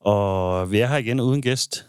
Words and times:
Og 0.00 0.70
vi 0.72 0.80
er 0.80 0.86
her 0.86 0.96
igen 0.96 1.20
uden 1.20 1.42
gæst. 1.42 1.86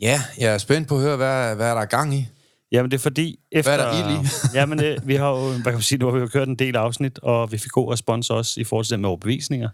Ja, 0.00 0.22
jeg 0.38 0.54
er 0.54 0.58
spændt 0.58 0.88
på 0.88 0.94
at 0.94 1.00
høre, 1.00 1.16
hvad, 1.16 1.56
hvad 1.56 1.70
er 1.70 1.74
der 1.74 1.80
er 1.80 1.86
gang 1.86 2.14
i? 2.14 2.28
Jamen, 2.72 2.90
det 2.90 2.96
er 2.96 3.02
fordi... 3.02 3.40
Efter, 3.52 3.76
Hvad 3.76 3.86
er 3.86 3.92
der 3.92 4.10
ild 4.10 4.24
i? 4.24 4.28
jamen, 4.58 4.78
det, 4.78 5.06
vi 5.06 5.14
har 5.14 5.28
jo, 5.28 5.48
hvad 5.48 5.62
kan 5.62 5.72
man 5.72 5.82
sige, 5.82 5.98
nu 5.98 6.06
har 6.06 6.12
vi 6.12 6.20
jo 6.20 6.26
kørt 6.26 6.48
en 6.48 6.56
del 6.56 6.76
afsnit, 6.76 7.18
og 7.18 7.52
vi 7.52 7.58
fik 7.58 7.70
god 7.70 7.92
respons 7.92 8.30
også 8.30 8.60
i 8.60 8.64
forhold 8.64 8.84
til 8.84 8.90
det 8.90 9.00
med 9.00 9.08
overbevisninger. 9.08 9.68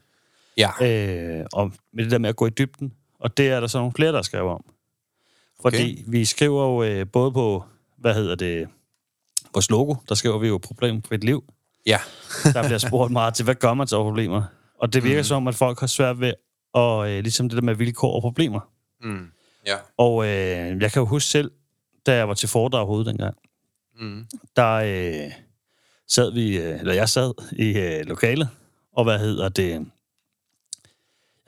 Ja. 0.57 0.71
Øh, 0.83 1.47
og 1.53 1.73
med 1.93 2.05
det 2.05 2.11
der 2.11 2.19
med 2.19 2.29
at 2.29 2.37
gå 2.37 2.47
i 2.47 2.51
dybden. 2.51 2.93
Og 3.21 3.37
det 3.37 3.49
er 3.49 3.61
der 3.61 3.67
så 3.67 3.79
nogle 3.79 3.93
flere, 3.97 4.13
der 4.13 4.23
skriver 4.23 4.55
om. 4.55 4.65
Fordi 5.63 6.03
okay. 6.03 6.05
vi 6.07 6.25
skriver 6.25 6.65
jo 6.65 6.83
øh, 6.83 7.07
både 7.13 7.33
på, 7.33 7.65
hvad 7.99 8.15
hedder 8.15 8.35
det, 8.35 8.69
vores 9.55 9.71
logo, 9.71 9.95
der 10.09 10.15
skriver 10.15 10.39
vi 10.39 10.49
jo 10.49 10.59
problem 10.59 11.03
for 11.03 11.15
et 11.15 11.25
liv. 11.25 11.45
Ja. 11.87 11.99
Der 12.45 12.63
bliver 12.63 12.79
spurgt 12.79 13.13
meget 13.13 13.35
til, 13.35 13.45
hvad 13.45 13.55
gør 13.55 13.75
man 13.75 13.87
til 13.87 13.97
problemer? 13.97 14.43
Og 14.79 14.93
det 14.93 15.05
virker 15.05 15.21
mm. 15.21 15.25
som, 15.25 15.49
at 15.49 15.55
folk 15.55 15.81
har 15.81 15.87
svært 15.87 16.21
ved, 16.21 16.33
og 16.73 17.11
øh, 17.11 17.23
ligesom 17.23 17.49
det 17.49 17.57
der 17.57 17.63
med 17.63 17.75
vilkår 17.75 18.15
og 18.15 18.23
problemer. 18.23 18.61
Mm. 19.03 19.27
Ja. 19.67 19.77
Og 19.97 20.25
øh, 20.25 20.83
jeg 20.83 20.93
kan 20.93 21.01
jo 21.01 21.07
huske 21.07 21.29
selv, 21.29 21.51
da 22.07 22.17
jeg 22.17 22.29
var 22.29 22.35
til 22.35 22.49
foredrag 22.49 22.87
hovedet 22.87 23.07
dengang, 23.07 23.37
Mm. 24.01 24.27
der 24.57 24.73
øh, 24.75 25.31
sad 26.09 26.33
vi, 26.33 26.59
øh, 26.59 26.81
eller 26.81 26.95
jeg 26.95 27.09
sad 27.09 27.33
i 27.53 27.79
øh, 27.79 28.07
lokalet, 28.07 28.49
og 28.93 29.05
hvad 29.05 29.19
hedder 29.19 29.49
det, 29.49 29.71
jeg 29.71 29.81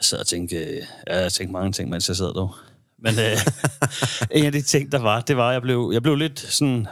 sad 0.01 0.19
og 0.19 0.27
tænkte, 0.27 0.57
øh, 0.57 0.83
ja, 1.07 1.19
jeg 1.19 1.33
tænkte 1.33 1.53
mange 1.53 1.73
ting, 1.73 1.91
mens 1.91 2.09
jeg 2.09 2.17
sad 2.17 2.35
der. 2.35 2.65
Men 2.99 3.15
øh, 3.19 3.37
en 4.39 4.45
af 4.45 4.53
de 4.53 4.63
ting, 4.63 4.93
der 4.93 4.99
var, 4.99 5.21
det 5.21 5.37
var, 5.37 5.49
at 5.49 5.53
jeg 5.53 5.63
blev, 5.63 5.91
jeg 5.93 6.03
blev 6.03 6.17
lidt 6.17 6.39
sådan, 6.41 6.87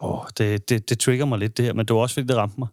åh, 0.00 0.18
det, 0.38 0.68
det, 0.68 0.88
det 0.88 0.98
trigger 0.98 1.24
mig 1.24 1.38
lidt 1.38 1.56
det 1.56 1.64
her, 1.64 1.72
men 1.72 1.86
det 1.86 1.96
var 1.96 2.02
også, 2.02 2.14
fordi 2.14 2.26
det 2.26 2.36
ramte 2.36 2.54
mig. 2.58 2.68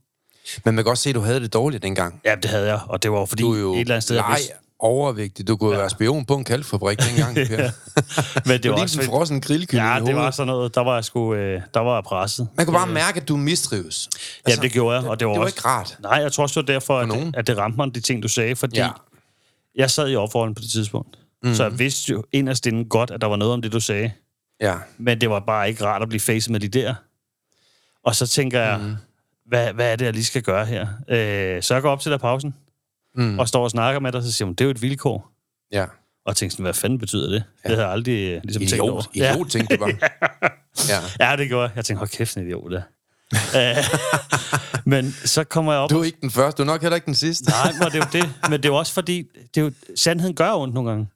Men 0.66 0.76
man 0.76 0.84
kan 0.84 0.84
godt 0.90 0.98
se, 1.00 1.10
at 1.10 1.16
du 1.16 1.20
havde 1.22 1.40
det 1.40 1.54
dårligt 1.54 1.84
dengang. 1.84 2.22
Ja, 2.26 2.36
det 2.36 2.46
havde 2.46 2.68
jeg, 2.68 2.80
og 2.88 3.04
det 3.04 3.12
var 3.12 3.26
fordi 3.26 3.44
Du 3.44 3.56
jo 3.56 3.74
et 3.74 3.80
eller 3.80 3.96
andet 3.96 4.04
sted, 4.04 4.22
vidste, 4.30 4.54
overvægtig. 4.80 5.48
Du 5.48 5.58
kunne 5.58 5.72
ja. 5.72 5.80
være 5.80 5.90
spion 5.90 6.26
på 6.26 6.36
en 6.36 6.44
kalkfabrik 6.44 7.00
dengang, 7.00 7.36
Per. 7.50 7.70
men 8.48 8.64
det 8.64 8.72
var 8.72 8.82
også 8.82 9.02
en 9.02 9.06
frossen 9.06 9.42
grillkylling 9.42 9.88
ja, 9.88 10.00
det 10.06 10.16
var 10.16 10.32
sådan 10.32 10.48
noget, 10.48 10.76
der 10.76 10.82
var 10.82 10.94
jeg 10.96 11.04
sgu, 11.06 11.34
øh, 11.34 11.62
der 11.74 11.80
var 11.80 11.96
jeg 11.96 12.04
presset. 12.04 12.48
Man 12.58 12.66
kunne 12.66 12.78
bare 12.78 12.88
mærke, 12.88 13.22
at 13.22 13.28
du 13.28 13.38
mistrives. 13.38 14.10
Ja, 14.48 14.56
det 14.56 14.72
gjorde 14.72 15.00
jeg, 15.00 15.10
og 15.10 15.20
det 15.20 15.28
var, 15.28 15.34
det 15.34 15.40
var 15.40 15.46
også... 15.46 15.56
ikke 15.56 15.68
rart. 15.68 15.98
Nej, 16.00 16.14
jeg 16.14 16.32
tror 16.32 16.44
også, 16.44 16.62
det 16.62 16.68
var 16.68 16.74
derfor, 16.74 17.00
at, 17.00 17.34
at 17.34 17.48
det 17.48 17.58
ramte 17.58 17.78
mig, 17.78 17.96
de 17.96 18.00
ting, 18.00 18.24
du 18.24 18.28
sagde, 18.28 18.56
fordi 18.56 18.78
Ja. 18.78 18.86
ja. 18.86 18.92
jeg 19.76 19.92
sad 19.92 20.10
i 20.10 20.16
opforholden 20.16 20.56
på 20.56 20.62
det 20.62 20.72
tidspunkt. 20.72 21.20
Mm. 21.44 21.56
Så 21.56 21.64
jeg 21.64 21.80
vidste 21.80 22.12
jo 22.12 22.24
inderst 22.32 22.66
inden 22.66 22.86
godt, 22.86 23.12
at 23.12 23.22
der 23.22 23.28
var 23.28 23.36
noget 23.36 23.54
om 23.54 23.62
det, 23.62 23.72
du 23.72 23.80
sagde. 23.80 24.12
Ja. 24.62 24.76
Men 24.98 25.22
det 25.22 25.30
var 25.30 25.40
bare 25.40 25.70
ikke 25.70 25.86
rart 25.86 26.02
at 26.02 26.10
blive 26.10 26.20
facet 26.20 26.52
med 26.52 26.60
de 26.60 26.68
der. 26.68 26.94
Og 28.04 28.16
så 28.16 28.28
tænker 28.28 28.62
jeg, 28.62 28.80
mm. 28.80 28.96
hvad, 29.46 29.74
hvad 29.74 29.92
er 29.92 29.96
det, 29.96 30.06
jeg 30.06 30.14
lige 30.14 30.26
skal 30.26 30.42
gøre 30.42 30.66
her? 30.66 30.88
Øh, 31.10 31.64
så 31.64 31.74
jeg 31.74 31.82
går 31.82 31.92
op 31.92 32.00
til 32.00 32.12
der 32.12 32.18
pausen, 32.18 32.56
Mm. 33.20 33.40
og 33.40 33.48
står 33.48 33.64
og 33.64 33.72
snakker 33.72 34.00
med 34.00 34.12
dig, 34.12 34.24
så 34.24 34.32
siger 34.32 34.46
hun, 34.46 34.54
det 34.54 34.62
er 34.62 34.66
jo 34.66 34.72
et 34.72 34.82
vilkår. 34.82 35.32
Ja. 35.72 35.86
Og 36.26 36.36
tænkte 36.36 36.54
sådan, 36.54 36.64
hvad 36.64 36.74
fanden 36.74 37.00
betyder 37.00 37.30
det? 37.30 37.44
Ja. 37.64 37.70
Det 37.70 37.76
havde 37.76 37.82
jeg 37.82 37.92
aldrig 37.92 38.14
øh, 38.30 38.42
ligesom 38.44 38.66
tænkt 38.66 38.80
over. 38.82 39.04
Idiot. 39.14 39.34
Idiot, 39.36 39.48
tænkte 39.50 39.76
du 39.76 39.80
bare. 39.80 39.94
Ja. 41.20 41.30
Ja, 41.30 41.36
det 41.36 41.48
gjorde 41.48 41.64
jeg. 41.64 41.72
Jeg 41.76 41.86
tænkte, 41.86 42.00
hold 42.00 42.10
kæft, 42.10 42.38
en 42.38 42.44
idiot, 42.46 42.72
der. 42.72 42.82
Øh, 43.60 43.76
Men 44.86 45.12
så 45.12 45.44
kommer 45.44 45.72
jeg 45.74 45.82
op... 45.82 45.90
Du 45.90 46.00
er 46.00 46.04
ikke 46.04 46.18
den 46.22 46.32
første, 46.32 46.58
du 46.58 46.62
er 46.70 46.74
nok 46.74 46.82
heller 46.82 46.96
ikke 46.96 47.06
den 47.06 47.16
sidste. 47.16 47.50
Nej, 47.50 47.72
men 47.80 47.82
det 47.92 47.96
er 47.96 47.98
jo 47.98 48.06
det. 48.22 48.34
Men 48.50 48.52
det 48.52 48.66
er 48.66 48.70
jo 48.70 48.76
også 48.76 48.94
fordi, 48.94 49.24
det 49.56 49.62
er 49.62 49.66
jo, 49.66 49.72
sandheden 49.96 50.36
gør 50.36 50.52
ondt 50.54 50.74
nogle 50.74 50.90
gange. 50.90 51.08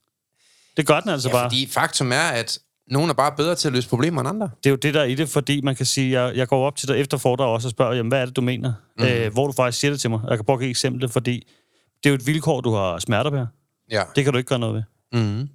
Det 0.78 0.88
gør 0.88 1.00
den 1.00 1.10
altså 1.10 1.30
Ja, 1.30 1.34
bare. 1.34 1.46
fordi 1.46 1.68
faktum 1.72 2.12
er, 2.12 2.16
at 2.34 2.60
nogen 2.88 3.10
er 3.10 3.14
bare 3.14 3.32
bedre 3.38 3.56
til 3.56 3.68
at 3.68 3.74
løse 3.74 3.90
problemer 3.90 4.22
end 4.22 4.30
andre. 4.30 4.50
Det 4.64 4.66
er 4.66 4.70
jo 4.70 4.76
det, 4.76 4.94
der 4.94 5.00
er 5.02 5.06
i 5.06 5.16
det, 5.16 5.30
fordi 5.30 5.62
man 5.62 5.76
kan 5.76 5.86
sige, 5.86 6.22
jeg, 6.22 6.36
jeg 6.36 6.48
går 6.48 6.68
op 6.68 6.76
til 6.76 6.88
dig 6.88 6.98
efter 7.00 7.18
foredrag 7.18 7.48
også 7.48 7.68
og 7.68 7.72
spørger, 7.72 7.94
jamen, 7.94 8.10
hvad 8.10 8.22
er 8.22 8.26
det, 8.26 8.36
du 8.36 8.42
mener? 8.42 8.74
Mm. 9.00 9.06
Øh, 9.06 9.34
hvor 9.34 9.48
du 9.48 9.54
faktisk 9.54 9.80
siger 9.80 9.92
det 9.92 10.02
til 10.02 10.10
mig. 10.10 10.20
Jeg 10.30 10.38
kan 10.38 10.46
prøve 10.46 10.56
at 10.56 10.60
give 10.60 10.68
et 10.68 10.70
eksempel, 10.70 11.10
fordi 11.10 11.48
det 12.04 12.10
er 12.10 12.10
jo 12.10 12.16
et 12.16 12.28
vilkår, 12.28 12.62
du 12.62 12.72
har 12.72 13.00
smerter 13.00 13.30
på. 13.30 13.46
Ja. 13.92 14.04
Det 14.16 14.24
kan 14.24 14.34
du 14.34 14.38
ikke 14.38 14.48
gøre 14.48 14.60
noget 14.60 14.76
ved. 14.76 14.84
Mm. 15.22 15.50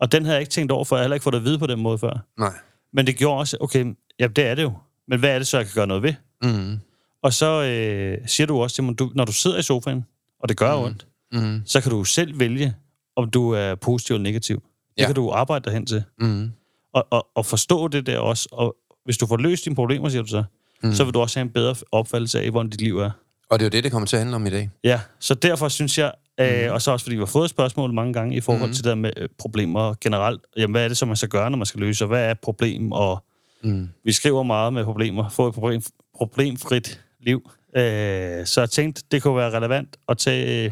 Og 0.00 0.12
den 0.12 0.24
havde 0.24 0.34
jeg 0.34 0.40
ikke 0.42 0.50
tænkt 0.50 0.72
over, 0.72 0.84
for 0.84 0.96
jeg 0.96 1.00
har 1.00 1.04
heller 1.04 1.14
ikke 1.14 1.24
fået 1.24 1.32
det 1.32 1.38
at 1.38 1.44
vide 1.44 1.58
på 1.58 1.66
den 1.66 1.80
måde 1.80 1.98
før. 1.98 2.24
Nej. 2.38 2.52
Men 2.92 3.06
det 3.06 3.16
gjorde 3.16 3.38
også, 3.38 3.56
okay, 3.60 3.94
ja, 4.20 4.26
det 4.26 4.46
er 4.46 4.54
det 4.54 4.62
jo. 4.62 4.72
Men 5.08 5.18
hvad 5.18 5.30
er 5.34 5.38
det 5.38 5.46
så, 5.46 5.56
jeg 5.56 5.66
kan 5.66 5.74
gøre 5.74 5.86
noget 5.86 6.02
ved? 6.02 6.14
Mm. 6.42 6.78
Og 7.22 7.32
så 7.32 7.62
øh, 7.62 8.18
siger 8.28 8.46
du 8.46 8.62
også 8.62 8.74
til 8.74 8.84
mig, 8.84 8.98
du, 8.98 9.10
når 9.14 9.24
du 9.24 9.32
sidder 9.32 9.58
i 9.58 9.62
sofaen, 9.62 10.04
og 10.40 10.48
det 10.48 10.56
gør 10.56 10.76
mm. 10.78 10.82
ondt, 10.84 11.06
Mm. 11.32 11.62
så 11.66 11.80
kan 11.80 11.90
du 11.90 12.04
selv 12.04 12.38
vælge, 12.38 12.74
om 13.16 13.30
du 13.30 13.50
er 13.50 13.74
positiv 13.74 14.14
eller 14.14 14.22
negativ. 14.22 14.56
Det 14.56 15.02
Ja. 15.02 15.06
kan 15.06 15.14
du 15.14 15.30
arbejde 15.30 15.64
dig 15.64 15.72
hen 15.72 15.86
til. 15.86 16.04
Mm. 16.20 16.52
Og, 16.94 17.06
og, 17.10 17.26
og 17.34 17.46
forstå 17.46 17.88
det 17.88 18.06
der 18.06 18.18
også. 18.18 18.48
Og 18.52 18.76
hvis 19.04 19.18
du 19.18 19.26
får 19.26 19.36
løst 19.36 19.64
dine 19.64 19.74
problemer, 19.76 20.08
siger 20.08 20.22
du 20.22 20.28
så, 20.28 20.44
mm. 20.82 20.92
så 20.92 21.04
vil 21.04 21.14
du 21.14 21.20
også 21.20 21.38
have 21.38 21.42
en 21.46 21.50
bedre 21.52 21.74
opfattelse 21.92 22.40
af, 22.40 22.50
hvordan 22.50 22.70
dit 22.70 22.80
liv 22.80 22.98
er. 22.98 23.10
Og 23.48 23.58
det 23.58 23.64
er 23.64 23.66
jo 23.66 23.70
det, 23.70 23.84
det 23.84 23.92
kommer 23.92 24.06
til 24.06 24.16
at 24.16 24.20
handle 24.20 24.36
om 24.36 24.46
i 24.46 24.50
dag. 24.50 24.70
Ja, 24.84 25.00
så 25.18 25.34
derfor 25.34 25.68
synes 25.68 25.98
jeg, 25.98 26.12
øh, 26.40 26.72
og 26.72 26.82
så 26.82 26.90
også 26.90 27.04
fordi 27.04 27.16
vi 27.16 27.20
har 27.20 27.26
fået 27.26 27.50
spørgsmål 27.50 27.92
mange 27.92 28.12
gange 28.12 28.36
i 28.36 28.40
forhold 28.40 28.68
Mm. 28.68 28.74
til 28.74 28.84
det 28.84 28.88
der 28.88 28.94
med 28.94 29.10
øh, 29.16 29.28
problemer 29.38 29.94
generelt. 30.00 30.40
Jamen, 30.56 30.72
hvad 30.74 30.84
er 30.84 30.88
det, 30.88 30.96
som 30.96 31.08
man 31.08 31.16
skal 31.16 31.28
gøre, 31.28 31.50
når 31.50 31.56
man 31.58 31.66
skal 31.66 31.80
løse, 31.80 32.04
og 32.04 32.08
hvad 32.08 32.24
er 32.26 32.30
et 32.30 32.40
problem? 32.40 32.92
Og 32.92 33.24
Mm. 33.62 33.88
vi 34.04 34.12
skriver 34.12 34.42
meget 34.42 34.72
med 34.72 34.84
problemer. 34.84 35.28
Få 35.28 35.48
et 35.48 35.54
problem, 35.54 35.82
problemfrit 36.16 37.00
liv. 37.20 37.50
Øh, 37.76 38.46
så 38.46 38.60
jeg 38.60 38.70
tænkte, 38.70 39.02
det 39.10 39.22
kunne 39.22 39.36
være 39.36 39.50
relevant 39.50 39.96
at 40.08 40.18
tage, 40.18 40.64
øh, 40.64 40.70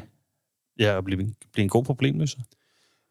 ja, 0.78 0.98
at 0.98 1.04
blive, 1.04 1.34
blive 1.52 1.62
en 1.62 1.68
god 1.68 1.84
problemløser. 1.84 2.38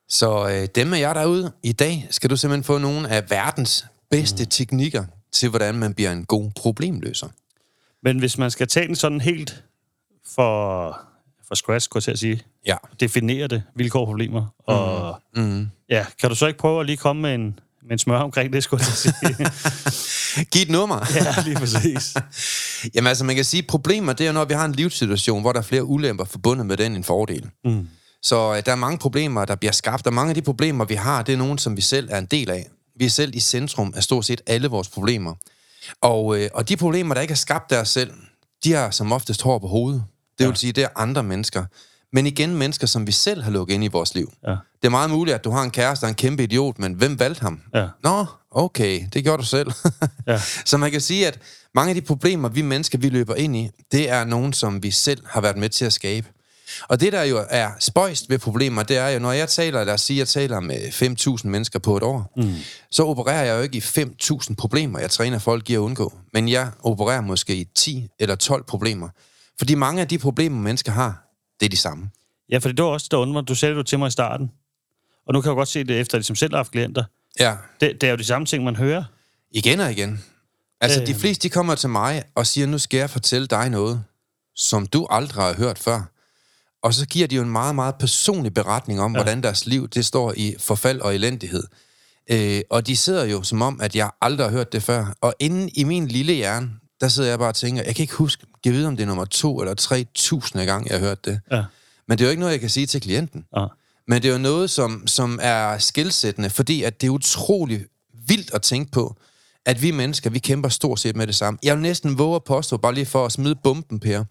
Så 0.09 0.49
øh, 0.49 0.67
dem 0.75 0.93
af 0.93 0.99
jer 0.99 1.13
derude, 1.13 1.51
i 1.63 1.71
dag 1.71 2.07
skal 2.09 2.29
du 2.29 2.35
simpelthen 2.37 2.63
få 2.63 2.77
nogle 2.77 3.09
af 3.09 3.29
verdens 3.29 3.85
bedste 4.11 4.43
mm. 4.43 4.49
teknikker 4.49 5.03
til, 5.31 5.49
hvordan 5.49 5.75
man 5.75 5.93
bliver 5.93 6.11
en 6.11 6.25
god 6.25 6.51
problemløser. 6.55 7.27
Men 8.03 8.19
hvis 8.19 8.37
man 8.37 8.51
skal 8.51 8.67
tage 8.67 8.87
den 8.87 8.95
sådan 8.95 9.21
helt 9.21 9.63
for, 10.35 10.99
for 11.47 11.55
scratch, 11.55 11.89
kunne 11.89 11.97
jeg 11.99 12.03
til 12.03 12.11
at 12.11 12.19
sige, 12.19 12.41
Ja. 12.67 12.75
definere 12.99 13.47
det, 13.47 13.63
vilkår 13.75 13.99
og 14.01 14.07
problemer, 14.07 14.45
og 14.67 15.21
Mm. 15.35 15.67
ja, 15.89 16.05
kan 16.19 16.29
du 16.29 16.35
så 16.35 16.47
ikke 16.47 16.59
prøve 16.59 16.79
at 16.79 16.85
lige 16.85 16.97
komme 16.97 17.21
med 17.21 17.35
en, 17.35 17.59
med 17.83 17.91
en 17.91 17.97
smør 17.99 18.17
omkring 18.19 18.53
det, 18.53 18.63
skulle 18.63 18.83
jeg 18.87 18.93
sige? 18.93 19.13
Giv 20.51 20.61
et 20.61 20.69
nummer. 20.69 21.05
ja, 21.15 21.43
lige 21.45 21.55
præcis. 21.55 22.15
Jamen 22.95 23.07
altså, 23.07 23.23
man 23.23 23.35
kan 23.35 23.45
sige, 23.45 23.63
problemer, 23.63 24.13
det 24.13 24.23
er 24.23 24.27
jo, 24.27 24.33
når 24.33 24.45
vi 24.45 24.53
har 24.53 24.65
en 24.65 24.71
livssituation, 24.71 25.41
hvor 25.41 25.51
der 25.51 25.59
er 25.59 25.63
flere 25.63 25.83
ulemper 25.83 26.25
forbundet 26.25 26.65
med 26.65 26.77
den 26.77 26.95
end 26.95 27.03
fordel. 27.03 27.49
Mm. 27.65 27.87
Så 28.23 28.55
øh, 28.57 28.63
der 28.65 28.71
er 28.71 28.75
mange 28.75 28.97
problemer, 28.97 29.45
der 29.45 29.55
bliver 29.55 29.71
skabt, 29.71 30.07
og 30.07 30.13
mange 30.13 30.29
af 30.29 30.35
de 30.35 30.41
problemer, 30.41 30.85
vi 30.85 30.93
har, 30.95 31.21
det 31.23 31.33
er 31.33 31.37
nogen, 31.37 31.57
som 31.57 31.77
vi 31.77 31.81
selv 31.81 32.07
er 32.11 32.17
en 32.17 32.25
del 32.25 32.49
af. 32.49 32.67
Vi 32.95 33.05
er 33.05 33.09
selv 33.09 33.35
i 33.35 33.39
centrum 33.39 33.93
af 33.95 34.03
stort 34.03 34.25
set 34.25 34.41
alle 34.47 34.67
vores 34.67 34.89
problemer. 34.89 35.35
Og, 36.01 36.39
øh, 36.39 36.49
og 36.53 36.69
de 36.69 36.77
problemer, 36.77 37.13
der 37.13 37.21
ikke 37.21 37.31
er 37.31 37.35
skabt 37.35 37.73
os 37.73 37.89
selv, 37.89 38.11
de 38.63 38.73
har 38.73 38.91
som 38.91 39.11
oftest 39.11 39.41
hår 39.41 39.59
på 39.59 39.67
hovedet. 39.67 40.03
Det 40.39 40.47
vil 40.47 40.51
Ja. 40.51 40.55
sige, 40.55 40.73
det 40.73 40.83
er 40.83 40.87
andre 40.95 41.23
mennesker. 41.23 41.65
Men 42.13 42.27
igen, 42.27 42.55
mennesker, 42.55 42.87
som 42.87 43.07
vi 43.07 43.11
selv 43.11 43.41
har 43.41 43.51
lukket 43.51 43.73
ind 43.73 43.83
i 43.83 43.87
vores 43.87 44.15
liv. 44.15 44.33
Ja. 44.47 44.51
Det 44.51 44.85
er 44.87 44.89
meget 44.89 45.09
muligt, 45.09 45.35
at 45.35 45.43
du 45.43 45.51
har 45.51 45.63
en 45.63 45.71
kæreste, 45.71 46.01
der 46.01 46.07
er 46.07 46.11
en 46.11 46.15
kæmpe 46.15 46.43
idiot, 46.43 46.79
men 46.79 46.93
hvem 46.93 47.19
valgte 47.19 47.41
ham? 47.41 47.61
Ja. 47.73 47.87
Nå, 48.03 48.25
okay, 48.51 49.01
det 49.13 49.23
gjorde 49.23 49.41
du 49.41 49.47
selv. 49.47 49.71
Ja. 50.27 50.41
Så 50.65 50.77
man 50.77 50.91
kan 50.91 51.01
sige, 51.01 51.27
at 51.27 51.39
mange 51.75 51.89
af 51.89 51.95
de 51.95 52.01
problemer, 52.01 52.49
vi 52.49 52.61
mennesker, 52.61 52.97
vi 52.97 53.09
løber 53.09 53.35
ind 53.35 53.55
i, 53.55 53.69
det 53.91 54.09
er 54.09 54.23
nogen, 54.25 54.53
som 54.53 54.83
vi 54.83 54.91
selv 54.91 55.23
har 55.29 55.41
været 55.41 55.57
med 55.57 55.69
til 55.69 55.85
at 55.85 55.93
skabe. 55.93 56.27
Og 56.87 56.99
det, 56.99 57.13
der 57.13 57.23
jo 57.23 57.45
er 57.49 57.69
spøjst 57.79 58.29
ved 58.29 58.39
problemer, 58.39 58.83
det 58.83 58.97
er 58.97 59.07
jo, 59.09 59.19
når 59.19 59.31
jeg 59.31 59.49
taler, 59.49 59.83
lad 59.83 59.93
os 59.93 60.01
sige, 60.01 60.19
jeg 60.19 60.27
taler 60.27 60.59
med 60.59 60.77
5.000 61.41 61.47
mennesker 61.47 61.79
på 61.79 61.97
et 61.97 62.03
år, 62.03 62.33
mm. 62.37 62.53
så 62.91 63.03
opererer 63.03 63.43
jeg 63.45 63.57
jo 63.57 63.61
ikke 63.61 63.77
i 63.77 63.81
5.000 63.81 64.55
problemer, 64.57 64.99
jeg 64.99 65.09
træner 65.11 65.39
folk 65.39 65.69
i 65.69 65.73
at 65.73 65.77
undgå. 65.77 66.13
Men 66.33 66.49
jeg 66.49 66.71
opererer 66.83 67.21
måske 67.21 67.55
i 67.55 67.63
10 67.75 68.07
eller 68.19 68.35
12 68.35 68.63
problemer. 68.63 69.09
Fordi 69.57 69.75
mange 69.75 70.01
af 70.01 70.07
de 70.07 70.17
problemer, 70.17 70.61
mennesker 70.61 70.91
har, 70.91 71.23
det 71.59 71.65
er 71.65 71.69
de 71.69 71.77
samme. 71.77 72.09
Ja, 72.49 72.57
for 72.57 72.69
det 72.69 72.83
var 72.85 72.89
også 72.91 73.07
der 73.11 73.17
undrer. 73.17 73.41
Du 73.41 73.55
sagde 73.55 73.75
det 73.75 73.85
til 73.87 73.99
mig 73.99 74.07
i 74.07 74.11
starten. 74.11 74.51
Og 75.27 75.33
nu 75.33 75.41
kan 75.41 75.49
jeg 75.49 75.55
godt 75.55 75.67
se 75.69 75.83
det 75.83 75.99
efter, 75.99 76.17
at 76.17 76.19
de 76.19 76.23
som 76.27 76.35
selv 76.35 76.51
har 76.53 76.57
haft 76.57 76.71
klienter. 76.71 77.03
Ja, 77.39 77.55
Det, 77.81 78.01
det 78.01 78.07
er 78.07 78.11
jo 78.11 78.17
de 78.17 78.23
samme 78.23 78.45
ting, 78.45 78.63
man 78.63 78.75
hører. 78.75 79.03
igen 79.51 79.79
og 79.79 79.91
igen. 79.91 80.23
Altså, 80.81 80.99
Øhm. 80.99 81.05
de 81.05 81.15
fleste, 81.15 81.43
de 81.43 81.49
kommer 81.49 81.75
til 81.75 81.89
mig 81.89 82.23
og 82.35 82.47
siger, 82.47 82.67
nu 82.67 82.77
skal 82.77 82.97
jeg 82.97 83.09
fortælle 83.09 83.47
dig 83.47 83.69
noget, 83.69 84.03
som 84.55 84.87
du 84.87 85.07
aldrig 85.09 85.43
har 85.43 85.53
hørt 85.53 85.79
før. 85.79 86.01
Og 86.83 86.93
så 86.93 87.05
giver 87.05 87.27
de 87.27 87.35
jo 87.35 87.41
en 87.41 87.49
meget, 87.49 87.75
meget 87.75 87.95
personlig 87.95 88.53
beretning 88.53 89.01
om, 89.01 89.11
ja. 89.11 89.17
hvordan 89.17 89.43
deres 89.43 89.65
liv, 89.65 89.87
det 89.87 90.05
står 90.05 90.33
i 90.37 90.55
forfald 90.59 90.99
og 90.99 91.15
elendighed. 91.15 91.63
Øh, 92.31 92.61
og 92.69 92.87
de 92.87 92.97
sidder 92.97 93.25
jo 93.25 93.43
som 93.43 93.61
om, 93.61 93.81
at 93.81 93.95
jeg 93.95 94.09
aldrig 94.21 94.47
har 94.47 94.51
hørt 94.51 94.73
det 94.73 94.83
før. 94.83 95.13
Og 95.21 95.33
inde 95.39 95.69
i 95.69 95.83
min 95.83 96.07
lille 96.07 96.33
hjerne, 96.33 96.69
der 97.01 97.07
sidder 97.07 97.29
jeg 97.29 97.39
bare 97.39 97.49
og 97.49 97.55
tænker, 97.55 97.83
jeg 97.83 97.95
kan 97.95 98.03
ikke 98.03 98.15
huske, 98.15 98.45
jeg 98.65 98.73
ved 98.73 98.85
om 98.85 98.97
det 98.97 99.03
er 99.03 99.07
nummer 99.07 99.25
to 99.25 99.59
eller 99.59 99.73
tre 99.73 100.05
tusinde 100.15 100.65
gang, 100.65 100.89
jeg 100.89 100.99
har 100.99 101.07
hørt 101.07 101.25
det. 101.25 101.39
Ja. 101.51 101.63
Men 102.07 102.17
det 102.17 102.23
er 102.23 102.27
jo 102.27 102.29
ikke 102.29 102.39
noget, 102.39 102.53
jeg 102.53 102.59
kan 102.59 102.69
sige 102.69 102.85
til 102.85 103.01
klienten. 103.01 103.45
Ja. 103.57 103.65
Men 104.07 104.21
det 104.21 104.29
er 104.29 104.33
jo 104.33 104.39
noget, 104.39 104.69
som, 104.69 105.07
som 105.07 105.39
er 105.41 105.77
skilsættende, 105.77 106.49
fordi 106.49 106.83
at 106.83 107.01
det 107.01 107.07
er 107.07 107.11
utrolig 107.11 107.85
vildt 108.27 108.53
at 108.53 108.61
tænke 108.61 108.91
på, 108.91 109.15
at 109.65 109.81
vi 109.81 109.91
mennesker, 109.91 110.29
vi 110.29 110.39
kæmper 110.39 110.69
stort 110.69 110.99
set 110.99 111.15
med 111.15 111.27
det 111.27 111.35
samme. 111.35 111.59
Jeg 111.63 111.75
vil 111.75 111.81
næsten 111.81 112.17
våge 112.17 112.35
at 112.35 112.43
påstå, 112.43 112.77
bare 112.77 112.93
lige 112.93 113.05
for 113.05 113.25
at 113.25 113.31
smide 113.31 113.55
bomben, 113.55 113.99
Per, 113.99 114.23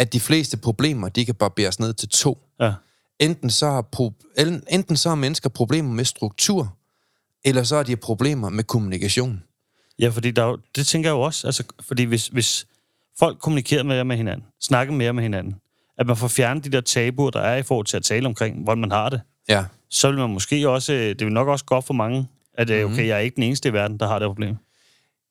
at 0.00 0.12
de 0.12 0.20
fleste 0.20 0.56
problemer, 0.56 1.08
de 1.08 1.24
kan 1.24 1.34
barberes 1.34 1.78
ned 1.80 1.92
til 1.94 2.08
to. 2.08 2.38
Ja. 2.60 2.72
Enten 3.18 3.50
så 3.50 3.66
har, 3.70 3.82
pro- 3.96 4.34
enten- 4.72 4.96
så 4.96 5.08
har 5.08 5.16
mennesker 5.16 5.48
problemer 5.48 5.92
med 5.94 6.04
struktur, 6.04 6.76
eller 7.44 7.62
så 7.62 7.76
har 7.76 7.82
de 7.82 7.96
problemer 7.96 8.48
med 8.48 8.64
kommunikation. 8.64 9.42
Ja, 9.98 10.08
fordi 10.08 10.30
der 10.30 10.42
er 10.42 10.46
jo, 10.48 10.58
det 10.76 10.86
tænker 10.86 11.10
jeg 11.10 11.14
jo 11.14 11.20
også. 11.20 11.46
Altså, 11.46 11.64
fordi 11.80 12.02
hvis, 12.04 12.26
hvis 12.28 12.66
folk 13.18 13.38
kommunikerer 13.38 13.82
mere 13.82 14.04
med 14.04 14.16
hinanden, 14.16 14.46
snakker 14.60 14.94
mere 14.94 15.12
med 15.12 15.22
hinanden, 15.22 15.54
at 15.98 16.06
man 16.06 16.16
får 16.16 16.28
fjernet 16.28 16.64
de 16.64 16.70
der 16.70 16.80
tabuer, 16.80 17.30
der 17.30 17.40
er 17.40 17.56
i 17.56 17.62
forhold 17.62 17.86
til 17.86 17.96
at 17.96 18.02
tale 18.02 18.26
omkring, 18.26 18.62
hvordan 18.64 18.80
man 18.80 18.90
har 18.90 19.08
det, 19.08 19.20
Ja. 19.48 19.64
så 19.90 20.08
vil 20.10 20.18
man 20.18 20.30
måske 20.30 20.68
også, 20.68 20.92
øh, 20.92 21.00
det 21.08 21.20
vil 21.24 21.32
nok 21.32 21.48
også 21.48 21.64
gå 21.64 21.74
op 21.74 21.86
for 21.86 21.94
mange, 21.94 22.28
at 22.54 22.68
Mhm. 22.68 22.78
mm. 22.78 22.92
okay, 22.92 23.06
jeg 23.06 23.16
er 23.16 23.18
ikke 23.20 23.34
den 23.36 23.42
eneste 23.42 23.68
i 23.68 23.72
verden, 23.72 23.98
der 23.98 24.06
har 24.08 24.18
det 24.18 24.26
problem. 24.26 24.56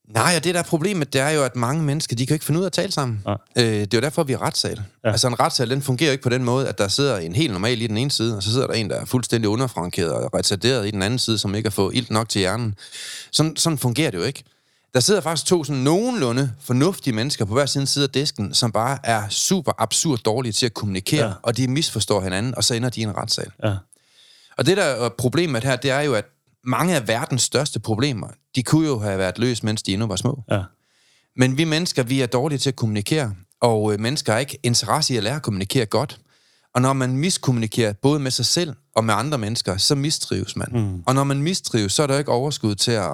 Nej, 0.10 0.34
og 0.38 0.44
det 0.44 0.54
der 0.54 0.60
er 0.60 0.64
problemet, 0.64 1.14
det 1.14 1.22
er 1.22 1.30
jo, 1.30 1.44
at 1.44 1.56
mange 1.56 1.84
mennesker, 1.84 2.16
de 2.16 2.26
kan 2.26 2.34
ikke 2.34 2.46
finde 2.46 2.60
ud 2.60 2.64
af 2.64 2.68
at 2.68 2.74
tale 2.74 2.92
sammen. 2.92 3.22
Nej. 3.26 3.38
Øh, 3.58 3.64
det 3.66 3.94
er 3.94 3.98
jo 3.98 4.02
derfor, 4.02 4.24
vi 4.24 4.34
er 4.34 4.42
retssal. 4.42 4.82
Ja. 5.04 5.12
Altså 5.12 5.28
en 5.28 5.40
retssal, 5.40 5.70
den 5.70 5.82
fungerer 5.82 6.12
ikke 6.12 6.24
på 6.24 6.30
den 6.30 6.44
måde, 6.44 6.68
at 6.68 6.78
der 6.78 6.88
sidder 6.88 7.18
en 7.18 7.36
helt 7.36 7.52
normal 7.54 7.82
i 7.82 7.88
den 7.88 7.98
ene 7.98 8.12
side, 8.12 8.38
og 8.38 8.44
så 8.44 8.52
sidder 8.52 8.68
der 8.68 8.74
en, 8.74 8.90
der 8.90 8.96
er 8.96 9.06
fuldstændig 9.06 9.50
underfrankeret 9.50 10.12
og 10.12 10.34
retarderet 10.34 10.88
i 10.88 10.92
den 10.92 11.02
anden 11.02 11.20
side, 11.20 11.38
som 11.38 11.56
ikke 11.56 11.70
har 11.70 11.72
fået 11.72 11.96
ilt 11.96 12.12
nok 12.12 12.30
til 12.30 12.40
hjernen. 12.40 12.76
Sådan, 13.32 13.56
sådan 13.58 13.78
fungerer 13.78 14.12
det 14.12 14.18
jo 14.18 14.24
ikke. 14.24 14.44
Der 14.94 15.00
sidder 15.00 15.22
faktisk 15.22 15.46
to 15.46 15.64
sådan 15.64 15.82
nogenlunde 15.82 16.52
fornuftige 16.62 17.14
mennesker 17.14 17.46
på 17.46 17.54
hver 17.54 17.66
sin 17.66 17.88
side 17.88 18.04
af 18.04 18.10
disken, 18.10 18.54
som 18.54 18.72
bare 18.72 18.98
er 19.04 19.24
super 19.30 19.72
absurd 19.78 20.20
dårlige 20.20 20.54
til 20.54 20.66
at 20.66 20.74
kommunikere, 20.74 21.20
Ja. 21.22 21.28
ja. 21.28 21.34
og 21.44 21.58
de 21.58 21.68
misforstår 21.68 22.22
hinanden, 22.22 22.56
og 22.56 22.64
så 22.64 22.74
ender 22.74 22.90
de 22.90 23.00
i 23.00 23.04
en 23.04 23.18
retssal. 23.18 23.52
Ja. 23.64 23.74
Og 24.58 24.66
det, 24.66 24.78
der 24.78 24.84
er 24.84 25.10
problemet 25.10 25.64
her, 25.64 25.76
det 25.76 25.92
er 25.92 26.00
jo, 26.02 26.14
at 26.14 26.26
mange 26.64 26.96
af 26.96 27.08
verdens 27.08 27.42
største 27.42 27.80
problemer, 27.80 28.28
de 28.56 28.64
kunne 28.64 28.88
jo 28.88 29.00
have 29.00 29.18
været 29.18 29.40
løst, 29.40 29.64
mens 29.64 29.84
de 29.84 29.94
endnu 29.94 30.08
var 30.08 30.16
små. 30.16 30.44
Ja. 30.52 30.64
Men 31.36 31.58
vi 31.58 31.64
mennesker, 31.64 32.04
vi 32.04 32.22
er 32.22 32.26
dårlige 32.26 32.60
til 32.60 32.70
at 32.70 32.76
kommunikere, 32.76 33.36
og 33.62 33.94
øh, 33.94 34.00
mennesker 34.00 34.32
har 34.32 34.40
ikke 34.40 34.58
interesse 34.64 35.14
i 35.14 35.18
at 35.18 35.24
lære 35.24 35.36
at 35.36 35.42
kommunikere 35.42 35.86
godt. 35.86 36.20
Og 36.76 36.82
når 36.82 36.94
man 36.94 37.18
miskommunikerer 37.18 37.94
både 37.94 38.20
med 38.20 38.32
sig 38.32 38.46
selv 38.46 38.74
og 38.96 39.04
med 39.04 39.14
andre 39.14 39.38
mennesker, 39.38 39.78
så 39.78 39.96
mistrives 39.96 40.56
man. 40.56 40.68
Mm. 40.72 41.04
Og 41.06 41.16
når 41.16 41.24
man 41.24 41.42
mistrives, 41.42 41.94
så 41.94 42.04
er 42.04 42.08
der 42.08 42.18
ikke 42.18 42.32
overskud 42.32 42.76
til 42.76 42.92
at 42.92 43.12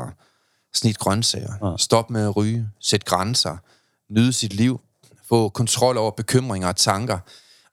snit 0.73 0.99
grøntsager, 0.99 1.53
ja. 1.63 1.77
stoppe 1.77 2.13
med 2.13 2.23
at 2.23 2.37
ryge, 2.37 2.69
sætte 2.79 3.05
grænser, 3.05 3.57
nyde 4.09 4.33
sit 4.33 4.53
liv, 4.53 4.81
få 5.29 5.49
kontrol 5.49 5.97
over 5.97 6.11
bekymringer 6.11 6.67
og 6.67 6.75
tanker. 6.75 7.19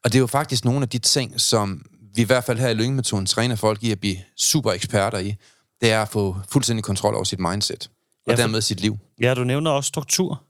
Og 0.03 0.11
det 0.11 0.15
er 0.15 0.19
jo 0.19 0.27
faktisk 0.27 0.65
nogle 0.65 0.81
af 0.81 0.89
de 0.89 0.99
ting, 0.99 1.41
som 1.41 1.85
vi 2.15 2.21
i 2.21 2.25
hvert 2.25 2.43
fald 2.43 2.59
her 2.59 2.69
i 2.69 2.73
Lyngmetoden 2.73 3.25
træner 3.25 3.55
folk 3.55 3.83
i 3.83 3.91
at 3.91 3.99
blive 3.99 4.17
super 4.37 4.71
eksperter 4.71 5.17
i. 5.17 5.35
Det 5.81 5.91
er 5.91 6.01
at 6.01 6.09
få 6.09 6.35
fuldstændig 6.51 6.83
kontrol 6.83 7.15
over 7.15 7.23
sit 7.23 7.39
mindset, 7.39 7.87
og 7.87 8.21
Ja, 8.27 8.31
for- 8.33 8.37
dermed 8.37 8.61
sit 8.61 8.79
liv. 8.79 8.97
ja, 9.21 9.33
du 9.33 9.43
nævner 9.43 9.71
også 9.71 9.87
struktur. 9.87 10.43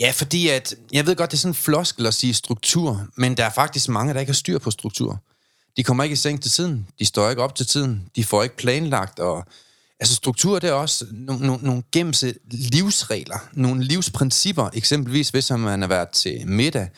Ja, 0.00 0.10
fordi 0.14 0.48
at, 0.48 0.74
jeg 0.92 1.06
ved 1.06 1.16
godt, 1.16 1.30
det 1.30 1.36
er 1.36 1.40
sådan 1.40 1.50
en 1.50 1.54
floskel 1.54 2.06
at 2.06 2.14
sige 2.14 2.34
struktur, 2.34 3.06
men 3.16 3.36
der 3.36 3.44
er 3.44 3.50
faktisk 3.50 3.88
mange, 3.88 4.14
der 4.14 4.20
ikke 4.20 4.30
har 4.30 4.34
styr 4.34 4.58
på 4.58 4.70
struktur. 4.70 5.22
De 5.76 5.82
kommer 5.84 6.04
ikke 6.04 6.12
i 6.14 6.16
seng 6.16 6.42
til 6.42 6.50
tiden, 6.50 6.88
de 6.98 7.04
står 7.04 7.30
ikke 7.30 7.42
op 7.42 7.54
til 7.54 7.66
tiden, 7.66 8.08
de 8.16 8.24
får 8.24 8.42
ikke 8.42 8.56
planlagt, 8.56 9.18
og 9.18 9.44
altså 10.00 10.14
struktur, 10.14 10.58
det 10.58 10.70
er 10.70 10.74
også 10.74 11.06
nogle, 11.12 11.46
nogle, 11.46 11.64
nogle 11.64 11.82
gennemse 11.92 12.34
livsregler, 12.50 13.38
nogle 13.52 13.84
livsprincipper, 13.84 14.70
eksempelvis 14.74 15.28
hvis 15.28 15.50
man 15.50 15.80
har 15.80 15.88
været 15.88 16.08
til 16.08 16.48
middag 16.48 16.88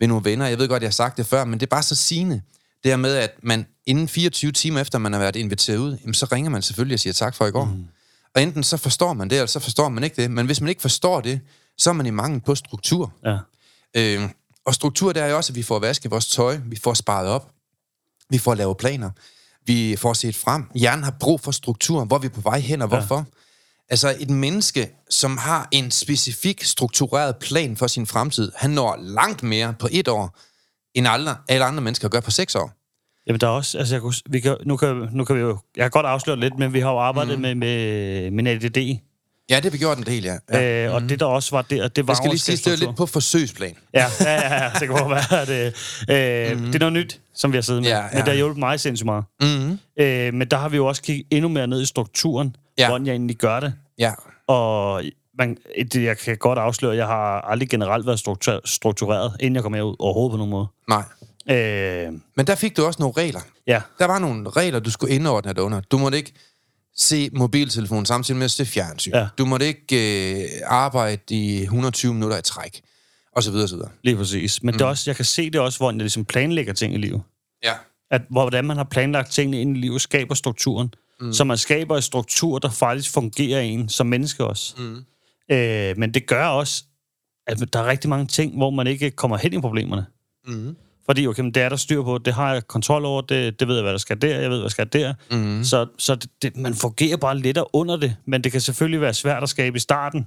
ved 0.00 0.08
nogle 0.08 0.24
venner, 0.24 0.46
jeg 0.46 0.58
ved 0.58 0.68
godt, 0.68 0.82
jeg 0.82 0.88
har 0.88 0.92
sagt 0.92 1.16
det 1.16 1.26
før, 1.26 1.44
men 1.44 1.60
det 1.60 1.66
er 1.66 1.70
bare 1.70 1.82
så 1.82 1.94
sigende. 1.94 2.42
Det 2.82 2.90
her 2.92 2.96
med, 2.96 3.14
at 3.14 3.30
man 3.42 3.66
inden 3.86 4.08
24 4.08 4.52
timer 4.52 4.80
efter, 4.80 4.98
man 4.98 5.12
har 5.12 5.20
været 5.20 5.36
inviteret 5.36 5.78
ud, 5.78 5.96
jamen, 6.00 6.14
så 6.14 6.26
ringer 6.32 6.50
man 6.50 6.62
selvfølgelig 6.62 6.94
og 6.94 7.00
siger 7.00 7.12
tak 7.12 7.34
for 7.34 7.46
i 7.46 7.50
går. 7.50 7.64
Mm. 7.64 7.84
Og 8.34 8.42
enten 8.42 8.64
så 8.64 8.76
forstår 8.76 9.12
man 9.12 9.30
det, 9.30 9.36
eller 9.36 9.46
så 9.46 9.60
forstår 9.60 9.88
man 9.88 10.04
ikke 10.04 10.22
det. 10.22 10.30
Men 10.30 10.46
hvis 10.46 10.60
man 10.60 10.68
ikke 10.68 10.80
forstår 10.80 11.20
det, 11.20 11.40
så 11.78 11.90
er 11.90 11.94
man 11.94 12.06
i 12.06 12.10
mangel 12.10 12.40
på 12.40 12.54
struktur. 12.54 13.12
Ja. 13.24 13.38
Øh, 13.96 14.30
og 14.66 14.74
struktur, 14.74 15.12
det 15.12 15.22
er 15.22 15.26
jo 15.26 15.36
også, 15.36 15.52
at 15.52 15.56
vi 15.56 15.62
får 15.62 15.78
vasket 15.78 16.10
vores 16.10 16.28
tøj, 16.28 16.58
vi 16.64 16.76
får 16.76 16.94
sparet 16.94 17.28
op, 17.28 17.50
vi 18.30 18.38
får 18.38 18.54
lavet 18.54 18.76
planer, 18.76 19.10
vi 19.66 19.96
får 19.96 20.12
set 20.12 20.36
frem. 20.36 20.64
Hjernen 20.74 21.04
har 21.04 21.16
brug 21.20 21.40
for 21.40 21.50
struktur, 21.50 22.04
hvor 22.04 22.16
er 22.16 22.20
vi 22.20 22.28
på 22.28 22.40
vej 22.40 22.60
hen, 22.60 22.82
og 22.82 22.88
hvorfor. 22.88 23.26
Altså 23.90 24.16
et 24.18 24.30
menneske, 24.30 24.90
som 25.10 25.36
har 25.36 25.68
en 25.70 25.90
specifik 25.90 26.64
struktureret 26.64 27.36
plan 27.36 27.76
for 27.76 27.86
sin 27.86 28.06
fremtid, 28.06 28.52
han 28.56 28.70
når 28.70 28.96
langt 29.00 29.42
mere 29.42 29.74
på 29.78 29.88
et 29.90 30.08
år, 30.08 30.38
end 30.98 31.08
alle, 31.08 31.30
alle 31.48 31.64
andre 31.64 31.82
mennesker 31.82 32.08
gør 32.08 32.20
på 32.20 32.30
seks 32.30 32.54
år. 32.54 32.72
Jamen, 33.26 33.40
der 33.40 33.46
er 33.46 33.50
også, 33.50 33.78
altså, 33.78 33.94
jeg 33.94 34.02
kunne, 34.02 34.14
vi 34.26 34.40
kan, 34.40 34.56
nu, 34.64 34.76
kan, 34.76 35.08
nu 35.12 35.24
kan 35.24 35.36
vi 35.36 35.40
jo, 35.40 35.58
jeg 35.76 35.84
kan 35.84 35.90
godt 35.90 36.06
afsløre 36.06 36.40
lidt, 36.40 36.58
men 36.58 36.72
vi 36.72 36.80
har 36.80 36.90
jo 36.90 36.98
arbejdet 36.98 37.34
mm. 37.34 37.42
med, 37.42 37.54
med, 37.54 38.30
med 38.30 38.46
ADD, 38.46 38.98
Ja, 39.50 39.56
det 39.56 39.64
har 39.64 39.70
vi 39.70 39.78
gjort 39.78 39.98
en 39.98 40.04
del, 40.04 40.24
ja. 40.24 40.36
ja. 40.52 40.86
øh, 40.86 40.94
og 40.94 41.02
det 41.02 41.20
der 41.20 41.26
også 41.26 41.50
var 41.56 41.62
der, 41.62 41.88
det 41.88 42.06
var 42.06 42.12
Jeg 42.12 42.16
skal 42.16 42.30
lige 42.30 42.38
sige, 42.38 42.56
det 42.56 42.82
er 42.82 42.86
lidt 42.86 42.96
på 42.96 43.06
forsøgsplan. 43.06 43.74
Ja, 43.94 44.06
ja, 44.20 44.32
ja, 44.32 44.64
ja, 44.64 44.70
det 44.70 44.80
kan 44.80 44.88
godt 44.88 45.10
være, 45.10 45.40
at 45.40 45.48
det, 45.48 45.66
øh, 46.10 46.52
mm-hmm. 46.52 46.66
det 46.66 46.74
er 46.74 46.78
noget 46.78 46.92
nyt, 46.92 47.20
som 47.34 47.52
vi 47.52 47.56
har 47.56 47.62
siddet 47.62 47.82
med. 47.82 47.90
Ja, 47.90 47.96
Ja. 47.96 48.02
Men 48.12 48.18
det 48.18 48.28
har 48.28 48.34
hjulpet 48.34 48.58
mig 48.58 48.80
sindssygt 48.80 49.04
meget. 49.04 49.24
Mm-hmm. 49.40 49.78
Øh, 50.00 50.34
men 50.34 50.48
der 50.48 50.56
har 50.56 50.68
vi 50.68 50.76
jo 50.76 50.86
også 50.86 51.02
kigget 51.02 51.26
endnu 51.30 51.48
mere 51.48 51.66
ned 51.66 51.82
i 51.82 51.86
strukturen, 51.86 52.56
ja. 52.78 52.88
hvordan 52.88 53.06
jeg 53.06 53.12
egentlig 53.12 53.36
gør 53.36 53.60
det. 53.60 53.74
Ja. 53.98 54.12
Og 54.46 55.02
man, 55.38 55.56
det, 55.92 56.02
jeg 56.02 56.18
kan 56.18 56.36
godt 56.36 56.58
afsløre, 56.58 56.92
at 56.92 56.98
jeg 56.98 57.06
har 57.06 57.40
aldrig 57.40 57.68
generelt 57.68 58.06
været 58.06 58.18
struktur, 58.18 58.60
struktureret, 58.64 59.36
inden 59.40 59.54
jeg 59.54 59.62
kom 59.62 59.74
herud 59.74 59.96
overhovedet 59.98 60.32
på 60.32 60.36
nogen 60.36 60.50
måde. 60.50 60.66
Nej. 60.88 61.02
Øh, 61.50 62.12
Men 62.36 62.46
der 62.46 62.54
fik 62.54 62.76
du 62.76 62.84
også 62.84 63.02
nogle 63.02 63.14
regler. 63.16 63.40
ja, 63.66 63.80
Der 63.98 64.04
var 64.04 64.18
nogle 64.18 64.50
regler, 64.50 64.78
du 64.80 64.90
skulle 64.90 65.14
indordne 65.14 65.52
dig 65.52 65.62
under. 65.62 65.80
Du 65.80 65.98
måtte 65.98 66.18
ikke 66.18 66.32
se 66.96 67.30
mobiltelefonen 67.32 68.06
samtidig 68.06 68.38
med 68.38 68.44
at 68.44 68.50
se 68.50 68.66
fjernsyn. 68.66 69.12
Ja. 69.14 69.28
Du 69.38 69.46
måtte 69.46 69.66
ikke 69.66 70.42
øh, 70.42 70.48
arbejde 70.66 71.22
i 71.30 71.62
120 71.62 72.14
minutter 72.14 72.38
i 72.38 72.42
træk. 72.42 72.80
Og 73.36 73.42
så 73.42 73.50
videre, 73.50 73.64
og 73.64 73.68
så 73.68 73.76
videre. 73.76 73.90
lige 74.02 74.16
præcis. 74.16 74.62
Men 74.62 74.72
mm. 74.72 74.78
det 74.78 74.84
er 74.84 74.88
også, 74.88 75.10
jeg 75.10 75.16
kan 75.16 75.24
se 75.24 75.50
det 75.50 75.60
også, 75.60 75.78
hvordan 75.78 75.98
jeg 75.98 76.02
ligesom 76.02 76.24
planlægger 76.24 76.72
ting 76.72 76.94
i 76.94 76.96
livet. 76.96 77.22
Ja. 77.64 77.72
At 78.10 78.22
hvordan 78.30 78.64
man 78.64 78.76
har 78.76 78.84
planlagt 78.84 79.32
tingene 79.32 79.60
ind 79.60 79.76
i 79.76 79.80
livet, 79.80 80.00
skaber 80.00 80.34
strukturen. 80.34 80.94
Mm. 81.20 81.32
Så 81.32 81.44
man 81.44 81.56
skaber 81.58 81.96
en 81.96 82.02
struktur, 82.02 82.58
der 82.58 82.70
faktisk 82.70 83.12
fungerer 83.12 83.60
i 83.60 83.68
en 83.68 83.88
som 83.88 84.06
menneske 84.06 84.44
også. 84.44 84.74
Mm. 84.78 85.04
Øh, 85.50 85.98
men 85.98 86.14
det 86.14 86.26
gør 86.26 86.46
også, 86.46 86.84
at 87.46 87.72
der 87.72 87.78
er 87.78 87.86
rigtig 87.86 88.10
mange 88.10 88.26
ting, 88.26 88.56
hvor 88.56 88.70
man 88.70 88.86
ikke 88.86 89.10
kommer 89.10 89.36
hen 89.36 89.52
i 89.52 89.60
problemerne. 89.60 90.06
Mm. 90.46 90.76
Fordi 91.06 91.26
okay, 91.26 91.42
men 91.42 91.54
det 91.54 91.62
er 91.62 91.68
der 91.68 91.76
styr 91.76 92.02
på, 92.02 92.18
det 92.18 92.34
har 92.34 92.52
jeg 92.52 92.66
kontrol 92.66 93.04
over, 93.04 93.20
det, 93.22 93.60
det 93.60 93.68
ved 93.68 93.74
jeg, 93.74 93.82
hvad 93.82 93.92
der 93.92 93.98
skal 93.98 94.22
der, 94.22 94.40
jeg 94.40 94.50
ved, 94.50 94.56
hvad 94.56 94.62
der 94.62 94.68
skal 94.68 94.88
der. 94.92 95.14
Mm. 95.30 95.64
Så, 95.64 95.86
så 95.98 96.14
det, 96.14 96.30
det, 96.42 96.56
man 96.56 96.74
fungerer 96.74 97.16
bare 97.16 97.38
lidt 97.38 97.58
under 97.72 97.96
det, 97.96 98.16
men 98.26 98.44
det 98.44 98.52
kan 98.52 98.60
selvfølgelig 98.60 99.00
være 99.00 99.14
svært 99.14 99.42
at 99.42 99.48
skabe 99.48 99.76
i 99.76 99.80
starten. 99.80 100.26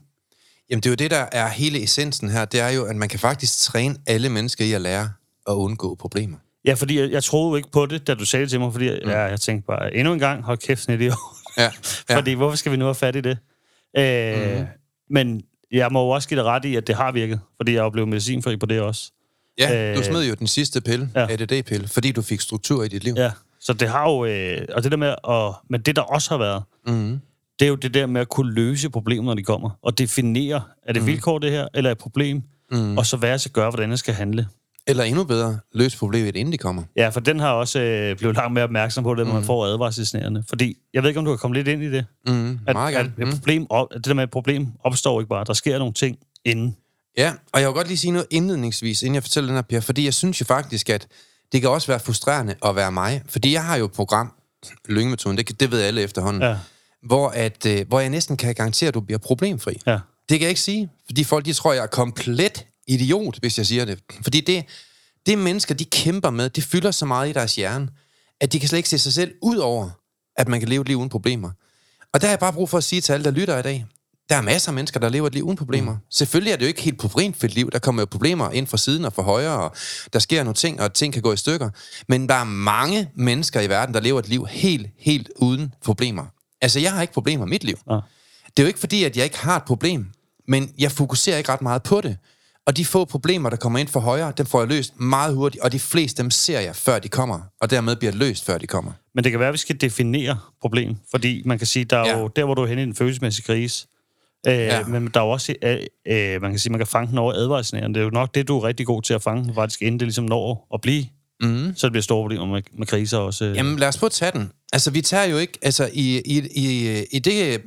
Jamen, 0.70 0.82
det 0.84 0.86
er 0.86 0.92
jo 0.92 0.96
det, 0.96 1.12
der 1.12 1.26
er 1.32 1.48
hele 1.48 1.84
essensen 1.84 2.30
her. 2.30 2.46
Det 2.46 2.60
er 2.60 2.70
jo, 2.70 2.86
at 2.86 2.96
man 2.96 3.10
kan 3.10 3.20
faktisk 3.20 3.60
træne 3.60 3.96
alle 4.08 4.30
mennesker 4.30 4.66
i 4.66 4.74
at 4.74 4.82
lære 4.82 5.10
at 5.48 5.54
undgå 5.54 5.96
problemer. 5.96 6.38
Ja, 6.66 6.74
fordi 6.74 7.00
jeg, 7.00 7.12
jeg 7.12 7.24
troede 7.24 7.50
jo 7.50 7.56
ikke 7.56 7.72
på 7.72 7.86
det, 7.86 8.08
da 8.08 8.14
du 8.14 8.26
sagde 8.26 8.44
det 8.44 8.50
til 8.50 8.60
mig, 8.60 8.72
fordi 8.74 8.90
mm. 8.90 9.10
jeg, 9.10 9.30
jeg 9.30 9.40
tænkte 9.40 9.68
bare, 9.68 9.96
endnu 9.96 10.14
en 10.14 10.20
gang, 10.20 10.44
hold 10.44 10.58
kæft, 10.58 10.82
sådan 10.82 10.96
et 10.96 11.02
idiot. 11.02 11.18
Ja. 11.58 11.72
ja. 12.10 12.16
Fordi 12.18 12.34
hvorfor 12.34 12.58
skal 12.58 12.72
vi 12.72 12.78
nu 12.78 12.86
have 12.86 12.96
fat 12.96 13.16
i 13.16 13.22
det? 13.22 13.38
Øh, 13.98 14.60
mm. 14.60 14.66
Men 15.12 15.42
jeg 15.72 15.88
må 15.92 16.04
jo 16.04 16.10
også 16.10 16.30
give 16.30 16.38
dig 16.40 16.46
ret 16.46 16.66
i, 16.66 16.76
at 16.76 16.88
det 16.88 16.96
har 16.96 17.12
virket, 17.12 17.40
fordi 17.58 17.74
jeg 17.74 17.92
blevet 17.92 18.08
medicinfri 18.10 18.58
på 18.58 18.66
det 18.66 18.82
også. 18.82 19.12
ja, 19.60 19.94
du 19.94 20.00
øh, 20.00 20.06
smed 20.06 20.28
jo 20.28 20.34
den 20.34 20.48
sidste 20.48 20.82
pille, 20.82 21.10
ja. 21.16 21.28
ADD-pille, 21.30 21.88
fordi 21.88 22.12
du 22.12 22.22
fik 22.22 22.42
struktur 22.42 22.84
i 22.84 22.88
dit 22.88 23.04
liv. 23.04 23.14
Ja, 23.18 23.32
så 23.60 23.74
det 23.74 23.88
har 23.90 24.10
jo... 24.12 24.26
Øh, 24.26 24.62
og 24.74 24.84
det 24.84 24.92
der 24.92 24.98
med 24.98 25.16
at, 25.30 25.54
men 25.70 25.82
det, 25.82 25.96
der 25.96 26.02
også 26.02 26.30
har 26.30 26.38
været, 26.38 26.64
Mm. 26.88 27.20
det 27.60 27.66
er 27.66 27.70
jo 27.70 27.76
det 27.76 27.94
der 27.94 28.06
med 28.06 28.22
at 28.22 28.30
kunne 28.30 28.54
løse 28.54 28.90
problemer, 28.90 29.24
når 29.24 29.34
de 29.34 29.44
kommer. 29.44 29.70
Og 29.82 29.98
definere, 29.98 30.62
er 30.84 30.94
det 30.94 31.06
vilkår 31.06 31.40
det 31.40 31.52
her, 31.52 31.68
eller 31.74 31.90
er 31.90 31.92
et 31.92 31.98
problem? 31.98 32.44
Mm. 32.72 32.98
Og 32.98 33.06
så 33.06 33.18
hvad 33.18 33.30
jeg 33.30 33.40
skal 33.40 33.52
gøre, 33.52 33.70
hvordan 33.70 33.90
jeg 33.90 34.00
skal 34.00 34.14
handle. 34.14 34.48
Eller 34.88 35.04
endnu 35.04 35.24
bedre, 35.24 35.60
løs 35.74 35.96
problemet, 35.96 36.36
inden 36.36 36.52
de 36.54 36.58
kommer. 36.58 36.84
Ja, 36.96 37.10
for 37.10 37.20
den 37.20 37.40
har 37.40 37.52
også 37.52 37.80
øh, 37.80 38.18
blevet 38.18 38.36
langt 38.36 38.54
mere 38.54 38.64
opmærksom 38.64 39.04
på 39.04 39.16
det, 39.16 39.28
når 39.28 39.34
man 39.34 39.44
får 39.44 39.66
advarselsnærende. 39.66 40.44
Fordi, 40.50 40.78
jeg 40.94 41.04
ved 41.04 41.10
ikke, 41.10 41.20
om 41.20 41.26
du 41.26 41.32
kan 41.32 41.38
komme 41.38 41.56
lidt 41.58 41.68
ind 41.68 41.84
i 41.84 41.92
det. 41.92 42.06
Mm. 42.28 42.60
At, 42.68 42.74
Meget 42.76 42.96
at 42.96 43.00
gerne. 43.04 43.14
et 43.20 43.28
Mm. 43.28 43.34
problem, 43.34 43.68
op, 43.70 43.88
at 43.92 43.96
det 43.98 44.06
der 44.06 44.14
med 44.14 44.24
et 44.24 44.32
problem 44.32 44.68
opstår 44.84 45.22
ikke 45.22 45.30
bare. 45.30 45.44
Der 45.44 45.54
sker 45.54 45.78
nogle 45.80 45.94
ting 45.94 46.18
inden. 46.46 46.76
Ja, 47.18 47.34
og 47.54 47.60
jeg 47.62 47.68
vil 47.68 47.74
godt 47.76 47.88
lige 47.88 47.98
sige 47.98 48.12
noget 48.12 48.28
indledningsvis, 48.30 49.02
inden 49.02 49.16
jeg 49.16 49.24
fortæller 49.24 49.48
den 49.48 49.56
her, 49.56 49.62
Per, 49.62 49.80
fordi 49.80 50.06
jeg 50.06 50.14
synes 50.14 50.40
jo 50.42 50.46
faktisk, 50.46 50.90
at 50.90 51.08
det 51.52 51.62
kan 51.62 51.70
også 51.70 51.88
være 51.88 52.00
frustrerende 52.00 52.56
at 52.66 52.76
være 52.76 52.92
mig, 52.92 53.22
fordi 53.30 53.54
jeg 53.54 53.64
har 53.66 53.76
jo 53.76 53.86
et 53.86 53.92
program, 53.92 54.34
lyngemetoden, 54.90 55.38
det, 55.38 55.60
det 55.60 55.72
ved 55.72 55.82
alle 55.82 56.02
efterhånden, 56.02 56.42
Ja. 56.42 56.58
hvor, 57.06 57.30
at, 57.30 57.66
øh, 57.66 57.86
hvor 57.88 58.00
jeg 58.00 58.10
næsten 58.10 58.38
kan 58.38 58.56
garantere, 58.56 58.88
at 58.88 58.94
du 58.94 59.00
bliver 59.00 59.18
problemfri. 59.20 59.82
Ja. 59.88 59.92
Det 60.30 60.40
kan 60.40 60.42
jeg 60.42 60.50
ikke 60.50 60.62
sige, 60.62 60.90
fordi 61.06 61.24
folk 61.24 61.46
de 61.46 61.54
tror, 61.54 61.74
jeg 61.74 61.84
er 61.84 61.88
komplet 61.88 62.66
idiot, 62.88 63.40
hvis 63.40 63.58
jeg 63.58 63.66
siger 63.66 63.86
det. 63.86 64.00
Fordi 64.22 64.42
det, 64.42 64.66
det 65.26 65.38
mennesker, 65.38 65.76
de 65.76 65.86
kæmper 65.86 66.30
med, 66.30 66.50
det 66.50 66.64
fylder 66.64 66.92
så 66.92 67.06
meget 67.06 67.30
i 67.30 67.34
deres 67.34 67.56
hjerne, 67.56 67.90
at 68.42 68.54
de 68.54 68.60
kan 68.60 68.70
slet 68.70 68.78
ikke 68.78 68.90
se 68.90 68.98
sig 68.98 69.14
selv 69.14 69.34
ud 69.42 69.58
over, 69.58 69.90
at 70.36 70.48
man 70.48 70.60
kan 70.60 70.70
leve 70.70 70.82
et 70.82 70.88
liv 70.88 70.98
uden 70.98 71.10
problemer. 71.10 71.52
Og 72.14 72.22
der 72.22 72.28
har 72.28 72.32
jeg 72.32 72.40
bare 72.40 72.54
brug 72.54 72.70
for 72.70 72.78
at 72.78 72.84
sige 72.84 73.02
til 73.02 73.14
alle, 73.14 73.24
der 73.24 73.32
lytter 73.32 73.58
i 73.58 73.62
dag, 73.62 73.86
der 74.30 74.38
er 74.38 74.42
masser 74.42 74.70
af 74.70 74.74
mennesker, 74.74 75.00
der 75.00 75.10
lever 75.10 75.28
et 75.28 75.34
liv 75.34 75.44
uden 75.44 75.58
problemer. 75.58 75.92
Mm. 75.92 76.00
Selvfølgelig 76.10 76.52
er 76.52 76.56
det 76.56 76.64
jo 76.64 76.68
ikke 76.68 76.82
helt 76.82 77.00
problemfrit 77.00 77.56
liv. 77.56 77.72
Der 77.72 77.80
kommer 77.80 78.02
jo 78.02 78.06
problemer 78.06 78.52
ind 78.52 78.68
fra 78.68 78.78
siden 78.78 79.06
og 79.06 79.14
fra 79.14 79.24
højre, 79.24 79.60
og 79.60 79.76
der 80.14 80.20
sker 80.20 80.44
nogle 80.44 80.56
ting, 80.56 80.82
og 80.82 80.94
ting 80.94 81.14
kan 81.14 81.22
gå 81.22 81.34
i 81.34 81.38
stykker. 81.38 81.70
Men 82.08 82.30
der 82.30 82.36
er 82.36 82.44
mange 82.44 83.10
mennesker 83.16 83.62
i 83.62 83.70
verden, 83.70 83.94
der 83.94 84.00
lever 84.00 84.20
et 84.20 84.28
liv 84.28 84.48
helt, 84.50 84.88
helt 84.98 85.30
uden 85.36 85.74
problemer. 85.84 86.26
Altså, 86.62 86.80
jeg 86.80 86.94
har 86.94 87.02
ikke 87.02 87.14
problemer 87.14 87.46
i 87.46 87.50
mit 87.50 87.64
liv. 87.64 87.80
Ja. 87.90 88.00
Det 88.48 88.60
er 88.60 88.64
jo 88.64 88.68
ikke 88.68 88.80
fordi, 88.80 89.04
at 89.04 89.18
jeg 89.18 89.24
ikke 89.24 89.40
har 89.40 89.56
et 89.56 89.64
problem, 89.64 90.08
men 90.48 90.74
jeg 90.78 90.92
fokuserer 90.92 91.38
ikke 91.38 91.52
ret 91.52 91.62
meget 91.62 91.84
på 91.84 92.02
det. 92.02 92.18
Og 92.68 92.78
de 92.78 92.86
få 92.86 93.06
problemer, 93.06 93.50
der 93.50 93.58
kommer 93.58 93.80
ind 93.80 93.88
for 93.88 94.00
højre, 94.00 94.34
dem 94.38 94.46
får 94.46 94.60
jeg 94.60 94.68
løst 94.70 95.00
meget 95.00 95.36
hurtigt, 95.36 95.64
og 95.64 95.72
de 95.72 95.80
fleste 95.80 96.24
dem 96.24 96.32
ser 96.32 96.60
jeg, 96.60 96.76
før 96.76 97.00
de 97.00 97.10
kommer, 97.10 97.40
og 97.62 97.70
dermed 97.70 97.96
bliver 97.96 98.12
løst, 98.14 98.46
før 98.46 98.58
de 98.58 98.68
kommer. 98.68 98.92
Men 99.16 99.24
det 99.24 99.32
kan 99.32 99.40
være, 99.40 99.50
at 99.50 99.54
vi 99.54 99.58
skal 99.58 99.82
definere 99.82 100.38
problem, 100.62 100.96
fordi 101.12 101.42
man 101.46 101.58
kan 101.58 101.68
sige, 101.68 101.86
der 101.86 101.98
er 101.98 102.08
Ja. 102.10 102.20
jo 102.20 102.28
der, 102.28 102.46
hvor 102.46 102.54
du 102.54 102.62
er 102.62 102.68
henne 102.68 102.82
i 102.82 102.84
en 102.86 102.96
følelsesmæssig 102.96 103.44
krise. 103.46 103.88
Øh, 104.48 104.54
Ja. 104.54 104.84
Men 104.84 105.08
der 105.14 105.20
er 105.20 105.24
jo 105.26 105.30
også, 105.30 105.56
øh, 105.64 105.78
øh, 106.08 106.42
man 106.42 106.52
kan 106.52 106.60
sige, 106.60 106.72
man 106.72 106.80
kan 106.80 106.88
fange 106.88 107.10
den 107.10 107.18
over 107.18 107.34
advarselsen. 107.34 107.94
Det 107.94 108.00
er 108.00 108.04
jo 108.04 108.10
nok 108.10 108.36
det, 108.36 108.48
du 108.48 108.58
er 108.60 108.64
rigtig 108.68 108.86
god 108.86 109.02
til 109.02 109.14
at 109.14 109.22
fange, 109.24 109.54
faktisk 109.54 109.82
inden 109.82 110.00
det 110.00 110.06
ligesom 110.06 110.26
når 110.26 110.68
at 110.74 110.82
blive. 110.82 111.06
Mm. 111.42 111.74
Så 111.76 111.88
det 111.88 111.92
bliver 111.92 112.04
store 112.04 112.24
problemer 112.24 112.46
med, 112.46 112.62
med 112.78 112.88
kriser 112.88 113.18
også. 113.18 113.46
Øh. 113.46 113.56
Jamen, 113.56 113.80
lad 113.80 113.88
os 113.88 113.98
prøve 113.98 114.08
at 114.08 114.12
tage 114.12 114.32
den. 114.32 114.52
Altså, 114.74 114.92
vi 114.92 115.02
tager 115.02 115.24
jo 115.24 115.38
ikke... 115.38 115.54
Altså, 115.62 115.90
i, 115.94 116.22
i, 116.26 116.48
i, 116.56 117.04
i, 117.12 117.20
det, 117.20 117.62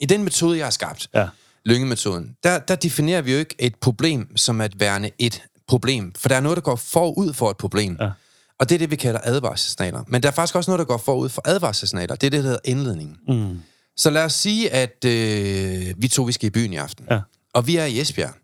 i 0.00 0.06
den 0.06 0.24
metode, 0.24 0.58
jeg 0.58 0.66
har 0.66 0.70
skabt, 0.70 1.08
Ja. 1.14 1.26
Lyngemetoden, 1.64 2.36
der, 2.42 2.58
der 2.58 2.74
definerer 2.74 3.22
vi 3.22 3.32
jo 3.32 3.38
ikke 3.38 3.54
et 3.58 3.74
problem 3.74 4.36
som 4.36 4.60
at 4.60 4.80
værende 4.80 5.10
et 5.18 5.42
problem. 5.68 6.12
For 6.16 6.28
der 6.28 6.36
er 6.36 6.40
noget, 6.40 6.56
der 6.56 6.62
går 6.62 6.76
forud 6.76 7.32
for 7.32 7.50
et 7.50 7.56
problem. 7.56 7.96
Ja. 8.00 8.10
Og 8.58 8.68
det 8.68 8.74
er 8.74 8.78
det, 8.78 8.90
vi 8.90 8.96
kalder 8.96 9.20
advarselssignaler. 9.22 10.04
Men 10.06 10.22
der 10.22 10.28
er 10.28 10.32
faktisk 10.32 10.56
også 10.56 10.70
noget, 10.70 10.78
der 10.78 10.84
går 10.84 10.96
forud 10.96 11.28
for 11.28 11.42
advarselssignaler. 11.44 12.14
Det 12.14 12.26
er 12.26 12.30
det, 12.30 12.38
der 12.38 12.42
hedder 12.42 12.58
indledningen. 12.64 13.16
Mm. 13.28 13.60
Så 13.96 14.10
lad 14.10 14.24
os 14.24 14.32
sige, 14.32 14.70
at 14.70 15.04
øh, 15.04 15.94
vi 15.96 16.08
to 16.08 16.22
vi 16.22 16.32
skal 16.32 16.46
i 16.46 16.50
byen 16.50 16.72
i 16.72 16.76
aften. 16.76 17.06
Ja. 17.10 17.20
Og 17.52 17.66
vi 17.66 17.76
er 17.76 17.84
i 17.84 18.00
Esbjerg. 18.00 18.34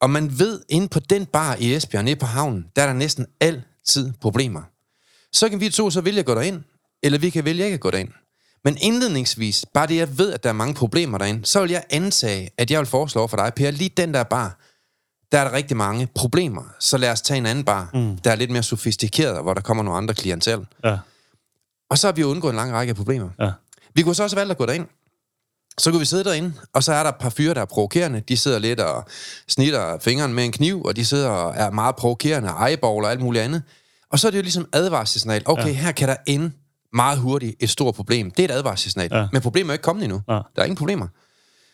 Og 0.00 0.10
man 0.10 0.38
ved, 0.38 0.60
inde 0.68 0.88
på 0.88 1.00
den 1.00 1.26
bar 1.26 1.56
i 1.60 1.74
Esbjerg, 1.74 2.04
nede 2.04 2.16
på 2.16 2.26
havnen, 2.26 2.66
der 2.76 2.82
er 2.82 2.86
der 2.86 2.94
næsten 2.94 3.26
altid 3.40 4.12
problemer. 4.20 4.62
Så 5.32 5.48
kan 5.48 5.60
vi 5.60 5.70
to 5.70 5.90
så 5.90 6.00
vælge 6.00 6.18
at 6.18 6.26
gå 6.26 6.34
derind, 6.34 6.62
eller 7.02 7.18
vi 7.18 7.30
kan 7.30 7.44
vælge 7.44 7.64
ikke 7.64 7.74
at 7.74 7.80
gå 7.80 7.90
derind. 7.90 8.08
Men 8.64 8.76
indledningsvis, 8.80 9.64
bare 9.74 9.86
det 9.86 9.96
jeg 9.96 10.18
ved, 10.18 10.32
at 10.32 10.42
der 10.42 10.48
er 10.48 10.52
mange 10.52 10.74
problemer 10.74 11.18
derinde, 11.18 11.46
så 11.46 11.60
vil 11.60 11.70
jeg 11.70 11.84
antage, 11.90 12.50
at 12.58 12.70
jeg 12.70 12.78
vil 12.78 12.86
foreslå 12.86 13.26
for 13.26 13.36
dig, 13.36 13.52
Per, 13.56 13.70
lige 13.70 13.90
den 13.96 14.14
der 14.14 14.22
bar, 14.22 14.58
der 15.32 15.38
er 15.38 15.44
der 15.44 15.52
rigtig 15.52 15.76
mange 15.76 16.08
problemer. 16.14 16.62
Så 16.80 16.98
lad 16.98 17.10
os 17.10 17.20
tage 17.20 17.38
en 17.38 17.46
anden 17.46 17.64
bar, 17.64 17.90
mm. 17.94 18.18
der 18.18 18.30
er 18.30 18.34
lidt 18.34 18.50
mere 18.50 18.62
sofistikeret, 18.62 19.42
hvor 19.42 19.54
der 19.54 19.60
kommer 19.60 19.82
nogle 19.82 19.96
andre 19.96 20.14
klientel. 20.14 20.66
Ja. 20.84 20.98
Og 21.90 21.98
så 21.98 22.06
har 22.06 22.12
vi 22.12 22.20
jo 22.20 22.28
undgået 22.28 22.52
en 22.52 22.56
lang 22.56 22.72
række 22.72 22.90
af 22.90 22.96
problemer. 22.96 23.28
Ja. 23.40 23.50
Vi 23.94 24.02
kunne 24.02 24.14
så 24.14 24.22
også 24.22 24.36
valgt 24.36 24.50
at 24.50 24.58
gå 24.58 24.66
derind. 24.66 24.86
Så 25.78 25.90
kunne 25.90 26.00
vi 26.00 26.06
sidde 26.06 26.24
derinde, 26.24 26.52
og 26.72 26.84
så 26.84 26.92
er 26.92 27.02
der 27.02 27.10
et 27.10 27.16
par 27.20 27.30
fyre, 27.30 27.54
der 27.54 27.60
er 27.60 27.64
provokerende. 27.64 28.20
De 28.20 28.36
sidder 28.36 28.58
lidt 28.58 28.80
og 28.80 29.04
snitter 29.48 29.98
fingeren 29.98 30.34
med 30.34 30.44
en 30.44 30.52
kniv, 30.52 30.82
og 30.82 30.96
de 30.96 31.04
sidder 31.04 31.28
og 31.28 31.54
er 31.56 31.70
meget 31.70 31.96
provokerende, 31.96 32.52
eyeball 32.68 33.04
og 33.04 33.10
alt 33.10 33.20
muligt 33.20 33.44
andet. 33.44 33.62
Og 34.10 34.18
så 34.18 34.26
er 34.26 34.30
det 34.30 34.38
jo 34.38 34.42
ligesom 34.42 34.68
advarselsignal. 34.72 35.42
Okay, 35.44 35.66
ja. 35.66 35.72
her 35.72 35.92
kan 35.92 36.08
der 36.08 36.16
ende 36.26 36.50
meget 36.94 37.18
hurtigt 37.18 37.56
et 37.60 37.70
stort 37.70 37.94
problem. 37.94 38.30
Det 38.30 38.40
er 38.40 38.54
et 38.54 38.58
advarselsignal. 38.58 39.08
Ja. 39.12 39.26
Men 39.32 39.42
problemet 39.42 39.70
er 39.70 39.72
ikke 39.72 39.82
kommet 39.82 40.04
endnu. 40.04 40.22
Ja. 40.28 40.32
Der 40.34 40.40
er 40.56 40.64
ingen 40.64 40.76
problemer. 40.76 41.06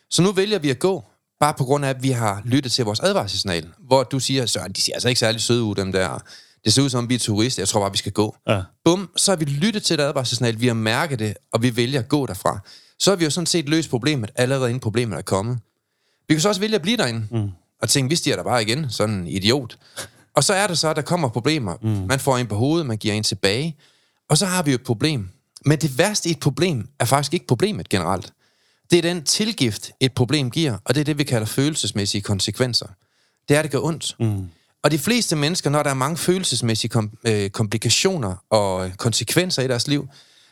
Så 0.09 0.21
nu 0.21 0.31
vælger 0.31 0.59
vi 0.59 0.69
at 0.69 0.79
gå, 0.79 1.03
bare 1.39 1.53
på 1.53 1.63
grund 1.63 1.85
af, 1.85 1.89
at 1.89 2.03
vi 2.03 2.09
har 2.09 2.41
lyttet 2.45 2.71
til 2.71 2.85
vores 2.85 2.99
advarselsignal. 2.99 3.67
Hvor 3.79 4.03
du 4.03 4.19
siger, 4.19 4.45
Søren, 4.45 4.71
de 4.71 4.81
ser 4.81 4.93
altså 4.93 5.09
ikke 5.09 5.19
særlig 5.19 5.41
søde 5.41 5.63
ud, 5.63 5.75
dem 5.75 5.91
der. 5.91 6.23
Det 6.65 6.73
ser 6.73 6.81
ud 6.81 6.89
som, 6.89 7.09
vi 7.09 7.15
er 7.15 7.19
turister. 7.19 7.61
Jeg 7.61 7.67
tror 7.67 7.79
bare, 7.79 7.91
vi 7.91 7.97
skal 7.97 8.11
gå. 8.11 8.35
Ja. 8.47 8.61
Bum, 8.85 9.09
så 9.15 9.31
har 9.31 9.35
vi 9.35 9.45
lyttet 9.45 9.83
til 9.83 9.93
et 9.93 9.99
advarselsignal, 9.99 10.59
vi 10.59 10.67
har 10.67 10.73
mærket 10.73 11.19
det, 11.19 11.33
og 11.53 11.61
vi 11.61 11.75
vælger 11.75 11.99
at 11.99 12.07
gå 12.09 12.25
derfra. 12.25 12.59
Så 12.99 13.11
har 13.11 13.15
vi 13.15 13.23
jo 13.23 13.29
sådan 13.29 13.45
set 13.45 13.69
løst 13.69 13.89
problemet, 13.89 14.29
allerede 14.35 14.69
inden 14.69 14.79
problemet 14.79 15.17
er 15.17 15.21
kommet. 15.21 15.59
Vi 16.27 16.33
kan 16.33 16.41
så 16.41 16.49
også 16.49 16.61
vælge 16.61 16.75
at 16.75 16.81
blive 16.81 16.97
derinde, 16.97 17.27
mm. 17.31 17.49
og 17.81 17.89
tænke, 17.89 18.09
vi 18.09 18.15
stiger 18.15 18.35
der 18.35 18.43
bare 18.43 18.61
igen, 18.61 18.89
sådan 18.89 19.15
en 19.15 19.27
idiot. 19.27 19.77
Og 20.35 20.43
så 20.43 20.53
er 20.53 20.67
det 20.67 20.77
så, 20.77 20.89
at 20.89 20.95
der 20.95 21.01
kommer 21.01 21.29
problemer. 21.29 21.75
Mm. 21.81 21.89
Man 21.89 22.19
får 22.19 22.37
en 22.37 22.47
på 22.47 22.55
hovedet, 22.55 22.85
man 22.85 22.97
giver 22.97 23.13
en 23.13 23.23
tilbage, 23.23 23.77
og 24.31 24.37
så 24.37 24.45
har 24.45 24.63
vi 24.63 24.71
jo 24.71 24.75
et 24.75 24.83
problem. 24.83 25.29
Men 25.65 25.77
det 25.77 25.97
værste 25.97 26.29
i 26.29 26.31
et 26.31 26.39
problem 26.39 26.87
er 26.99 27.05
faktisk 27.05 27.33
ikke 27.33 27.47
problemet 27.47 27.89
generelt. 27.89 28.33
Det 28.91 28.97
er 28.97 29.01
den 29.01 29.23
tilgift, 29.23 29.91
et 29.99 30.13
problem 30.13 30.51
giver, 30.51 30.77
og 30.85 30.95
det 30.95 31.01
er 31.01 31.05
det, 31.05 31.17
vi 31.17 31.23
kalder 31.23 31.47
følelsesmæssige 31.47 32.21
konsekvenser. 32.21 32.87
Det 33.49 33.57
er, 33.57 33.61
det 33.61 33.71
gør 33.71 33.79
ondt. 33.79 34.15
Mm. 34.19 34.49
Og 34.83 34.91
de 34.91 34.99
fleste 34.99 35.35
mennesker, 35.35 35.69
når 35.69 35.83
der 35.83 35.89
er 35.89 35.93
mange 35.93 36.17
følelsesmæssige 36.17 36.89
kom, 36.89 37.17
øh, 37.27 37.49
komplikationer 37.49 38.35
og 38.49 38.91
konsekvenser 38.97 39.61
i 39.61 39.67
deres 39.67 39.87
liv, 39.87 40.07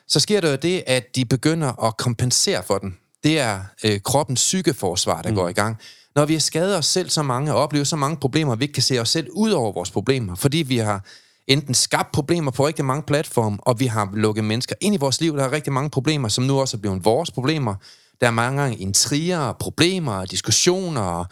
så 0.08 0.20
sker 0.20 0.42
der 0.42 0.50
jo 0.50 0.56
det, 0.56 0.84
at 0.88 1.16
de 1.16 1.26
begynder 1.26 1.84
at 1.86 1.98
kompensere 1.98 2.64
for 2.64 2.78
den. 2.78 2.98
Det 3.24 3.40
er 3.40 3.62
øh, 3.84 4.02
kroppens 4.02 4.40
psykeforsvar, 4.40 5.22
der 5.22 5.30
mm. 5.30 5.36
går 5.36 5.50
i 5.50 5.54
gang. 5.54 5.78
Når 6.16 6.26
vi 6.26 6.34
har 6.34 6.40
skadet 6.40 6.78
os 6.78 6.86
selv 6.86 7.10
så 7.10 7.24
mange 7.24 7.54
og 7.54 7.62
oplevet 7.62 7.88
så 7.88 7.96
mange 7.96 8.18
problemer, 8.18 8.56
vi 8.56 8.64
ikke 8.64 8.74
kan 8.74 8.84
se 8.84 9.00
os 9.00 9.10
selv 9.10 9.28
ud 9.32 9.52
over 9.52 9.72
vores 9.72 9.92
problemer, 9.92 10.36
fordi 10.36 10.58
vi 10.58 10.78
har 10.78 11.06
enten 11.50 11.74
skabt 11.74 12.12
problemer 12.12 12.52
på 12.52 12.68
rigtig 12.68 12.86
mange 12.86 13.04
platforme, 13.04 13.58
og 13.62 13.80
vi 13.80 13.86
har 13.86 14.10
lukket 14.14 14.44
mennesker 14.44 14.76
ind 14.82 14.96
i 14.96 14.98
vores 14.98 15.22
liv. 15.22 15.38
Der 15.38 15.44
er 15.44 15.52
rigtig 15.52 15.74
mange 15.74 15.90
problemer, 15.90 16.28
som 16.28 16.44
nu 16.44 16.60
også 16.60 16.78
er 16.78 16.82
blevet 16.82 17.06
vores 17.06 17.32
problemer. 17.32 17.76
Der 18.22 18.28
er 18.28 18.32
mange 18.32 18.62
gange 18.62 18.78
intriger, 18.78 19.54
problemer, 19.54 20.26
diskussioner, 20.26 21.02
og 21.02 21.26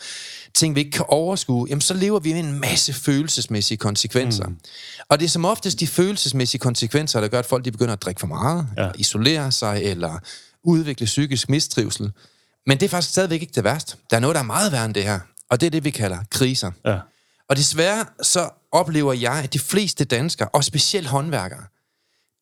ting, 0.54 0.76
vi 0.76 0.80
ikke 0.80 0.92
kan 0.92 1.06
overskue. 1.08 1.68
Jamen, 1.70 1.82
så 1.82 1.94
lever 1.94 2.20
vi 2.20 2.34
med 2.34 2.40
en 2.40 2.60
masse 2.60 2.94
følelsesmæssige 2.94 3.78
konsekvenser. 3.78 4.48
Mm. 4.48 4.58
Og 5.10 5.20
det 5.20 5.26
er 5.26 5.30
som 5.30 5.46
oftest 5.46 5.80
de 5.80 5.88
følelsesmæssige 5.88 6.60
konsekvenser, 6.60 7.22
der 7.22 7.28
gør, 7.28 7.40
at 7.40 7.46
folk 7.46 7.66
de 7.66 7.72
begynder 7.72 7.94
at 7.94 8.02
drikke 8.02 8.20
for 8.20 8.28
meget, 8.28 8.68
ja. 8.78 8.82
eller 8.82 8.94
isolere 8.98 9.52
sig, 9.52 9.82
eller 9.84 10.20
udvikle 10.64 11.06
psykisk 11.06 11.50
mistrivsel. 11.50 12.12
Men 12.68 12.80
det 12.80 12.86
er 12.86 12.90
faktisk 12.90 13.12
stadigvæk 13.12 13.42
ikke 13.42 13.54
det 13.56 13.64
værste. 13.64 13.98
Der 14.10 14.16
er 14.16 14.22
noget, 14.22 14.36
der 14.36 14.42
er 14.42 14.46
meget 14.46 14.72
værre 14.72 14.86
end 14.86 14.94
det 14.94 15.04
her. 15.04 15.20
Og 15.50 15.62
det 15.62 15.68
er 15.68 15.72
det, 15.72 15.84
vi 15.84 15.90
kalder 15.90 16.18
kriser. 16.32 16.72
Ja. 16.86 17.00
Og 17.50 17.58
desværre 17.58 18.06
så 18.22 18.50
oplever 18.72 19.14
jeg, 19.14 19.42
at 19.44 19.54
de 19.54 19.60
fleste 19.60 20.06
danskere, 20.06 20.50
og 20.54 20.64
specielt 20.64 21.08
håndværkere, 21.08 21.64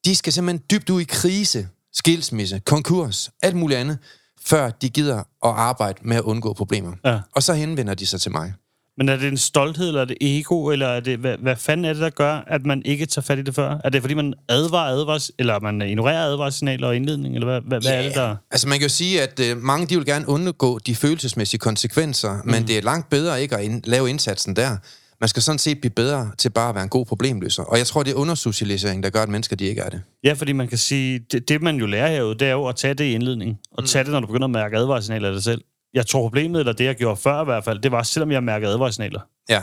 de 0.06 0.16
skal 0.16 0.34
simpelthen 0.34 0.64
dybt 0.72 0.90
ud 0.90 1.02
i 1.02 1.04
krise, 1.04 1.68
skilsmisse, 1.94 2.62
konkurs, 2.66 3.30
alt 3.44 3.56
muligt 3.56 3.80
andet, 3.80 3.98
før 4.46 4.70
de 4.70 4.90
gider 4.90 5.18
at 5.20 5.26
arbejde 5.42 6.00
med 6.02 6.18
at 6.18 6.24
undgå 6.24 6.54
problemer. 6.54 6.94
Ja. 7.06 7.20
Og 7.36 7.44
så 7.44 7.54
henvender 7.54 7.94
de 7.94 8.06
sig 8.06 8.22
til 8.22 8.32
mig. 8.32 8.54
Men 8.98 9.10
er 9.10 9.16
det 9.16 9.28
en 9.28 9.38
stolthed, 9.38 9.88
eller 9.88 10.02
er 10.02 10.06
det 10.06 10.18
ego, 10.22 10.68
eller 10.68 10.88
er 10.88 11.00
det, 11.00 11.18
hvad, 11.18 11.38
hvad 11.38 11.56
fanden 11.56 11.86
er 11.86 11.94
det, 11.94 12.02
der 12.02 12.10
gør, 12.10 12.44
at 12.48 12.66
man 12.66 12.82
ikke 12.86 13.06
tager 13.06 13.24
fat 13.24 13.40
i 13.40 13.42
det 13.42 13.56
før? 13.56 13.78
Er 13.84 13.90
det, 13.90 14.02
fordi 14.02 14.14
man 14.14 14.34
advarer 14.50 14.90
advars, 14.90 15.32
eller 15.40 15.60
man 15.60 15.82
ignorerer 15.82 16.26
advarssignaler 16.26 16.88
og 16.88 16.96
indledning, 16.96 17.36
eller 17.36 17.48
hvad, 17.48 17.62
hvad, 17.62 17.82
hvad 17.82 17.92
er 17.92 18.02
det, 18.02 18.16
der... 18.16 18.36
Altså 18.52 18.68
man 18.68 18.80
kan 18.80 18.86
jo 18.88 18.94
sige, 18.94 19.22
at 19.22 19.40
øh, 19.40 19.58
mange 19.58 19.88
de 19.88 19.96
vil 19.96 20.06
gerne 20.06 20.28
undgå 20.28 20.80
de 20.80 20.96
følelsesmæssige 20.96 21.60
konsekvenser, 21.60 22.42
mm. 22.44 22.52
men 22.52 22.68
det 22.68 22.78
er 22.78 22.82
langt 22.82 23.10
bedre 23.10 23.42
ikke 23.42 23.58
at 23.58 23.64
ind, 23.64 23.82
lave 23.86 24.10
indsatsen 24.10 24.56
der. 24.56 24.78
Man 25.22 25.28
skal 25.30 25.42
sådan 25.42 25.60
set 25.60 25.80
blive 25.82 25.92
bedre 25.92 26.32
til 26.38 26.50
bare 26.50 26.70
at 26.70 26.76
være 26.76 26.84
en 26.84 26.90
god 26.90 27.06
problemløser. 27.06 27.64
Og 27.64 27.78
jeg 27.78 27.88
tror, 27.88 28.04
det 28.04 28.12
er 28.12 28.16
undersocialisering, 28.16 29.04
der 29.04 29.10
gør, 29.10 29.24
at 29.24 29.30
mennesker 29.30 29.56
de 29.56 29.66
ikke 29.66 29.82
er 29.82 29.90
det. 29.90 30.02
Ja, 30.24 30.34
fordi 30.34 30.52
man 30.54 30.68
kan 30.68 30.78
sige, 30.78 31.20
det, 31.32 31.50
det 31.50 31.62
man 31.62 31.76
jo 31.76 31.86
lærer 31.86 32.08
herude, 32.12 32.36
det 32.36 32.48
er 32.48 32.52
jo 32.52 32.68
at 32.68 32.76
tage 32.76 32.94
det 32.94 33.04
i 33.04 33.12
indledning. 33.14 33.60
Og 33.72 33.84
mm. 33.84 33.88
tage 33.88 34.04
det, 34.04 34.12
når 34.12 34.20
du 34.20 34.28
begynder 34.28 34.46
at 34.46 34.52
mærke 34.52 34.78
advarssignaler 34.78 35.28
af 35.28 35.34
dig 35.34 35.44
selv. 35.44 35.62
Jeg 35.94 36.08
tror 36.08 36.22
problemet, 36.22 36.60
eller 36.60 36.74
det 36.74 36.86
jeg 36.86 36.96
gjorde 36.96 37.16
før 37.22 37.42
i 37.42 37.46
hvert 37.46 37.64
fald, 37.64 37.80
det 37.80 37.92
var, 37.92 38.04
selvom 38.04 38.32
jeg 38.32 38.44
mærkede 38.44 38.72
advarssignaler. 38.72 39.20
Ja, 39.50 39.62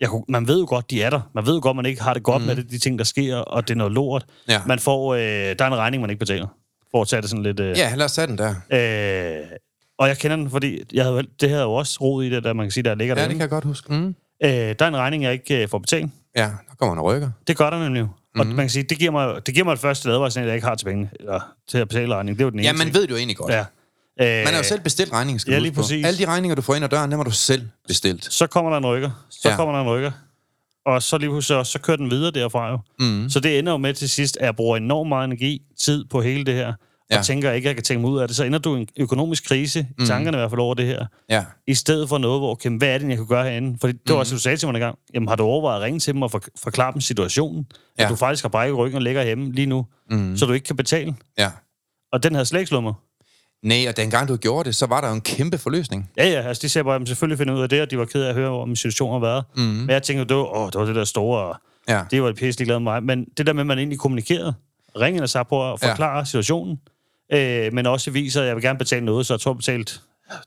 Jeg 0.00 0.08
kunne, 0.08 0.24
man 0.28 0.48
ved 0.48 0.60
jo 0.60 0.66
godt, 0.68 0.90
de 0.90 1.02
er 1.02 1.10
der. 1.10 1.20
Man 1.34 1.46
ved 1.46 1.54
jo 1.54 1.60
godt, 1.62 1.76
man 1.76 1.86
ikke 1.86 2.02
har 2.02 2.14
det 2.14 2.22
godt 2.22 2.42
mm. 2.42 2.46
med 2.46 2.56
det, 2.56 2.70
de 2.70 2.78
ting, 2.78 2.98
der 2.98 3.04
sker, 3.04 3.36
og 3.36 3.68
det 3.68 3.74
er 3.74 3.78
noget 3.78 3.92
lort. 3.92 4.24
Ja. 4.48 4.60
Man 4.66 4.78
får, 4.78 5.14
øh, 5.14 5.20
der 5.20 5.54
er 5.58 5.66
en 5.66 5.76
regning, 5.76 6.00
man 6.00 6.10
ikke 6.10 6.20
betaler. 6.20 6.46
For 6.90 7.02
at 7.02 7.08
tage 7.08 7.22
det 7.22 7.30
sådan 7.30 7.42
lidt... 7.42 7.60
Øh, 7.60 7.78
ja 7.78 7.94
lad 7.94 8.04
os 8.04 8.12
tage 8.12 8.26
den 8.26 8.38
der. 8.38 8.48
øh, 8.72 9.46
og 9.98 10.08
jeg 10.08 10.18
kender 10.18 10.36
den, 10.36 10.50
fordi 10.50 10.80
jeg 10.92 11.04
havde, 11.04 11.22
det 11.40 11.50
havde 11.50 11.62
jo 11.62 11.72
også 11.74 11.98
rod 12.00 12.24
i 12.24 12.30
det, 12.30 12.44
der 12.44 12.52
man 12.52 12.66
kan 12.66 12.70
sige, 12.70 12.84
der 12.84 12.94
ligger 12.94 13.14
Ja, 13.16 13.22
der. 13.22 13.28
det 13.28 13.34
kan 13.34 13.40
jeg 13.40 13.50
godt 13.50 13.64
huske. 13.64 13.92
Mm. 13.94 14.14
Øh, 14.44 14.50
der 14.50 14.74
er 14.84 14.88
en 14.88 14.96
regning, 14.96 15.22
jeg 15.22 15.32
ikke 15.32 15.62
øh, 15.62 15.68
får 15.68 15.78
betalt. 15.78 16.10
Ja, 16.36 16.42
der 16.42 16.74
kommer 16.78 16.92
en 16.94 17.00
rykker. 17.00 17.30
Det 17.46 17.56
gør 17.56 17.70
der 17.70 17.78
nemlig 17.78 18.00
jo. 18.00 18.08
Og 18.38 18.46
Mhm. 18.46 18.56
man 18.56 18.64
kan 18.64 18.70
sige, 18.70 18.82
det 18.82 18.98
giver 18.98 19.10
mig, 19.10 19.46
det 19.46 19.54
giver 19.54 19.64
mig 19.64 19.72
et 19.72 19.78
første 19.78 20.10
advarsel, 20.10 20.40
at 20.40 20.46
jeg 20.46 20.54
ikke 20.54 20.66
har 20.66 20.74
til 20.74 20.84
penge, 20.84 21.10
eller 21.20 21.40
til 21.68 21.78
at 21.78 21.88
betale 21.88 22.14
regning. 22.14 22.38
Det 22.38 22.42
er 22.42 22.46
jo 22.46 22.50
den 22.50 22.58
ene 22.58 22.66
Ja, 22.66 22.72
man 22.72 22.80
ting. 22.80 22.94
ved 22.94 23.02
det 23.02 23.10
jo 23.10 23.16
egentlig 23.16 23.36
godt. 23.36 23.52
Ja. 23.52 23.60
Øh, 24.20 24.44
Man 24.44 24.46
har 24.46 24.56
jo 24.56 24.62
selv 24.62 24.80
bestilt 24.80 25.12
regningen, 25.12 25.38
skal 25.38 25.52
ja, 25.52 25.58
lige 25.58 25.70
huske 25.70 25.76
på. 25.76 25.82
præcis. 25.82 26.06
Alle 26.06 26.18
de 26.18 26.26
regninger, 26.26 26.54
du 26.54 26.62
får 26.62 26.74
ind 26.74 26.84
ad 26.84 26.88
døren, 26.88 27.10
dem 27.10 27.18
har 27.18 27.24
du 27.24 27.30
selv 27.30 27.62
bestilt. 27.88 28.24
Så 28.24 28.46
kommer 28.46 28.70
der 28.70 28.78
en 28.78 28.86
rykker. 28.86 29.10
Så 29.30 29.48
Ja. 29.48 29.56
kommer 29.56 29.74
der 29.74 29.82
en 29.82 29.88
rykker. 29.88 30.10
Og 30.86 31.02
så 31.02 31.18
lige 31.18 31.30
også, 31.30 31.64
så 31.64 31.78
kører 31.78 31.96
den 31.96 32.10
videre 32.10 32.30
derfra 32.30 32.70
jo. 32.70 32.78
Mm. 33.00 33.30
Så 33.30 33.40
det 33.40 33.58
ender 33.58 33.72
jo 33.72 33.78
med 33.78 33.94
til 33.94 34.08
sidst, 34.08 34.36
at 34.36 34.46
jeg 34.46 34.56
bruger 34.56 34.76
enormt 34.76 35.08
meget 35.08 35.24
energi, 35.24 35.62
tid 35.80 36.04
på 36.04 36.20
hele 36.22 36.44
det 36.44 36.54
her. 36.54 36.72
Og 37.10 37.24
tænker 37.24 37.52
ikke, 37.52 37.66
at 37.66 37.68
jeg 37.68 37.76
kan 37.76 37.84
tænke 37.84 38.00
mig 38.00 38.10
ud 38.10 38.18
af 38.18 38.28
det, 38.28 38.36
så 38.36 38.44
ender 38.44 38.58
du 38.58 38.76
i 38.76 38.80
en 38.80 38.88
økonomisk 38.96 39.44
krise, 39.48 39.86
i 40.02 40.06
tankerne 40.06 40.36
i 40.36 40.40
hvert 40.40 40.50
fald 40.50 40.60
over 40.60 40.74
det 40.74 40.86
her, 40.86 41.06
Ja. 41.30 41.44
i 41.66 41.74
stedet 41.74 42.08
for 42.08 42.18
noget, 42.18 42.40
hvor, 42.40 42.50
okay, 42.50 42.70
hvad 42.78 42.88
er 42.88 42.98
det, 42.98 43.08
jeg 43.08 43.16
kan 43.16 43.26
gøre 43.26 43.44
herinde? 43.44 43.78
Fordi 43.80 43.92
det 43.92 44.12
var 44.12 44.18
også, 44.18 44.34
du 44.34 44.40
sagde 44.40 44.56
til 44.56 44.68
mig 44.68 44.74
en 44.74 44.80
gang, 44.80 44.98
jamen 45.14 45.28
har 45.28 45.36
du 45.36 45.42
overvejet 45.42 45.76
at 45.76 45.82
ringe 45.84 46.00
til 46.00 46.14
dem 46.14 46.22
og 46.22 46.30
for, 46.30 46.40
forklare 46.62 46.92
dem 46.92 47.00
situationen? 47.00 47.66
At 47.98 48.04
Ja. 48.04 48.08
du 48.08 48.14
faktisk 48.16 48.44
har 48.44 48.48
brækket 48.48 48.78
ryggen 48.78 48.96
og 48.96 49.02
ligger 49.02 49.22
hjemme 49.24 49.52
lige 49.52 49.66
nu, 49.66 49.86
mm. 50.10 50.36
så 50.36 50.46
du 50.46 50.52
ikke 50.52 50.64
kan 50.66 50.76
betale? 50.76 51.14
Ja. 51.38 51.50
Og 52.12 52.22
den 52.22 52.34
havde 52.34 52.44
slet 52.46 52.60
ikke 52.60 52.68
slået 52.68 52.84
mig. 52.84 52.94
Nej, 53.62 53.84
og 53.88 53.96
dengang 53.96 54.28
du 54.28 54.36
gjorde 54.36 54.64
det, 54.66 54.74
så 54.76 54.86
var 54.86 55.00
der 55.00 55.08
jo 55.08 55.14
en 55.14 55.20
kæmpe 55.20 55.58
forløsning. 55.58 56.10
Ja, 56.16 56.28
ja, 56.28 56.40
altså 56.48 56.60
de 56.62 56.68
sagde 56.68 56.84
bare, 56.84 56.94
at 56.94 57.00
de 57.00 57.06
selvfølgelig 57.06 57.38
finder 57.38 57.54
ud 57.54 57.60
af 57.62 57.68
det, 57.68 57.82
og 57.82 57.90
de 57.90 57.98
var 57.98 58.04
ked 58.04 58.22
af 58.22 58.28
at 58.28 58.34
høre, 58.34 58.50
hvor 58.50 58.64
min 58.64 58.76
situation 58.76 59.12
har 59.12 59.18
været. 59.20 59.44
Mm. 59.56 59.62
Men 59.62 59.90
jeg 59.90 60.02
tænkte, 60.02 60.24
det 60.24 60.36
var, 60.36 60.56
åh, 60.56 60.66
det 60.66 60.74
var 60.74 60.84
det 60.86 60.94
der 60.94 61.04
store, 61.04 61.54
Ja. 61.88 62.02
det 62.10 62.22
var 62.22 62.28
det 62.28 62.36
pisse 62.36 62.64
glad 62.64 62.76
med 62.76 62.80
mig. 62.84 63.02
Men 63.02 63.24
det 63.24 63.46
der 63.46 63.52
med, 63.52 63.60
at 63.60 63.66
man 63.66 63.78
egentlig 63.78 63.98
kommunikerede, 63.98 64.54
ringede 65.00 65.22
og 65.22 65.28
sagde 65.28 65.44
på 65.48 65.72
at 65.72 65.80
forklare 65.80 66.18
ja. 66.18 66.24
situationen, 66.24 66.78
øh, 67.32 67.72
men 67.72 67.86
også 67.86 68.10
viser, 68.10 68.40
at 68.40 68.46
jeg 68.46 68.56
vil 68.56 68.62
gerne 68.64 68.78
betale 68.78 69.04
noget, 69.04 69.26
så 69.26 69.34
jeg 69.34 69.40
tror, 69.40 69.52
jeg 69.52 69.56
betalt, 69.56 70.00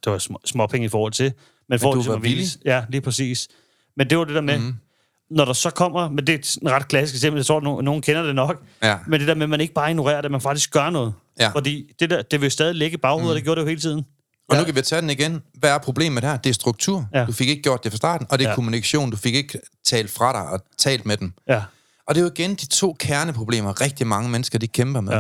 det 0.06 0.12
var 0.12 0.18
små, 0.18 0.40
småpenge 0.46 0.86
i 0.86 0.90
forhold 0.90 1.14
til. 1.14 1.34
Men, 1.70 1.80
forhold 1.80 2.04
du 2.04 2.12
var 2.12 2.18
vise- 2.18 2.60
Ja, 2.66 2.84
lige 2.90 3.02
præcis. 3.02 3.48
Men 3.98 4.10
det 4.10 4.18
var 4.18 4.24
det 4.24 4.36
der 4.36 4.42
med, 4.42 4.60
mm. 4.60 4.74
når 5.30 5.46
der 5.46 5.54
så 5.54 5.70
kommer, 5.70 6.10
men 6.10 6.28
det 6.28 6.34
er 6.34 6.38
et 6.38 6.58
ret 6.72 6.88
klassisk 6.88 7.16
eksempel, 7.16 7.40
jeg 7.40 7.46
tror, 7.46 7.58
at 7.58 7.64
nogen, 7.64 7.86
nogen 7.86 8.02
kender 8.02 8.24
det 8.24 8.36
nok, 8.36 8.64
Ja. 8.84 8.98
men 9.08 9.20
det 9.20 9.28
der 9.28 9.34
med, 9.36 9.44
at 9.44 9.50
man 9.50 9.62
ikke 9.62 9.74
bare 9.74 9.90
ignorerer 9.90 10.22
det, 10.22 10.32
man 10.32 10.42
faktisk 10.42 10.72
gør 10.74 10.90
noget. 10.90 11.14
Ja. 11.40 11.50
Fordi 11.50 11.92
det 12.00 12.10
der, 12.10 12.22
det 12.22 12.42
vil 12.42 12.52
stadig 12.52 12.76
ligge 12.76 12.94
i 12.94 12.98
baghovedet, 12.98 13.26
mm. 13.26 13.30
og 13.30 13.36
det 13.36 13.44
gjorde 13.44 13.60
det 13.60 13.66
jo 13.66 13.70
hele 13.70 13.82
tiden. 13.82 14.06
Og 14.50 14.58
nu 14.58 14.64
kan 14.64 14.76
vi 14.76 14.82
tage 14.82 15.02
den 15.02 15.10
igen. 15.10 15.42
Hvad 15.54 15.70
er 15.72 15.78
problemet 15.78 16.24
her? 16.24 16.38
Det 16.38 16.50
er 16.50 16.54
struktur. 16.54 17.08
Ja. 17.14 17.26
Du 17.26 17.32
fik 17.32 17.50
ikke 17.50 17.62
gjort 17.62 17.84
det 17.84 17.92
fra 17.92 17.98
starten, 17.98 18.28
og 18.30 18.40
det 18.40 18.46
er 18.46 18.50
Ja. 18.50 18.56
kommunikation. 18.56 19.12
Du 19.12 19.18
fik 19.18 19.36
ikke 19.36 19.60
talt 19.86 20.12
fra 20.12 20.34
dig 20.34 20.42
og 20.50 20.64
talt 20.78 21.06
med 21.06 21.18
dem. 21.18 21.34
Ja. 21.48 21.62
Og 22.08 22.16
det 22.16 22.22
er 22.22 22.26
jo 22.26 22.32
igen 22.38 22.56
de 22.56 22.66
to 22.66 22.96
kerneproblemer, 23.00 23.82
rigtig 23.82 24.08
mange 24.08 24.30
mennesker 24.30 24.60
de 24.60 24.68
kæmper 24.68 25.02
med. 25.02 25.14
Ja. 25.14 25.20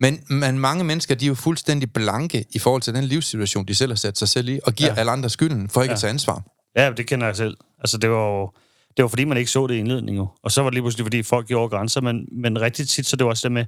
Men, 0.00 0.24
men 0.30 0.58
mange 0.58 0.84
mennesker, 0.84 1.14
de 1.14 1.24
er 1.24 1.28
jo 1.28 1.34
fuldstændig 1.34 1.92
blanke 1.92 2.44
i 2.54 2.58
forhold 2.58 2.82
til 2.82 2.94
den 2.94 3.04
livssituation, 3.04 3.64
de 3.66 3.74
selv 3.74 3.90
har 3.92 3.96
sat 3.96 4.18
sig 4.18 4.28
selv 4.28 4.48
i, 4.48 4.60
og 4.64 4.72
giver 4.72 4.90
Ja. 4.92 4.98
alle 5.00 5.12
andre 5.12 5.30
skylden 5.30 5.68
for 5.68 5.82
ikke 5.82 5.90
Ja. 5.90 5.92
ja. 5.92 5.94
at 5.94 6.00
tage 6.00 6.10
ansvar. 6.10 6.42
Ja, 6.76 6.90
det 6.96 7.06
kender 7.06 7.26
jeg 7.26 7.36
selv. 7.36 7.56
Altså, 7.78 7.98
det 7.98 8.10
var 8.10 8.26
jo... 8.40 8.50
Det 8.96 9.02
var 9.02 9.08
fordi, 9.08 9.24
man 9.24 9.36
ikke 9.38 9.50
så 9.50 9.66
det 9.66 9.74
i 9.74 9.78
indledningen 9.78 10.16
jo. 10.22 10.28
Og 10.42 10.52
så 10.52 10.62
var 10.62 10.70
det 10.70 10.74
lige 10.74 10.82
pludselig, 10.82 11.04
fordi 11.04 11.22
folk 11.22 11.46
gjorde 11.46 11.68
grænser, 11.68 12.00
men, 12.00 12.28
men 12.32 12.60
rigtig 12.60 12.88
tit, 12.88 13.06
så 13.06 13.16
det 13.16 13.24
var 13.24 13.30
også 13.30 13.48
det 13.48 13.52
med 13.52 13.64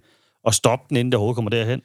at 0.47 0.55
stoppe 0.55 0.85
den, 0.89 0.97
inden 0.97 1.13
det 1.13 1.17
overhovedet 1.19 1.35
kommer 1.35 1.51
derhen. 1.51 1.81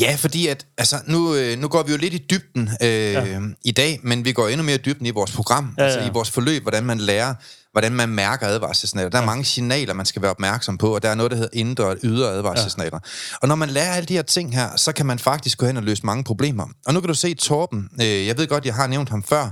Ja, 0.00 0.16
fordi 0.18 0.46
at, 0.46 0.66
altså, 0.78 0.96
nu, 1.06 1.34
øh, 1.34 1.58
nu 1.58 1.68
går 1.68 1.82
vi 1.82 1.92
jo 1.92 1.98
lidt 1.98 2.14
i 2.14 2.26
dybden 2.30 2.70
øh, 2.82 2.88
ja. 2.88 3.38
i 3.64 3.70
dag, 3.70 4.00
men 4.02 4.24
vi 4.24 4.32
går 4.32 4.48
endnu 4.48 4.64
mere 4.64 4.74
i 4.74 4.78
dybden 4.78 5.06
i 5.06 5.10
vores 5.10 5.32
program, 5.32 5.74
Ja, 5.78 5.82
ja, 5.82 5.88
ja. 5.88 5.94
altså 5.94 6.10
i 6.10 6.12
vores 6.12 6.30
forløb, 6.30 6.62
hvordan 6.62 6.84
man 6.84 6.98
lærer, 6.98 7.34
hvordan 7.72 7.92
man 7.92 8.08
mærker 8.08 8.46
advarselssignaler. 8.46 9.10
Der 9.10 9.18
er 9.18 9.22
ja. 9.22 9.26
mange 9.26 9.44
signaler, 9.44 9.94
man 9.94 10.06
skal 10.06 10.22
være 10.22 10.30
opmærksom 10.30 10.78
på, 10.78 10.94
og 10.94 11.02
der 11.02 11.08
er 11.08 11.14
noget, 11.14 11.30
der 11.30 11.36
hedder 11.36 11.50
indre 11.52 11.84
og 11.84 11.96
ydre 12.02 12.30
advarselssignaler. 12.30 12.98
Ja. 13.04 13.36
Og 13.42 13.48
når 13.48 13.54
man 13.54 13.68
lærer 13.70 13.94
alle 13.94 14.06
de 14.06 14.14
her 14.14 14.22
ting 14.22 14.54
her, 14.54 14.76
så 14.76 14.92
kan 14.92 15.06
man 15.06 15.18
faktisk 15.18 15.58
gå 15.58 15.66
hen 15.66 15.76
og 15.76 15.82
løse 15.82 16.06
mange 16.06 16.24
problemer. 16.24 16.66
Og 16.86 16.94
nu 16.94 17.00
kan 17.00 17.08
du 17.08 17.14
se 17.14 17.34
Torben, 17.34 17.88
øh, 18.00 18.26
jeg 18.26 18.38
ved 18.38 18.46
godt, 18.46 18.66
jeg 18.66 18.74
har 18.74 18.86
nævnt 18.86 19.08
ham 19.08 19.22
før, 19.22 19.50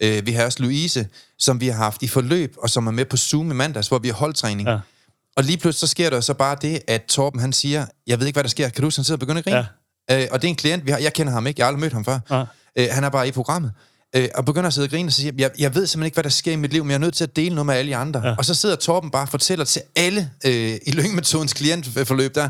øh, 0.00 0.26
vi 0.26 0.32
har 0.32 0.44
også 0.44 0.62
Louise, 0.62 1.08
som 1.38 1.60
vi 1.60 1.68
har 1.68 1.76
haft 1.76 2.02
i 2.02 2.08
forløb, 2.08 2.54
og 2.58 2.70
som 2.70 2.86
er 2.86 2.90
med 2.90 3.04
på 3.04 3.16
Zoom 3.16 3.50
i 3.50 3.54
mandags, 3.54 3.88
hvor 3.88 3.98
vi 3.98 4.08
har 4.08 4.14
holdtræning. 4.14 4.68
Ja. 4.68 4.78
Og 5.36 5.44
lige 5.44 5.58
pludselig 5.58 5.88
så 5.88 5.90
sker 5.90 6.10
der 6.10 6.20
så 6.20 6.34
bare 6.34 6.56
det, 6.62 6.80
at 6.88 7.02
Torben 7.02 7.40
han 7.40 7.52
siger, 7.52 7.86
jeg 8.06 8.20
ved 8.20 8.26
ikke, 8.26 8.36
hvad 8.36 8.44
der 8.44 8.50
sker. 8.50 8.68
Kan 8.68 8.84
du 8.84 8.90
sådan 8.90 9.04
sidde 9.04 9.16
og 9.16 9.20
begynde 9.20 9.38
at 9.38 9.44
grine? 9.44 9.56
Ja. 9.56 9.64
Øh, 10.10 10.26
og 10.30 10.42
det 10.42 10.48
er 10.48 10.50
en 10.50 10.56
klient, 10.56 10.86
vi 10.86 10.90
har, 10.90 10.98
jeg 10.98 11.12
kender 11.12 11.32
ham 11.32 11.46
ikke, 11.46 11.60
jeg 11.60 11.64
har 11.64 11.68
aldrig 11.68 11.80
mødt 11.80 11.92
ham 11.92 12.04
før. 12.04 12.18
Ja. 12.30 12.44
Øh, 12.78 12.88
han 12.90 13.04
er 13.04 13.10
bare 13.10 13.28
i 13.28 13.30
programmet. 13.30 13.72
Øh, 14.16 14.28
og 14.34 14.44
begynder 14.44 14.66
at 14.66 14.74
sidde 14.74 14.86
og 14.86 14.90
grine 14.90 15.08
og 15.08 15.12
siger, 15.12 15.32
jeg, 15.38 15.50
jeg 15.58 15.74
ved 15.74 15.86
simpelthen 15.86 16.06
ikke, 16.06 16.14
hvad 16.14 16.24
der 16.24 16.30
sker 16.30 16.52
i 16.52 16.56
mit 16.56 16.72
liv, 16.72 16.84
men 16.84 16.90
jeg 16.90 16.94
er 16.94 17.00
nødt 17.00 17.14
til 17.14 17.24
at 17.24 17.36
dele 17.36 17.54
noget 17.54 17.66
med 17.66 17.74
alle 17.74 17.90
de 17.90 17.96
andre. 17.96 18.20
Ja. 18.24 18.34
Og 18.38 18.44
så 18.44 18.54
sidder 18.54 18.76
Torben 18.76 19.10
bare 19.10 19.22
og 19.22 19.28
fortæller 19.28 19.64
til 19.64 19.82
alle 19.96 20.30
øh, 20.44 20.74
i 20.86 20.90
Lyngmetodens 20.90 21.52
klientforløb 21.52 22.34
der, 22.34 22.48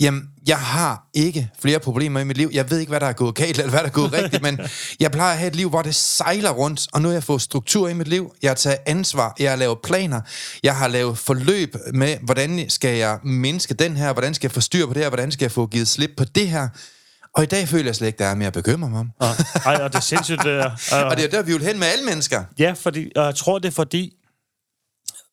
jamen, 0.00 0.22
jeg 0.46 0.58
har 0.58 1.08
ikke 1.14 1.50
flere 1.60 1.78
problemer 1.78 2.20
i 2.20 2.24
mit 2.24 2.36
liv. 2.36 2.50
Jeg 2.52 2.70
ved 2.70 2.78
ikke, 2.78 2.90
hvad 2.90 3.00
der 3.00 3.06
er 3.06 3.12
gået 3.12 3.34
galt, 3.34 3.58
eller 3.58 3.70
hvad 3.70 3.80
der 3.80 3.86
er 3.86 3.90
gået 3.90 4.12
rigtigt, 4.12 4.42
men 4.42 4.60
jeg 5.00 5.10
plejer 5.10 5.32
at 5.32 5.38
have 5.38 5.48
et 5.48 5.56
liv, 5.56 5.68
hvor 5.68 5.82
det 5.82 5.94
sejler 5.94 6.50
rundt, 6.50 6.86
og 6.92 7.02
nu 7.02 7.08
har 7.08 7.12
jeg 7.12 7.24
fået 7.24 7.42
struktur 7.42 7.88
i 7.88 7.94
mit 7.94 8.08
liv. 8.08 8.34
Jeg 8.42 8.50
har 8.50 8.54
taget 8.54 8.78
ansvar, 8.86 9.34
jeg 9.38 9.50
har 9.50 9.56
lavet 9.56 9.78
planer, 9.84 10.20
jeg 10.62 10.76
har 10.76 10.88
lavet 10.88 11.18
forløb 11.18 11.76
med, 11.92 12.16
hvordan 12.22 12.64
skal 12.68 12.96
jeg 12.96 13.18
mindske 13.22 13.74
den 13.74 13.96
her, 13.96 14.12
hvordan 14.12 14.34
skal 14.34 14.48
jeg 14.48 14.52
få 14.52 14.60
styr 14.60 14.86
på 14.86 14.94
det 14.94 15.02
her, 15.02 15.08
hvordan 15.08 15.32
skal 15.32 15.44
jeg 15.44 15.52
få 15.52 15.66
givet 15.66 15.88
slip 15.88 16.10
på 16.16 16.24
det 16.24 16.48
her. 16.48 16.68
Og 17.36 17.42
i 17.42 17.46
dag 17.46 17.68
føler 17.68 17.84
jeg 17.84 17.94
slet 17.96 18.06
ikke, 18.06 18.18
der 18.18 18.24
er 18.26 18.34
mere 18.34 18.46
at 18.46 18.52
bekymre 18.52 18.90
mig 18.90 19.00
om. 19.00 19.10
Ej, 19.66 19.74
og 19.82 19.92
det 19.92 19.96
er 19.98 20.00
sindssygt, 20.02 20.42
det 20.44 20.52
er. 20.52 20.70
Og 21.10 21.16
det 21.16 21.24
er 21.24 21.28
der, 21.28 21.42
vi 21.42 21.52
vil 21.52 21.62
hen 21.62 21.78
med 21.78 21.86
alle 21.86 22.04
mennesker. 22.04 22.44
Ja, 22.58 22.72
fordi, 22.76 23.12
og 23.16 23.24
jeg 23.24 23.34
tror, 23.34 23.58
det 23.58 23.68
er 23.68 23.72
fordi, 23.72 24.12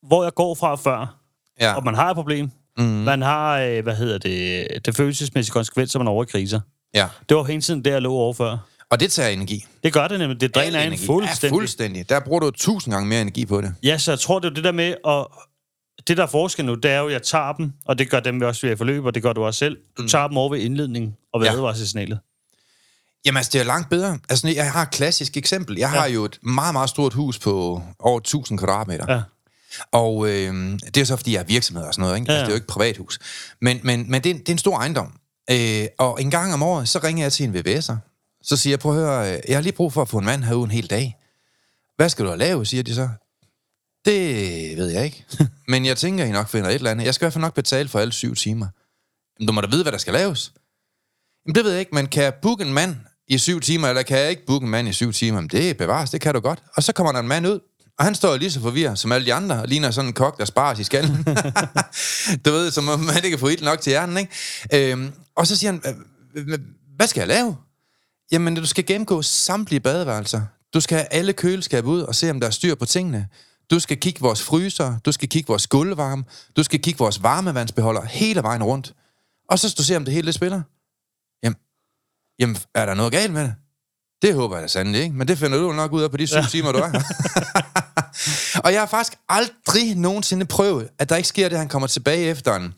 hvor 0.02 0.22
jeg 0.22 0.34
går 0.34 0.54
fra 0.54 0.76
før, 0.76 1.18
Ja. 1.60 1.74
og 1.74 1.84
man 1.84 1.94
har 1.94 2.10
et 2.10 2.14
problem, 2.16 2.50
mm. 2.78 2.84
man 2.84 3.22
har, 3.22 3.58
øh, 3.58 3.82
hvad 3.82 3.96
hedder 3.96 4.18
det, 4.18 4.68
det 4.86 4.96
følelsesmæssige 4.96 5.52
konsekvenser, 5.52 5.98
man 5.98 6.06
er 6.06 6.10
over 6.10 6.24
kriser. 6.24 6.60
ja. 6.94 7.08
Det 7.28 7.36
var 7.36 7.44
hele 7.44 7.62
tiden 7.62 7.84
der, 7.84 7.90
jeg 7.92 8.02
lå 8.02 8.12
over 8.12 8.32
før. 8.32 8.58
Og 8.90 9.00
det 9.00 9.12
tager 9.12 9.28
energi. 9.28 9.64
Det 9.84 9.92
gør 9.92 10.08
det 10.08 10.18
nemlig. 10.18 10.40
Det 10.40 10.54
dræner 10.54 10.80
en 10.80 10.98
fuldstændig. 10.98 11.54
Ja, 11.54 11.58
fuldstændig. 11.60 12.08
Der 12.08 12.20
bruger 12.20 12.40
du 12.40 12.50
tusind 12.50 12.94
gange 12.94 13.08
mere 13.08 13.20
energi 13.20 13.46
på 13.46 13.60
det. 13.60 13.74
Ja, 13.82 13.98
så 13.98 14.10
jeg 14.12 14.18
tror, 14.18 14.38
det 14.38 14.50
er 14.50 14.54
det 14.54 14.64
der 14.64 14.72
med, 14.72 14.94
at 15.06 15.26
det 16.08 16.16
der 16.16 16.22
er 16.22 16.26
forskel 16.26 16.64
nu, 16.64 16.74
det 16.74 16.90
er 16.90 16.98
jo, 16.98 17.06
at 17.06 17.12
jeg 17.12 17.22
tager 17.22 17.52
dem, 17.52 17.72
og 17.86 17.98
det 17.98 18.10
gør 18.10 18.20
dem 18.20 18.40
vi 18.40 18.44
også 18.44 18.66
ved 18.66 18.70
at 18.72 18.78
forløbe, 18.78 19.06
og 19.08 19.14
det 19.14 19.22
gør 19.22 19.32
du 19.32 19.44
også 19.44 19.58
selv. 19.58 19.76
Du 19.98 20.08
tager 20.08 20.28
dem 20.28 20.36
over 20.36 20.50
ved 20.50 20.58
indledningen 20.60 21.16
og 21.32 21.40
ved 21.40 21.46
Ja. 21.46 21.52
ja. 21.52 21.56
advarselssignalet. 21.58 22.18
Jamen 23.24 23.36
altså, 23.36 23.50
det 23.52 23.60
er 23.60 23.64
langt 23.64 23.90
bedre. 23.90 24.18
Altså, 24.28 24.48
jeg 24.48 24.72
har 24.72 24.82
et 24.82 24.90
klassisk 24.90 25.36
eksempel. 25.36 25.78
Jeg 25.78 25.90
har 25.90 26.06
Ja. 26.06 26.12
jo 26.12 26.24
et 26.24 26.38
meget, 26.42 26.72
meget 26.74 26.90
stort 26.90 27.12
hus 27.14 27.38
på 27.38 27.82
over 27.98 28.18
1000 28.20 28.58
kvadratmeter. 28.58 29.12
Ja. 29.14 29.22
Og 29.92 30.28
øh, 30.28 30.54
det 30.94 30.96
er 30.96 31.04
så, 31.04 31.16
fordi 31.16 31.32
jeg 31.32 31.40
er 31.40 31.44
virksomhed 31.44 31.84
og 31.84 31.94
sådan 31.94 32.02
noget. 32.02 32.16
Ikke? 32.20 32.32
Ja, 32.32 32.38
Altså, 32.38 32.44
det 32.44 32.48
er 32.50 32.52
jo 32.52 32.56
ikke 32.56 32.64
et 32.64 32.68
privathus. 32.68 33.18
Men, 33.60 33.80
men, 33.82 34.10
men 34.10 34.24
det, 34.24 34.30
er, 34.30 34.34
det 34.34 34.48
er 34.48 34.52
en 34.52 34.58
stor 34.58 34.76
ejendom. 34.78 35.18
Øh, 35.50 35.86
og 35.98 36.22
en 36.22 36.30
gang 36.30 36.54
om 36.54 36.62
året, 36.62 36.88
så 36.88 36.98
ringer 37.04 37.24
jeg 37.24 37.32
til 37.32 37.44
en 37.44 37.54
VVS'er. 37.56 37.94
Så 38.42 38.56
siger 38.56 38.72
jeg, 38.72 38.78
prøv 38.78 38.92
at 38.92 38.98
høre, 38.98 39.32
øh, 39.36 39.40
jeg 39.48 39.56
har 39.56 39.62
lige 39.62 39.72
brug 39.72 39.92
for 39.92 40.02
at 40.02 40.08
få 40.08 40.18
en 40.18 40.24
mand 40.24 40.44
herude 40.44 40.64
en 40.64 40.70
hel 40.70 40.86
dag. 40.90 41.16
Hvad 41.96 42.08
skal 42.08 42.24
du 42.24 42.30
have 42.30 42.38
lavet, 42.38 42.68
siger 42.68 42.82
de 42.82 42.94
så. 42.94 43.08
Det 44.04 44.76
ved 44.76 44.88
jeg 44.88 45.04
ikke. 45.04 45.24
Men 45.68 45.84
jeg 45.86 45.96
tænker, 45.96 46.24
I 46.24 46.30
nok 46.30 46.48
finder 46.48 46.68
et 46.70 46.74
eller 46.74 46.90
andet. 46.90 47.04
Jeg 47.04 47.14
skal 47.14 47.24
i 47.24 47.26
hvert 47.26 47.32
fald 47.32 47.42
nok 47.42 47.54
betale 47.54 47.88
for 47.88 47.98
alle 47.98 48.12
syv 48.12 48.34
timer. 48.34 48.66
Men 49.38 49.46
du 49.46 49.52
må 49.52 49.60
da 49.60 49.66
vide, 49.66 49.82
hvad 49.82 49.92
der 49.92 49.98
skal 49.98 50.12
laves. 50.12 50.52
Jamen, 51.46 51.54
det 51.54 51.64
ved 51.64 51.70
jeg 51.70 51.80
ikke, 51.80 51.94
men 51.94 52.06
kan 52.06 52.22
jeg 52.22 52.34
booke 52.34 52.64
en 52.64 52.72
mand 52.72 52.96
i 53.28 53.38
syv 53.38 53.60
timer, 53.60 53.88
eller 53.88 54.02
kan 54.02 54.18
jeg 54.18 54.30
ikke 54.30 54.46
booke 54.46 54.64
en 54.64 54.70
mand 54.70 54.88
i 54.88 54.92
syv 54.92 55.12
timer? 55.12 55.36
Jamen, 55.36 55.48
det 55.48 55.76
bevares, 55.76 56.10
det 56.10 56.20
kan 56.20 56.34
du 56.34 56.40
godt. 56.40 56.62
Og 56.76 56.82
så 56.82 56.92
kommer 56.92 57.12
der 57.12 57.20
en 57.20 57.28
mand 57.28 57.46
ud, 57.46 57.60
og 57.98 58.04
han 58.04 58.14
står 58.14 58.36
lige 58.36 58.50
så 58.50 58.60
forvirret 58.60 58.98
som 58.98 59.12
alle 59.12 59.26
de 59.26 59.34
andre, 59.34 59.60
og 59.62 59.68
ligner 59.68 59.90
sådan 59.90 60.08
en 60.08 60.14
kok, 60.14 60.38
der 60.38 60.44
spares 60.44 60.78
i 60.78 60.84
skallen. 60.84 61.24
du 62.44 62.50
ved, 62.50 62.70
som 62.70 62.88
om 62.88 63.08
han 63.08 63.16
ikke 63.16 63.30
kan 63.30 63.38
få 63.38 63.48
ild 63.48 63.62
nok 63.62 63.80
til 63.80 63.90
hjernen, 63.90 64.16
ikke? 64.16 64.90
Øhm, 64.92 65.12
og 65.36 65.46
så 65.46 65.56
siger 65.56 65.72
han, 65.72 65.82
hvad 66.96 67.06
skal 67.06 67.20
jeg 67.20 67.28
lave? 67.28 67.56
Jamen, 68.32 68.54
du 68.54 68.66
skal 68.66 68.86
gennemgå 68.86 69.22
samtlige 69.22 69.80
badeværelser. 69.80 70.42
Du 70.74 70.80
skal 70.80 70.96
have 70.96 71.08
alle 71.10 71.32
køleskab 71.32 71.86
ud 71.86 72.00
og 72.00 72.14
se, 72.14 72.30
om 72.30 72.40
der 72.40 72.46
er 72.46 72.50
styr 72.50 72.74
på 72.74 72.84
tingene. 72.84 73.28
Du 73.70 73.78
skal 73.78 73.96
kigge 73.96 74.20
vores 74.20 74.42
fryser, 74.42 74.98
du 75.04 75.12
skal 75.12 75.28
kigge 75.28 75.48
vores 75.48 75.66
gulvvarme, 75.66 76.24
du 76.56 76.62
skal 76.62 76.82
kigge 76.82 76.98
vores 76.98 77.22
varmevandsbeholder 77.22 78.04
hele 78.04 78.42
vejen 78.42 78.62
rundt. 78.62 78.94
Og 79.50 79.58
så 79.58 79.68
skal 79.68 79.78
du 79.78 79.84
se, 79.84 79.96
om 79.96 80.04
det 80.04 80.14
hele 80.14 80.26
det 80.26 80.34
spiller. 80.34 80.62
Jamen, 82.38 82.56
er 82.74 82.86
der 82.86 82.94
noget 82.94 83.12
galt 83.12 83.32
med 83.32 83.42
det? 83.42 83.54
Det 84.22 84.34
håber 84.34 84.56
jeg 84.56 84.62
da 84.62 84.68
sandelig 84.68 85.02
ikke, 85.02 85.14
men 85.14 85.28
det 85.28 85.38
finder 85.38 85.58
du 85.58 85.72
nok 85.72 85.92
ud 85.92 86.02
af 86.02 86.10
på 86.10 86.16
de 86.16 86.26
syv 86.26 86.36
ja. 86.36 86.46
timer, 86.50 86.72
du 86.72 86.78
er 86.78 86.92
og 88.64 88.72
jeg 88.72 88.80
har 88.80 88.86
faktisk 88.86 89.18
aldrig 89.28 89.94
nogensinde 89.94 90.46
prøvet, 90.46 90.88
at 90.98 91.08
der 91.08 91.16
ikke 91.16 91.28
sker 91.28 91.48
det, 91.48 91.58
han 91.58 91.68
kommer 91.68 91.88
tilbage 91.88 92.26
efter 92.26 92.56
en 92.56 92.74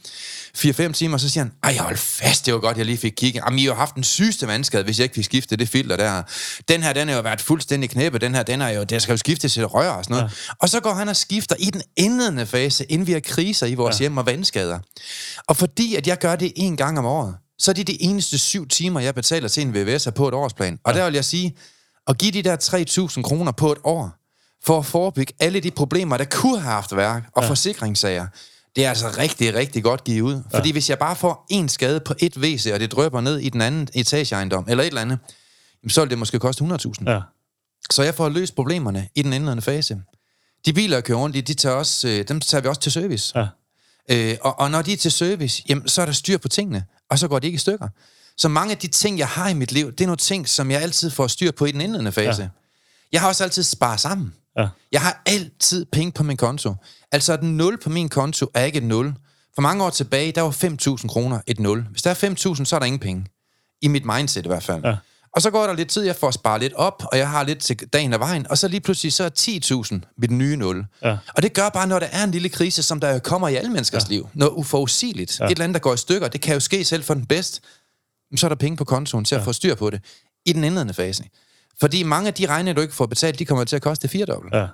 4-5 0.56 0.92
timer, 0.92 1.14
og 1.14 1.20
så 1.20 1.28
siger 1.28 1.44
han, 1.44 1.52
ej, 1.62 1.76
hold 1.76 1.96
fast, 1.96 2.46
det 2.46 2.54
var 2.54 2.60
godt, 2.60 2.76
jeg 2.76 2.86
lige 2.86 2.98
fik 2.98 3.12
kigget. 3.16 3.42
Jamen, 3.44 3.58
I 3.58 3.66
har 3.66 3.74
haft 3.74 3.94
den 3.94 4.04
sygeste 4.04 4.46
vandskade, 4.46 4.84
hvis 4.84 4.98
jeg 4.98 5.04
ikke 5.04 5.14
fik 5.14 5.24
skiftet 5.24 5.58
det 5.58 5.68
filter 5.68 5.96
der. 5.96 6.22
Den 6.68 6.82
her, 6.82 6.92
den 6.92 7.08
har 7.08 7.16
jo 7.16 7.22
været 7.22 7.40
fuldstændig 7.40 7.90
knæppet, 7.90 8.20
den 8.20 8.34
her, 8.34 8.42
den 8.42 8.60
er 8.60 8.68
jo, 8.68 8.84
der 8.84 8.98
skal 8.98 9.12
jo 9.12 9.16
skiftes 9.16 9.52
til 9.52 9.66
rør 9.66 9.90
og 9.90 10.04
sådan 10.04 10.16
noget. 10.16 10.30
Ja. 10.48 10.54
Og 10.58 10.68
så 10.68 10.80
går 10.80 10.94
han 10.94 11.08
og 11.08 11.16
skifter 11.16 11.56
i 11.58 11.64
den 11.64 11.82
indledende 11.96 12.46
fase, 12.46 12.84
inden 12.84 13.06
vi 13.06 13.12
har 13.12 13.20
kriser 13.20 13.66
i 13.66 13.74
vores 13.74 14.00
ja. 14.00 14.02
hjem 14.02 14.16
og 14.16 14.26
vandskader. 14.26 14.78
Og 15.46 15.56
fordi, 15.56 15.94
at 15.94 16.06
jeg 16.06 16.18
gør 16.18 16.36
det 16.36 16.52
en 16.56 16.76
gang 16.76 16.98
om 16.98 17.04
året, 17.04 17.34
så 17.58 17.70
er 17.70 17.72
det 17.72 17.86
de 17.86 18.02
eneste 18.02 18.38
syv 18.38 18.68
timer, 18.68 19.00
jeg 19.00 19.14
betaler 19.14 19.48
til 19.48 19.62
en 19.62 19.76
VVS'er 19.76 20.10
på 20.10 20.28
et 20.28 20.34
årsplan. 20.34 20.78
Og 20.84 20.94
ja. 20.94 20.98
der 20.98 21.04
vil 21.04 21.14
jeg 21.14 21.24
sige, 21.24 21.56
at 22.06 22.18
give 22.18 22.32
de 22.32 22.42
der 22.42 22.56
3.000 23.16 23.22
kroner 23.22 23.52
på 23.52 23.72
et 23.72 23.78
år, 23.84 24.10
for 24.64 24.78
at 24.78 24.86
forebygge 24.86 25.32
alle 25.40 25.60
de 25.60 25.70
problemer, 25.70 26.16
der 26.16 26.24
kunne 26.24 26.60
have 26.60 26.72
haft 26.72 26.96
værk, 26.96 27.24
og 27.32 27.42
ja. 27.42 27.48
forsikringssager, 27.48 28.26
det 28.76 28.84
er 28.84 28.88
altså 28.88 29.14
rigtig, 29.18 29.54
rigtig 29.54 29.82
godt 29.82 30.04
givet 30.04 30.20
ud. 30.20 30.42
Fordi 30.54 30.72
hvis 30.72 30.90
jeg 30.90 30.98
bare 30.98 31.16
får 31.16 31.46
en 31.50 31.68
skade 31.68 32.00
på 32.00 32.14
et 32.18 32.36
WC, 32.36 32.70
og 32.74 32.80
det 32.80 32.92
drøber 32.92 33.20
ned 33.20 33.38
i 33.38 33.48
den 33.48 33.60
anden 33.60 33.88
etageejendom, 33.94 34.64
eller 34.68 34.84
et 34.84 34.88
eller 34.88 35.00
andet, 35.00 35.18
så 35.88 36.00
vil 36.00 36.10
det 36.10 36.18
måske 36.18 36.38
koste 36.38 36.64
100.000. 36.64 36.92
Ja. 37.06 37.20
Så 37.90 38.02
jeg 38.02 38.14
får 38.14 38.28
løst 38.28 38.54
problemerne 38.54 39.08
i 39.14 39.22
den 39.22 39.32
indledende 39.32 39.62
fase. 39.62 40.02
De 40.66 40.72
biler, 40.72 40.96
jeg 40.96 41.04
kører 41.04 41.18
rundt 41.18 41.36
i, 41.36 41.40
de 41.40 41.54
tager 41.54 41.74
også, 41.74 42.08
øh, 42.08 42.28
dem 42.28 42.40
tager 42.40 42.62
vi 42.62 42.68
også 42.68 42.80
til 42.80 42.92
service. 42.92 43.38
Ja. 43.38 43.46
Øh, 44.10 44.36
og, 44.40 44.60
og 44.60 44.70
når 44.70 44.82
de 44.82 44.92
er 44.92 44.96
til 44.96 45.12
service, 45.12 45.62
jamen, 45.68 45.88
så 45.88 46.02
er 46.02 46.06
der 46.06 46.12
styr 46.12 46.38
på 46.38 46.48
tingene, 46.48 46.84
og 47.10 47.18
så 47.18 47.28
går 47.28 47.38
det 47.38 47.48
ikke 47.48 47.56
i 47.56 47.58
stykker. 47.58 47.88
Så 48.36 48.48
mange 48.48 48.72
af 48.72 48.78
de 48.78 48.86
ting, 48.86 49.18
jeg 49.18 49.28
har 49.28 49.48
i 49.48 49.54
mit 49.54 49.72
liv, 49.72 49.92
det 49.92 50.00
er 50.00 50.06
nogle 50.06 50.16
ting, 50.16 50.48
som 50.48 50.70
jeg 50.70 50.82
altid 50.82 51.10
får 51.10 51.26
styr 51.26 51.50
på 51.50 51.64
i 51.64 51.72
den 51.72 51.80
indledende 51.80 52.12
fase. 52.12 52.42
Ja. 52.42 52.48
Jeg 53.12 53.20
har 53.20 53.28
også 53.28 53.44
altid 53.44 53.62
sparet 53.62 54.00
sammen. 54.00 54.34
Ja. 54.58 54.68
Jeg 54.92 55.00
har 55.00 55.22
altid 55.26 55.84
penge 55.84 56.12
på 56.12 56.22
min 56.22 56.36
konto. 56.36 56.74
Altså 57.12 57.34
et 57.34 57.42
0 57.42 57.78
på 57.78 57.90
min 57.90 58.08
konto 58.08 58.46
er 58.54 58.64
ikke 58.64 58.78
et 58.78 58.84
0 58.84 59.14
For 59.54 59.62
mange 59.62 59.84
år 59.84 59.90
tilbage, 59.90 60.32
der 60.32 60.40
var 60.40 60.50
5.000 61.00 61.08
kroner 61.08 61.40
et 61.46 61.60
nul. 61.60 61.86
Hvis 61.90 62.02
der 62.02 62.10
er 62.10 62.14
5.000, 62.58 62.64
så 62.64 62.76
er 62.76 62.78
der 62.78 62.86
ingen 62.86 63.00
penge. 63.00 63.26
I 63.82 63.88
mit 63.88 64.04
mindset 64.04 64.44
i 64.44 64.48
hvert 64.48 64.62
fald. 64.62 64.84
Ja. 64.84 64.96
Og 65.34 65.42
så 65.42 65.50
går 65.50 65.66
der 65.66 65.74
lidt 65.74 65.88
tid, 65.88 66.02
jeg 66.02 66.16
får 66.16 66.30
sparet 66.30 66.60
lidt 66.60 66.72
op, 66.72 67.02
og 67.12 67.18
jeg 67.18 67.30
har 67.30 67.44
lidt 67.44 67.58
til 67.58 67.76
dagen 67.92 68.12
af 68.12 68.20
vejen, 68.20 68.46
og 68.50 68.58
så 68.58 68.68
lige 68.68 68.80
pludselig 68.80 69.12
så 69.12 69.24
er 69.24 69.30
10.000 70.02 70.14
mit 70.18 70.30
nye 70.30 70.56
nul. 70.56 70.86
Ja. 71.02 71.18
Og 71.36 71.42
det 71.42 71.52
gør 71.52 71.68
bare, 71.68 71.86
når 71.86 71.98
der 71.98 72.06
er 72.06 72.24
en 72.24 72.30
lille 72.30 72.48
krise, 72.48 72.82
som 72.82 73.00
der 73.00 73.18
kommer 73.18 73.48
i 73.48 73.54
alle 73.54 73.70
menneskers 73.70 74.04
ja. 74.04 74.14
liv, 74.14 74.28
noget 74.34 74.52
uforudsigeligt, 74.52 75.40
ja. 75.40 75.44
et 75.44 75.50
eller 75.50 75.64
andet, 75.64 75.74
der 75.74 75.80
går 75.80 75.94
i 75.94 75.96
stykker, 75.96 76.28
det 76.28 76.40
kan 76.40 76.54
jo 76.54 76.60
ske 76.60 76.84
selv 76.84 77.04
for 77.04 77.14
den 77.14 77.26
bedste, 77.26 77.60
så 78.36 78.46
er 78.46 78.48
der 78.48 78.56
penge 78.56 78.76
på 78.76 78.84
kontoen 78.84 79.24
til 79.24 79.34
at 79.34 79.44
få 79.44 79.52
styr 79.52 79.74
på 79.74 79.90
det 79.90 80.00
i 80.46 80.52
den 80.52 80.64
indledende 80.64 80.94
fase. 80.94 81.24
Fordi 81.80 82.02
mange 82.02 82.28
af 82.28 82.34
de 82.34 82.46
regninger, 82.46 82.74
du 82.74 82.80
ikke 82.80 82.94
får 82.94 83.06
betalt, 83.06 83.38
de 83.38 83.44
kommer 83.44 83.64
til 83.64 83.76
at 83.76 83.82
koste 83.82 84.08
firedobbelt. 84.08 84.54
Ja. 84.54 84.66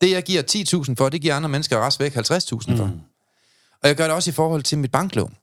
Det, 0.00 0.10
jeg 0.10 0.22
giver 0.22 0.42
10.000 0.88 0.94
for, 0.98 1.08
det 1.08 1.20
giver 1.20 1.34
andre 1.34 1.48
mennesker 1.48 1.86
rest 1.86 2.00
væk 2.00 2.16
50.000 2.16 2.20
for. 2.20 2.84
Mm. 2.84 3.00
Og 3.82 3.88
jeg 3.88 3.96
gør 3.96 4.04
det 4.04 4.14
også 4.14 4.30
i 4.30 4.32
forhold 4.32 4.62
til 4.62 4.78
mit 4.78 4.90
banklån. 4.90 5.34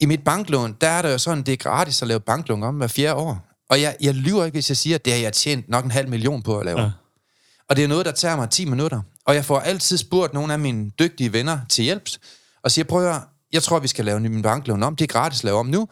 I 0.00 0.06
mit 0.06 0.24
banklån, 0.24 0.76
der 0.80 0.88
er 0.88 1.02
det 1.02 1.12
jo 1.12 1.18
sådan, 1.18 1.42
det 1.42 1.52
er 1.52 1.56
gratis 1.56 2.02
at 2.02 2.08
lave 2.08 2.20
banklån 2.20 2.62
om 2.62 2.76
hver 2.76 2.86
fjerde 2.86 3.14
år. 3.14 3.49
Og 3.70 3.80
jeg, 3.80 3.96
jeg 4.00 4.14
lyver 4.14 4.44
ikke, 4.44 4.54
hvis 4.54 4.70
jeg 4.70 4.76
siger, 4.76 4.94
at 4.94 5.04
det 5.04 5.12
har 5.12 5.20
jeg 5.20 5.32
tjent 5.32 5.68
nok 5.68 5.84
en 5.84 5.90
halv 5.90 6.08
million 6.08 6.42
på 6.42 6.58
at 6.58 6.66
lave. 6.66 6.80
Ja. 6.80 6.90
Og 7.68 7.76
det 7.76 7.84
er 7.84 7.88
noget, 7.88 8.06
der 8.06 8.12
tager 8.12 8.36
mig 8.36 8.50
10 8.50 8.64
minutter. 8.64 9.02
Og 9.24 9.34
jeg 9.34 9.44
får 9.44 9.60
altid 9.60 9.96
spurgt 9.96 10.34
nogle 10.34 10.52
af 10.52 10.58
mine 10.58 10.90
dygtige 10.90 11.32
venner 11.32 11.58
til 11.68 11.84
hjælp, 11.84 12.08
og 12.62 12.70
siger, 12.70 12.84
prøv 12.84 13.10
at 13.10 13.20
jeg 13.52 13.62
tror, 13.62 13.78
vi 13.78 13.88
skal 13.88 14.04
lave 14.04 14.20
min 14.20 14.42
banklån 14.42 14.82
om. 14.82 14.96
Det 14.96 15.04
er 15.04 15.12
gratis 15.12 15.40
at 15.40 15.44
lave 15.44 15.58
om 15.58 15.66
nu. 15.66 15.88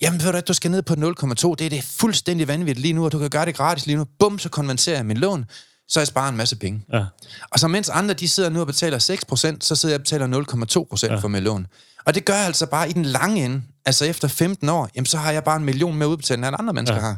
Jamen, 0.00 0.20
ved 0.20 0.26
du 0.26 0.30
hvad, 0.30 0.42
du 0.42 0.52
skal 0.52 0.70
ned 0.70 0.82
på 0.82 0.94
0,2. 0.94 1.54
Det 1.54 1.60
er 1.60 1.70
det 1.70 1.84
fuldstændig 1.84 2.48
vanvittigt 2.48 2.78
lige 2.78 2.92
nu, 2.92 3.04
og 3.04 3.12
du 3.12 3.18
kan 3.18 3.30
gøre 3.30 3.46
det 3.46 3.54
gratis 3.54 3.86
lige 3.86 3.96
nu. 3.96 4.06
Bum, 4.18 4.38
så 4.38 4.48
konverterer 4.48 4.96
jeg 4.96 5.06
min 5.06 5.16
lån, 5.16 5.44
så 5.92 6.00
jeg 6.00 6.06
sparer 6.06 6.28
en 6.28 6.36
masse 6.36 6.56
penge. 6.56 6.84
Ja. 6.92 7.04
Og 7.50 7.58
så 7.58 7.68
mens 7.68 7.88
andre, 7.88 8.14
de 8.14 8.28
sidder 8.28 8.48
nu 8.48 8.60
og 8.60 8.66
betaler 8.66 8.98
6%, 8.98 9.56
så 9.60 9.76
sidder 9.76 9.92
jeg 9.92 10.00
og 10.00 10.02
betaler 10.02 11.06
0,2% 11.06 11.12
ja. 11.12 11.18
for 11.18 11.28
mit 11.28 11.42
lån. 11.42 11.66
Og 12.04 12.14
det 12.14 12.24
gør 12.24 12.34
jeg 12.34 12.46
altså 12.46 12.66
bare 12.66 12.90
i 12.90 12.92
den 12.92 13.04
lange 13.04 13.44
ende. 13.44 13.62
Altså 13.84 14.04
efter 14.04 14.28
15 14.28 14.68
år, 14.68 14.90
jamen 14.94 15.06
så 15.06 15.18
har 15.18 15.32
jeg 15.32 15.44
bare 15.44 15.56
en 15.56 15.64
million 15.64 15.96
mere 15.96 16.08
udbetalt, 16.08 16.44
end 16.44 16.56
andre 16.58 16.72
mennesker 16.72 16.96
ja. 16.96 17.00
har. 17.00 17.16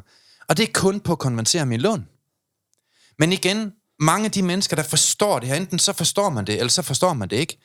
Og 0.49 0.57
det 0.57 0.63
er 0.63 0.73
kun 0.73 1.01
på 1.01 1.13
at 1.13 1.19
konvertere 1.19 1.67
min 1.67 1.81
lån. 1.81 2.07
Men 3.19 3.33
igen, 3.33 3.73
mange 4.01 4.25
af 4.25 4.31
de 4.31 4.43
mennesker, 4.43 4.77
der 4.77 4.83
forstår 4.83 5.39
det 5.39 5.49
her, 5.49 5.57
enten 5.57 5.79
så 5.79 5.93
forstår 5.93 6.31
man 6.31 6.47
det, 6.47 6.55
eller 6.59 6.71
så 6.71 6.83
forstår 6.83 7.13
man 7.13 7.29
det 7.29 7.37
ikke. 7.37 7.59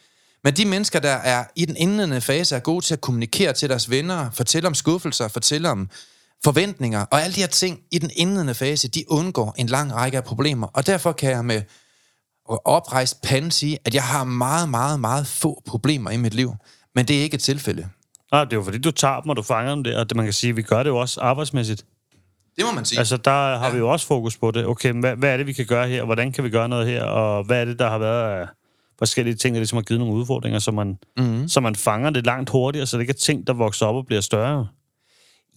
Men 0.44 0.56
de 0.56 0.66
mennesker, 0.66 1.00
der 1.00 1.10
er 1.10 1.46
i 1.56 1.66
den 1.66 1.76
indledende 1.78 2.22
fase, 2.22 2.56
er 2.56 2.60
gode 2.60 2.86
til 2.86 2.94
at 2.94 3.02
kommunikere 3.02 3.54
til 3.54 3.70
deres 3.70 3.90
venner, 3.90 4.30
fortælle 4.32 4.68
om 4.68 4.74
skuffelser, 4.74 5.28
fortælle 5.28 5.70
om 5.70 5.90
forventninger, 6.44 7.06
og 7.12 7.22
alle 7.22 7.36
de 7.36 7.40
her 7.40 7.48
ting 7.48 7.80
i 7.92 8.00
den 8.00 8.10
indledende 8.16 8.54
fase, 8.54 8.88
de 8.88 9.04
undgår 9.08 9.56
en 9.58 9.68
lang 9.68 9.94
række 9.94 10.18
af 10.18 10.24
problemer. 10.24 10.68
Og 10.68 10.88
derfor 10.88 11.12
kan 11.12 11.32
jeg 11.32 11.46
med 11.46 11.62
oprejst 12.66 13.22
pande 13.22 13.52
sige, 13.52 13.78
at 13.86 13.96
jeg 13.96 14.04
har 14.04 14.24
meget, 14.24 14.70
meget, 14.70 15.00
meget 15.00 15.28
få 15.28 15.62
problemer 15.66 16.12
i 16.12 16.18
mit 16.18 16.34
liv. 16.34 16.54
Men 16.96 17.06
det 17.06 17.20
er 17.20 17.22
ikke 17.22 17.36
et 17.36 17.42
tilfælde. 17.42 17.88
Nej, 18.32 18.44
det 18.44 18.54
er 18.54 18.58
jo 18.58 18.64
fordi, 18.64 18.78
du 18.78 18.92
tager 18.92 19.22
dem, 19.22 19.30
og 19.30 19.38
du 19.38 19.42
fanger 19.42 19.76
dem 19.76 19.84
der, 19.84 20.00
og 20.00 20.10
det, 20.10 20.18
man 20.18 20.26
kan 20.26 20.34
sige, 20.34 20.56
vi 20.56 20.62
gør 20.62 20.84
det 20.84 20.90
jo 20.90 20.98
også 20.98 21.22
arbejdsmæssigt. 21.22 21.86
Det 22.58 22.66
må 22.66 22.72
man 22.72 22.86
sige. 22.86 23.00
Altså, 23.00 23.18
der 23.18 23.58
har 23.58 23.66
ja. 23.66 23.72
vi 23.72 23.78
jo 23.78 23.90
også 23.90 24.08
fokus 24.08 24.38
på 24.38 24.52
det. 24.52 24.66
Okay, 24.66 24.94
hvad, 24.94 25.16
hvad 25.16 25.34
er 25.34 25.38
det, 25.38 25.48
vi 25.48 25.54
kan 25.54 25.66
gøre 25.66 25.88
her? 25.88 26.04
Hvordan 26.04 26.32
kan 26.32 26.44
vi 26.44 26.50
gøre 26.50 26.70
noget 26.70 26.88
her? 26.88 27.04
Og 27.04 27.44
hvad 27.44 27.62
er 27.62 27.66
det, 27.66 27.80
der 27.80 27.90
har 27.90 27.98
været 27.98 28.42
af 28.42 28.48
forskellige 29.00 29.36
ting, 29.36 29.56
der 29.56 29.60
ligesom 29.60 29.76
har 29.76 29.84
givet 29.84 30.00
nogle 30.00 30.16
udfordringer, 30.16 30.60
så 30.60 30.72
man, 30.72 30.98
mm-hmm. 31.18 31.48
så 31.48 31.60
man 31.60 31.76
fanger 31.76 32.10
det 32.10 32.26
langt 32.26 32.50
hurtigere, 32.50 32.86
så 32.86 32.98
det 32.98 33.02
ikke 33.02 33.12
er 33.12 33.18
ting, 33.18 33.48
der 33.48 33.54
vokser 33.54 33.86
op 33.86 33.96
og 33.96 34.06
bliver 34.06 34.22
større? 34.22 34.68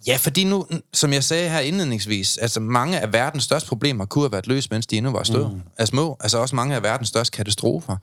Ja, 0.06 0.16
fordi 0.16 0.44
nu, 0.44 0.66
som 0.92 1.12
jeg 1.12 1.24
sagde 1.24 1.48
her 1.48 1.60
indledningsvis, 1.60 2.38
altså 2.38 2.60
mange 2.60 3.00
af 3.00 3.12
verdens 3.12 3.44
største 3.44 3.68
problemer 3.68 4.04
kunne 4.04 4.24
have 4.24 4.32
været 4.32 4.46
løst, 4.46 4.70
mens 4.70 4.86
de 4.86 4.96
endnu 4.96 5.12
var 5.12 5.22
stå, 5.22 5.48
mm. 5.48 5.60
er 5.78 5.84
små. 5.84 6.16
Altså 6.20 6.38
også 6.38 6.56
mange 6.56 6.74
af 6.74 6.82
verdens 6.82 7.08
største 7.08 7.36
katastrofer. 7.36 7.96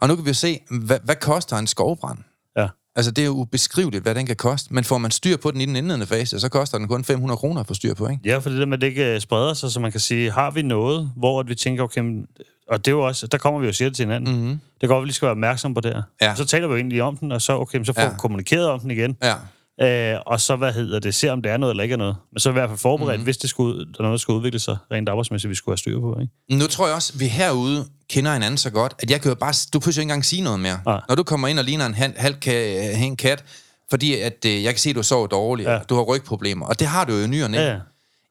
Og 0.00 0.08
nu 0.08 0.16
kan 0.16 0.24
vi 0.24 0.30
jo 0.30 0.34
se, 0.34 0.60
hvad, 0.70 0.98
hvad 1.04 1.16
koster 1.16 1.56
en 1.56 1.66
skovbrand? 1.66 2.18
Ja. 2.56 2.68
Altså, 2.96 3.10
det 3.10 3.22
er 3.22 3.26
jo 3.26 3.32
ubeskriveligt, 3.32 4.02
hvad 4.02 4.14
den 4.14 4.26
kan 4.26 4.36
koste. 4.36 4.74
Men 4.74 4.84
får 4.84 4.98
man 4.98 5.10
styr 5.10 5.36
på 5.36 5.50
den 5.50 5.60
i 5.60 5.66
den 5.66 5.76
indledende 5.76 6.06
fase, 6.06 6.40
så 6.40 6.48
koster 6.48 6.78
den 6.78 6.88
kun 6.88 7.04
500 7.04 7.38
kroner 7.38 7.60
at 7.60 7.66
få 7.66 7.74
styr 7.74 7.94
på, 7.94 8.08
ikke? 8.08 8.20
Ja, 8.24 8.38
for 8.38 8.50
det 8.50 8.58
der 8.58 8.66
med, 8.66 8.78
at 8.78 8.80
det 8.80 8.86
ikke 8.86 9.20
spreder 9.20 9.54
sig, 9.54 9.70
så 9.70 9.80
man 9.80 9.90
kan 9.90 10.00
sige, 10.00 10.30
har 10.30 10.50
vi 10.50 10.62
noget, 10.62 11.10
hvor 11.16 11.40
at 11.40 11.48
vi 11.48 11.54
tænker, 11.54 11.82
okay, 11.82 12.26
og 12.68 12.84
det 12.84 12.88
er 12.90 12.96
jo 12.96 13.06
også, 13.06 13.26
der 13.26 13.38
kommer 13.38 13.60
vi 13.60 13.66
jo 13.66 13.72
siger 13.72 13.88
det 13.88 13.96
til 13.96 14.04
hinanden. 14.04 14.34
Mm-hmm. 14.34 14.60
Det 14.80 14.88
går, 14.88 14.96
at 14.96 15.02
vi 15.02 15.06
lige 15.06 15.14
skal 15.14 15.26
være 15.26 15.30
opmærksom 15.30 15.74
på 15.74 15.80
det 15.80 15.94
her. 15.94 16.02
Ja. 16.20 16.34
Så 16.34 16.44
taler 16.44 16.66
vi 16.66 16.72
jo 16.72 16.76
egentlig 16.76 17.02
om 17.02 17.16
den, 17.16 17.32
og 17.32 17.42
så, 17.42 17.58
okay, 17.58 17.84
så 17.84 17.92
får 17.92 18.02
ja. 18.02 18.08
vi 18.08 18.14
kommunikeret 18.18 18.66
om 18.66 18.80
den 18.80 18.90
igen. 18.90 19.16
Ja. 19.22 19.34
Øh, 19.80 20.14
og 20.26 20.40
så, 20.40 20.56
hvad 20.56 20.72
hedder 20.72 20.98
det, 20.98 21.14
se 21.14 21.30
om 21.30 21.42
det 21.42 21.52
er 21.52 21.56
noget 21.56 21.72
eller 21.72 21.82
ikke 21.82 21.92
er 21.92 21.96
noget. 21.96 22.16
Men 22.32 22.40
så 22.40 22.48
i 22.48 22.52
hvert 22.52 22.68
fald 22.68 22.78
forberedt, 22.78 23.20
mm. 23.20 23.24
hvis 23.24 23.36
det 23.36 23.50
skulle, 23.50 23.78
der 23.78 23.98
er 23.98 24.02
noget, 24.02 24.12
der 24.12 24.18
skulle 24.18 24.36
udvikle 24.36 24.58
sig 24.58 24.76
rent 24.92 25.08
arbejdsmæssigt, 25.08 25.50
vi 25.50 25.54
skulle 25.54 25.72
have 25.72 25.78
styr 25.78 26.00
på. 26.00 26.18
Ikke? 26.20 26.56
Nu 26.56 26.66
tror 26.66 26.86
jeg 26.86 26.94
også, 26.94 27.12
at 27.14 27.20
vi 27.20 27.26
herude 27.26 27.84
kender 28.10 28.32
hinanden 28.32 28.58
så 28.58 28.70
godt, 28.70 28.94
at 28.98 29.10
jeg 29.10 29.20
kan 29.20 29.28
jo 29.28 29.34
bare, 29.34 29.54
du 29.72 29.78
behøver 29.78 29.92
ikke 29.92 30.02
engang 30.02 30.24
sige 30.24 30.42
noget 30.42 30.60
mere. 30.60 30.80
Nej. 30.86 31.00
Når 31.08 31.14
du 31.14 31.22
kommer 31.22 31.48
ind 31.48 31.58
og 31.58 31.64
ligner 31.64 31.86
en 31.86 31.94
halv 31.94 32.34
ka, 32.34 32.92
en 33.04 33.16
kat, 33.16 33.44
fordi 33.90 34.14
at, 34.14 34.44
øh, 34.46 34.62
jeg 34.62 34.72
kan 34.72 34.78
se, 34.78 34.90
at 34.90 34.96
du 34.96 35.02
sover 35.02 35.26
dårligt, 35.26 35.68
ja. 35.68 35.78
du 35.78 35.94
har 35.94 36.02
rygproblemer, 36.02 36.66
og 36.66 36.80
det 36.80 36.86
har 36.86 37.04
du 37.04 37.12
jo 37.12 37.24
i 37.24 37.26
ny 37.26 37.42
og 37.42 37.50
næ. 37.50 37.58
Ja, 37.58 37.70
ja. 37.72 37.78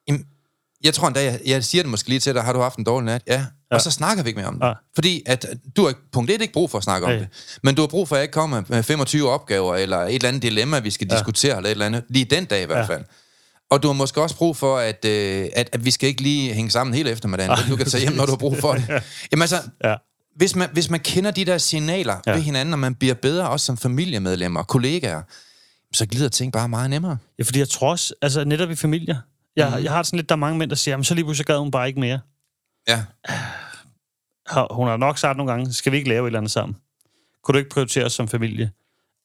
Jamen, 0.07 0.25
jeg 0.83 0.93
tror 0.93 1.07
endda, 1.07 1.23
jeg, 1.23 1.39
jeg 1.45 1.63
siger 1.63 1.83
det 1.83 1.89
måske 1.91 2.09
lige 2.09 2.19
til 2.19 2.33
dig, 2.33 2.43
har 2.43 2.53
du 2.53 2.59
haft 2.59 2.77
en 2.77 2.83
dårlig 2.83 3.05
nat? 3.05 3.21
Ja. 3.27 3.33
ja. 3.33 3.45
Og 3.75 3.81
så 3.81 3.91
snakker 3.91 4.23
vi 4.23 4.29
ikke 4.29 4.37
mere 4.39 4.47
om 4.47 4.59
det. 4.59 4.67
Ja. 4.67 4.73
Fordi 4.95 5.23
at 5.25 5.45
du 5.75 5.85
har 5.85 5.93
punkt 6.11 6.31
1 6.31 6.41
ikke 6.41 6.53
brug 6.53 6.71
for 6.71 6.77
at 6.77 6.83
snakke 6.83 7.07
om 7.07 7.13
Ja. 7.13 7.19
det. 7.19 7.27
Men 7.63 7.75
du 7.75 7.81
har 7.81 7.87
brug 7.87 8.07
for, 8.07 8.15
at 8.15 8.17
jeg 8.19 8.23
ikke 8.23 8.33
kommer 8.33 8.61
med 8.67 8.83
25 8.83 9.29
opgaver, 9.29 9.75
eller 9.75 9.97
et 9.97 10.15
eller 10.15 10.27
andet 10.29 10.41
dilemma, 10.43 10.79
vi 10.79 10.91
skal 10.91 11.07
Ja. 11.11 11.15
diskutere, 11.17 11.57
eller 11.57 11.67
et 11.69 11.71
eller 11.71 11.85
andet. 11.85 12.03
Lige 12.09 12.25
den 12.25 12.45
dag 12.45 12.63
i 12.63 12.65
hvert 12.65 12.89
Ja. 12.89 12.95
fald. 12.95 13.03
Og 13.71 13.83
du 13.83 13.87
har 13.87 13.93
måske 13.93 14.21
også 14.21 14.35
brug 14.35 14.57
for, 14.57 14.77
at, 14.77 15.05
øh, 15.05 15.47
at, 15.55 15.69
at 15.73 15.85
vi 15.85 15.91
skal 15.91 16.09
ikke 16.09 16.21
lige 16.21 16.53
hænge 16.53 16.71
sammen 16.71 16.93
hele 16.93 17.09
eftermiddagen. 17.11 17.51
Ej, 17.51 17.59
Du 17.69 17.75
kan 17.75 17.85
tage 17.85 18.01
hjem, 18.01 18.13
når 18.13 18.25
du 18.25 18.31
har 18.31 18.37
brug 18.37 18.57
for 18.57 18.73
det. 18.73 18.83
Jamen 19.31 19.41
altså, 19.41 19.61
Ja. 19.83 19.95
hvis 20.35 20.55
man, 20.55 20.69
hvis 20.73 20.89
man 20.89 20.99
kender 20.99 21.31
de 21.31 21.45
der 21.45 21.57
signaler 21.57 22.13
ja. 22.13 22.31
Ja. 22.31 22.35
ved 22.37 22.43
hinanden, 22.43 22.73
og 22.73 22.79
man 22.79 22.95
bliver 22.95 23.13
bedre 23.15 23.49
også 23.49 23.65
som 23.65 23.77
familiemedlemmer 23.77 24.59
og 24.59 24.67
kollegaer, 24.67 25.21
så 25.93 26.05
glider 26.05 26.29
ting 26.29 26.53
bare 26.53 26.69
meget 26.69 26.89
nemmere. 26.89 27.17
ja, 27.39 27.43
fordi 27.43 27.59
jeg 27.59 27.69
tror 27.69 27.91
også, 27.91 28.13
altså 28.21 28.43
netop 28.43 28.71
i 28.71 28.75
familier, 28.75 29.15
jeg, 29.55 29.69
Mhm. 29.69 29.77
mm. 29.77 29.83
jeg 29.83 29.91
har 29.91 30.03
sådan 30.03 30.17
lidt, 30.17 30.29
der 30.29 30.35
er 30.35 30.39
mange 30.39 30.57
mænd, 30.59 30.69
der 30.69 30.75
siger, 30.75 30.93
jamen 30.93 31.03
så 31.03 31.13
lige 31.15 31.25
pludselig 31.25 31.45
gad 31.45 31.57
hun 31.57 31.71
bare 31.71 31.87
ikke 31.87 31.99
mere. 31.99 32.19
Ja. 32.87 33.03
Har- 34.47 34.73
Hun 34.73 34.87
har 34.87 34.97
nok 34.97 35.17
sagt 35.17 35.37
nogle 35.37 35.51
gange, 35.51 35.73
skal 35.73 35.91
vi 35.91 35.97
ikke 35.97 36.09
lave 36.09 36.23
et 36.23 36.27
eller 36.27 36.39
andet 36.39 36.51
sammen? 36.51 36.75
Kunne 37.43 37.53
du 37.53 37.57
ikke 37.57 37.69
prioritere 37.69 38.05
os 38.05 38.13
som 38.13 38.27
familie? 38.27 38.71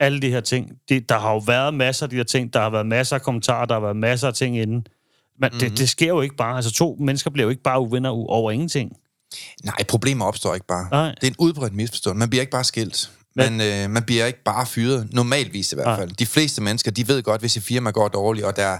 Alle 0.00 0.22
de 0.22 0.30
her 0.30 0.40
ting. 0.40 0.72
De, 0.88 1.00
der 1.00 1.18
har 1.18 1.32
jo 1.32 1.38
været 1.38 1.74
masser 1.74 2.06
af 2.06 2.10
de 2.10 2.16
her 2.16 2.22
ting. 2.24 2.52
Der 2.52 2.60
har 2.60 2.70
været 2.70 2.86
masser 2.86 3.16
af 3.16 3.22
kommentarer. 3.22 3.66
Der 3.66 3.74
har 3.74 3.80
været 3.80 3.96
masser 3.96 4.28
af 4.28 4.34
ting 4.34 4.58
inden. 4.58 4.86
Men 5.40 5.48
mm-hmm. 5.52 5.58
det, 5.60 5.78
det 5.78 5.88
sker 5.88 6.08
jo 6.08 6.20
ikke 6.20 6.36
bare. 6.36 6.56
Altså 6.56 6.70
to 6.72 6.96
mennesker 7.00 7.30
bliver 7.30 7.44
jo 7.44 7.50
ikke 7.50 7.62
bare 7.62 7.80
uvenner 7.80 8.10
over 8.10 8.50
ingenting. 8.50 8.92
Nej, 9.64 9.74
problemer 9.88 10.24
opstår 10.24 10.54
ikke 10.54 10.66
bare. 10.66 10.88
Nej. 10.90 11.14
Det 11.14 11.22
er 11.26 11.30
en 11.30 11.34
udbredt 11.38 11.74
misforståelse. 11.74 12.18
Man 12.18 12.30
bliver 12.30 12.40
ikke 12.40 12.50
bare 12.50 12.64
skilt. 12.64 13.10
Men- 13.36 13.56
Man, 13.56 13.84
øh, 13.84 13.90
man 13.90 14.02
bliver 14.02 14.26
ikke 14.26 14.42
bare 14.44 14.66
fyret. 14.66 15.08
Normalvis 15.12 15.72
i 15.72 15.74
hvert 15.74 15.86
Nej. 15.86 15.96
fald. 15.96 16.10
De 16.10 16.26
fleste 16.26 16.62
mennesker, 16.62 16.90
de 16.90 17.08
ved 17.08 17.22
godt, 17.22 17.40
hvis 17.40 17.56
et 17.56 17.62
firma 17.62 17.90
går 17.90 18.08
dårligt, 18.08 18.46
og 18.46 18.56
der, 18.56 18.78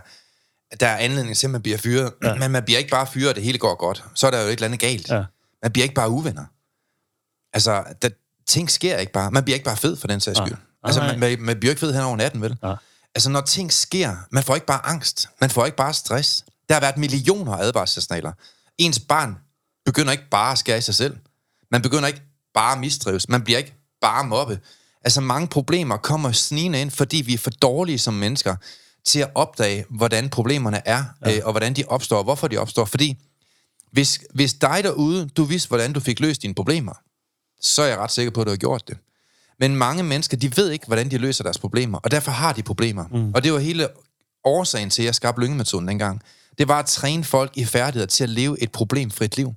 der 0.81 0.87
er 0.87 0.97
anledning 0.97 1.37
til, 1.37 1.47
at 1.47 1.51
man 1.51 1.63
bliver 1.63 1.79
fyret. 1.79 2.13
Ja. 2.25 2.35
Men 2.35 2.51
man 2.51 2.65
bliver 2.65 2.79
ikke 2.79 2.91
bare 2.91 3.07
fyret, 3.07 3.29
og 3.29 3.35
det 3.35 3.43
hele 3.43 3.59
går 3.59 3.75
godt. 3.75 4.05
Så 4.15 4.27
er 4.27 4.31
der 4.31 4.41
jo 4.41 4.47
et 4.47 4.53
eller 4.53 4.65
andet 4.65 4.81
galt. 4.81 5.09
Ja. 5.09 5.25
Man 5.63 5.73
bliver 5.73 5.83
ikke 5.83 5.95
bare 5.95 6.11
uvenner. 6.11 6.45
Altså, 7.53 7.85
der, 8.03 8.09
ting 8.49 8.71
sker 8.71 8.97
ikke 8.97 9.13
bare. 9.13 9.31
Man 9.31 9.45
bliver 9.45 9.55
ikke 9.55 9.65
bare 9.65 9.77
fed 9.77 9.97
for 9.97 10.07
den 10.07 10.21
sags 10.21 10.39
skyld. 10.39 10.57
Altså, 10.83 11.01
Nej. 11.01 11.17
man, 11.17 11.21
man, 11.21 11.41
man 11.41 11.61
bliver 11.61 11.71
ikke 11.71 11.81
fed 11.81 11.93
hen 11.93 12.03
over 12.03 12.17
natten, 12.17 12.43
vel? 12.43 12.57
Nej. 12.63 12.77
Altså, 13.15 13.31
når 13.31 13.41
ting 13.41 13.73
sker, 13.73 14.17
man 14.31 14.43
får 14.43 14.55
ikke 14.55 14.67
bare 14.67 14.87
angst. 14.87 15.29
Man 15.41 15.51
får 15.51 15.65
ikke 15.67 15.77
bare 15.77 15.95
stress. 15.95 16.45
Der 16.69 16.75
har 16.75 16.81
været 16.81 16.97
millioner 16.97 17.53
af 17.57 17.63
advarselssignaler. 17.65 18.33
Ens 18.79 18.99
barn 18.99 19.37
begynder 19.85 20.13
ikke 20.13 20.29
bare 20.31 20.53
at 20.53 20.59
skære 20.59 20.79
i 20.79 20.81
sig 20.81 20.95
selv. 20.95 21.17
Man 21.71 21.83
begynder 21.83 22.09
ikke 22.09 22.23
bare 22.55 22.73
at 22.73 22.79
mistrives. 22.79 23.29
Man 23.29 23.43
bliver 23.43 23.59
ikke 23.59 23.75
bare 24.01 24.25
mobbe. 24.25 24.61
Altså, 25.05 25.21
mange 25.21 25.49
problemer 25.49 25.97
kommer 25.97 26.33
snigende 26.33 26.81
ind, 26.81 26.91
fordi 26.91 27.17
vi 27.17 27.35
er 27.35 27.39
for 27.39 27.51
dårlige 27.51 27.99
som 27.99 28.15
mennesker 28.15 28.57
til 29.05 29.21
at 29.21 29.31
opdage, 29.35 29.85
hvordan 29.91 30.29
problemerne 30.29 30.89
er, 30.89 31.05
ja. 31.27 31.37
øh, 31.37 31.43
og 31.45 31.53
hvordan 31.53 31.75
de 31.75 31.85
opstår, 31.89 32.17
og 32.19 32.25
hvorfor 32.25 32.49
de 32.49 32.57
opstår. 32.57 32.85
Fordi 32.85 33.17
hvis, 33.93 34.21
hvis 34.35 34.55
dig 34.55 34.81
derude, 34.83 35.29
du 35.29 35.45
vidste, 35.45 35.69
hvordan 35.69 35.93
du 35.93 36.01
fik 36.01 36.21
løst 36.21 36.43
dine 36.43 36.55
problemer, 36.55 36.93
så 37.61 37.83
er 37.83 37.87
jeg 37.87 37.99
ret 37.99 38.11
sikker 38.11 38.31
på, 38.31 38.41
at 38.41 38.45
du 38.45 38.51
har 38.51 38.57
gjort 38.57 38.89
det. 38.89 38.99
Men 39.59 39.77
mange 39.77 40.03
mennesker, 40.03 40.37
de 40.37 40.57
ved 40.57 40.71
ikke, 40.71 40.87
hvordan 40.87 41.11
de 41.11 41.19
løser 41.19 41.45
deres 41.45 41.59
problemer, 41.59 41.99
og 41.99 42.11
derfor 42.11 42.31
har 42.31 42.53
de 42.53 42.63
problemer. 42.63 43.05
Mm. 43.11 43.33
Og 43.35 43.45
det 43.45 43.53
var 43.53 43.59
hele 43.59 43.89
årsagen 44.45 44.91
til, 44.91 45.03
at 45.03 45.07
jeg 45.07 45.15
skabte 45.15 45.41
lyngemetoden 45.41 45.89
dengang. 45.89 46.23
Det 46.59 46.69
var 46.69 46.79
at 46.79 46.87
træne 46.87 47.25
folk 47.25 47.57
i 47.57 47.65
færdigheder 47.65 48.07
til 48.07 48.25
at 48.25 48.31
leve 48.31 48.63
et 48.63 48.73
problemfrit 48.73 49.37
liv. 49.37 49.55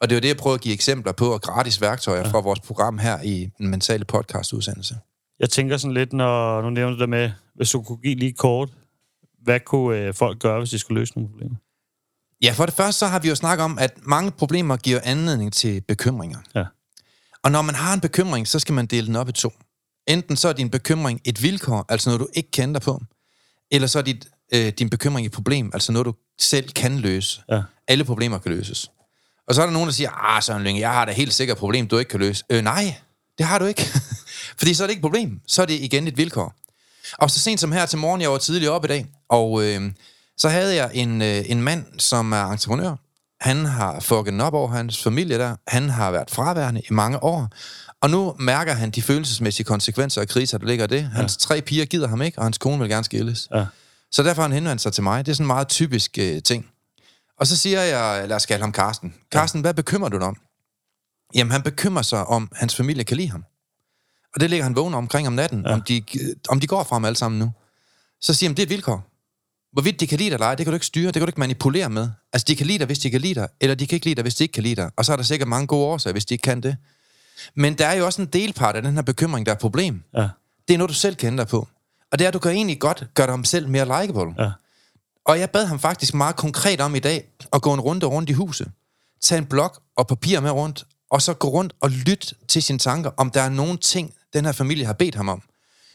Og 0.00 0.08
det 0.08 0.14
var 0.16 0.20
det, 0.20 0.28
jeg 0.28 0.36
prøvede 0.36 0.54
at 0.54 0.60
give 0.60 0.74
eksempler 0.74 1.12
på, 1.12 1.32
og 1.32 1.42
gratis 1.42 1.80
værktøjer 1.80 2.20
ja. 2.20 2.28
fra 2.28 2.40
vores 2.40 2.60
program 2.60 2.98
her 2.98 3.22
i 3.22 3.50
den 3.58 3.68
mentale 3.68 4.04
podcastudsendelse. 4.04 4.98
Jeg 5.40 5.50
tænker 5.50 5.76
sådan 5.76 5.94
lidt, 5.94 6.12
når 6.12 6.62
nu 6.62 6.70
nævner 6.70 6.94
du 6.94 7.00
det 7.00 7.08
med, 7.08 7.30
hvis 7.54 7.70
du 7.70 7.82
kunne 7.82 7.98
give 7.98 8.14
lige 8.14 8.32
kort, 8.32 8.68
hvad 9.42 9.60
kunne 9.60 9.98
øh, 9.98 10.14
folk 10.14 10.38
gøre, 10.38 10.58
hvis 10.58 10.70
de 10.70 10.78
skulle 10.78 11.00
løse 11.00 11.14
nogle 11.16 11.30
problemer? 11.30 11.56
Ja, 12.42 12.52
for 12.52 12.66
det 12.66 12.74
første 12.74 12.98
så 12.98 13.06
har 13.06 13.18
vi 13.18 13.28
jo 13.28 13.34
snakket 13.34 13.64
om, 13.64 13.78
at 13.78 13.98
mange 14.02 14.30
problemer 14.30 14.76
giver 14.76 15.00
anledning 15.04 15.52
til 15.52 15.80
bekymringer. 15.80 16.38
Ja. 16.54 16.64
Og 17.42 17.50
når 17.50 17.62
man 17.62 17.74
har 17.74 17.94
en 17.94 18.00
bekymring, 18.00 18.48
så 18.48 18.58
skal 18.58 18.74
man 18.74 18.86
dele 18.86 19.06
den 19.06 19.16
op 19.16 19.28
i 19.28 19.32
to. 19.32 19.52
Enten 20.06 20.36
så 20.36 20.48
er 20.48 20.52
din 20.52 20.70
bekymring 20.70 21.20
et 21.24 21.42
vilkår, 21.42 21.84
altså 21.88 22.10
noget, 22.10 22.20
du 22.20 22.28
ikke 22.34 22.50
kender 22.50 22.80
dig 22.80 22.82
på, 22.82 23.02
eller 23.70 23.88
så 23.88 23.98
er 23.98 24.02
dit, 24.02 24.28
øh, 24.54 24.68
din 24.68 24.90
bekymring 24.90 25.26
et 25.26 25.32
problem, 25.32 25.70
altså 25.74 25.92
noget, 25.92 26.06
du 26.06 26.14
selv 26.38 26.68
kan 26.68 26.98
løse. 26.98 27.42
Ja. 27.50 27.62
Alle 27.88 28.04
problemer 28.04 28.38
kan 28.38 28.52
løses. 28.52 28.90
Og 29.48 29.54
så 29.54 29.62
er 29.62 29.66
der 29.66 29.72
nogen, 29.72 29.86
der 29.86 29.92
siger, 29.92 30.10
ah, 30.10 30.42
Søren 30.42 30.62
Lynge, 30.62 30.80
jeg 30.80 30.92
har 30.92 31.04
da 31.04 31.12
helt 31.12 31.34
sikkert 31.34 31.56
et 31.56 31.58
problem, 31.58 31.88
du 31.88 31.98
ikke 31.98 32.08
kan 32.08 32.20
løse. 32.20 32.44
Øh, 32.50 32.62
nej, 32.62 32.94
Det 33.38 33.46
har 33.46 33.58
du 33.58 33.64
ikke. 33.64 33.82
Fordi 34.58 34.74
så 34.74 34.82
er 34.82 34.86
det 34.86 34.92
ikke 34.92 35.00
et 35.00 35.02
problem. 35.02 35.40
Så 35.46 35.62
er 35.62 35.66
det 35.66 35.74
igen 35.74 36.08
et 36.08 36.16
vilkår. 36.16 36.54
Og 37.12 37.30
så 37.30 37.40
sent 37.40 37.60
som 37.60 37.72
her 37.72 37.86
til 37.86 37.98
morgen, 37.98 38.20
jeg 38.20 38.30
var 38.30 38.38
tidligere 38.38 38.72
op 38.72 38.84
i 38.84 38.88
dag, 38.88 39.06
og 39.28 39.64
øh, 39.64 39.92
så 40.36 40.48
havde 40.48 40.74
jeg 40.74 40.90
en, 40.94 41.22
øh, 41.22 41.50
en 41.50 41.62
mand, 41.62 41.84
som 41.98 42.32
er 42.32 42.50
entreprenør. 42.50 42.96
Han 43.40 43.64
har 43.64 44.00
fucket 44.00 44.40
op 44.40 44.54
over 44.54 44.68
hans 44.68 45.02
familie 45.02 45.38
der. 45.38 45.56
Han 45.68 45.90
har 45.90 46.10
været 46.10 46.30
fraværende 46.30 46.80
i 46.80 46.92
mange 46.92 47.22
år. 47.22 47.48
Og 48.00 48.10
nu 48.10 48.34
mærker 48.38 48.72
han 48.72 48.90
de 48.90 49.02
følelsesmæssige 49.02 49.64
konsekvenser 49.64 50.20
af 50.20 50.28
kriser, 50.28 50.58
der 50.58 50.66
ligger 50.66 50.84
i 50.84 50.88
det. 50.88 51.02
Hans 51.02 51.36
ja. 51.36 51.38
tre 51.38 51.62
piger 51.62 51.84
gider 51.84 52.08
ham 52.08 52.22
ikke, 52.22 52.38
og 52.38 52.44
hans 52.44 52.58
kone 52.58 52.78
vil 52.78 52.88
gerne 52.88 53.04
skilles. 53.04 53.48
Ja. 53.54 53.64
Så 54.12 54.22
derfor 54.22 54.42
har 54.42 54.48
han 54.48 54.54
henvendt 54.54 54.82
sig 54.82 54.92
til 54.92 55.02
mig. 55.02 55.26
Det 55.26 55.32
er 55.32 55.34
sådan 55.34 55.44
en 55.44 55.46
meget 55.46 55.68
typisk 55.68 56.18
øh, 56.18 56.42
ting. 56.42 56.66
Og 57.38 57.46
så 57.46 57.56
siger 57.56 57.80
jeg, 57.80 58.28
lad 58.28 58.36
os 58.36 58.46
kalde 58.46 58.60
ham 58.60 58.72
Karsten. 58.72 59.14
Karsten, 59.32 59.58
ja. 59.58 59.62
hvad 59.62 59.74
bekymrer 59.74 60.08
du 60.08 60.18
dig 60.18 60.26
om? 60.26 60.36
Jamen, 61.34 61.50
han 61.50 61.62
bekymrer 61.62 62.02
sig 62.02 62.26
om, 62.26 62.48
hans 62.54 62.76
familie 62.76 63.04
kan 63.04 63.16
lide 63.16 63.30
ham. 63.30 63.44
Og 64.34 64.40
det 64.40 64.50
ligger 64.50 64.64
han 64.64 64.76
vågen 64.76 64.94
omkring 64.94 65.26
om 65.26 65.32
natten, 65.32 65.64
ja. 65.66 65.72
om, 65.72 65.82
de, 65.82 66.02
om 66.48 66.60
de 66.60 66.66
går 66.66 66.84
fra 66.84 66.96
ham 66.96 67.04
alle 67.04 67.16
sammen 67.16 67.38
nu. 67.38 67.52
Så 68.20 68.34
siger 68.34 68.50
han, 68.50 68.56
det 68.56 68.62
er 68.62 68.66
et 68.66 68.70
vilkår. 68.70 69.04
Hvorvidt 69.72 70.00
de 70.00 70.06
kan 70.06 70.18
lide 70.18 70.30
dig 70.30 70.34
eller 70.34 70.46
ej, 70.46 70.54
det 70.54 70.66
kan 70.66 70.72
du 70.72 70.76
ikke 70.76 70.86
styre, 70.86 71.06
det 71.06 71.14
kan 71.14 71.22
du 71.22 71.28
ikke 71.28 71.40
manipulere 71.40 71.90
med. 71.90 72.10
Altså, 72.32 72.44
de 72.48 72.56
kan 72.56 72.66
lide 72.66 72.78
dig, 72.78 72.86
hvis 72.86 72.98
de 72.98 73.10
kan 73.10 73.20
lide 73.20 73.34
dig, 73.34 73.48
eller 73.60 73.74
de 73.74 73.86
kan 73.86 73.96
ikke 73.96 74.06
lide 74.06 74.14
dig, 74.14 74.22
hvis 74.22 74.34
de 74.34 74.44
ikke 74.44 74.52
kan 74.52 74.62
lide 74.62 74.76
dig. 74.76 74.90
Og 74.96 75.04
så 75.04 75.12
er 75.12 75.16
der 75.16 75.22
sikkert 75.22 75.48
mange 75.48 75.66
gode 75.66 75.86
årsager, 75.86 76.12
hvis 76.12 76.24
de 76.24 76.34
ikke 76.34 76.42
kan 76.42 76.60
det. 76.60 76.76
Men 77.54 77.78
der 77.78 77.86
er 77.86 77.94
jo 77.94 78.04
også 78.06 78.22
en 78.22 78.28
delpart 78.28 78.76
af 78.76 78.82
den 78.82 78.94
her 78.94 79.02
bekymring, 79.02 79.46
der 79.46 79.52
er 79.52 79.56
et 79.56 79.60
problem. 79.60 80.02
Ja. 80.14 80.28
Det 80.68 80.74
er 80.74 80.78
noget, 80.78 80.88
du 80.88 80.94
selv 80.94 81.16
kan 81.16 81.26
ændre 81.26 81.46
på. 81.46 81.68
Og 82.12 82.18
det 82.18 82.24
er, 82.24 82.28
at 82.28 82.34
du 82.34 82.38
kan 82.38 82.52
egentlig 82.52 82.80
godt 82.80 83.04
gøre 83.14 83.36
dig 83.36 83.46
selv 83.46 83.68
mere 83.68 83.84
likeable. 83.84 84.44
Ja. 84.44 84.50
Og 85.24 85.40
jeg 85.40 85.50
bad 85.50 85.66
ham 85.66 85.78
faktisk 85.78 86.14
meget 86.14 86.36
konkret 86.36 86.80
om 86.80 86.94
i 86.94 86.98
dag 86.98 87.28
at 87.52 87.62
gå 87.62 87.74
en 87.74 87.80
runde 87.80 88.06
rundt 88.06 88.30
i 88.30 88.32
huset. 88.32 88.70
Tag 89.20 89.38
en 89.38 89.46
blok 89.46 89.82
og 89.96 90.06
papir 90.06 90.40
med 90.40 90.50
rundt, 90.50 90.86
og 91.10 91.22
så 91.22 91.34
gå 91.34 91.48
rundt 91.48 91.72
og 91.80 91.90
lytte 91.90 92.34
til 92.48 92.62
sine 92.62 92.78
tanker, 92.78 93.10
om 93.16 93.30
der 93.30 93.42
er 93.42 93.48
nogle 93.48 93.76
ting, 93.76 94.14
den 94.32 94.44
her 94.44 94.52
familie 94.52 94.86
har 94.86 94.92
bedt 94.92 95.14
ham 95.14 95.28
om. 95.28 95.42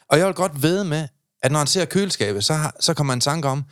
Og 0.10 0.18
jeg 0.18 0.28
vil 0.28 0.34
godt 0.34 0.64
ved 0.64 0.84
med, 0.84 1.08
at 1.44 1.52
når 1.52 1.60
han 1.60 1.68
ser 1.68 1.86
køleskabet, 1.86 2.44
så, 2.44 2.54
har, 2.54 2.76
så 2.80 2.94
kommer 2.94 3.14
en 3.14 3.20
tanke 3.20 3.48
om, 3.48 3.64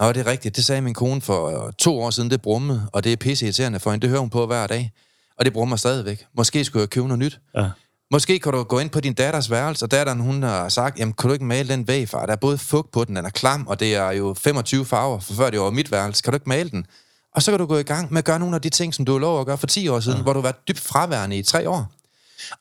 Nå, 0.00 0.12
det 0.12 0.16
er 0.16 0.26
rigtigt, 0.26 0.56
det 0.56 0.64
sagde 0.64 0.82
min 0.82 0.94
kone 0.94 1.20
for 1.20 1.70
to 1.78 2.00
år 2.00 2.10
siden, 2.10 2.30
det 2.30 2.42
brummede, 2.42 2.88
og 2.92 3.04
det 3.04 3.12
er 3.12 3.16
pisse 3.16 3.44
irriterende 3.46 3.80
for 3.80 3.90
hende, 3.90 4.02
det 4.02 4.10
hører 4.10 4.20
hun 4.20 4.30
på 4.30 4.46
hver 4.46 4.66
dag. 4.66 4.92
Og 5.38 5.44
det 5.44 5.52
brummer 5.52 5.76
stadigvæk. 5.76 6.26
Måske 6.36 6.64
skulle 6.64 6.80
jeg 6.80 6.90
købe 6.90 7.08
noget 7.08 7.18
nyt. 7.18 7.40
Ja. 7.54 7.70
Måske 8.10 8.38
kan 8.38 8.52
du 8.52 8.62
gå 8.62 8.78
ind 8.78 8.90
på 8.90 9.00
din 9.00 9.14
datters 9.14 9.50
værelse, 9.50 9.84
og 9.84 9.90
datteren 9.90 10.20
hun 10.20 10.42
har 10.42 10.68
sagt, 10.68 10.98
jamen 10.98 11.12
kan 11.12 11.28
du 11.28 11.32
ikke 11.32 11.44
male 11.44 11.68
den 11.68 11.88
væg, 11.88 12.08
far? 12.08 12.26
Der 12.26 12.32
er 12.32 12.36
både 12.36 12.58
fugt 12.58 12.92
på 12.92 13.04
den, 13.04 13.16
den 13.16 13.24
er 13.24 13.30
klam, 13.30 13.66
og 13.66 13.80
det 13.80 13.94
er 13.94 14.10
jo 14.10 14.34
25 14.34 14.86
farver, 14.86 15.20
for 15.20 15.34
før 15.34 15.50
det 15.50 15.60
var 15.60 15.70
mit 15.70 15.90
værelse. 15.90 16.22
Kan 16.22 16.32
du 16.32 16.36
ikke 16.36 16.48
male 16.48 16.70
den? 16.70 16.86
Og 17.34 17.42
så 17.42 17.50
kan 17.50 17.58
du 17.58 17.66
gå 17.66 17.78
i 17.78 17.82
gang 17.82 18.12
med 18.12 18.18
at 18.18 18.24
gøre 18.24 18.38
nogle 18.38 18.54
af 18.54 18.62
de 18.62 18.70
ting, 18.70 18.94
som 18.94 19.04
du 19.04 19.12
har 19.12 19.18
lov 19.18 19.40
at 19.40 19.46
gøre 19.46 19.58
for 19.58 19.66
10 19.66 19.88
år 19.88 20.00
siden, 20.00 20.18
ja. 20.18 20.22
hvor 20.22 20.32
du 20.32 20.38
har 20.38 20.42
været 20.42 20.68
dybt 20.68 20.80
fraværende 20.80 21.36
i 21.38 21.42
tre 21.42 21.68
år. 21.68 21.92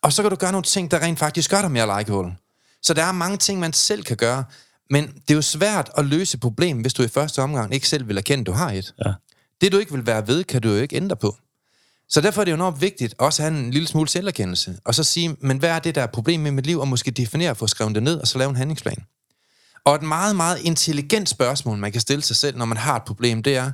Og 0.01 0.13
så 0.13 0.21
kan 0.21 0.31
du 0.31 0.35
gøre 0.37 0.51
nogle 0.51 0.63
ting, 0.63 0.91
der 0.91 0.99
rent 0.99 1.19
faktisk 1.19 1.49
gør 1.49 1.61
dig 1.61 1.71
mere 1.71 1.99
likeable. 1.99 2.35
Så 2.81 2.93
der 2.93 3.03
er 3.03 3.11
mange 3.11 3.37
ting, 3.37 3.59
man 3.59 3.73
selv 3.73 4.03
kan 4.03 4.17
gøre, 4.17 4.43
men 4.89 5.03
det 5.07 5.31
er 5.31 5.35
jo 5.35 5.41
svært 5.41 5.91
at 5.97 6.05
løse 6.05 6.35
et 6.35 6.41
problem, 6.41 6.81
hvis 6.81 6.93
du 6.93 7.03
i 7.03 7.07
første 7.07 7.41
omgang 7.41 7.73
ikke 7.73 7.87
selv 7.87 8.07
vil 8.07 8.17
erkende, 8.17 8.41
at 8.41 8.47
du 8.47 8.51
har 8.51 8.71
et. 8.71 8.93
Ja. 9.05 9.13
Det, 9.61 9.71
du 9.71 9.77
ikke 9.77 9.91
vil 9.91 10.05
være 10.05 10.27
ved, 10.27 10.43
kan 10.43 10.61
du 10.61 10.69
jo 10.69 10.75
ikke 10.75 10.95
ændre 10.95 11.15
på. 11.15 11.37
Så 12.09 12.21
derfor 12.21 12.41
er 12.41 12.45
det 12.45 12.51
jo 12.51 12.55
enormt 12.55 12.81
vigtigt 12.81 13.15
også 13.17 13.43
at 13.43 13.49
have 13.49 13.59
en 13.59 13.71
lille 13.71 13.87
smule 13.87 14.09
selverkendelse, 14.09 14.77
og 14.85 14.95
så 14.95 15.03
sige, 15.03 15.35
men 15.39 15.57
hvad 15.57 15.69
er 15.69 15.79
det, 15.79 15.95
der 15.95 16.01
er 16.01 16.07
problemet 16.07 16.43
med 16.43 16.51
mit 16.51 16.65
liv, 16.65 16.79
og 16.79 16.87
måske 16.87 17.11
definere 17.11 17.49
at 17.49 17.57
få 17.57 17.67
skrevet 17.67 17.95
det 17.95 18.03
ned, 18.03 18.19
og 18.19 18.27
så 18.27 18.37
lave 18.37 18.49
en 18.49 18.55
handlingsplan. 18.55 19.05
Og 19.85 19.95
et 19.95 20.01
meget, 20.01 20.35
meget 20.35 20.59
intelligent 20.61 21.29
spørgsmål, 21.29 21.77
man 21.77 21.91
kan 21.91 22.01
stille 22.01 22.21
sig 22.21 22.35
selv, 22.35 22.57
når 22.57 22.65
man 22.65 22.77
har 22.77 22.95
et 22.95 23.03
problem, 23.03 23.43
det 23.43 23.55
er, 23.55 23.71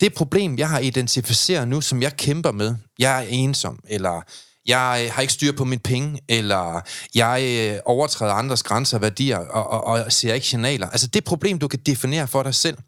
det 0.00 0.14
problem, 0.14 0.58
jeg 0.58 0.68
har 0.68 0.78
identificeret 0.78 1.68
nu, 1.68 1.80
som 1.80 2.02
jeg 2.02 2.16
kæmper 2.16 2.52
med, 2.52 2.74
jeg 2.98 3.24
er 3.24 3.26
ensom, 3.28 3.80
eller 3.88 4.22
jeg 4.66 5.02
øh, 5.04 5.14
har 5.14 5.22
ikke 5.22 5.32
styr 5.32 5.52
på 5.52 5.64
mine 5.64 5.80
penge, 5.80 6.20
eller 6.28 6.80
jeg 7.14 7.42
øh, 7.44 7.80
overtræder 7.84 8.32
andres 8.32 8.62
grænser 8.62 8.96
og 8.96 9.02
værdier, 9.02 9.38
og, 9.38 9.70
og, 9.70 9.84
og 9.84 10.12
ser 10.12 10.34
ikke 10.34 10.46
signaler. 10.46 10.90
Altså 10.90 11.06
det 11.06 11.24
problem, 11.24 11.58
du 11.58 11.68
kan 11.68 11.78
definere 11.86 12.28
for 12.28 12.42
dig 12.42 12.54
selv. 12.54 12.78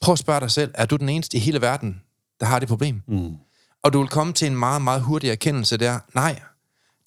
Prøv 0.00 0.12
at 0.12 0.18
spørge 0.18 0.40
dig 0.40 0.50
selv, 0.50 0.70
er 0.74 0.86
du 0.86 0.96
den 0.96 1.08
eneste 1.08 1.36
i 1.36 1.40
hele 1.40 1.60
verden, 1.60 2.02
der 2.40 2.46
har 2.46 2.58
det 2.58 2.68
problem? 2.68 3.02
Mm. 3.08 3.36
Og 3.82 3.92
du 3.92 3.98
vil 4.00 4.08
komme 4.08 4.32
til 4.32 4.46
en 4.46 4.56
meget, 4.56 4.82
meget 4.82 5.02
hurtig 5.02 5.30
erkendelse 5.30 5.76
der. 5.76 5.98
Nej, 6.14 6.40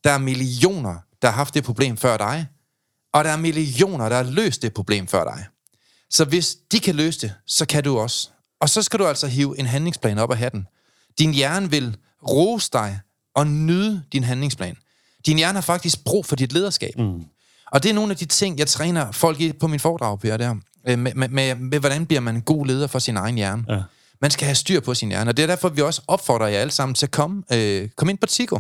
der 0.04 0.12
er 0.12 0.18
millioner, 0.18 0.96
der 1.22 1.28
har 1.28 1.36
haft 1.36 1.54
det 1.54 1.64
problem 1.64 1.98
før 1.98 2.18
dig, 2.18 2.48
og 3.14 3.24
der 3.24 3.30
er 3.30 3.38
millioner, 3.38 4.10
der 4.10 4.16
har 4.16 4.24
løst 4.24 4.62
det 4.62 4.74
problem 4.74 5.08
før 5.08 5.24
dig. 5.24 5.46
Så 6.10 6.26
hvis 6.26 6.58
de 6.72 6.80
kan 6.80 6.96
løse 6.96 7.22
det, 7.22 7.34
så 7.46 7.66
kan 7.66 7.84
du 7.84 8.00
også. 8.00 8.30
Og 8.62 8.70
så 8.70 8.82
skal 8.82 9.00
du 9.00 9.08
altså 9.08 9.28
hive 9.28 9.60
en 9.60 9.66
handlingsplan 9.66 10.18
op 10.18 10.32
af 10.32 10.38
hatten. 10.38 10.68
Din 11.20 11.34
hjerne 11.34 11.70
vil 11.72 11.98
rose 12.30 12.70
dig 12.74 13.00
og 13.36 13.48
nyde 13.48 14.04
din 14.14 14.24
handlingsplan. 14.24 14.76
Din 15.26 15.38
hjerne 15.38 15.56
har 15.56 15.62
faktisk 15.62 16.04
brug 16.04 16.26
for 16.26 16.36
dit 16.36 16.54
lederskab. 16.54 16.98
Mm. 16.98 17.24
Og 17.72 17.84
det 17.84 17.90
er 17.90 17.94
nogle 17.94 18.12
af 18.12 18.18
de 18.18 18.26
ting, 18.26 18.60
jeg 18.60 18.68
træner 18.68 19.12
folk 19.12 19.42
i 19.42 19.54
på 19.54 19.68
min 19.68 19.80
foredrag, 19.80 20.20
Per, 20.20 20.38
der. 20.38 20.56
Øh, 20.88 21.00
Med, 21.00 21.14
med, 21.14 21.28
med, 21.30 21.56
med, 21.56 21.80
hvordan 21.80 22.06
bliver 22.06 22.20
man 22.20 22.36
en 22.36 22.42
god 22.42 22.66
leder 22.66 22.88
for 22.88 23.00
sin 23.00 23.18
egen 23.18 23.36
hjerne. 23.36 23.64
Ja. 23.70 23.82
Man 24.22 24.32
skal 24.32 24.46
have 24.46 24.56
styr 24.56 24.80
på 24.80 24.94
sin 24.94 25.10
hjerne, 25.10 25.30
og 25.32 25.38
det 25.38 25.44
er 25.44 25.48
derfor, 25.48 25.70
vi 25.70 25.82
også 25.82 26.02
opfordrer 26.08 26.48
jer 26.48 26.60
alle 26.60 26.72
sammen 26.72 26.96
til 26.96 27.06
at 27.06 27.12
komme, 27.12 27.44
øh, 27.54 27.90
kom 27.96 28.10
ind 28.10 28.18
på 28.18 28.28
Tigo. 28.28 28.60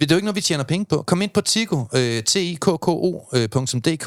Det 0.00 0.10
er 0.10 0.14
jo 0.14 0.16
ikke 0.16 0.24
noget, 0.24 0.36
vi 0.36 0.40
tjener 0.40 0.64
penge 0.64 0.84
på. 0.84 1.02
Kom 1.02 1.22
ind 1.22 1.30
på 1.30 1.40
Tigo, 1.40 1.84
øh, 1.94 2.22
tikko.dk, 2.22 4.06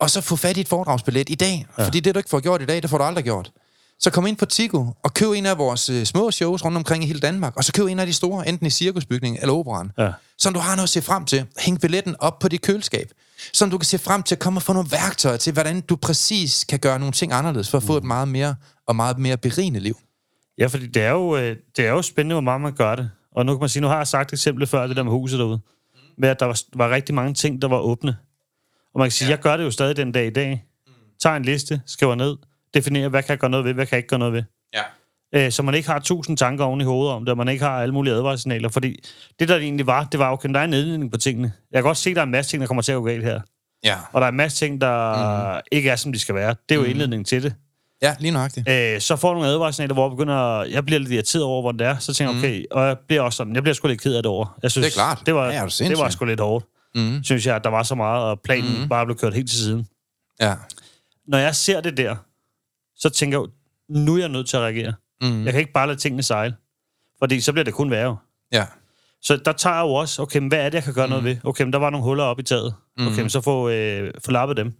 og 0.00 0.10
så 0.10 0.20
få 0.20 0.36
fat 0.36 0.56
i 0.56 0.60
et 0.60 0.68
foredragsbillet 0.68 1.30
i 1.30 1.34
dag. 1.34 1.66
Ja. 1.78 1.84
Fordi 1.86 2.00
det, 2.00 2.14
du 2.14 2.18
ikke 2.18 2.30
får 2.30 2.40
gjort 2.40 2.62
i 2.62 2.64
dag, 2.66 2.82
det 2.82 2.90
får 2.90 2.98
du 2.98 3.04
aldrig 3.04 3.24
gjort. 3.24 3.50
Så 3.98 4.10
kom 4.10 4.26
ind 4.26 4.36
på 4.36 4.46
Tigo 4.46 4.86
og 5.02 5.14
køb 5.14 5.30
en 5.30 5.46
af 5.46 5.58
vores 5.58 5.90
øh, 5.90 6.04
små 6.04 6.30
shows 6.30 6.64
rundt 6.64 6.76
omkring 6.76 7.04
i 7.04 7.06
hele 7.06 7.20
Danmark, 7.20 7.56
og 7.56 7.64
så 7.64 7.72
køb 7.72 7.86
en 7.86 7.98
af 7.98 8.06
de 8.06 8.12
store, 8.12 8.48
enten 8.48 8.66
i 8.66 8.70
cirkusbygningen 8.70 9.40
eller 9.40 9.54
operan. 9.54 9.90
Ja. 9.98 10.12
Så 10.38 10.50
du 10.50 10.58
har 10.58 10.76
noget 10.76 10.82
at 10.82 10.88
se 10.88 11.02
frem 11.02 11.24
til. 11.24 11.46
Hæng 11.58 11.80
billetten 11.80 12.16
op 12.18 12.38
på 12.38 12.48
dit 12.48 12.62
køleskab. 12.62 13.10
Så 13.52 13.66
du 13.66 13.78
kan 13.78 13.84
se 13.84 13.98
frem 13.98 14.22
til 14.22 14.34
at 14.34 14.38
komme 14.38 14.58
og 14.58 14.62
få 14.62 14.72
nogle 14.72 14.88
værktøjer 14.90 15.36
til, 15.36 15.52
hvordan 15.52 15.80
du 15.80 15.96
præcis 15.96 16.64
kan 16.64 16.78
gøre 16.78 16.98
nogle 16.98 17.12
ting 17.12 17.32
anderledes, 17.32 17.70
for 17.70 17.78
at 17.78 17.84
få 17.84 17.96
et 17.96 18.04
meget 18.04 18.28
mere 18.28 18.54
og 18.86 18.96
meget 18.96 19.18
mere 19.18 19.36
berigende 19.36 19.80
liv. 19.80 19.96
Ja, 20.58 20.66
fordi 20.66 20.86
det 20.86 21.02
er, 21.02 21.10
jo, 21.10 21.36
øh, 21.36 21.56
det 21.76 21.86
er 21.86 21.90
jo 21.90 22.02
spændende, 22.02 22.34
hvor 22.34 22.40
meget 22.40 22.60
man 22.60 22.74
gør 22.74 22.94
det. 22.94 23.10
Og 23.36 23.46
nu 23.46 23.52
kan 23.54 23.60
man 23.60 23.68
sige, 23.68 23.80
nu 23.82 23.88
har 23.88 23.96
jeg 23.96 24.06
sagt 24.06 24.32
eksemplet 24.32 24.68
før, 24.68 24.86
det 24.86 24.96
der 24.96 25.02
med 25.02 25.12
huset 25.12 25.38
derude, 25.38 25.60
med 26.18 26.28
at 26.28 26.40
der 26.40 26.46
var, 26.46 26.60
var 26.74 26.90
rigtig 26.90 27.14
mange 27.14 27.34
ting, 27.34 27.62
der 27.62 27.68
var 27.68 27.78
åbne. 27.78 28.16
Og 28.94 28.98
man 28.98 29.06
kan 29.06 29.12
sige, 29.12 29.28
ja. 29.28 29.30
jeg 29.30 29.40
gør 29.40 29.56
det 29.56 29.64
jo 29.64 29.70
stadig 29.70 29.96
den 29.96 30.12
dag 30.12 30.26
i 30.26 30.30
dag. 30.30 30.64
Tager 31.22 31.36
en 31.36 31.44
liste, 31.44 31.82
skriver 31.86 32.14
ned, 32.14 32.36
definerer, 32.74 33.08
hvad 33.08 33.22
kan 33.22 33.30
jeg 33.30 33.38
gøre 33.38 33.50
noget 33.50 33.64
ved, 33.66 33.72
hvad 33.74 33.86
kan 33.86 33.96
jeg 33.96 33.98
ikke 33.98 34.08
gøre 34.08 34.18
noget 34.18 34.34
ved. 34.34 34.42
Ja. 34.74 34.82
Øh, 35.34 35.52
så 35.52 35.62
man 35.62 35.74
ikke 35.74 35.88
har 35.88 35.98
tusind 35.98 36.36
tanker 36.36 36.64
oven 36.64 36.80
i 36.80 36.84
hovedet 36.84 37.14
om 37.14 37.24
det, 37.24 37.30
og 37.30 37.36
man 37.36 37.48
ikke 37.48 37.64
har 37.64 37.82
alle 37.82 37.94
mulige 37.94 38.14
advarssignaler. 38.14 38.68
Fordi 38.68 38.96
det, 39.38 39.48
der 39.48 39.56
egentlig 39.56 39.86
var, 39.86 40.04
det 40.04 40.20
var, 40.20 40.32
okay, 40.32 40.48
der 40.48 40.60
er 40.60 40.64
en 40.64 40.70
nedledning 40.70 41.12
på 41.12 41.18
tingene. 41.18 41.52
Jeg 41.72 41.78
kan 41.78 41.84
godt 41.84 41.96
se, 41.96 42.10
at 42.10 42.16
der 42.16 42.22
er 42.22 42.26
en 42.26 42.30
masse 42.30 42.50
ting, 42.50 42.60
der 42.60 42.66
kommer 42.66 42.82
til 42.82 42.92
at 42.92 42.96
gå 42.96 43.04
galt 43.04 43.24
her. 43.24 43.40
Ja. 43.84 43.96
Og 44.12 44.20
der 44.20 44.26
er 44.26 44.30
en 44.30 44.36
masse 44.36 44.66
ting, 44.66 44.80
der 44.80 45.54
mm. 45.56 45.60
ikke 45.72 45.90
er, 45.90 45.96
som 45.96 46.12
de 46.12 46.18
skal 46.18 46.34
være. 46.34 46.54
Det 46.68 46.74
er 46.74 46.74
jo 46.74 46.82
mm. 46.82 46.90
indledningen 46.90 47.24
til 47.24 47.42
det. 47.42 47.54
Ja, 48.02 48.14
lige 48.18 48.30
nøjagtigt. 48.30 48.68
Øh, 48.68 49.00
så 49.00 49.16
får 49.16 49.28
du 49.28 49.34
nogle 49.34 49.48
advarssignaler, 49.48 49.94
hvor 49.94 50.04
jeg 50.04 50.10
begynder, 50.10 50.62
jeg 50.62 50.84
bliver 50.86 50.98
lidt 50.98 51.12
irriteret 51.12 51.44
over, 51.44 51.62
hvordan 51.62 51.78
det 51.78 51.86
er. 51.86 51.98
Så 51.98 52.14
tænker 52.14 52.34
jeg, 52.34 52.38
okay, 52.40 52.64
og 52.70 52.86
jeg 52.86 52.96
bliver 53.08 53.22
også 53.22 53.36
sådan, 53.36 53.54
jeg 53.54 53.62
bliver 53.62 53.74
sgu 53.74 53.88
lidt 53.88 54.00
ked 54.00 54.14
af 54.14 54.22
det 54.22 54.30
over. 54.30 54.58
Jeg 54.62 54.70
synes, 54.70 54.86
Det 54.86 54.92
er 54.92 54.94
klart. 54.96 55.22
Det 55.26 55.34
var, 55.34 55.50
Ja, 55.52 55.64
det 55.64 55.72
sindssyg? 55.72 56.02
var 56.02 56.10
sgu 56.10 56.24
lidt 56.24 56.40
hårdt. 56.40 56.66
Mm. 56.94 57.24
Synes 57.24 57.46
jeg, 57.46 57.56
at 57.56 57.64
der 57.64 57.70
var 57.70 57.82
så 57.82 57.94
meget, 57.94 58.24
og 58.24 58.40
planen 58.44 58.82
mm. 58.82 58.88
bare 58.88 59.06
blev 59.06 59.18
kørt 59.18 59.34
helt 59.34 59.50
til 59.50 59.58
siden. 59.58 59.86
Ja. 60.40 60.54
Når 61.28 61.38
jeg 61.38 61.54
ser 61.54 61.80
det 61.80 61.96
der, 61.96 62.16
så 62.96 63.10
tænker 63.10 63.38
jeg, 63.40 63.48
nu 64.04 64.14
er 64.14 64.18
jeg 64.18 64.28
nødt 64.28 64.48
til 64.48 64.56
at 64.56 64.62
reagere. 64.62 64.92
Mm. 65.22 65.44
Jeg 65.44 65.52
kan 65.52 65.60
ikke 65.60 65.72
bare 65.72 65.86
lade 65.86 65.98
tingene 65.98 66.22
sejle. 66.22 66.54
Fordi 67.18 67.40
så 67.40 67.52
bliver 67.52 67.64
det 67.64 67.74
kun 67.74 67.90
værre. 67.90 68.16
Ja. 68.52 68.66
Så 69.22 69.36
der 69.44 69.52
tager 69.52 69.76
jeg 69.76 69.82
jo 69.82 69.88
også, 69.94 70.22
okay, 70.22 70.38
men 70.38 70.48
hvad 70.48 70.58
er 70.58 70.64
det, 70.68 70.74
jeg 70.74 70.82
kan 70.84 70.94
gøre 70.94 71.06
mm. 71.06 71.10
noget 71.10 71.24
ved? 71.24 71.36
Okay, 71.44 71.64
men 71.64 71.72
der 71.72 71.78
var 71.78 71.90
nogle 71.90 72.04
huller 72.04 72.24
op 72.24 72.38
i 72.38 72.42
taget. 72.42 72.74
Mm. 72.98 73.06
Okay, 73.06 73.20
men 73.20 73.30
så 73.30 73.40
få, 73.40 73.68
øh, 73.68 74.10
få 74.24 74.30
lappet 74.30 74.56
dem. 74.56 74.72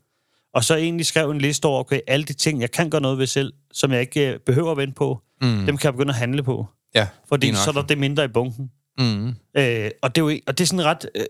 Og 0.55 0.65
så 0.65 0.75
egentlig 0.77 1.07
skrev 1.07 1.31
en 1.31 1.39
liste 1.39 1.67
over, 1.67 1.81
okay, 1.81 2.01
alle 2.07 2.25
de 2.25 2.33
ting, 2.33 2.61
jeg 2.61 2.71
kan 2.71 2.91
gøre 2.91 3.01
noget 3.01 3.19
ved 3.19 3.27
selv, 3.27 3.53
som 3.73 3.93
jeg 3.93 4.01
ikke 4.01 4.33
øh, 4.33 4.39
behøver 4.47 4.71
at 4.71 4.77
vente 4.77 4.95
på, 4.95 5.21
Mm. 5.43 5.67
dem 5.67 5.77
kan 5.77 5.85
jeg 5.85 5.93
begynde 5.93 6.11
at 6.11 6.17
handle 6.19 6.43
på. 6.43 6.67
Ja. 6.95 7.09
Fordi 7.29 7.55
så 7.55 7.71
er 7.71 7.75
der 7.75 7.83
det 7.83 7.99
mindre 7.99 8.25
i 8.25 8.29
bunken. 8.29 8.71
Mm. 8.99 9.29
Øh, 9.29 9.91
og, 10.03 10.15
det 10.15 10.23
er 10.23 10.25
jo, 10.33 10.39
og 10.47 10.59
det 10.59 10.65
er 10.65 10.67
sådan 10.67 10.79
et 10.81 10.87
ret, 10.87 11.07
øh, 11.15 11.25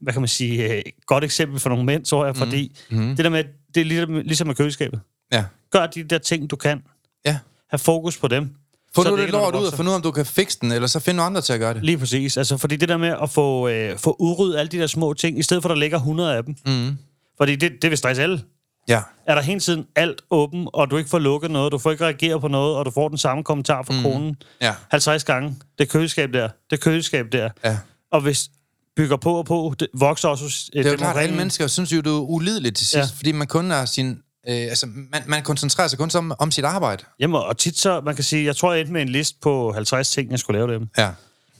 hvad 0.00 0.12
kan 0.12 0.22
man 0.22 0.28
sige, 0.28 0.74
øh, 0.76 0.82
godt 1.06 1.24
eksempel 1.24 1.60
for 1.60 1.68
nogle 1.68 1.84
mænd, 1.84 2.04
tror 2.04 2.24
jeg, 2.26 2.36
fordi 2.36 2.76
Mm. 2.90 3.16
det 3.16 3.24
der 3.24 3.28
med, 3.30 3.44
det 3.74 3.80
er 3.80 3.84
ligesom, 3.84 4.14
ligesom 4.14 4.46
med 4.46 4.54
køleskabet. 4.54 5.00
Ja. 5.32 5.44
Gør 5.70 5.86
de 5.86 6.02
der 6.02 6.18
ting, 6.18 6.50
du 6.50 6.56
kan. 6.56 6.82
Ja. 7.26 7.38
Ha' 7.70 7.76
fokus 7.76 8.16
på 8.18 8.28
dem. 8.28 8.50
Få 8.94 9.02
Så 9.02 9.10
nu 9.10 9.16
det 9.16 9.32
når 9.32 9.40
lort 9.40 9.54
ud 9.54 9.66
og 9.66 9.72
finde 9.72 9.88
ud 9.88 9.92
af, 9.92 9.96
om 9.96 10.02
du 10.02 10.10
kan 10.10 10.26
fikse 10.26 10.58
den, 10.60 10.72
eller 10.72 10.88
så 10.88 11.00
finde 11.00 11.16
nogle 11.16 11.26
andre 11.26 11.40
til 11.40 11.52
at 11.52 11.60
gøre 11.60 11.74
det. 11.74 11.84
Lige 11.84 11.98
præcis. 11.98 12.36
Altså, 12.36 12.56
fordi 12.56 12.76
det 12.76 12.88
der 12.88 12.96
med 12.96 13.14
at 13.22 13.30
få, 13.30 13.68
øh, 13.68 13.98
få 13.98 14.16
udryddet 14.18 14.58
alle 14.58 14.68
de 14.68 14.78
der 14.78 14.86
små 14.86 15.14
ting, 15.14 15.38
i 15.38 15.42
stedet 15.42 15.62
for 15.62 15.68
at 15.68 15.74
der 15.74 15.80
ligger 15.80 15.98
100 15.98 16.36
af 16.36 16.44
dem. 16.44 16.56
Mm. 16.66 16.98
Fordi 17.38 17.56
det, 17.56 17.72
det 17.82 17.90
vil 17.90 17.98
stresse 17.98 18.22
alle. 18.22 18.42
Ja. 18.88 19.00
Er 19.26 19.34
der 19.34 19.42
hele 19.42 19.60
tiden 19.60 19.86
alt 19.96 20.22
åben, 20.30 20.68
og 20.72 20.90
du 20.90 20.96
ikke 20.96 21.10
får 21.10 21.18
lukket 21.18 21.50
noget, 21.50 21.72
du 21.72 21.78
får 21.78 21.90
ikke 21.90 22.04
reageret 22.04 22.40
på 22.40 22.48
noget, 22.48 22.76
og 22.76 22.84
du 22.86 22.90
får 22.90 23.08
den 23.08 23.18
samme 23.18 23.44
kommentar 23.44 23.82
fra 23.82 23.94
mm. 23.94 24.02
konen 24.02 24.36
Ja. 24.60 24.74
50 24.90 25.24
gange. 25.24 25.56
Det 25.78 25.88
køleskab 25.88 26.32
der, 26.32 26.48
det 26.70 26.80
køleskab 26.80 27.26
der. 27.32 27.48
Ja. 27.64 27.78
Og 28.12 28.20
hvis 28.20 28.48
bygger 28.96 29.16
på 29.16 29.34
og 29.34 29.46
på, 29.46 29.74
det 29.80 29.88
vokser 29.94 30.28
også... 30.28 30.70
Øh, 30.74 30.78
Det 30.84 30.88
er 30.88 30.90
jo 30.90 30.96
klart, 30.96 31.16
at 31.16 31.22
alle 31.22 31.36
mennesker 31.36 31.66
synes 31.66 31.92
jo, 31.92 32.00
du 32.00 32.16
er 32.16 32.20
ulidelig 32.20 32.74
til 32.74 32.86
sidst, 32.86 32.96
ja. 33.12 33.16
fordi 33.16 33.32
man 33.32 33.46
kun 33.46 33.70
er 33.70 33.84
sin... 33.84 34.18
Øh, 34.48 34.54
altså, 34.54 34.86
man, 34.86 35.22
man 35.26 35.42
koncentrerer 35.42 35.88
sig 35.88 35.98
kun 35.98 36.10
om, 36.14 36.32
om 36.38 36.50
sit 36.50 36.64
arbejde. 36.64 37.04
Jamen, 37.20 37.36
og 37.36 37.58
tit 37.58 37.78
så, 37.78 38.00
man 38.00 38.14
kan 38.14 38.24
sige, 38.24 38.44
jeg 38.44 38.56
tror, 38.56 38.72
jeg 38.72 38.80
endte 38.80 38.92
med 38.92 39.02
en 39.02 39.08
liste 39.08 39.38
på 39.42 39.72
50 39.72 40.10
ting, 40.10 40.30
jeg 40.30 40.38
skulle 40.38 40.58
lave 40.58 40.74
dem. 40.74 40.88
Ja. 40.98 41.10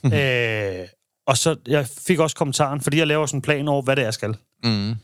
øh, 0.81 0.87
og 1.27 1.37
så 1.37 1.55
jeg 1.67 1.87
fik 2.07 2.19
også 2.19 2.35
kommentaren, 2.35 2.81
fordi 2.81 2.97
jeg 2.97 3.07
laver 3.07 3.25
sådan 3.25 3.37
en 3.37 3.41
plan 3.41 3.67
over, 3.67 3.81
hvad 3.81 3.95
det 3.95 4.01
er, 4.01 4.05
jeg 4.05 4.13
skal. 4.13 4.35
Mm. 4.63 4.95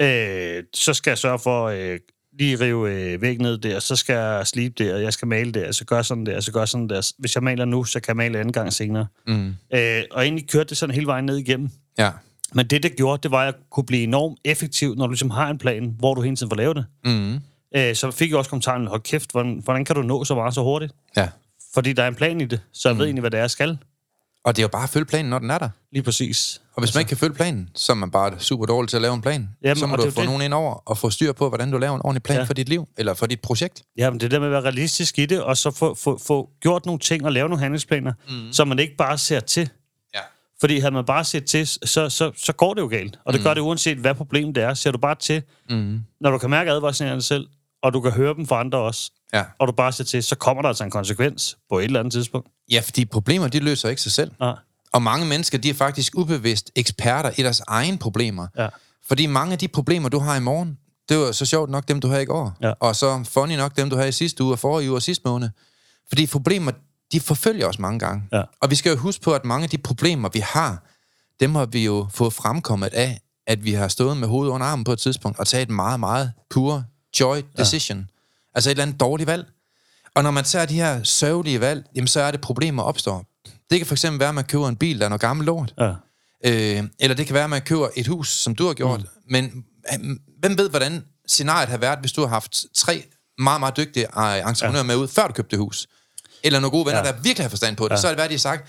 Øh, 0.00 0.64
så 0.74 0.94
skal 0.94 1.10
jeg 1.10 1.18
sørge 1.18 1.38
for 1.38 1.64
øh, 1.66 1.98
lige 2.38 2.60
rive 2.60 2.90
øh, 2.90 3.22
væg 3.22 3.38
ned 3.38 3.58
der, 3.58 3.80
så 3.80 3.96
skal 3.96 4.14
jeg 4.14 4.46
slibe 4.46 4.84
der, 4.84 4.96
jeg 4.96 5.12
skal 5.12 5.28
male 5.28 5.52
der, 5.52 5.72
så 5.72 5.84
gør 5.84 6.02
sådan 6.02 6.26
der, 6.26 6.40
så 6.40 6.52
gør 6.52 6.64
sådan 6.64 6.88
der. 6.88 7.12
Hvis 7.18 7.34
jeg 7.34 7.42
maler 7.42 7.64
nu, 7.64 7.84
så 7.84 8.00
kan 8.00 8.08
jeg 8.08 8.16
male 8.16 8.38
anden 8.38 8.52
gang 8.52 8.72
senere. 8.72 9.06
Mm. 9.26 9.54
Øh, 9.74 10.02
og 10.10 10.22
egentlig 10.22 10.48
kørte 10.48 10.68
det 10.68 10.76
sådan 10.76 10.94
hele 10.94 11.06
vejen 11.06 11.24
ned 11.24 11.36
igennem. 11.36 11.70
Ja. 11.98 12.10
Men 12.54 12.66
det, 12.66 12.82
det 12.82 12.96
gjorde, 12.96 13.22
det 13.22 13.30
var, 13.30 13.40
at 13.40 13.44
jeg 13.44 13.54
kunne 13.70 13.86
blive 13.86 14.02
enormt 14.02 14.38
effektiv, 14.44 14.94
når 14.94 15.06
du 15.06 15.10
ligesom 15.10 15.30
har 15.30 15.50
en 15.50 15.58
plan, 15.58 15.94
hvor 15.98 16.14
du 16.14 16.20
hele 16.20 16.36
tiden 16.36 16.50
får 16.50 16.56
lavet 16.56 16.76
det. 16.76 16.84
Mm. 17.04 17.40
Øh, 17.76 17.94
så 17.94 18.10
fik 18.10 18.30
jeg 18.30 18.38
også 18.38 18.50
kommentaren, 18.50 18.86
hold 18.86 19.00
kæft, 19.00 19.32
hvordan, 19.32 19.60
hvordan 19.64 19.84
kan 19.84 19.96
du 19.96 20.02
nå 20.02 20.24
så 20.24 20.34
meget 20.34 20.54
så 20.54 20.62
hurtigt? 20.62 20.92
Ja. 21.16 21.28
Fordi 21.74 21.92
der 21.92 22.02
er 22.02 22.08
en 22.08 22.14
plan 22.14 22.40
i 22.40 22.44
det, 22.44 22.60
så 22.72 22.88
jeg 22.88 22.94
mm. 22.94 22.98
ved 22.98 23.06
egentlig, 23.06 23.20
hvad 23.20 23.30
det 23.30 23.38
er, 23.38 23.42
jeg 23.42 23.50
skal. 23.50 23.78
Og 24.44 24.56
det 24.56 24.62
er 24.62 24.64
jo 24.64 24.68
bare 24.68 24.82
at 24.82 24.90
følge 24.90 25.06
planen, 25.06 25.30
når 25.30 25.38
den 25.38 25.50
er 25.50 25.58
der. 25.58 25.68
Lige 25.92 26.02
præcis. 26.02 26.60
Og 26.74 26.82
hvis 26.82 26.94
man 26.94 27.00
ikke 27.00 27.08
kan 27.08 27.16
følge 27.16 27.34
planen, 27.34 27.68
så 27.74 27.92
er 27.92 27.96
man 27.96 28.10
bare 28.10 28.32
super 28.38 28.66
dårlig 28.66 28.88
til 28.88 28.96
at 28.96 29.02
lave 29.02 29.14
en 29.14 29.22
plan. 29.22 29.48
Jamen, 29.62 29.76
så 29.76 29.86
må 29.86 29.96
du 29.96 30.10
få 30.10 30.20
det. 30.20 30.28
nogen 30.28 30.42
ind 30.42 30.54
over 30.54 30.74
og 30.74 30.98
få 30.98 31.10
styr 31.10 31.32
på, 31.32 31.48
hvordan 31.48 31.70
du 31.70 31.78
laver 31.78 31.94
en 31.94 32.00
ordentlig 32.04 32.22
plan 32.22 32.38
Ja. 32.38 32.44
for 32.44 32.54
dit 32.54 32.68
liv, 32.68 32.88
eller 32.98 33.14
for 33.14 33.26
dit 33.26 33.40
projekt. 33.40 33.82
Ja, 33.98 34.10
men 34.10 34.20
det 34.20 34.30
der 34.30 34.38
med 34.38 34.46
at 34.46 34.52
være 34.52 34.62
realistisk 34.62 35.18
i 35.18 35.26
det, 35.26 35.42
og 35.42 35.56
så 35.56 35.70
få, 35.70 35.94
få, 35.94 36.18
få 36.18 36.50
gjort 36.60 36.86
nogle 36.86 36.98
ting 36.98 37.24
og 37.24 37.32
lave 37.32 37.48
nogle 37.48 37.60
handlingsplaner, 37.60 38.12
mm. 38.28 38.52
så 38.52 38.64
man 38.64 38.78
ikke 38.78 38.96
bare 38.96 39.18
ser 39.18 39.40
til. 39.40 39.70
Ja. 40.62 40.66
Fordi 40.66 40.78
havde 40.78 40.94
man 40.94 41.04
bare 41.04 41.24
set 41.24 41.44
til, 41.44 41.66
så, 41.66 42.08
så, 42.08 42.32
så 42.36 42.52
går 42.52 42.74
det 42.74 42.80
jo 42.80 42.86
galt. 42.86 43.18
Og 43.24 43.32
det 43.32 43.40
mm. 43.40 43.44
gør 43.44 43.54
det 43.54 43.60
uanset, 43.60 43.98
hvad 43.98 44.14
problemet 44.14 44.56
er. 44.58 44.74
Ser 44.74 44.90
du 44.90 44.98
bare 44.98 45.14
til, 45.14 45.42
Mm. 45.70 46.00
når 46.20 46.30
du 46.30 46.38
kan 46.38 46.50
mærke 46.50 46.70
advarslerne 46.70 47.22
selv, 47.22 47.46
og 47.82 47.92
du 47.92 48.00
kan 48.00 48.12
høre 48.12 48.34
dem 48.34 48.46
fra 48.46 48.60
andre 48.60 48.78
også, 48.78 49.10
Ja. 49.34 49.44
og 49.58 49.66
du 49.68 49.72
bare 49.72 49.92
ser 49.92 50.04
til, 50.04 50.22
så 50.22 50.36
kommer 50.36 50.62
der 50.62 50.68
altså 50.68 50.84
en 50.84 50.90
konsekvens 50.90 51.56
på 51.70 51.78
et 51.78 51.84
eller 51.84 52.00
andet 52.00 52.12
tidspunkt. 52.12 52.48
ja, 52.72 52.80
fordi 52.84 53.04
problemer, 53.04 53.48
de 53.48 53.58
løser 53.60 53.88
ikke 53.88 54.02
sig 54.02 54.12
selv. 54.12 54.30
Nej. 54.40 54.54
Og 54.92 55.02
mange 55.02 55.26
mennesker, 55.26 55.58
de 55.58 55.70
er 55.70 55.74
faktisk 55.74 56.12
ubevidst 56.16 56.70
eksperter 56.76 57.30
i 57.38 57.42
deres 57.42 57.60
egne 57.66 57.98
problemer. 57.98 58.46
Ja. 58.58 58.68
Fordi 59.08 59.26
mange 59.26 59.52
af 59.52 59.58
de 59.58 59.68
problemer, 59.68 60.08
du 60.08 60.18
har 60.18 60.36
i 60.36 60.40
morgen, 60.40 60.78
det 61.08 61.18
var 61.18 61.32
så 61.32 61.46
sjovt 61.46 61.70
nok 61.70 61.88
dem, 61.88 62.00
du 62.00 62.08
havde 62.08 62.22
i 62.22 62.26
går. 62.26 62.56
Ja. 62.62 62.72
Og 62.80 62.96
så 62.96 63.24
funny 63.30 63.52
nok 63.56 63.76
dem, 63.76 63.90
du 63.90 63.96
havde 63.96 64.08
i 64.08 64.12
sidste 64.12 64.44
uge, 64.44 64.52
og 64.52 64.58
forrige 64.58 64.90
uge 64.90 64.98
og 64.98 65.02
sidste 65.02 65.22
måned. 65.28 65.48
Fordi 66.08 66.26
problemer, 66.26 66.72
de 67.12 67.20
forfølger 67.20 67.66
os 67.66 67.78
mange 67.78 67.98
gange. 67.98 68.22
Ja. 68.32 68.42
Og 68.60 68.70
vi 68.70 68.74
skal 68.74 68.90
jo 68.90 68.96
huske 68.96 69.22
på, 69.22 69.34
at 69.34 69.44
mange 69.44 69.64
af 69.64 69.70
de 69.70 69.78
problemer, 69.78 70.28
vi 70.32 70.38
har, 70.38 70.84
dem 71.40 71.54
har 71.54 71.66
vi 71.66 71.84
jo 71.84 72.06
fået 72.10 72.32
fremkommet 72.32 72.88
af, 72.92 73.20
at 73.46 73.64
vi 73.64 73.72
har 73.72 73.88
stået 73.88 74.16
med 74.16 74.28
hovedet 74.28 74.52
under 74.52 74.66
armen 74.66 74.84
på 74.84 74.92
et 74.92 74.98
tidspunkt 74.98 75.38
og 75.38 75.46
taget 75.46 75.62
et 75.62 75.70
meget, 75.70 76.00
meget 76.00 76.32
pure 76.50 76.84
joy 77.20 77.36
decision. 77.56 77.98
Ja. 77.98 78.04
Altså 78.54 78.70
et 78.70 78.72
eller 78.72 78.82
andet 78.82 79.00
dårligt 79.00 79.26
valg. 79.26 79.46
Og 80.14 80.22
når 80.22 80.30
man 80.30 80.44
tager 80.44 80.66
de 80.66 80.74
her 80.74 81.02
sørgelige 81.02 81.60
valg, 81.60 81.84
jamen 81.94 82.08
så 82.08 82.20
er 82.20 82.30
det 82.30 82.40
problemer 82.40 82.82
opstår. 82.82 83.24
Det 83.70 83.78
kan 83.78 83.86
for 83.86 83.94
eksempel 83.94 84.20
være, 84.20 84.28
at 84.28 84.34
man 84.34 84.44
køber 84.44 84.68
en 84.68 84.76
bil, 84.76 84.98
der 84.98 85.04
er 85.04 85.08
noget 85.08 85.20
gammel 85.20 85.46
lort. 85.46 85.74
Ja. 85.78 85.94
Øh, 86.44 86.84
eller 87.00 87.16
det 87.16 87.26
kan 87.26 87.34
være, 87.34 87.44
at 87.44 87.50
man 87.50 87.62
køber 87.62 87.88
et 87.96 88.06
hus, 88.06 88.28
som 88.28 88.54
du 88.54 88.66
har 88.66 88.74
gjort. 88.74 89.00
Mm. 89.00 89.06
Men 89.30 89.64
øh, 89.92 90.16
hvem 90.38 90.58
ved, 90.58 90.70
hvordan 90.70 91.04
scenariet 91.26 91.68
har 91.68 91.76
været, 91.76 91.98
hvis 91.98 92.12
du 92.12 92.20
har 92.20 92.28
haft 92.28 92.64
tre 92.74 93.04
meget, 93.38 93.60
meget 93.60 93.76
dygtige 93.76 94.06
øh, 94.18 94.48
entreprenører 94.48 94.76
ja. 94.76 94.82
med 94.82 94.96
ud, 94.96 95.08
før 95.08 95.26
du 95.26 95.32
købte 95.32 95.50
det 95.50 95.58
hus? 95.58 95.86
Eller 96.44 96.60
nogle 96.60 96.70
gode 96.70 96.86
venner, 96.86 96.98
Ja. 97.00 97.06
ja. 97.06 97.12
der 97.12 97.18
virkelig 97.22 97.44
har 97.44 97.50
forstand 97.50 97.76
på 97.76 97.84
det. 97.84 97.90
Ja. 97.90 97.94
Ja. 97.94 98.00
Så 98.00 98.06
er 98.06 98.10
det 98.10 98.18
været, 98.18 98.30
de 98.30 98.34
har 98.34 98.38
sagt, 98.38 98.68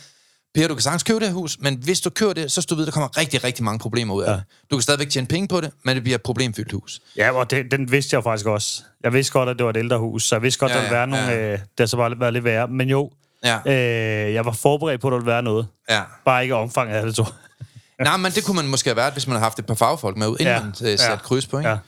Per, 0.55 0.67
du 0.67 0.73
kan 0.75 0.81
sagtens 0.81 1.03
købe 1.03 1.19
det 1.19 1.27
her 1.27 1.33
hus, 1.33 1.57
men 1.59 1.75
hvis 1.83 2.01
du 2.01 2.09
køber 2.09 2.33
det, 2.33 2.51
så 2.51 2.62
skal 2.62 2.69
du 2.69 2.75
vide, 2.75 2.86
der 2.86 2.91
kommer 2.91 3.17
rigtig, 3.17 3.43
rigtig 3.43 3.63
mange 3.63 3.79
problemer 3.79 4.13
ud 4.13 4.23
af 4.23 4.27
Ja. 4.27 4.31
ja. 4.31 4.38
det. 4.38 4.45
Du 4.71 4.75
kan 4.75 4.81
stadigvæk 4.81 5.09
tjene 5.09 5.27
penge 5.27 5.47
på 5.47 5.62
det, 5.62 5.71
men 5.86 5.95
det 5.95 6.03
bliver 6.03 6.15
et 6.15 6.21
problemfyldt 6.21 6.71
hus. 6.71 7.01
Ja, 7.17 7.31
og 7.31 7.51
det, 7.51 7.71
den 7.71 7.91
vidste 7.91 8.15
jeg 8.15 8.23
faktisk 8.23 8.45
også. 8.45 8.83
Jeg 9.03 9.13
vidste 9.13 9.33
godt, 9.33 9.49
at 9.49 9.57
det 9.57 9.63
var 9.63 9.69
et 9.69 9.77
ældre 9.77 9.97
hus, 9.97 10.23
så 10.23 10.36
jeg 10.36 10.41
vidste 10.41 10.59
godt, 10.59 10.71
Ja, 10.71 10.75
at 10.77 10.81
der 10.83 10.89
ville 10.89 10.93
være 11.15 11.17
ja, 11.19 11.25
nogle... 11.36 11.45
ja. 11.47 11.53
Øh, 11.53 11.59
der 11.77 11.86
så 11.86 11.97
bare 11.97 12.19
været 12.19 12.33
lidt 12.33 12.43
værre. 12.45 12.67
Men 12.67 12.89
jo, 12.89 13.12
Ja, 13.43 13.59
øh, 13.65 14.33
jeg 14.33 14.45
var 14.45 14.51
forberedt 14.51 15.01
på, 15.01 15.07
at 15.07 15.12
der 15.12 15.17
ville 15.17 15.31
være 15.31 15.43
noget. 15.43 15.67
ja. 15.89 16.01
Bare 16.25 16.43
ikke 16.43 16.55
omfanget 16.55 16.95
af 16.95 17.05
det, 17.05 17.15
tror. 17.15 17.36
Nej, 18.03 18.17
men 18.17 18.31
det 18.31 18.43
kunne 18.43 18.55
man 18.55 18.67
måske 18.67 18.89
have 18.89 18.97
været, 18.97 19.13
hvis 19.13 19.27
man 19.27 19.31
havde 19.36 19.43
haft 19.43 19.59
et 19.59 19.65
par 19.65 19.73
fagfolk 19.73 20.17
med 20.17 20.27
ud, 20.27 20.38
inden 20.39 20.45
Ja. 20.47 20.53
ja. 20.53 20.59
man 20.63 20.69
øh, 20.69 20.75
satte 20.75 21.03
Ja. 21.03 21.12
ja. 21.12 21.17
kryds 21.17 21.47
på, 21.47 21.57
ikke? 21.57 21.69
Ja. 21.69 21.75
Ja. 21.75 21.79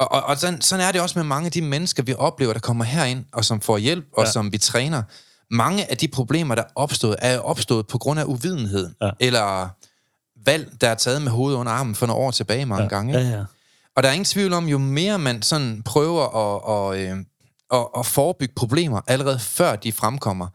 Og, 0.00 0.12
og, 0.12 0.22
og 0.22 0.38
sådan, 0.38 0.60
sådan 0.60 0.86
er 0.86 0.92
det 0.92 1.00
også 1.00 1.18
med 1.18 1.24
mange 1.26 1.46
af 1.46 1.52
de 1.52 1.62
mennesker, 1.62 2.02
vi 2.02 2.14
oplever, 2.18 2.52
der 2.52 2.60
kommer 2.60 2.84
herind, 2.84 3.24
og 3.32 3.44
som 3.44 3.60
får 3.60 3.78
hjælp, 3.78 4.04
og 4.12 4.22
Ja. 4.22 4.26
ja. 4.28 4.32
som 4.32 4.52
vi 4.52 4.58
træner. 4.58 5.02
Mange 5.50 5.90
af 5.90 5.96
de 5.96 6.08
problemer, 6.08 6.54
der 6.54 6.62
er 6.62 6.66
opstået, 6.74 7.16
er 7.18 7.38
opstået 7.38 7.86
på 7.86 7.98
grund 7.98 8.20
af 8.20 8.24
uvidenhed, 8.24 8.90
Ja. 9.02 9.10
eller 9.20 9.68
valg, 10.46 10.72
der 10.80 10.88
er 10.88 10.94
taget 10.94 11.22
med 11.22 11.30
hovedet 11.32 11.58
under 11.58 11.72
armen 11.72 11.94
for 11.94 12.06
nogle 12.06 12.22
år 12.22 12.30
tilbage 12.30 12.66
mange 12.66 12.82
ja. 12.82 12.88
gange. 12.88 13.18
Ja, 13.18 13.28
ja. 13.28 13.44
Og 13.96 14.02
der 14.02 14.08
er 14.08 14.12
ingen 14.12 14.24
tvivl 14.24 14.52
om, 14.52 14.68
jo 14.68 14.78
mere 14.78 15.18
man 15.18 15.42
sådan 15.42 15.82
prøver 15.84 16.22
at, 16.22 16.62
og, 16.64 16.98
øh, 17.02 17.16
at, 17.72 17.86
at 17.98 18.06
forebygge 18.06 18.54
problemer, 18.56 19.00
allerede 19.06 19.38
før 19.38 19.76
de 19.76 19.92
fremkommer, 19.92 20.46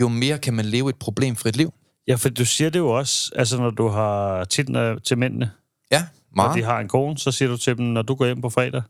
jo 0.00 0.08
mere 0.08 0.38
kan 0.38 0.54
man 0.54 0.64
leve 0.64 0.88
et 0.90 0.96
problemfrit 0.96 1.56
liv. 1.56 1.74
Ja, 2.08 2.14
for 2.14 2.28
du 2.28 2.44
siger 2.44 2.70
det 2.70 2.78
jo 2.78 2.90
også, 2.90 3.30
altså 3.36 3.56
når 3.58 3.70
du 3.70 3.88
har 3.88 4.44
tit 4.44 4.68
når- 4.68 4.98
til 4.98 5.18
mændene, 5.18 5.50
Ja, 5.90 5.98
når 6.00 6.06
meget. 6.44 6.56
de 6.58 6.62
har 6.62 6.78
en 6.80 6.88
kone, 6.88 7.18
så 7.18 7.30
siger 7.32 7.48
du 7.48 7.56
til 7.56 7.76
dem, 7.76 7.84
når 7.86 8.02
du 8.02 8.14
går 8.14 8.24
hjem 8.26 8.40
på 8.40 8.50
fredag. 8.50 8.82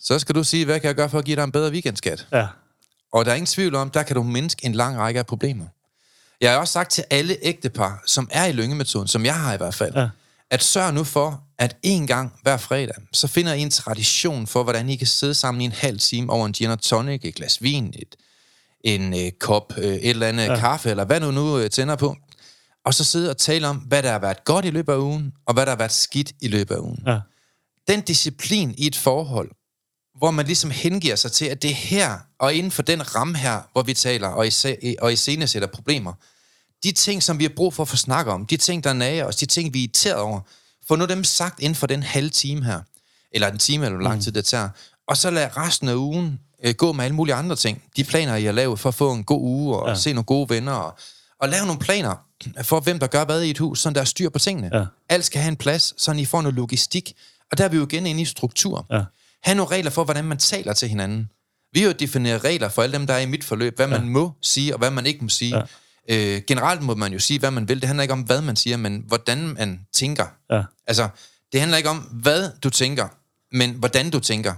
Så 0.00 0.18
skal 0.18 0.34
du 0.34 0.44
sige, 0.44 0.64
hvad 0.64 0.80
kan 0.80 0.86
jeg 0.88 0.94
gøre 0.94 1.08
for 1.08 1.18
at 1.18 1.24
give 1.24 1.36
dig 1.36 1.44
en 1.44 1.52
bedre 1.52 1.70
weekendskat? 1.72 2.26
Ja, 2.32 2.46
Og 3.12 3.24
der 3.24 3.30
er 3.30 3.34
ingen 3.34 3.46
tvivl 3.46 3.74
om, 3.74 3.90
der 3.90 4.02
kan 4.02 4.16
du 4.16 4.22
mindske 4.22 4.66
en 4.66 4.72
lang 4.72 4.98
række 4.98 5.20
af 5.20 5.26
problemer. 5.26 5.64
Jeg 6.40 6.52
har 6.52 6.58
også 6.58 6.72
sagt 6.72 6.90
til 6.90 7.04
alle 7.10 7.36
ægtepar, 7.42 8.02
som 8.06 8.28
er 8.32 8.44
i 8.44 8.52
lyngemetoden, 8.52 9.08
som 9.08 9.24
jeg 9.24 9.34
har 9.40 9.54
i 9.54 9.56
hvert 9.56 9.74
fald, 9.74 9.94
Ja. 9.94 10.08
at 10.50 10.62
sørg 10.62 10.94
nu 10.94 11.04
for, 11.04 11.42
at 11.58 11.76
en 11.82 12.06
gang 12.06 12.32
hver 12.42 12.56
fredag, 12.56 12.94
så 13.12 13.28
finder 13.28 13.52
I 13.52 13.60
en 13.60 13.70
tradition 13.70 14.46
for, 14.46 14.62
hvordan 14.62 14.88
I 14.88 14.96
kan 14.96 15.06
sidde 15.06 15.34
sammen 15.34 15.60
i 15.60 15.64
en 15.64 15.72
halv 15.72 15.98
time 15.98 16.32
over 16.32 16.46
en 16.46 16.52
gin 16.52 16.78
tonic, 16.78 17.20
et 17.24 17.34
glas 17.34 17.62
vin, 17.62 17.94
et, 17.98 18.16
en 18.84 19.14
øh, 19.14 19.30
kop, 19.40 19.72
øh, 19.78 19.84
et 19.84 20.10
eller 20.10 20.26
andet 20.26 20.46
ja. 20.46 20.56
kaffe, 20.58 20.90
eller 20.90 21.04
hvad 21.04 21.20
du 21.20 21.30
nu 21.30 21.58
øh, 21.58 21.70
tænder 21.70 21.96
på. 21.96 22.16
Og 22.84 22.94
så 22.94 23.04
sidde 23.04 23.30
og 23.30 23.36
tale 23.36 23.68
om, 23.68 23.76
hvad 23.76 24.02
der 24.02 24.10
har 24.12 24.18
været 24.18 24.44
godt 24.44 24.64
i 24.64 24.70
løbet 24.70 24.92
af 24.92 24.96
ugen, 24.96 25.32
og 25.46 25.54
hvad 25.54 25.66
der 25.66 25.70
har 25.72 25.76
været 25.76 25.92
skidt 25.92 26.32
i 26.40 26.48
løbet 26.48 26.74
af 26.74 26.78
ugen 26.78 27.02
ja, 27.06 27.18
den 27.88 28.00
disciplin 28.00 28.74
i 28.78 28.86
et 28.86 28.96
forhold, 28.96 29.50
hvor 30.22 30.30
man 30.30 30.46
ligesom 30.46 30.70
hengiver 30.70 31.16
sig 31.16 31.32
til, 31.32 31.44
at 31.44 31.62
det 31.62 31.70
er 31.70 31.74
her, 31.74 32.18
og 32.38 32.54
inden 32.54 32.72
for 32.72 32.82
den 32.82 33.14
ramme 33.16 33.36
her, 33.38 33.60
hvor 33.72 33.82
vi 33.82 33.94
taler 33.94 34.28
og, 34.28 34.46
i, 34.82 34.96
og 35.00 35.12
i 35.12 35.16
sætter 35.16 35.68
problemer, 35.74 36.12
de 36.84 36.92
ting, 36.92 37.22
som 37.22 37.38
vi 37.38 37.44
har 37.44 37.52
brug 37.56 37.74
for 37.74 37.82
at 37.82 37.88
få 37.88 37.96
snakket 37.96 38.34
om, 38.34 38.46
de 38.46 38.56
ting, 38.56 38.84
der 38.84 38.92
nager 38.92 39.24
os, 39.24 39.36
de 39.36 39.46
ting, 39.46 39.74
vi 39.74 39.78
er 39.78 39.82
irriteret 39.82 40.16
over, 40.16 40.40
få 40.88 40.96
nu 40.96 41.04
dem 41.04 41.24
sagt 41.24 41.60
inden 41.60 41.74
for 41.74 41.86
den 41.86 42.02
halve 42.02 42.30
time 42.30 42.64
her, 42.64 42.80
eller 43.32 43.50
en 43.50 43.58
time, 43.58 43.84
eller 43.84 43.96
hvor 43.96 44.08
lang 44.08 44.22
tid 44.22 44.32
det 44.32 44.44
tager, 44.44 44.68
og 45.08 45.16
så 45.16 45.30
lad 45.30 45.56
resten 45.56 45.88
af 45.88 45.94
ugen 45.94 46.40
øh, 46.64 46.74
gå 46.74 46.92
med 46.92 47.04
alle 47.04 47.14
mulige 47.16 47.34
andre 47.34 47.56
ting. 47.56 47.82
De 47.96 48.04
planer, 48.04 48.36
I 48.36 48.44
har 48.44 48.52
lavet 48.52 48.80
for 48.80 48.88
at 48.88 48.94
få 48.94 49.12
en 49.12 49.24
god 49.24 49.40
uge, 49.40 49.76
og 49.76 49.88
Ja. 49.88 49.94
se 49.94 50.12
nogle 50.12 50.24
gode 50.24 50.48
venner, 50.48 50.72
og, 50.72 50.98
og 51.40 51.48
lave 51.48 51.66
nogle 51.66 51.80
planer 51.80 52.14
for, 52.62 52.80
hvem 52.80 52.98
der 52.98 53.06
gør 53.06 53.24
hvad 53.24 53.42
i 53.42 53.50
et 53.50 53.58
hus, 53.58 53.80
sådan 53.80 53.94
der 53.94 54.00
er 54.00 54.04
styr 54.04 54.28
på 54.28 54.38
tingene. 54.38 54.70
Ja. 54.78 54.84
Alt 55.08 55.24
skal 55.24 55.40
have 55.40 55.48
en 55.50 55.56
plads, 55.56 56.02
så 56.02 56.12
I 56.12 56.24
får 56.24 56.42
noget 56.42 56.54
logistik. 56.54 57.12
Og 57.52 57.58
der 57.58 57.64
er 57.64 57.68
vi 57.68 57.76
jo 57.76 57.86
igen 57.86 58.06
inde 58.06 58.22
i 58.22 58.24
struktur. 58.24 58.86
Ja. 58.90 59.04
Ha' 59.44 59.54
nogle 59.54 59.70
regler 59.70 59.90
for, 59.90 60.04
hvordan 60.04 60.24
man 60.24 60.38
taler 60.38 60.72
til 60.72 60.88
hinanden. 60.88 61.28
Vi 61.72 61.80
har 61.80 61.86
jo 61.86 61.92
defineret 61.92 62.44
regler 62.44 62.68
for 62.68 62.82
alle 62.82 62.98
dem, 62.98 63.06
der 63.06 63.14
er 63.14 63.18
i 63.18 63.26
mit 63.26 63.44
forløb, 63.44 63.76
hvad 63.76 63.88
ja. 63.88 63.98
man 63.98 64.08
må 64.08 64.32
sige, 64.42 64.74
og 64.74 64.78
hvad 64.78 64.90
man 64.90 65.06
ikke 65.06 65.20
må 65.22 65.28
sige. 65.28 65.56
Ja. 65.56 65.62
Øh, 66.36 66.42
generelt 66.46 66.82
må 66.82 66.94
man 66.94 67.12
jo 67.12 67.18
sige, 67.18 67.38
hvad 67.38 67.50
man 67.50 67.68
vil. 67.68 67.80
Det 67.80 67.86
handler 67.86 68.02
ikke 68.02 68.12
om, 68.12 68.20
hvad 68.20 68.40
man 68.42 68.56
siger, 68.56 68.76
men 68.76 69.04
hvordan 69.06 69.38
man 69.38 69.80
tænker. 69.92 70.26
ja, 70.50 70.62
Altså, 70.86 71.08
det 71.52 71.60
handler 71.60 71.78
ikke 71.78 71.90
om, 71.90 71.98
hvad 71.98 72.50
du 72.62 72.70
tænker, 72.70 73.08
men 73.52 73.70
hvordan 73.70 74.10
du 74.10 74.20
tænker. 74.20 74.54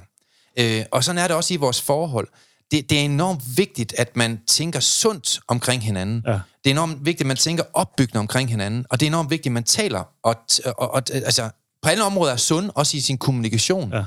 Øh, 0.58 0.84
og 0.90 1.04
sådan 1.04 1.18
er 1.18 1.26
det 1.28 1.36
også 1.36 1.54
i 1.54 1.56
vores 1.56 1.80
forhold. 1.80 2.28
Det, 2.70 2.90
det 2.90 3.00
er 3.00 3.02
enormt 3.02 3.42
vigtigt, 3.56 3.94
at 3.98 4.16
man 4.16 4.40
tænker 4.46 4.80
sundt 4.80 5.40
omkring 5.48 5.82
hinanden. 5.82 6.22
Ja. 6.26 6.32
Det 6.32 6.70
er 6.70 6.70
enormt 6.70 6.98
vigtigt, 7.04 7.20
at 7.20 7.26
man 7.26 7.36
tænker 7.36 7.64
opbyggende 7.72 8.18
omkring 8.18 8.50
hinanden. 8.50 8.86
Og 8.90 9.00
det 9.00 9.06
er 9.06 9.10
enormt 9.10 9.30
vigtigt, 9.30 9.46
at 9.46 9.52
man 9.52 9.64
taler 9.64 10.04
og, 10.22 10.36
og, 10.64 10.94
og 10.94 11.02
altså, 11.12 11.50
på 11.82 11.88
alle 11.88 12.04
områder 12.04 12.32
er 12.32 12.36
sund, 12.36 12.70
også 12.74 12.96
i 12.96 13.00
sin 13.00 13.18
kommunikation. 13.18 13.92
Ja. 13.92 14.04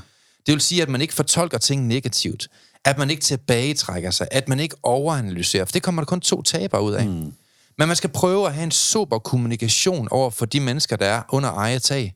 Det 0.48 0.54
vil 0.54 0.62
sige, 0.62 0.82
at 0.82 0.90
man 0.90 1.02
ikke 1.02 1.14
fortolker 1.14 1.58
ting 1.58 1.88
negativt. 1.88 2.48
At 2.86 2.98
man 2.98 3.10
ikke 3.10 3.22
tilbagetrækker 3.22 4.12
sig. 4.12 4.28
At 4.32 4.50
man 4.50 4.60
ikke 4.60 4.76
overanalyserer. 4.84 5.66
For 5.66 5.72
det 5.72 5.84
kommer 5.84 6.02
der 6.02 6.06
kun 6.06 6.22
to 6.22 6.42
taber 6.42 6.80
ud 6.80 6.94
af. 6.94 7.06
Mm. 7.06 7.34
Men 7.78 7.88
man 7.88 7.96
skal 7.96 8.10
prøve 8.10 8.48
at 8.48 8.54
have 8.54 8.64
en 8.64 8.72
super 8.72 9.20
kommunikation 9.20 10.08
over 10.12 10.30
for 10.30 10.46
de 10.46 10.60
mennesker, 10.60 10.96
der 10.96 11.06
er 11.06 11.22
under 11.30 11.50
eget 11.50 11.84
tag. 11.84 12.14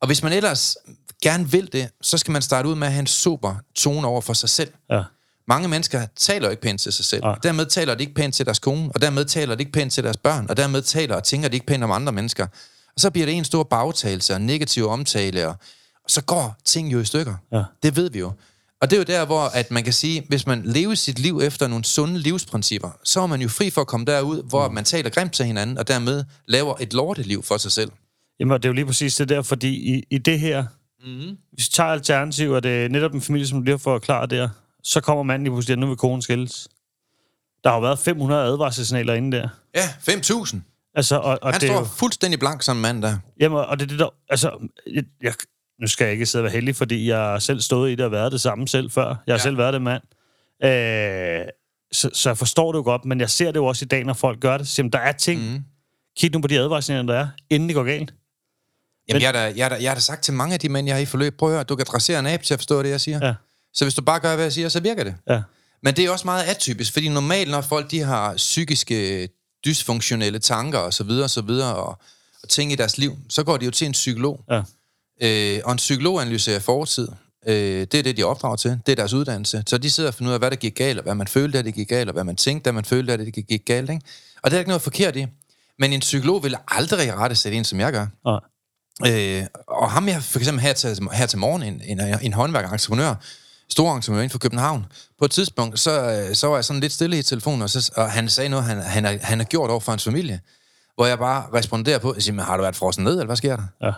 Og 0.00 0.06
hvis 0.06 0.22
man 0.22 0.32
ellers 0.32 0.76
gerne 1.22 1.50
vil 1.50 1.68
det, 1.72 1.88
så 2.00 2.18
skal 2.18 2.32
man 2.32 2.42
starte 2.42 2.68
ud 2.68 2.74
med 2.74 2.86
at 2.86 2.92
have 2.92 3.00
en 3.00 3.06
super 3.06 3.54
tone 3.74 4.06
over 4.06 4.20
for 4.20 4.32
sig 4.32 4.48
selv. 4.48 4.72
ja, 4.90 5.02
Mange 5.48 5.68
mennesker 5.68 6.06
taler 6.16 6.50
ikke 6.50 6.62
pænt 6.62 6.80
til 6.80 6.92
sig 6.92 7.04
selv. 7.04 7.24
Og 7.24 7.42
dermed 7.42 7.66
taler 7.66 7.94
de 7.94 8.02
ikke 8.02 8.14
pænt 8.14 8.34
til 8.34 8.46
deres 8.46 8.58
kone, 8.58 8.90
og 8.94 9.02
dermed 9.02 9.24
taler 9.24 9.54
de 9.54 9.60
ikke 9.62 9.72
pænt 9.72 9.92
til 9.92 10.04
deres 10.04 10.16
børn, 10.16 10.46
og 10.48 10.56
dermed 10.56 10.82
taler 10.82 11.16
og 11.16 11.24
tænker 11.24 11.48
de 11.48 11.54
ikke 11.56 11.66
pænt 11.66 11.84
om 11.84 11.90
andre 11.90 12.12
mennesker. 12.12 12.46
Og 12.94 13.00
så 13.00 13.10
bliver 13.10 13.26
det 13.26 13.34
en 13.34 13.44
stor 13.44 13.62
bagtagelse 13.62 14.34
og 14.34 14.40
negativ 14.40 14.88
omtale, 14.88 15.48
og 15.48 15.56
så 16.08 16.22
går 16.22 16.56
ting 16.64 16.92
jo 16.92 17.00
i 17.00 17.04
stykker. 17.04 17.34
Ja. 17.52 17.62
Det 17.82 17.96
ved 17.96 18.10
vi 18.10 18.18
jo. 18.18 18.32
Og 18.80 18.90
det 18.90 18.96
er 18.96 19.00
jo 19.00 19.04
der, 19.04 19.26
hvor 19.26 19.40
at 19.54 19.70
man 19.70 19.84
kan 19.84 19.92
sige, 19.92 20.24
hvis 20.28 20.46
man 20.46 20.62
lever 20.64 20.94
sit 20.94 21.18
liv 21.18 21.40
efter 21.42 21.66
nogle 21.68 21.84
sunde 21.84 22.18
livsprincipper, 22.18 22.90
så 23.04 23.20
er 23.20 23.26
man 23.26 23.40
jo 23.40 23.48
fri 23.48 23.70
for 23.70 23.80
at 23.80 23.86
komme 23.86 24.06
derud, 24.06 24.42
hvor 24.42 24.68
mm. 24.68 24.74
man 24.74 24.84
taler 24.84 25.10
grimt 25.10 25.32
til 25.32 25.46
hinanden, 25.46 25.78
og 25.78 25.88
dermed 25.88 26.24
laver 26.48 26.74
et 26.80 26.92
lorteliv 26.92 27.42
for 27.42 27.56
sig 27.56 27.72
selv. 27.72 27.92
Jamen, 28.40 28.54
det 28.54 28.64
er 28.64 28.68
jo 28.68 28.72
lige 28.72 28.86
præcis 28.86 29.16
det 29.16 29.28
der, 29.28 29.42
fordi 29.42 29.94
i, 29.96 30.04
i 30.10 30.18
det 30.18 30.40
her, 30.40 30.64
Mm-hmm. 31.06 31.36
hvis 31.52 31.66
vi 31.66 31.70
tager 31.72 31.88
alternativ, 31.88 32.50
og 32.50 32.62
det 32.62 32.84
er 32.84 32.88
netop 32.88 33.14
en 33.14 33.20
familie, 33.20 33.46
som 33.46 33.58
du 33.58 33.62
lige 33.64 33.72
har 33.72 33.78
forklaret 33.78 34.30
der, 34.30 34.48
så 34.82 35.00
kommer 35.00 35.22
manden 35.22 35.44
lige 35.44 35.52
pludselig, 35.52 35.72
at 35.72 35.78
nu 35.78 35.86
vil 35.86 35.96
konen 35.96 36.22
skilles. 36.22 36.68
Der 37.64 37.70
har 37.70 37.76
jo 37.76 37.80
været 37.82 37.98
500 37.98 38.42
advarselssignaler 38.42 39.14
inde 39.14 39.36
der. 39.36 39.48
Ja, 39.74 39.88
5.000. 40.08 40.56
Altså, 40.94 41.16
og, 41.16 41.38
og 41.42 41.52
Han 41.52 41.60
det 41.60 41.68
står 41.68 41.78
jo, 41.78 41.84
fuldstændig 41.84 42.38
blank 42.40 42.62
som 42.62 42.76
mand 42.76 43.02
der. 43.02 43.18
jamen, 43.40 43.58
og 43.58 43.78
det 43.78 43.84
er 43.84 43.88
det 43.88 43.98
der, 43.98 44.08
altså, 44.28 44.68
jeg, 44.94 45.04
jeg, 45.22 45.34
nu 45.80 45.86
skal 45.86 46.04
jeg 46.04 46.12
ikke 46.12 46.26
sidde 46.26 46.40
og 46.42 46.44
være 46.44 46.52
heldig, 46.52 46.76
fordi 46.76 47.08
jeg 47.08 47.16
har 47.18 47.38
selv 47.38 47.60
stået 47.60 47.90
i 47.90 47.94
det 47.94 48.04
og 48.04 48.12
været 48.12 48.32
det 48.32 48.40
samme 48.40 48.68
selv 48.68 48.90
før. 48.90 49.06
Jeg 49.06 49.32
har 49.32 49.38
Ja. 49.38 49.38
selv 49.42 49.58
været 49.58 49.72
det 49.74 49.82
mand. 49.82 50.02
Øh, 50.64 51.44
så, 51.92 52.10
så 52.12 52.28
jeg 52.28 52.38
forstår 52.38 52.72
det 52.72 52.78
jo 52.78 52.82
godt, 52.82 53.04
men 53.04 53.20
jeg 53.20 53.30
ser 53.30 53.46
det 53.46 53.56
jo 53.56 53.66
også 53.66 53.84
i 53.84 53.88
dag, 53.88 54.04
når 54.04 54.12
folk 54.14 54.40
gør 54.40 54.58
det. 54.58 54.68
Så, 54.68 54.74
jamen, 54.78 54.92
der 54.92 54.98
er 54.98 55.12
ting, 55.12 55.52
mm. 55.52 55.64
kig 56.18 56.32
nu 56.32 56.40
på 56.40 56.46
de 56.48 56.58
advarsler, 56.58 57.02
der 57.02 57.14
er, 57.14 57.28
inden 57.50 57.68
det 57.68 57.74
går 57.76 57.84
galt. 57.84 58.14
Jamen, 59.08 59.22
jeg 59.22 59.28
har, 59.28 59.32
da, 59.32 59.52
jeg, 59.56 59.64
har 59.64 59.68
da, 59.68 59.82
jeg 59.82 59.90
har 59.90 59.94
da 59.94 60.00
sagt 60.00 60.22
til 60.24 60.34
mange 60.34 60.54
af 60.54 60.60
de 60.60 60.68
mænd, 60.68 60.86
jeg 60.86 60.96
har 60.96 61.00
i 61.02 61.06
forløb, 61.06 61.36
prøv 61.38 61.48
at 61.48 61.54
høre, 61.54 61.64
du 61.64 61.76
kan 61.76 61.86
dressere 61.92 62.18
en 62.18 62.26
abe 62.26 62.44
til 62.44 62.54
at 62.54 62.60
forstå 62.60 62.82
det, 62.82 62.88
jeg 62.90 63.00
siger. 63.00 63.26
Ja. 63.26 63.34
Så 63.74 63.84
hvis 63.84 63.94
du 63.94 64.02
bare 64.02 64.20
gør, 64.20 64.34
hvad 64.34 64.44
jeg 64.44 64.52
siger, 64.52 64.68
så 64.68 64.80
virker 64.80 65.04
det. 65.04 65.14
Ja. 65.28 65.42
Men 65.82 65.94
det 65.96 66.04
er 66.04 66.10
også 66.10 66.24
meget 66.24 66.44
atypisk, 66.44 66.92
fordi 66.92 67.08
normalt, 67.08 67.50
når 67.50 67.60
folk 67.60 67.90
de 67.90 68.00
har 68.00 68.34
psykiske, 68.36 69.28
dysfunktionelle 69.64 70.38
tanker 70.38 70.78
og 70.78 70.94
så 70.94 71.04
videre 71.04 71.24
og 71.24 71.30
så 71.30 71.42
videre, 71.42 71.74
og, 71.76 71.98
og 72.42 72.48
ting 72.48 72.72
i 72.72 72.74
deres 72.74 72.98
liv, 72.98 73.16
så 73.28 73.42
går 73.44 73.56
de 73.56 73.64
jo 73.64 73.70
til 73.70 73.86
en 73.86 73.92
psykolog. 73.92 74.44
Ja. 74.50 74.62
Øh, 75.22 75.60
og 75.64 75.72
en 75.72 75.76
psykolog 75.76 76.20
analyserer 76.20 76.60
fortid. 76.60 77.08
Øh, 77.46 77.80
det 77.80 77.94
er 77.94 78.02
det, 78.02 78.16
de 78.16 78.22
opdrager 78.22 78.56
til. 78.56 78.80
Det 78.86 78.92
er 78.92 78.96
deres 78.96 79.12
uddannelse. 79.12 79.62
Så 79.66 79.78
de 79.78 79.90
sidder 79.90 80.10
og 80.10 80.14
finder 80.14 80.30
ud 80.30 80.34
af, 80.34 80.40
hvad 80.40 80.50
der 80.50 80.56
gik 80.56 80.74
galt, 80.74 80.98
og 80.98 81.02
hvad 81.02 81.14
man 81.14 81.28
følte, 81.28 81.58
at 81.58 81.64
det 81.64 81.74
gik 81.74 81.88
galt, 81.88 82.08
og 82.08 82.12
hvad 82.12 82.24
man 82.24 82.36
tænkte, 82.36 82.68
at 82.68 82.74
man 82.74 82.84
følte, 82.84 83.12
at 83.12 83.18
det 83.18 83.34
gik 83.48 83.62
galt. 83.66 83.90
Ikke? 83.90 84.02
Og 84.42 84.50
det 84.50 84.56
er 84.56 84.60
ikke 84.60 84.68
noget 84.68 84.82
forkert 84.82 85.16
i. 85.16 85.26
Men 85.78 85.92
en 85.92 86.00
psykolog 86.00 86.44
vil 86.44 86.56
aldrig 86.68 87.14
rette 87.14 87.36
sætte 87.36 87.58
en, 87.58 87.64
som 87.64 87.80
jeg 87.80 87.92
gør. 87.92 88.06
Nej. 88.24 88.40
Øh, 89.40 89.46
og 89.68 89.90
ham 89.90 90.08
jeg 90.08 90.22
for 90.22 90.38
eksempel 90.38 90.62
her 90.62 90.72
til, 90.72 90.98
her 91.12 91.26
til 91.26 91.38
morgen, 91.38 91.62
en, 91.62 91.82
en, 91.84 92.00
en 92.22 92.32
håndværker, 92.32 92.68
entreprenør, 92.68 93.14
stor 93.70 93.96
entreprenør 93.96 94.20
inden 94.22 94.30
for 94.30 94.38
København. 94.38 94.86
På 95.18 95.24
et 95.24 95.30
tidspunkt, 95.30 95.80
så, 95.80 96.10
øh, 96.10 96.34
så 96.34 96.46
var 96.46 96.54
jeg 96.54 96.64
sådan 96.64 96.80
lidt 96.80 96.92
stille 96.92 97.18
i 97.18 97.22
telefonen, 97.22 97.62
og, 97.62 97.70
så, 97.70 97.92
og 97.96 98.10
han 98.10 98.28
sagde 98.28 98.48
noget, 98.48 98.64
han, 98.64 98.82
han, 98.82 99.04
har, 99.04 99.18
han 99.22 99.38
har 99.38 99.44
gjort 99.44 99.70
over 99.70 99.80
for 99.80 99.92
hans 99.92 100.04
familie, 100.04 100.40
hvor 100.94 101.06
jeg 101.06 101.18
bare 101.18 101.44
responderer 101.54 101.98
på, 101.98 102.14
siger, 102.18 102.42
har 102.42 102.56
du 102.56 102.62
været 102.62 102.76
frosset 102.76 103.04
ned, 103.04 103.12
eller 103.12 103.26
hvad 103.26 103.36
sker 103.36 103.56
der? 103.56 103.64
Ja. 103.82 103.92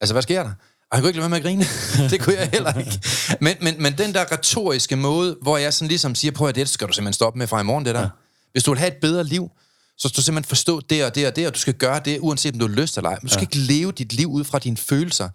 Altså, 0.00 0.14
hvad 0.14 0.22
sker 0.22 0.42
der? 0.42 0.52
Og 0.90 0.96
han 0.96 1.02
kunne 1.02 1.08
ikke 1.08 1.20
lade 1.20 1.30
være 1.30 1.30
med 1.30 1.36
at 1.36 1.42
grine. 1.44 1.64
det 2.10 2.20
kunne 2.20 2.36
jeg 2.36 2.48
heller 2.52 2.78
ikke. 2.78 3.00
Men, 3.40 3.56
men, 3.60 3.82
men 3.82 3.98
den 3.98 4.14
der 4.14 4.32
retoriske 4.32 4.96
måde, 4.96 5.36
hvor 5.42 5.56
jeg 5.56 5.74
sådan 5.74 5.88
ligesom 5.88 6.14
siger, 6.14 6.32
prøv 6.32 6.48
at 6.48 6.54
det 6.54 6.68
skal 6.68 6.88
du 6.88 6.92
simpelthen 6.92 7.12
stoppe 7.12 7.38
med 7.38 7.46
fra 7.46 7.60
i 7.60 7.64
morgen, 7.64 7.84
det 7.84 7.94
der. 7.94 8.00
Ja. 8.00 8.08
Hvis 8.52 8.64
du 8.64 8.70
vil 8.70 8.78
have 8.78 8.88
et 8.88 8.96
bedre 9.00 9.24
liv, 9.24 9.50
så 9.98 10.08
skal 10.08 10.16
du 10.16 10.22
simpelthen 10.22 10.48
forstå 10.48 10.80
det 10.80 11.04
og 11.04 11.14
det 11.14 11.26
og 11.26 11.36
det, 11.36 11.46
og 11.46 11.54
du 11.54 11.58
skal 11.58 11.74
gøre 11.74 12.00
det, 12.04 12.18
uanset 12.20 12.52
om 12.54 12.58
du 12.58 12.68
har 12.68 12.74
lyst 12.74 12.96
eller 12.96 13.10
ej. 13.10 13.18
Men 13.22 13.28
du 13.28 13.32
skal 13.32 13.48
ja. 13.54 13.58
ikke 13.58 13.72
leve 13.72 13.92
dit 13.92 14.12
liv 14.12 14.28
ud 14.28 14.44
fra 14.44 14.58
dine 14.58 14.76
følelser. 14.76 15.28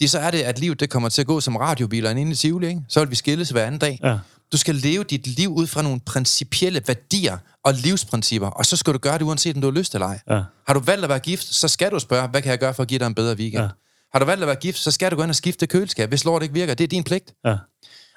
Det 0.00 0.10
så 0.10 0.18
er 0.18 0.30
det, 0.30 0.42
at 0.42 0.58
livet 0.58 0.80
det 0.80 0.90
kommer 0.90 1.08
til 1.08 1.20
at 1.20 1.26
gå 1.26 1.40
som 1.40 1.56
radiobiler 1.56 2.10
inde 2.10 2.32
i 2.32 2.34
Tivoli, 2.34 2.68
ikke? 2.68 2.80
Så 2.88 3.00
vil 3.00 3.10
vi 3.10 3.16
skilles 3.16 3.50
hver 3.50 3.66
anden 3.66 3.78
dag. 3.78 4.00
Ja. 4.02 4.18
Du 4.52 4.56
skal 4.56 4.74
leve 4.74 5.04
dit 5.04 5.26
liv 5.26 5.48
ud 5.48 5.66
fra 5.66 5.82
nogle 5.82 6.00
principielle 6.00 6.82
værdier 6.86 7.38
og 7.64 7.74
livsprincipper, 7.74 8.48
og 8.48 8.66
så 8.66 8.76
skal 8.76 8.92
du 8.92 8.98
gøre 8.98 9.18
det, 9.18 9.22
uanset 9.22 9.56
om 9.56 9.62
du 9.62 9.70
har 9.70 9.78
lyst 9.78 9.94
eller 9.94 10.06
ej. 10.06 10.20
Ja. 10.30 10.42
Har 10.66 10.74
du 10.74 10.80
valgt 10.80 11.04
at 11.04 11.08
være 11.08 11.18
gift, 11.18 11.54
så 11.54 11.68
skal 11.68 11.90
du 11.90 11.98
spørge, 11.98 12.28
hvad 12.28 12.42
kan 12.42 12.50
jeg 12.50 12.58
gøre 12.58 12.74
for 12.74 12.82
at 12.82 12.88
give 12.88 12.98
dig 12.98 13.06
en 13.06 13.14
bedre 13.14 13.36
weekend? 13.36 13.62
Ja. 13.62 13.68
Har 14.14 14.18
du 14.18 14.24
valgt 14.24 14.42
at 14.42 14.46
være 14.46 14.56
gift, 14.56 14.78
så 14.78 14.90
skal 14.90 15.10
du 15.10 15.16
gå 15.16 15.22
ind 15.22 15.30
og 15.30 15.36
skifte 15.36 15.66
køleskab, 15.66 16.08
hvis 16.08 16.24
lort 16.24 16.42
ikke 16.42 16.54
virker. 16.54 16.74
Det 16.74 16.84
er 16.84 16.88
din 16.88 17.04
pligt. 17.04 17.34
Ja. 17.44 17.56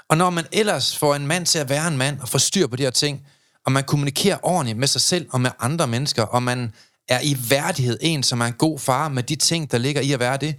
Og 0.09 0.17
når 0.17 0.29
man 0.29 0.45
ellers 0.51 0.97
får 0.97 1.15
en 1.15 1.27
mand 1.27 1.45
til 1.45 1.59
at 1.59 1.69
være 1.69 1.87
en 1.87 1.97
mand 1.97 2.19
og 2.19 2.29
få 2.29 2.37
styr 2.37 2.67
på 2.67 2.75
de 2.75 2.83
her 2.83 2.89
ting, 2.89 3.27
og 3.65 3.71
man 3.71 3.83
kommunikerer 3.83 4.37
ordentligt 4.43 4.77
med 4.77 4.87
sig 4.87 5.01
selv 5.01 5.27
og 5.31 5.41
med 5.41 5.51
andre 5.59 5.87
mennesker, 5.87 6.23
og 6.23 6.43
man 6.43 6.73
er 7.07 7.19
i 7.23 7.37
værdighed 7.49 7.97
en, 8.01 8.23
som 8.23 8.41
er 8.41 8.45
en 8.45 8.53
god 8.53 8.79
far 8.79 9.09
med 9.09 9.23
de 9.23 9.35
ting, 9.35 9.71
der 9.71 9.77
ligger 9.77 10.01
i 10.01 10.11
at 10.11 10.19
være 10.19 10.37
det, 10.37 10.55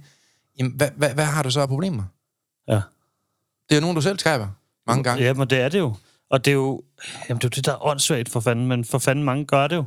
jamen, 0.59 0.71
hvad, 0.71 0.89
hvad, 0.95 1.13
hvad 1.13 1.25
har 1.25 1.43
du 1.43 1.51
så 1.51 1.61
af 1.61 1.67
problemer? 1.67 2.03
ja. 2.67 2.81
Det 3.69 3.75
er 3.75 3.79
jo 3.79 3.81
nogen, 3.81 3.95
du 3.95 4.01
selv 4.01 4.19
skaber 4.19 4.47
mange 4.87 5.03
gange. 5.03 5.23
Ja, 5.23 5.33
men 5.33 5.49
det 5.49 5.59
er 5.59 5.69
det 5.69 5.79
jo. 5.79 5.95
Og 6.29 6.45
det 6.45 6.51
er 6.51 6.55
jo, 6.55 6.81
jamen 7.29 7.41
det 7.41 7.45
er 7.45 7.49
jo 7.49 7.55
det, 7.55 7.65
der 7.65 7.71
er 7.71 7.85
åndssvagt 7.85 8.29
for 8.29 8.39
fanden, 8.39 8.67
men 8.67 8.85
for 8.85 8.99
fanden 8.99 9.25
mange 9.25 9.45
gør 9.45 9.67
det 9.67 9.75
jo. 9.75 9.85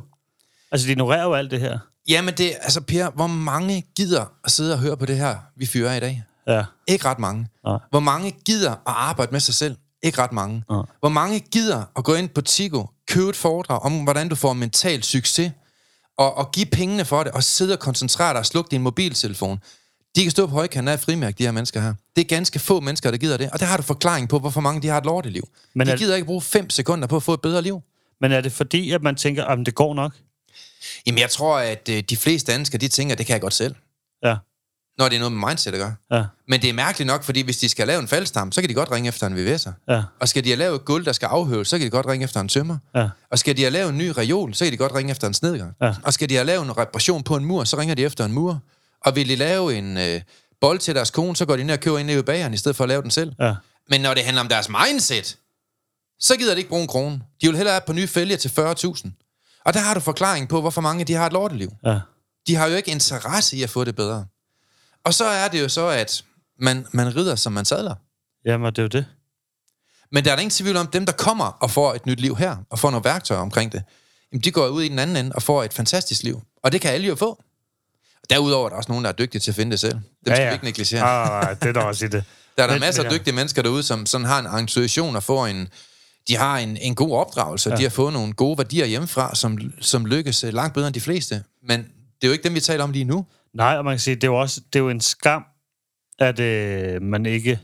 Altså, 0.71 0.87
de 0.87 0.91
ignorerer 0.91 1.23
jo 1.23 1.33
alt 1.33 1.51
det 1.51 1.59
her. 1.59 1.79
Jamen 2.07 2.33
det, 2.33 2.53
altså 2.61 2.81
Per, 2.81 3.09
hvor 3.09 3.27
mange 3.27 3.85
gider 3.95 4.25
at 4.43 4.51
sidde 4.51 4.73
og 4.73 4.79
høre 4.79 4.97
på 4.97 5.05
det 5.05 5.17
her, 5.17 5.35
vi 5.55 5.65
fyrer 5.65 5.95
i 5.95 5.99
dag? 5.99 6.23
Ja. 6.47 6.63
Ikke 6.87 7.05
ret 7.05 7.19
mange. 7.19 7.47
Nej. 7.65 7.77
Hvor 7.89 7.99
mange 7.99 8.31
gider 8.45 8.71
at 8.71 8.77
arbejde 8.85 9.31
med 9.31 9.39
sig 9.39 9.53
selv? 9.53 9.75
Ikke 10.03 10.17
ret 10.21 10.31
mange. 10.31 10.63
Nej. 10.69 10.81
Hvor 10.99 11.09
mange 11.09 11.39
gider 11.39 11.83
at 11.97 12.03
gå 12.03 12.13
ind 12.13 12.29
på 12.29 12.41
Tigo, 12.41 12.85
købe 13.07 13.29
et 13.29 13.35
foredrag 13.35 13.79
om, 13.81 14.03
hvordan 14.03 14.29
du 14.29 14.35
får 14.35 14.53
mental 14.53 15.03
succes, 15.03 15.51
og, 16.17 16.37
og 16.37 16.51
give 16.51 16.65
pengene 16.65 17.05
for 17.05 17.23
det, 17.23 17.31
og 17.31 17.43
sidde 17.43 17.73
og 17.73 17.79
koncentrere 17.79 18.29
dig 18.29 18.39
og 18.39 18.45
slukke 18.45 18.71
din 18.71 18.81
mobiltelefon. 18.81 19.59
De 20.15 20.21
kan 20.21 20.31
stå 20.31 20.47
på 20.47 20.53
højkanten 20.53 20.87
af 20.87 20.99
frimærk, 20.99 21.37
de 21.37 21.43
her 21.43 21.51
mennesker 21.51 21.81
her. 21.81 21.93
Det 22.15 22.21
er 22.23 22.25
ganske 22.27 22.59
få 22.59 22.79
mennesker, 22.79 23.11
der 23.11 23.17
gider 23.17 23.37
det. 23.37 23.49
Og 23.51 23.59
der 23.59 23.65
har 23.65 23.77
du 23.77 23.83
forklaring 23.83 24.29
på, 24.29 24.39
hvorfor 24.39 24.61
mange 24.61 24.81
de 24.81 24.87
har 24.87 24.97
et 24.97 25.05
lorteliv. 25.05 25.43
Men 25.75 25.87
de 25.87 25.93
er- 25.93 25.97
gider 25.97 26.15
ikke 26.15 26.25
bruge 26.25 26.41
fem 26.41 26.69
sekunder 26.69 27.07
på 27.07 27.15
at 27.15 27.23
få 27.23 27.33
et 27.33 27.41
bedre 27.41 27.61
liv. 27.61 27.81
Men 28.21 28.31
er 28.31 28.41
det 28.41 28.51
fordi, 28.51 28.91
at 28.91 29.01
man 29.03 29.15
tænker, 29.15 29.45
at 29.45 29.57
det 29.65 29.75
går 29.75 29.93
nok? 29.93 30.13
Jamen, 31.07 31.19
jeg 31.19 31.29
tror, 31.29 31.57
at 31.57 31.89
øh, 31.89 32.03
de 32.09 32.17
fleste 32.17 32.51
danskere, 32.51 32.79
de 32.79 32.87
tænker, 32.87 33.15
det 33.15 33.25
kan 33.25 33.33
jeg 33.33 33.41
godt 33.41 33.53
selv. 33.53 33.75
Ja. 34.25 34.35
Når 34.97 35.09
det 35.09 35.15
er 35.15 35.19
noget 35.19 35.31
med 35.31 35.47
mindset 35.47 35.73
at 35.73 35.79
gøre. 35.79 35.95
Ja. 36.11 36.25
Men 36.47 36.61
det 36.61 36.69
er 36.69 36.73
mærkeligt 36.73 37.07
nok, 37.07 37.23
fordi 37.23 37.41
hvis 37.41 37.57
de 37.57 37.69
skal 37.69 37.87
lave 37.87 38.01
en 38.01 38.07
faldstam, 38.07 38.51
så 38.51 38.61
kan 38.61 38.69
de 38.69 38.73
godt 38.73 38.91
ringe 38.91 39.07
efter 39.07 39.27
en 39.27 39.33
VVS'er. 39.33 39.71
Ja. 39.89 40.03
Og 40.19 40.29
skal 40.29 40.43
de 40.43 40.49
have 40.49 40.57
lavet 40.57 40.75
et 40.75 40.85
gulv, 40.85 41.05
der 41.05 41.11
skal 41.11 41.25
afhøves, 41.25 41.67
så 41.67 41.77
kan 41.77 41.85
de 41.85 41.89
godt 41.89 42.05
ringe 42.05 42.23
efter 42.23 42.39
en 42.41 42.47
tømmer. 42.47 42.77
Ja. 42.95 43.09
Og 43.29 43.39
skal 43.39 43.57
de 43.57 43.61
have 43.61 43.71
lavet 43.71 43.89
en 43.89 43.97
ny 43.97 44.07
reol, 44.17 44.53
så 44.53 44.65
kan 44.65 44.71
de 44.71 44.77
godt 44.77 44.93
ringe 44.93 45.11
efter 45.11 45.27
en 45.27 45.33
snedker. 45.33 45.67
Ja. 45.81 45.93
Og 46.03 46.13
skal 46.13 46.29
de 46.29 46.35
have 46.35 46.45
lavet 46.45 46.65
en 46.65 46.77
reparation 46.77 47.23
på 47.23 47.35
en 47.35 47.45
mur, 47.45 47.63
så 47.63 47.77
ringer 47.77 47.95
de 47.95 48.03
efter 48.03 48.25
en 48.25 48.31
mur. 48.33 48.59
Og 49.05 49.15
vil 49.15 49.29
de 49.29 49.35
lave 49.35 49.75
en 49.77 49.97
øh, 49.97 50.21
bold 50.61 50.79
til 50.79 50.95
deres 50.95 51.11
kone, 51.11 51.35
så 51.35 51.45
går 51.45 51.55
de 51.55 51.63
ned 51.63 51.73
og 51.73 51.79
køber 51.79 51.97
en 51.99 52.05
ned 52.05 52.19
i 52.19 52.21
bageren, 52.21 52.53
i 52.53 52.57
stedet 52.57 52.75
for 52.75 52.83
at 52.83 52.87
lave 52.87 53.01
den 53.01 53.11
selv. 53.11 53.33
Ja. 53.39 53.55
Men 53.89 54.01
når 54.01 54.13
det 54.13 54.23
handler 54.23 54.41
om 54.41 54.47
deres 54.47 54.69
mindset, 54.69 55.37
så 56.19 56.35
gider 56.37 56.53
de 56.53 56.57
ikke 56.57 56.69
bruge 56.69 56.81
en 56.81 56.87
krone. 56.87 57.21
De 57.41 57.47
vil 57.47 57.55
hellere 57.55 57.73
have 57.73 57.81
på 57.87 57.93
nye 57.93 58.07
fælger 58.07 58.37
til 58.37 58.49
40.000. 58.49 59.09
Og 59.65 59.73
der 59.73 59.79
har 59.79 59.93
du 59.93 59.99
forklaring 59.99 60.49
på, 60.49 60.61
hvorfor 60.61 60.81
mange 60.81 61.05
de 61.05 61.13
har 61.13 61.25
et 61.25 61.33
lorteliv. 61.33 61.71
Ja. 61.85 61.99
De 62.47 62.55
har 62.55 62.67
jo 62.67 62.75
ikke 62.75 62.91
interesse 62.91 63.57
i 63.57 63.63
at 63.63 63.69
få 63.69 63.83
det 63.83 63.95
bedre. 63.95 64.25
Og 65.05 65.13
så 65.13 65.25
er 65.25 65.47
det 65.47 65.61
jo 65.61 65.69
så, 65.69 65.87
at 65.87 66.23
man, 66.59 66.87
man 66.91 67.15
rider, 67.15 67.35
som 67.35 67.53
man 67.53 67.65
sadler. 67.65 67.95
Jamen, 68.45 68.65
det 68.65 68.77
er 68.77 68.83
jo 68.83 68.87
det. 68.87 69.05
Men 70.11 70.25
der 70.25 70.31
er 70.31 70.35
der 70.35 70.41
ingen 70.41 70.51
tvivl 70.51 70.77
om, 70.77 70.87
dem 70.87 71.05
der 71.05 71.13
kommer 71.13 71.45
og 71.45 71.71
får 71.71 71.93
et 71.93 72.05
nyt 72.05 72.19
liv 72.19 72.35
her, 72.35 72.55
og 72.69 72.79
får 72.79 72.91
nogle 72.91 73.03
værktøjer 73.03 73.41
omkring 73.41 73.71
det, 73.71 73.83
jamen 74.31 74.41
de 74.41 74.51
går 74.51 74.67
ud 74.67 74.83
i 74.83 74.89
den 74.89 74.99
anden 74.99 75.15
ende 75.15 75.31
og 75.35 75.43
får 75.43 75.63
et 75.63 75.73
fantastisk 75.73 76.23
liv. 76.23 76.41
Og 76.63 76.71
det 76.71 76.81
kan 76.81 76.91
alle 76.91 77.07
jo 77.07 77.15
få. 77.15 77.43
Derudover 78.29 78.65
er 78.65 78.69
der 78.69 78.75
også 78.75 78.91
nogen, 78.91 79.03
der 79.03 79.09
er 79.11 79.13
dygtige 79.13 79.41
til 79.41 79.51
at 79.51 79.55
finde 79.55 79.71
det 79.71 79.79
selv. 79.79 79.93
Dem 79.93 80.03
ja, 80.27 80.35
skal 80.35 80.47
vi 80.47 80.53
ikke 80.53 80.65
negligere. 80.65 81.03
Ah, 81.03 81.55
det 81.59 81.69
er 81.69 81.73
der 81.73 81.81
også 81.81 82.05
i 82.05 82.07
det. 82.07 82.23
Der 82.57 82.63
er 82.63 82.67
der 82.67 82.79
masser 82.79 83.03
af 83.03 83.11
ja. 83.11 83.17
dygtige 83.17 83.35
mennesker 83.35 83.61
derude, 83.61 83.83
som 83.83 84.05
sådan 84.05 84.27
har 84.27 84.39
en 84.39 84.59
intuition 84.59 85.15
og 85.15 85.23
får 85.23 85.47
en... 85.47 85.67
De 86.27 86.35
har 86.35 86.57
en, 86.57 86.77
en 86.77 86.95
god 86.95 87.11
opdragelse, 87.17 87.69
ja. 87.69 87.75
de 87.75 87.81
har 87.83 87.89
fået 87.89 88.13
nogle 88.13 88.33
gode 88.33 88.57
værdier 88.57 88.85
hjemmefra, 88.85 89.35
som, 89.35 89.57
som 89.81 90.05
lykkes 90.05 90.43
øh, 90.43 90.53
langt 90.53 90.73
bedre 90.73 90.87
end 90.87 90.93
de 90.95 91.01
fleste. 91.01 91.43
Men 91.67 91.79
det 91.79 91.87
er 92.23 92.27
jo 92.27 92.31
ikke 92.31 92.43
dem, 92.43 92.55
vi 92.55 92.59
taler 92.59 92.83
om 92.83 92.91
lige 92.91 93.05
nu. 93.05 93.25
Nej, 93.53 93.77
og 93.77 93.85
man 93.85 93.93
kan 93.93 93.99
sige, 93.99 94.15
det 94.15 94.23
er 94.23 94.27
jo 94.27 94.39
også 94.39 94.61
det 94.73 94.79
er 94.79 94.83
jo 94.83 94.89
en 94.89 95.01
skam, 95.01 95.43
at 96.19 96.39
øh, 96.39 97.01
man 97.01 97.25
ikke 97.25 97.59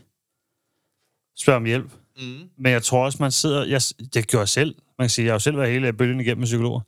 spørger 1.38 1.56
om 1.56 1.64
hjælp. 1.64 1.90
Mm. 2.16 2.38
Men 2.58 2.72
jeg 2.72 2.82
tror 2.82 3.04
også, 3.04 3.18
man 3.20 3.32
sidder... 3.32 3.64
Jeg, 3.64 3.82
det 4.14 4.26
gjorde 4.26 4.40
jeg 4.40 4.48
selv. 4.48 4.74
Man 4.98 5.04
kan 5.04 5.10
sige, 5.10 5.24
jeg 5.24 5.30
har 5.32 5.34
jo 5.34 5.38
selv 5.38 5.56
været 5.58 5.70
hele 5.72 5.92
bølgen 5.92 6.20
igennem 6.20 6.38
med 6.38 6.46
psykologer. 6.46 6.80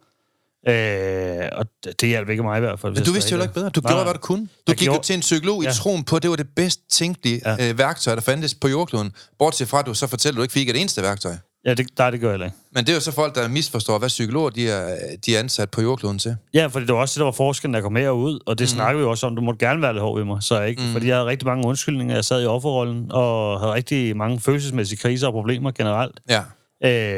Øh, 0.68 1.48
og 1.52 1.66
det, 2.00 2.08
hjalp 2.08 2.28
ikke 2.28 2.42
mig 2.42 2.56
i 2.56 2.60
hvert 2.60 2.80
fald. 2.80 2.94
Men 2.94 3.04
du 3.04 3.12
vidste 3.12 3.34
jo 3.36 3.42
ikke 3.42 3.54
bedre. 3.54 3.68
Du 3.70 3.80
Nej, 3.80 3.92
gjorde, 3.92 4.04
hvad 4.04 4.14
du 4.14 4.18
kunne. 4.20 4.42
Du 4.42 4.48
Jeg 4.68 4.76
gik 4.76 4.86
jo 4.86 4.92
gjorde- 4.92 5.06
til 5.06 5.14
en 5.14 5.20
psykolog 5.20 5.62
i 5.62 5.66
Ja. 5.66 5.72
troen 5.72 6.04
på, 6.04 6.16
at 6.16 6.22
det 6.22 6.30
var 6.30 6.36
det 6.36 6.48
bedst 6.56 6.80
tænkelige 6.90 7.40
Ja. 7.44 7.70
øh, 7.70 7.78
værktøj, 7.78 8.14
der 8.14 8.20
fandtes 8.22 8.54
på 8.54 8.68
jordkloden. 8.68 9.12
Bortset 9.38 9.68
fra, 9.68 9.78
at 9.78 9.86
du 9.86 9.94
så 9.94 10.06
fortæller, 10.06 10.34
at 10.34 10.36
du 10.36 10.42
ikke 10.42 10.52
fik 10.52 10.68
et 10.68 10.80
eneste 10.80 11.02
værktøj. 11.02 11.36
Ja, 11.64 11.74
det, 11.74 11.86
nej, 11.98 12.10
det 12.10 12.20
gør 12.20 12.28
jeg 12.28 12.32
heller 12.32 12.46
ikke. 12.46 12.56
Men 12.72 12.84
det 12.84 12.90
er 12.90 12.94
jo 12.94 13.00
så 13.00 13.12
folk, 13.12 13.34
der 13.34 13.48
misforstår, 13.48 13.98
hvad 13.98 14.08
psykologer 14.08 14.50
de 14.50 14.68
er, 14.70 14.96
de 15.26 15.36
er 15.36 15.40
ansat 15.40 15.70
på 15.70 15.82
jordkloden 15.82 16.18
til. 16.18 16.36
Ja, 16.54 16.66
fordi 16.66 16.86
det 16.86 16.94
var 16.94 17.00
også 17.00 17.12
det, 17.14 17.18
der 17.18 17.24
var 17.24 17.32
forskellen, 17.32 17.74
der 17.74 17.80
kom 17.80 17.92
med 17.92 18.08
og 18.08 18.18
ud, 18.18 18.40
og 18.46 18.58
det 18.58 18.64
mm. 18.64 18.68
snakker 18.68 18.98
vi 18.98 19.02
jo 19.04 19.10
også 19.10 19.26
om. 19.26 19.36
Du 19.36 19.42
måtte 19.42 19.66
gerne 19.66 19.82
være 19.82 19.92
lidt 19.92 20.02
hård 20.02 20.18
ved 20.18 20.24
mig, 20.24 20.42
så 20.42 20.60
jeg 20.60 20.68
ikke, 20.68 20.82
mm. 20.82 20.92
fordi 20.92 21.06
jeg 21.06 21.16
havde 21.16 21.26
rigtig 21.28 21.46
mange 21.48 21.66
undskyldninger. 21.66 22.14
Jeg 22.14 22.24
sad 22.24 22.42
i 22.42 22.46
offerrollen, 22.46 23.12
og 23.12 23.60
havde 23.60 23.72
rigtig 23.74 24.16
mange 24.16 24.40
følelsesmæssige 24.40 24.98
kriser 24.98 25.26
og 25.26 25.32
problemer 25.32 25.70
generelt. 25.70 26.20
Ja. 26.28 26.40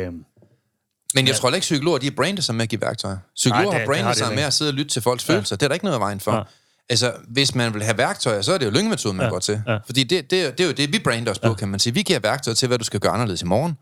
Øh, 0.06 0.12
Men 1.14 1.26
jeg 1.26 1.34
tror 1.36 1.48
heller 1.48 1.56
ikke, 1.56 1.64
psykologer 1.64 1.98
de 1.98 2.06
er 2.06 2.10
brandet 2.16 2.44
sig 2.44 2.54
med 2.54 2.62
at 2.62 2.68
give 2.68 2.80
værktøjer. 2.80 3.16
Psykologer 3.34 3.64
Nej, 3.70 3.78
det- 3.78 3.86
har 3.88 3.94
det 3.94 4.02
har 4.04 4.12
sig 4.12 4.24
ikke. 4.26 4.34
med 4.36 4.42
at 4.44 4.52
sidde 4.52 4.68
og 4.68 4.74
lytte 4.74 4.90
til 4.90 5.02
folks 5.02 5.24
følelser. 5.24 5.56
Det 5.56 5.62
er 5.62 5.68
der 5.68 5.74
ikke 5.74 5.84
noget 5.84 5.94
af 5.94 6.00
vejen 6.00 6.20
for. 6.20 6.32
Ja. 6.36 6.42
Altså, 6.88 7.12
hvis 7.28 7.54
man 7.54 7.74
vil 7.74 7.82
have 7.82 7.98
værktøjer, 7.98 8.42
så 8.42 8.52
er 8.54 8.58
det 8.58 8.66
jo 8.66 8.70
lyngemetoden, 8.70 9.16
man 9.16 9.26
Ja. 9.26 9.30
går 9.30 9.38
til. 9.38 9.62
Ja. 9.66 9.76
Fordi 9.86 10.04
det, 10.04 10.30
det, 10.30 10.46
er- 10.46 10.50
det 10.50 10.60
er 10.60 10.66
jo 10.66 10.72
det, 10.72 10.92
vi 10.92 10.98
brander 11.04 11.30
os 11.30 11.38
på, 11.38 11.54
kan 11.54 11.68
man 11.68 11.80
sige. 11.80 11.94
Vi 11.94 12.02
giver 12.02 12.18
værktøjer 12.18 12.54
til, 12.54 12.68
hvad 12.68 12.78
du 12.78 12.84
skal 12.84 13.00
gøre 13.00 13.12
anderledes 13.12 13.42
i 13.42 13.44
morgen. 13.44 13.76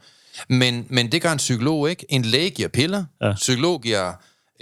Men, 0.49 0.87
men 0.91 1.13
det 1.13 1.23
gør 1.23 1.33
en 1.33 1.39
psykolog 1.39 1.91
ikke. 1.91 2.07
En 2.09 2.23
læge 2.23 2.51
giver 2.51 2.69
piller. 2.69 3.05
Ja. 3.23 3.33
Psykolog 3.35 3.83
giver 3.83 4.13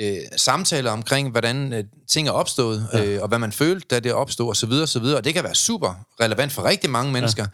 øh, 0.00 0.16
samtaler 0.36 0.90
omkring, 0.90 1.30
hvordan 1.30 1.72
øh, 1.72 1.84
ting 2.08 2.28
er 2.28 2.32
opstået, 2.32 2.88
ja. 2.92 3.04
øh, 3.04 3.22
og 3.22 3.28
hvad 3.28 3.38
man 3.38 3.52
følte, 3.52 3.86
da 3.90 4.00
det 4.00 4.12
opstod, 4.12 4.48
og 4.48 4.56
så 4.56 4.66
videre, 4.66 4.82
og 4.84 4.88
så 4.88 5.00
videre. 5.00 5.16
Og 5.16 5.24
det 5.24 5.34
kan 5.34 5.44
være 5.44 5.54
super 5.54 5.94
relevant 6.20 6.52
for 6.52 6.64
rigtig 6.64 6.90
mange 6.90 7.12
mennesker. 7.12 7.42
Ja. 7.42 7.48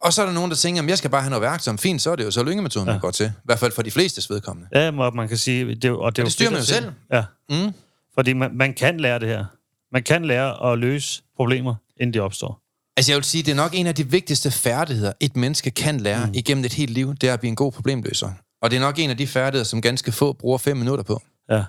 Og 0.00 0.12
så 0.12 0.22
er 0.22 0.26
der 0.26 0.32
nogen, 0.32 0.50
der 0.50 0.56
tænker, 0.56 0.82
at 0.82 0.88
jeg 0.88 0.98
skal 0.98 1.10
bare 1.10 1.22
have 1.22 1.30
noget 1.30 1.42
værktøj. 1.42 1.76
Fint, 1.76 2.02
så 2.02 2.10
er 2.10 2.16
det 2.16 2.24
jo 2.24 2.30
så 2.30 2.42
lyngemetoden, 2.42 2.88
ja. 2.88 2.92
man 2.94 3.00
går 3.00 3.10
til. 3.10 3.26
I 3.26 3.30
hvert 3.44 3.58
fald 3.58 3.72
for 3.72 3.82
de 3.82 3.90
flestes 3.90 4.30
vedkommende. 4.30 4.68
ja, 4.74 4.90
man 4.90 5.28
kan 5.28 5.36
sige... 5.36 5.74
Det, 5.74 5.90
og 5.90 6.16
det, 6.16 6.22
er 6.22 6.24
det 6.26 6.32
styrer 6.32 6.50
man 6.50 6.58
jo 6.60 6.64
se. 6.64 6.74
selv. 6.74 6.86
Ja, 7.12 7.24
Mm. 7.50 7.72
fordi 8.14 8.32
man, 8.32 8.50
man 8.54 8.74
kan 8.74 9.00
lære 9.00 9.18
det 9.18 9.28
her. 9.28 9.44
Man 9.92 10.02
kan 10.02 10.24
lære 10.24 10.72
at 10.72 10.78
løse 10.78 11.22
problemer, 11.36 11.74
inden 12.00 12.14
de 12.14 12.20
opstår. 12.20 12.60
Altså 12.98 13.12
jeg 13.12 13.16
vil 13.16 13.24
sige, 13.24 13.42
det 13.42 13.50
er 13.50 13.56
nok 13.56 13.74
en 13.74 13.86
af 13.86 13.94
de 13.94 14.10
vigtigste 14.10 14.50
færdigheder, 14.50 15.12
et 15.20 15.36
menneske 15.36 15.70
kan 15.70 16.00
lære 16.00 16.26
mm. 16.26 16.32
igennem 16.34 16.64
et 16.64 16.72
helt 16.72 16.90
liv, 16.90 17.14
det 17.14 17.28
er 17.28 17.32
at 17.32 17.40
blive 17.40 17.48
en 17.48 17.56
god 17.56 17.72
problemløser. 17.72 18.30
Og 18.62 18.70
det 18.70 18.76
er 18.76 18.80
nok 18.80 18.98
en 18.98 19.10
af 19.10 19.16
de 19.16 19.26
færdigheder, 19.26 19.64
som 19.64 19.82
ganske 19.82 20.12
få 20.12 20.32
bruger 20.32 20.58
fem 20.58 20.76
minutter 20.76 21.04
på. 21.04 21.22
Ja, 21.50 21.64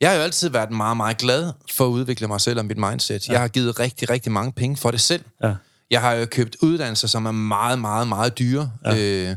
Jeg 0.00 0.10
har 0.10 0.16
jo 0.16 0.22
altid 0.22 0.48
været 0.48 0.70
meget, 0.70 0.96
meget 0.96 1.18
glad 1.18 1.52
for 1.70 1.86
at 1.86 1.90
udvikle 1.90 2.28
mig 2.28 2.40
selv 2.40 2.58
og 2.58 2.64
mit 2.66 2.78
mindset. 2.78 3.28
Ja. 3.28 3.32
Jeg 3.32 3.40
har 3.40 3.48
givet 3.48 3.80
rigtig, 3.80 4.10
rigtig 4.10 4.32
mange 4.32 4.52
penge 4.52 4.76
for 4.76 4.90
det 4.90 5.00
selv. 5.00 5.24
Ja. 5.42 5.54
Jeg 5.90 6.00
har 6.00 6.12
jo 6.12 6.26
købt 6.26 6.56
uddannelser, 6.60 7.08
som 7.08 7.26
er 7.26 7.32
meget, 7.32 7.78
meget, 7.78 8.08
meget 8.08 8.38
dyre. 8.38 8.70
Ja. 8.84 8.96
Øh, 8.96 9.36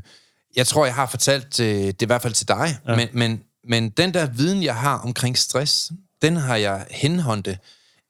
jeg 0.55 0.67
tror, 0.67 0.85
jeg 0.85 0.95
har 0.95 1.05
fortalt 1.05 1.59
øh, 1.59 1.67
det 1.67 2.01
i 2.01 2.05
hvert 2.05 2.21
fald 2.21 2.33
til 2.33 2.47
dig, 2.47 2.77
ja. 2.87 2.95
men, 2.95 3.07
men, 3.13 3.41
men 3.69 3.89
den 3.89 4.13
der 4.13 4.25
viden, 4.25 4.63
jeg 4.63 4.75
har 4.75 4.97
omkring 4.97 5.37
stress, 5.37 5.91
den 6.21 6.35
har 6.35 6.55
jeg 6.55 6.85
henhåndet 6.91 7.57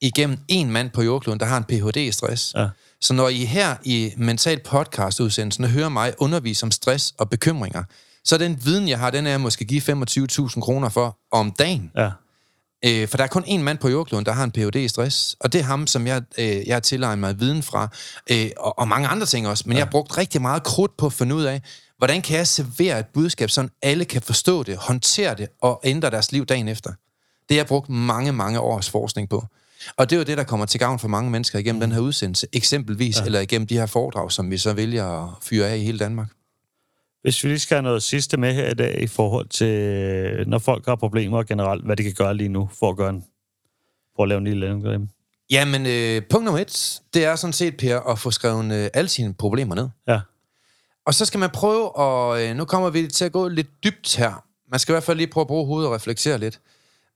igennem 0.06 0.38
en 0.48 0.72
mand 0.72 0.90
på 0.90 1.02
jordkloden, 1.02 1.40
der 1.40 1.46
har 1.46 1.58
en 1.58 1.64
Ph.D. 1.64 1.98
i 1.98 2.12
stress. 2.12 2.54
Ja. 2.56 2.68
Så 3.02 3.14
når 3.14 3.30
I 3.30 3.46
her 3.46 3.76
i 3.84 4.14
Mental 4.18 4.60
Podcast-udsendelsen 4.60 5.66
hører 5.66 5.90
mig 5.90 6.14
undervise 6.18 6.64
om 6.64 6.72
stress 6.72 7.14
og 7.18 7.30
bekymringer, 7.30 7.84
så 8.24 8.38
den 8.38 8.66
viden, 8.66 8.88
jeg 8.88 9.00
har, 9.00 9.10
den 9.10 9.26
er 9.26 9.30
jeg 9.32 9.42
måske 9.42 9.66
give 9.66 9.82
25.000 9.82 10.60
kroner 10.60 10.90
for 10.90 11.18
om 11.32 11.52
dagen. 11.52 11.92
Ja. 11.98 12.10
Øh, 12.86 13.08
for 13.08 13.18
der 13.18 13.24
er 13.24 13.28
kun 13.28 13.44
en 13.48 13.64
mand 13.64 13.78
på 13.78 13.90
jordkloden, 13.90 14.26
der 14.26 14.32
har 14.32 14.44
en 14.44 14.52
Ph.D. 14.52 14.76
i 14.76 14.88
stress, 14.88 15.36
og 15.40 15.54
det 15.54 15.60
er 15.60 15.66
ham, 15.66 15.88
som 15.88 16.08
jeg, 16.08 16.22
øh, 16.38 16.68
jeg 16.68 16.76
har 16.76 16.80
tilegnet 16.80 17.20
mig 17.20 17.40
viden 17.40 17.64
fra, 17.64 17.88
øh, 18.32 18.50
og, 18.58 18.80
og 18.80 18.88
mange 18.88 19.08
andre 19.08 19.26
ting 19.26 19.48
også. 19.48 19.64
Men 19.68 19.74
ja. 19.74 19.78
jeg 19.78 19.86
har 19.86 19.92
brugt 19.92 20.18
rigtig 20.18 20.42
meget 20.42 20.64
krudt 20.64 20.98
på 20.98 21.06
at 21.06 21.14
finde 21.14 21.36
ud 21.36 21.44
af, 21.44 21.62
hvordan 21.98 22.22
kan 22.22 22.38
jeg 22.38 22.48
servere 22.48 23.00
et 23.00 23.06
budskab, 23.14 23.50
så 23.50 23.68
alle 23.82 24.06
kan 24.06 24.22
forstå 24.22 24.64
det, 24.64 24.78
håndtere 24.78 25.36
det 25.36 25.48
og 25.62 25.82
ændre 25.84 26.10
deres 26.10 26.32
liv 26.32 26.46
dagen 26.46 26.68
efter. 26.68 26.90
Det 27.50 27.56
har 27.56 27.56
jeg 27.56 27.68
brugt 27.68 27.90
mange, 27.90 28.32
mange 28.32 28.60
års 28.60 28.90
forskning 28.90 29.30
på. 29.30 29.44
Og 29.98 30.10
det 30.10 30.16
er 30.16 30.20
jo 30.20 30.24
det, 30.24 30.38
der 30.38 30.44
kommer 30.44 30.66
til 30.66 30.80
gavn 30.80 31.00
for 31.00 31.08
mange 31.08 31.32
mennesker 31.32 31.60
igennem 31.60 31.82
den 31.82 31.92
her 31.92 32.00
udsendelse, 32.00 32.48
eksempelvis, 32.54 33.20
ja. 33.20 33.26
eller 33.26 33.40
igennem 33.40 33.68
de 33.68 33.78
her 33.78 33.86
foredrag, 33.86 34.32
som 34.32 34.52
vi 34.52 34.58
så 34.58 34.74
vælger 34.74 35.06
at 35.06 35.30
fyre 35.42 35.70
af 35.70 35.78
i 35.78 35.84
hele 35.84 36.00
Danmark. 36.00 36.28
Hvis 37.22 37.44
vi 37.44 37.50
lige 37.50 37.60
skal 37.60 37.76
have 37.76 37.84
noget 37.84 38.04
sidste 38.04 38.38
med 38.38 38.54
her 38.54 38.72
i 38.72 38.74
dag 38.74 39.02
i 39.02 39.08
forhold 39.08 39.48
til, 39.48 40.50
når 40.50 40.60
folk 40.60 40.86
har 40.86 40.96
problemer 40.96 41.44
generelt, 41.44 41.86
hvad 41.86 41.96
de 41.96 42.04
kan 42.04 42.14
gøre 42.14 42.34
lige 42.34 42.50
nu 42.50 42.70
for 42.80 42.90
at 42.90 42.98
gøre 42.98 43.10
en, 43.10 43.26
for 44.16 44.24
at 44.24 44.30
lave 44.30 44.38
en 44.38 44.44
lille 44.44 44.68
landgrim. 44.68 45.10
Jamen, 45.50 45.86
øh, 45.86 46.22
punkt 46.30 46.46
nummer 46.46 46.62
et, 46.62 47.02
det 47.14 47.26
er 47.26 47.36
sådan 47.36 47.54
set, 47.54 47.78
Per, 47.78 48.00
at 48.00 48.20
få 48.20 48.32
skrevet 48.32 48.74
øh, 48.74 48.90
alle 48.94 49.08
sine 49.08 49.34
problemer 49.34 49.76
ned. 49.76 49.90
Ja. 50.08 50.20
Og 51.06 51.14
så 51.14 51.26
skal 51.26 51.40
man 51.40 51.50
prøve, 51.50 51.96
og 51.96 52.44
øh, 52.44 52.56
nu 52.56 52.66
kommer 52.66 52.90
vi 52.90 53.08
til 53.08 53.26
at 53.26 53.32
gå 53.32 53.48
lidt 53.48 53.84
dybt 53.84 54.16
her. 54.16 54.44
Man 54.72 54.80
skal 54.80 54.92
i 54.92 54.94
hvert 54.94 55.04
fald 55.04 55.18
lige 55.18 55.28
prøve 55.28 55.42
at 55.42 55.48
bruge 55.48 55.66
hovedet 55.66 55.90
og 55.90 55.96
reflektere 55.96 56.38
lidt. 56.38 56.60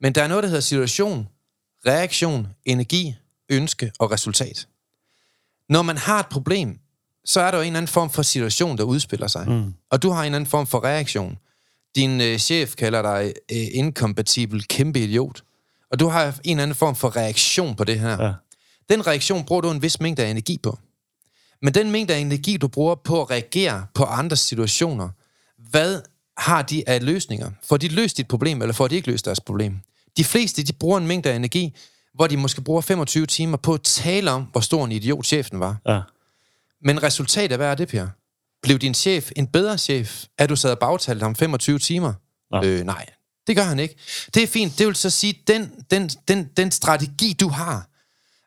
Men 0.01 0.15
der 0.15 0.23
er 0.23 0.27
noget, 0.27 0.43
der 0.43 0.49
hedder 0.49 0.61
situation, 0.61 1.27
reaktion, 1.87 2.47
energi, 2.65 3.15
ønske 3.49 3.91
og 3.99 4.11
resultat. 4.11 4.67
Når 5.69 5.81
man 5.81 5.97
har 5.97 6.19
et 6.19 6.27
problem, 6.27 6.79
så 7.25 7.41
er 7.41 7.51
der 7.51 7.57
jo 7.57 7.61
en 7.61 7.67
eller 7.67 7.77
anden 7.77 7.87
form 7.87 8.09
for 8.09 8.21
situation, 8.21 8.77
der 8.77 8.83
udspiller 8.83 9.27
sig. 9.27 9.49
Mm. 9.49 9.73
Og 9.89 10.03
du 10.03 10.09
har 10.09 10.19
en 10.19 10.25
eller 10.25 10.35
anden 10.35 10.49
form 10.49 10.67
for 10.67 10.83
reaktion. 10.83 11.37
Din 11.95 12.21
øh, 12.21 12.37
chef 12.37 12.75
kalder 12.75 13.01
dig 13.01 13.33
øh, 13.51 13.67
inkompatibel 13.73 14.67
kæmpe 14.67 14.99
idiot. 14.99 15.43
Og 15.91 15.99
du 15.99 16.07
har 16.07 16.25
en 16.25 16.33
eller 16.43 16.63
anden 16.63 16.75
form 16.75 16.95
for 16.95 17.15
reaktion 17.15 17.75
på 17.75 17.83
det 17.83 17.99
her. 17.99 18.23
Ja. 18.25 18.33
Den 18.89 19.07
reaktion 19.07 19.45
bruger 19.45 19.61
du 19.61 19.71
en 19.71 19.81
vis 19.81 19.99
mængde 19.99 20.23
af 20.23 20.29
energi 20.29 20.59
på. 20.63 20.79
Men 21.61 21.73
den 21.73 21.91
mængde 21.91 22.15
af 22.15 22.19
energi, 22.19 22.57
du 22.57 22.67
bruger 22.67 22.95
på 22.95 23.21
at 23.21 23.31
reagere 23.31 23.85
på 23.93 24.03
andres 24.03 24.39
situationer, 24.39 25.09
hvad 25.69 26.01
har 26.37 26.61
de 26.61 26.83
af 26.89 27.05
løsninger? 27.05 27.51
Får 27.63 27.77
de 27.77 27.87
løst 27.87 28.17
dit 28.17 28.27
problem, 28.27 28.61
eller 28.61 28.73
får 28.73 28.87
de 28.87 28.95
ikke 28.95 29.11
løst 29.11 29.25
deres 29.25 29.39
problem? 29.39 29.79
De 30.19 30.23
fleste, 30.23 30.63
de 30.63 30.73
bruger 30.73 30.97
en 30.97 31.07
mængde 31.07 31.31
af 31.31 31.35
energi, 31.35 31.75
hvor 32.13 32.27
de 32.27 32.37
måske 32.37 32.61
bruger 32.61 32.81
25 32.81 33.25
timer 33.25 33.57
på 33.57 33.73
at 33.73 33.81
tale 33.81 34.31
om, 34.31 34.43
hvor 34.51 34.61
stor 34.61 34.85
en 34.85 34.91
idiot 34.91 35.25
chefen 35.25 35.59
var. 35.59 35.77
Ja. 35.87 36.01
Men 36.81 37.03
resultatet, 37.03 37.57
hvad 37.57 37.67
er 37.67 37.75
det, 37.75 37.87
Per? 37.87 38.07
Blev 38.61 38.79
din 38.79 38.93
chef 38.93 39.31
en 39.35 39.47
bedre 39.47 39.77
chef, 39.77 40.23
at 40.37 40.49
du 40.49 40.55
sad 40.55 40.71
og 40.71 40.79
bagtalte 40.79 41.23
ham 41.23 41.35
25 41.35 41.79
timer? 41.79 42.13
Nej. 42.51 42.65
Øh, 42.65 42.83
nej, 42.83 43.05
det 43.47 43.55
gør 43.55 43.63
han 43.63 43.79
ikke. 43.79 43.95
Det 44.33 44.43
er 44.43 44.47
fint. 44.47 44.79
Det 44.79 44.87
vil 44.87 44.95
så 44.95 45.09
sige, 45.09 45.43
den, 45.47 45.71
den, 45.91 46.09
den, 46.27 46.49
den 46.57 46.71
strategi, 46.71 47.33
du 47.39 47.47
har, 47.47 47.87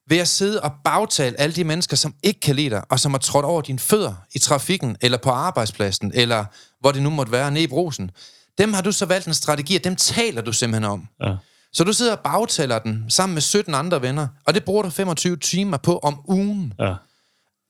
ved 0.08 0.18
at 0.18 0.28
sidde 0.28 0.62
og 0.62 0.72
bagtale 0.84 1.40
alle 1.40 1.56
de 1.56 1.64
mennesker, 1.64 1.96
som 1.96 2.14
ikke 2.22 2.40
kan 2.40 2.56
lide 2.56 2.70
dig, 2.70 2.82
og 2.90 3.00
som 3.00 3.12
har 3.12 3.18
trådt 3.18 3.44
over 3.44 3.62
dine 3.62 3.78
fødder 3.78 4.14
i 4.34 4.38
trafikken, 4.38 4.96
eller 5.00 5.18
på 5.18 5.30
arbejdspladsen, 5.30 6.12
eller 6.14 6.44
hvor 6.80 6.92
det 6.92 7.02
nu 7.02 7.10
måtte 7.10 7.32
være, 7.32 7.50
nede 7.50 7.64
i 7.64 7.66
brusen, 7.66 8.10
dem 8.58 8.72
har 8.72 8.82
du 8.82 8.92
så 8.92 9.06
valgt 9.06 9.26
en 9.26 9.34
strategi, 9.34 9.76
og 9.76 9.84
dem 9.84 9.96
taler 9.96 10.42
du 10.42 10.52
simpelthen 10.52 10.90
om. 10.90 11.08
Ja. 11.22 11.36
Så 11.72 11.84
du 11.84 11.92
sidder 11.92 12.12
og 12.12 12.20
bagtaler 12.20 12.78
den 12.78 13.04
sammen 13.08 13.34
med 13.34 13.42
17 13.42 13.74
andre 13.74 14.02
venner, 14.02 14.28
og 14.46 14.54
det 14.54 14.64
bruger 14.64 14.82
du 14.82 14.90
25 14.90 15.36
timer 15.36 15.76
på 15.76 15.98
om 15.98 16.20
ugen. 16.28 16.74
Ja. 16.78 16.94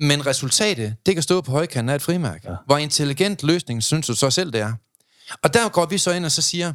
Men 0.01 0.27
resultatet, 0.27 0.97
det 1.07 1.15
kan 1.15 1.23
stå 1.23 1.41
på 1.41 1.51
højkanten 1.51 1.89
af 1.89 1.95
et 1.95 2.03
frimærke. 2.03 2.51
Ja. 2.51 2.57
Hvor 2.67 2.79
intelligent 2.79 3.43
løsning 3.43 3.83
synes 3.83 4.07
du 4.07 4.15
så 4.15 4.31
selv, 4.31 4.53
det 4.53 4.61
er. 4.61 4.73
Og 5.43 5.55
der 5.55 5.69
går 5.69 5.87
vi 5.87 5.99
så 5.99 6.13
ind 6.13 6.25
og 6.25 6.33
så 6.33 6.43
siger, 6.43 6.73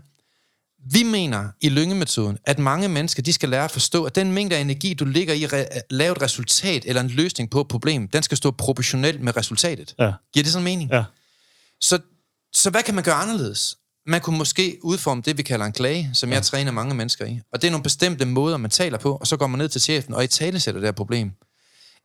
vi 0.92 1.04
mener 1.04 1.50
i 1.62 1.70
lyngemetoden, 1.70 2.38
at 2.46 2.60
mange 2.60 2.90
mennesker, 2.90 3.24
de 3.24 3.34
skal 3.34 3.50
lære 3.50 3.64
at 3.64 3.72
forstå, 3.72 4.06
at 4.06 4.16
den 4.16 4.32
mængde 4.32 4.56
af 4.56 4.62
energi, 4.62 4.94
du 4.94 5.06
ligger 5.06 5.34
i 5.34 5.44
at 5.44 5.84
lave 5.90 6.12
et 6.12 6.22
resultat 6.22 6.84
eller 6.86 7.02
en 7.02 7.08
løsning 7.08 7.50
på 7.50 7.62
et 7.62 7.68
problem, 7.68 8.08
den 8.08 8.24
skal 8.24 8.38
stå 8.38 8.52
proportionelt 8.52 9.22
med 9.22 9.38
resultatet. 9.38 9.96
Ja. 10.00 10.12
Giver 10.34 10.44
det 10.44 10.52
sådan 10.54 10.64
mening? 10.64 10.92
Ja. 10.92 11.04
Så, 11.82 12.00
så 12.54 12.70
hvad 12.70 12.84
kan 12.84 12.96
man 12.96 13.04
gøre 13.04 13.16
anderledes? 13.16 13.78
Man 14.08 14.22
kunne 14.22 14.38
måske 14.38 14.78
udforme 14.82 15.22
det, 15.22 15.38
vi 15.38 15.43
kalder 15.43 15.66
en 15.66 15.72
klage, 15.72 16.10
som 16.14 16.32
jeg 16.32 16.43
træner 16.43 16.72
mange 16.72 16.95
mennesker 16.95 17.26
i. 17.26 17.39
Og 17.53 17.62
det 17.62 17.68
er 17.68 17.72
nogle 17.72 17.84
bestemte 17.84 18.26
måder, 18.26 18.58
man 18.58 18.72
taler 18.72 18.97
på, 18.97 19.16
og 19.16 19.28
så 19.28 19.38
går 19.38 19.47
man 19.47 19.58
ned 19.58 19.70
til 19.70 19.82
chefen 19.82 20.14
og 20.14 20.24
i 20.24 20.28
tale 20.28 20.60
sætter 20.60 20.82
det 20.82 20.88
her 20.88 20.91
problem. 20.91 21.32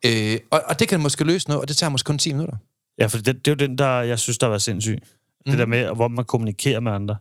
Øh, 0.04 0.38
og, 0.50 0.62
og 0.66 0.78
det 0.78 0.88
kan 0.88 1.00
måske 1.00 1.24
løse 1.24 1.48
noget, 1.48 1.60
og 1.60 1.68
det 1.68 1.76
tager 1.76 1.90
måske 1.90 2.06
kun 2.06 2.18
10 2.18 2.32
minutter. 2.32 2.56
Ja, 2.98 3.06
for 3.06 3.18
det, 3.18 3.26
det 3.26 3.48
er 3.48 3.50
jo 3.50 3.68
den, 3.68 3.78
der 3.78 4.00
jeg 4.00 4.18
synes, 4.18 4.38
der 4.38 4.46
var 4.46 4.58
sindssyg. 4.58 4.98
Mm. 5.46 5.50
Det 5.50 5.58
der 5.58 5.66
med, 5.66 5.94
hvor 5.94 6.08
man 6.08 6.24
kommunikerer 6.24 6.80
med 6.80 6.92
andre. 6.92 7.16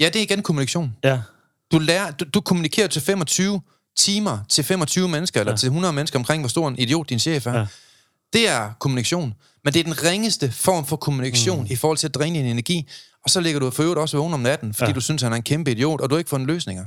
Ja, 0.00 0.06
det 0.06 0.16
er 0.16 0.22
igen 0.22 0.42
kommunikation. 0.42 0.96
Ja. 1.04 1.20
Du, 1.72 1.78
lærer, 1.78 2.10
du, 2.10 2.24
du 2.34 2.40
kommunikerer 2.40 2.88
til 2.88 3.02
25 3.02 3.60
timer 3.96 4.38
til 4.48 4.64
25 4.64 5.08
mennesker, 5.08 5.40
eller 5.40 5.52
ja. 5.52 5.56
til 5.56 5.66
100 5.66 5.92
mennesker 5.92 6.18
omkring, 6.18 6.42
hvor 6.42 6.48
stor 6.48 6.68
en 6.68 6.78
idiot 6.78 7.08
din 7.08 7.18
chef 7.18 7.46
er. 7.46 7.58
Ja. 7.58 7.66
Det 8.32 8.48
er 8.48 8.72
kommunikation. 8.78 9.34
Men 9.64 9.74
det 9.74 9.80
er 9.80 9.84
den 9.84 10.04
ringeste 10.04 10.52
form 10.52 10.86
for 10.86 10.96
kommunikation 10.96 11.60
mm. 11.60 11.66
i 11.70 11.76
forhold 11.76 11.98
til 11.98 12.06
at 12.06 12.14
dræne 12.14 12.38
din 12.38 12.46
energi. 12.46 12.88
Og 13.26 13.30
så 13.30 13.40
ligger 13.40 13.60
du 13.60 13.70
for 13.70 13.82
øvrigt 13.82 13.98
også 13.98 14.16
vågen 14.16 14.34
om 14.34 14.40
natten, 14.40 14.74
fordi 14.74 14.90
ja. 14.90 14.94
du 14.94 15.00
synes, 15.00 15.22
han 15.22 15.32
er 15.32 15.36
en 15.36 15.42
kæmpe 15.42 15.70
idiot, 15.70 16.00
og 16.00 16.10
du 16.10 16.14
har 16.14 16.18
ikke 16.18 16.30
fundet 16.30 16.46
løsninger. 16.46 16.84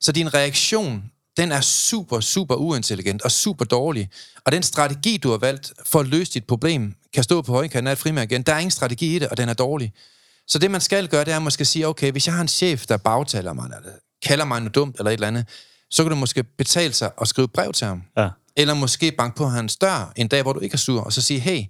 Så 0.00 0.12
din 0.12 0.34
reaktion, 0.34 1.04
den 1.36 1.52
er 1.52 1.60
super, 1.60 2.20
super 2.20 2.54
uintelligent 2.54 3.22
og 3.22 3.30
super 3.30 3.64
dårlig. 3.64 4.10
Og 4.44 4.52
den 4.52 4.62
strategi, 4.62 5.16
du 5.16 5.30
har 5.30 5.38
valgt 5.38 5.72
for 5.86 6.00
at 6.00 6.06
løse 6.06 6.32
dit 6.32 6.44
problem, 6.44 6.94
kan 7.14 7.24
stå 7.24 7.42
på 7.42 7.52
højkanten 7.52 7.86
af 7.86 7.92
et 7.92 7.98
frimærke 7.98 8.32
igen. 8.32 8.42
Der 8.42 8.54
er 8.54 8.58
ingen 8.58 8.70
strategi 8.70 9.16
i 9.16 9.18
det, 9.18 9.28
og 9.28 9.36
den 9.36 9.48
er 9.48 9.54
dårlig. 9.54 9.92
Så 10.46 10.58
det, 10.58 10.70
man 10.70 10.80
skal 10.80 11.08
gøre, 11.08 11.24
det 11.24 11.32
er 11.32 11.36
at 11.36 11.42
måske 11.42 11.64
sige, 11.64 11.88
okay, 11.88 12.12
hvis 12.12 12.26
jeg 12.26 12.34
har 12.34 12.42
en 12.42 12.48
chef, 12.48 12.86
der 12.86 12.96
bagtaler 12.96 13.52
mig, 13.52 13.64
eller 13.64 13.78
kalder 14.22 14.44
mig 14.44 14.60
noget 14.60 14.74
dumt, 14.74 14.96
eller 14.98 15.10
et 15.10 15.14
eller 15.14 15.28
andet, 15.28 15.48
så 15.90 16.02
kan 16.02 16.10
du 16.10 16.16
måske 16.16 16.42
betale 16.42 16.92
sig 16.92 17.10
og 17.16 17.28
skrive 17.28 17.48
brev 17.48 17.72
til 17.72 17.86
ham. 17.86 18.02
Ja. 18.16 18.28
Eller 18.56 18.74
måske 18.74 19.12
banke 19.12 19.36
på 19.36 19.46
hans 19.46 19.76
dør 19.76 20.12
en 20.16 20.28
dag, 20.28 20.42
hvor 20.42 20.52
du 20.52 20.60
ikke 20.60 20.74
er 20.74 20.78
sur, 20.78 21.00
og 21.00 21.12
så 21.12 21.22
sige, 21.22 21.40
hey, 21.40 21.64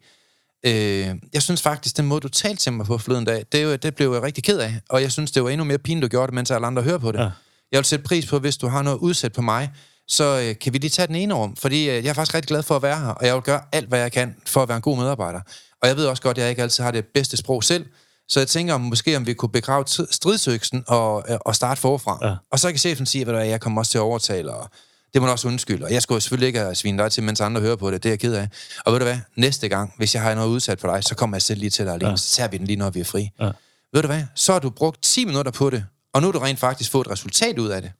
øh, 0.66 1.08
jeg 1.32 1.42
synes 1.42 1.62
faktisk, 1.62 1.96
den 1.96 2.06
måde, 2.06 2.20
du 2.20 2.28
talte 2.28 2.62
til 2.62 2.72
mig 2.72 2.86
på 2.86 2.98
forleden 2.98 3.24
dag, 3.24 3.44
det, 3.52 3.82
det 3.82 3.94
blev 3.94 4.12
jeg 4.12 4.22
rigtig 4.22 4.44
ked 4.44 4.58
af, 4.58 4.74
og 4.88 5.02
jeg 5.02 5.12
synes, 5.12 5.30
det 5.30 5.44
var 5.44 5.50
endnu 5.50 5.64
mere 5.64 5.78
pinligt, 5.78 6.02
du 6.02 6.08
gjorde 6.08 6.26
det, 6.26 6.34
mens 6.34 6.50
alle 6.50 6.66
andre 6.66 6.82
hører 6.82 6.98
på 6.98 7.12
det. 7.12 7.18
Ja. 7.18 7.30
Jeg 7.72 7.78
vil 7.78 7.84
sætte 7.84 8.04
pris 8.04 8.26
på, 8.26 8.38
hvis 8.38 8.56
du 8.56 8.68
har 8.68 8.82
noget 8.82 8.98
udsat 8.98 9.32
på 9.32 9.42
mig, 9.42 9.70
så 10.08 10.40
øh, 10.40 10.58
kan 10.58 10.72
vi 10.72 10.78
lige 10.78 10.90
tage 10.90 11.06
den 11.06 11.16
ene 11.16 11.34
om, 11.34 11.56
fordi 11.56 11.90
øh, 11.90 12.04
jeg 12.04 12.10
er 12.10 12.14
faktisk 12.14 12.34
rigtig 12.34 12.48
glad 12.48 12.62
for 12.62 12.76
at 12.76 12.82
være 12.82 13.00
her, 13.00 13.08
og 13.08 13.26
jeg 13.26 13.34
vil 13.34 13.42
gøre 13.42 13.60
alt, 13.72 13.88
hvad 13.88 13.98
jeg 13.98 14.12
kan 14.12 14.36
for 14.46 14.62
at 14.62 14.68
være 14.68 14.76
en 14.76 14.82
god 14.82 14.96
medarbejder. 14.96 15.40
Og 15.82 15.88
jeg 15.88 15.96
ved 15.96 16.06
også 16.06 16.22
godt, 16.22 16.38
at 16.38 16.42
jeg 16.42 16.50
ikke 16.50 16.62
altid 16.62 16.84
har 16.84 16.90
det 16.90 17.04
bedste 17.14 17.36
sprog 17.36 17.64
selv, 17.64 17.86
så 18.28 18.40
jeg 18.40 18.48
tænker 18.48 18.74
om, 18.74 18.80
måske, 18.80 19.16
om 19.16 19.26
vi 19.26 19.34
kunne 19.34 19.52
begrave 19.52 19.84
stridsøksen 20.10 20.84
og, 20.86 21.24
øh, 21.28 21.38
og 21.40 21.54
starte 21.54 21.80
forfra. 21.80 22.18
Ja. 22.28 22.34
Og 22.52 22.58
så 22.58 22.68
kan 22.68 22.78
chefen 22.78 23.06
sige, 23.06 23.28
at 23.28 23.48
jeg 23.48 23.60
kommer 23.60 23.80
også 23.80 23.90
til 23.90 23.98
at 23.98 24.02
overtale, 24.02 24.52
og 24.52 24.70
det 25.14 25.22
må 25.22 25.26
du 25.26 25.32
også 25.32 25.48
undskylde. 25.48 25.84
Og 25.84 25.92
jeg 25.92 26.02
skulle 26.02 26.20
selvfølgelig 26.20 26.46
ikke 26.46 26.58
have 26.58 26.74
svine 26.74 27.02
dig 27.02 27.12
til, 27.12 27.22
mens 27.22 27.40
andre 27.40 27.60
hører 27.60 27.76
på 27.76 27.90
det. 27.90 28.02
Det 28.02 28.08
er 28.08 28.12
jeg 28.12 28.20
ked 28.20 28.34
af. 28.34 28.48
Og 28.84 28.92
ved 28.92 29.00
du 29.00 29.04
hvad? 29.04 29.18
Næste 29.36 29.68
gang, 29.68 29.94
hvis 29.96 30.14
jeg 30.14 30.22
har 30.22 30.34
noget 30.34 30.48
udsat 30.48 30.80
for 30.80 30.94
dig, 30.94 31.04
så 31.04 31.14
kommer 31.14 31.36
jeg 31.36 31.42
selv 31.42 31.60
lige 31.60 31.70
til 31.70 31.84
dig 31.84 31.94
alene. 31.94 32.10
Ja. 32.10 32.16
Så 32.16 32.36
tager 32.36 32.48
vi 32.48 32.58
den 32.58 32.66
lige, 32.66 32.76
når 32.76 32.90
vi 32.90 33.00
er 33.00 33.04
fri. 33.04 33.30
Ja. 33.40 33.50
Ved 33.92 34.02
du 34.02 34.06
hvad? 34.06 34.22
Så 34.34 34.52
har 34.52 34.60
du 34.60 34.70
brugt 34.70 35.02
10 35.02 35.24
minutter 35.24 35.52
på 35.52 35.70
det, 35.70 35.84
og 36.12 36.20
nu 36.20 36.26
har 36.26 36.32
du 36.32 36.38
rent 36.38 36.58
faktisk 36.58 36.90
fået 36.90 37.06
et 37.06 37.12
resultat 37.12 37.58
ud 37.58 37.68
af 37.68 37.82
det. 37.82 37.92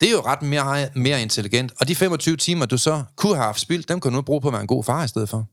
Det 0.00 0.08
er 0.08 0.12
jo 0.12 0.20
ret 0.20 0.42
mere, 0.42 0.88
mere 0.94 1.22
intelligent. 1.22 1.72
Og 1.80 1.88
de 1.88 1.94
25 1.94 2.36
timer, 2.36 2.66
du 2.66 2.78
så 2.78 3.02
kunne 3.16 3.34
have 3.34 3.44
haft 3.44 3.60
spildt, 3.60 3.88
dem 3.88 4.00
kan 4.00 4.10
du 4.10 4.16
nu 4.16 4.22
bruge 4.22 4.40
på 4.40 4.48
at 4.48 4.52
være 4.52 4.60
en 4.60 4.66
god 4.66 4.84
far 4.84 5.04
i 5.04 5.08
stedet 5.08 5.28
for. 5.28 5.46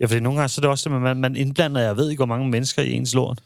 Ja, 0.00 0.06
fordi 0.06 0.20
nogle 0.20 0.38
gange 0.38 0.48
så 0.48 0.58
er 0.58 0.60
det 0.60 0.70
også 0.70 0.88
det, 0.88 0.96
at 0.96 1.02
man, 1.02 1.16
man 1.16 1.36
indblander, 1.36 1.80
jeg 1.80 1.96
ved 1.96 2.10
ikke, 2.10 2.18
hvor 2.18 2.26
mange 2.26 2.48
mennesker 2.48 2.82
i 2.82 2.92
ens 2.92 3.14
lort. 3.14 3.38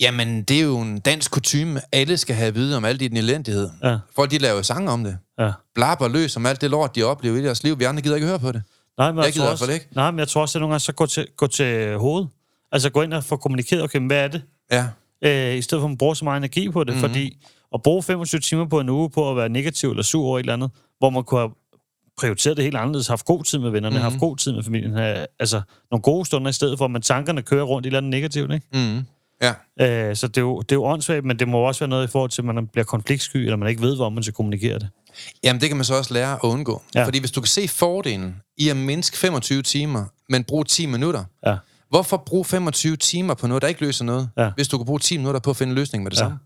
Jamen, 0.00 0.42
det 0.42 0.58
er 0.58 0.64
jo 0.64 0.80
en 0.80 1.00
dansk 1.00 1.30
kutume. 1.30 1.80
Alle 1.92 2.16
skal 2.16 2.36
have 2.36 2.48
at 2.48 2.54
vide 2.54 2.76
om 2.76 2.84
alt 2.84 3.02
i 3.02 3.08
den 3.08 3.16
elendighed. 3.16 3.70
Ja. 3.84 3.98
Folk, 4.16 4.30
de 4.30 4.38
laver 4.38 4.56
jo 4.56 4.62
sange 4.62 4.90
om 4.90 5.04
det. 5.04 5.18
Ja. 5.38 5.52
Blabber 5.74 6.08
løs 6.08 6.36
om 6.36 6.46
alt 6.46 6.60
det 6.60 6.70
lort, 6.70 6.96
de 6.96 7.02
oplever 7.02 7.36
i 7.36 7.42
deres 7.42 7.62
liv. 7.62 7.78
Vi 7.78 7.84
andre 7.84 8.02
gider 8.02 8.14
ikke 8.16 8.26
høre 8.28 8.38
på 8.38 8.52
det. 8.52 8.62
Nej, 8.98 9.10
men 9.12 9.18
Jeg 9.18 9.24
jeg, 9.24 9.32
gider 9.32 9.50
også, 9.50 9.70
ikke. 9.72 9.88
nej, 9.92 10.10
men 10.10 10.18
jeg 10.18 10.28
tror 10.28 10.40
også, 10.40 10.58
at 10.58 10.60
nogle 10.60 10.72
gange 10.72 10.80
så 10.80 10.92
gå 10.92 11.06
til, 11.06 11.26
gå 11.36 11.46
til 11.46 11.96
hovedet. 11.98 12.28
Altså 12.72 12.90
gå 12.90 13.02
ind 13.02 13.14
og 13.14 13.24
få 13.24 13.36
kommunikeret, 13.36 13.82
okay, 13.82 14.00
hvad 14.06 14.24
er 14.24 14.28
det? 14.28 14.42
Ja. 14.72 14.86
Øh, 15.24 15.56
I 15.58 15.62
stedet 15.62 15.80
for 15.82 15.86
at 15.86 15.90
man 15.90 15.98
bruger 15.98 16.14
så 16.14 16.24
meget 16.24 16.36
energi 16.38 16.70
på 16.70 16.84
det, 16.84 16.94
Mhm. 16.94 16.96
mm-hmm. 16.96 17.10
fordi 17.14 17.36
at 17.74 17.82
bruge 17.82 18.02
25 18.02 18.40
timer 18.40 18.64
på 18.66 18.80
en 18.80 18.88
uge 18.88 19.10
på 19.10 19.30
at 19.30 19.36
være 19.36 19.48
negativ 19.48 19.90
eller 19.90 20.02
sur 20.02 20.24
over 20.26 20.38
et 20.38 20.42
eller 20.42 20.52
andet, 20.52 20.70
hvor 20.98 21.10
man 21.10 21.24
kunne 21.24 21.40
have 21.40 21.50
prioriteret 22.18 22.56
det 22.56 22.64
helt 22.64 22.76
anderledes, 22.76 23.06
haft 23.08 23.24
god 23.24 23.44
tid 23.44 23.58
med 23.58 23.70
vennerne, 23.70 23.94
mm-hmm. 23.96 24.02
haft 24.10 24.18
god 24.20 24.36
tid 24.36 24.52
med 24.52 24.62
familien, 24.62 24.92
have, 24.94 25.26
altså 25.40 25.60
nogle 25.90 26.02
gode 26.02 26.26
stunder 26.26 26.48
i 26.48 26.52
stedet 26.52 26.78
for, 26.78 26.84
at 26.84 26.90
man 26.90 27.02
tankerne 27.02 27.42
kører 27.42 27.64
rundt 27.64 27.86
i 27.86 27.88
et 27.88 27.90
eller 27.90 27.98
andet 27.98 28.10
negativt, 28.10 28.52
ikke? 28.52 28.66
Mm. 28.72 29.04
Ja. 29.42 29.52
Øh, 29.80 30.16
så 30.16 30.28
det 30.28 30.36
er, 30.36 30.40
jo, 30.40 30.60
det 30.60 30.72
er 30.72 30.76
jo 30.76 30.84
åndssvagt, 30.84 31.24
men 31.24 31.38
det 31.38 31.48
må 31.48 31.58
også 31.58 31.80
være 31.80 31.88
noget 31.88 32.08
i 32.08 32.10
forhold 32.10 32.30
til, 32.30 32.40
at 32.42 32.44
man 32.54 32.66
bliver 32.66 32.84
konfliktsky, 32.84 33.36
eller 33.36 33.56
man 33.56 33.68
ikke 33.68 33.82
ved, 33.82 33.96
hvor 33.96 34.08
man 34.08 34.22
skal 34.22 34.34
kommunikere 34.34 34.78
det. 34.78 34.88
Jamen, 35.44 35.60
det 35.60 35.68
kan 35.68 35.76
man 35.76 35.84
så 35.84 35.94
også 35.94 36.14
lære 36.14 36.32
at 36.32 36.38
undgå. 36.42 36.82
Ja. 36.94 37.04
Fordi 37.04 37.18
hvis 37.18 37.30
du 37.30 37.40
kan 37.40 37.48
se 37.48 37.68
fordelen 37.68 38.36
i 38.56 38.68
at 38.68 38.76
mindske 38.76 39.16
25 39.16 39.62
timer, 39.62 40.04
men 40.28 40.44
bruge 40.44 40.64
10 40.64 40.86
minutter, 40.86 41.24
Ja. 41.46 41.56
hvorfor 41.90 42.16
bruge 42.26 42.44
25 42.44 42.96
timer 42.96 43.34
på 43.34 43.46
noget, 43.46 43.62
der 43.62 43.68
ikke 43.68 43.80
løser 43.80 44.04
noget, 44.04 44.28
Ja. 44.38 44.50
hvis 44.54 44.68
du 44.68 44.76
kan 44.78 44.86
bruge 44.86 44.98
10 45.00 45.16
minutter 45.16 45.40
på 45.40 45.50
at 45.50 45.56
finde 45.56 45.70
en 45.70 45.74
løsning 45.74 46.02
med 46.04 46.10
det 46.10 46.16
Ja. 46.16 46.22
samme? 46.22 46.38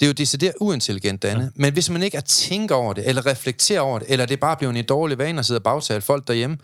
Det 0.00 0.06
er 0.06 0.10
jo 0.10 0.12
decideret 0.12 0.54
uintelligent, 0.60 1.22
Danne. 1.22 1.42
Ja. 1.44 1.48
Men 1.54 1.72
hvis 1.72 1.90
man 1.90 2.02
ikke 2.02 2.16
er 2.16 2.20
tænker 2.20 2.74
over 2.74 2.92
det, 2.92 3.08
eller 3.08 3.26
reflekterer 3.26 3.80
over 3.80 3.98
det, 3.98 4.10
eller 4.10 4.26
det 4.26 4.40
bare 4.40 4.56
blevet 4.56 4.76
en 4.78 4.84
dårlig 4.84 5.18
vane 5.18 5.38
at 5.38 5.46
sidde 5.46 5.58
og 5.58 5.62
bagtale 5.62 6.00
folk 6.00 6.28
derhjemme, 6.28 6.58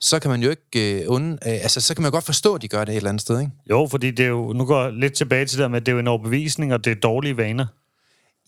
så 0.00 0.18
kan 0.18 0.30
man 0.30 0.42
jo 0.42 0.50
ikke 0.50 1.02
øh, 1.02 1.10
und, 1.10 1.32
øh, 1.32 1.38
altså, 1.52 1.80
så 1.80 1.94
kan 1.94 2.02
man 2.02 2.10
godt 2.10 2.24
forstå, 2.24 2.54
at 2.54 2.62
de 2.62 2.68
gør 2.68 2.84
det 2.84 2.92
et 2.92 2.96
eller 2.96 3.08
andet 3.08 3.20
sted, 3.20 3.40
ikke? 3.40 3.52
Jo, 3.70 3.88
fordi 3.90 4.10
det 4.10 4.24
er 4.24 4.28
jo, 4.28 4.52
nu 4.52 4.64
går 4.64 4.82
jeg 4.82 4.92
lidt 4.92 5.12
tilbage 5.12 5.44
til 5.46 5.58
det 5.58 5.62
der 5.62 5.68
med, 5.68 5.76
at 5.76 5.86
det 5.86 5.92
er 5.92 5.94
jo 5.94 6.00
en 6.00 6.08
overbevisning, 6.08 6.72
og 6.74 6.84
det 6.84 6.90
er 6.90 6.94
dårlige 6.94 7.36
vaner. 7.36 7.66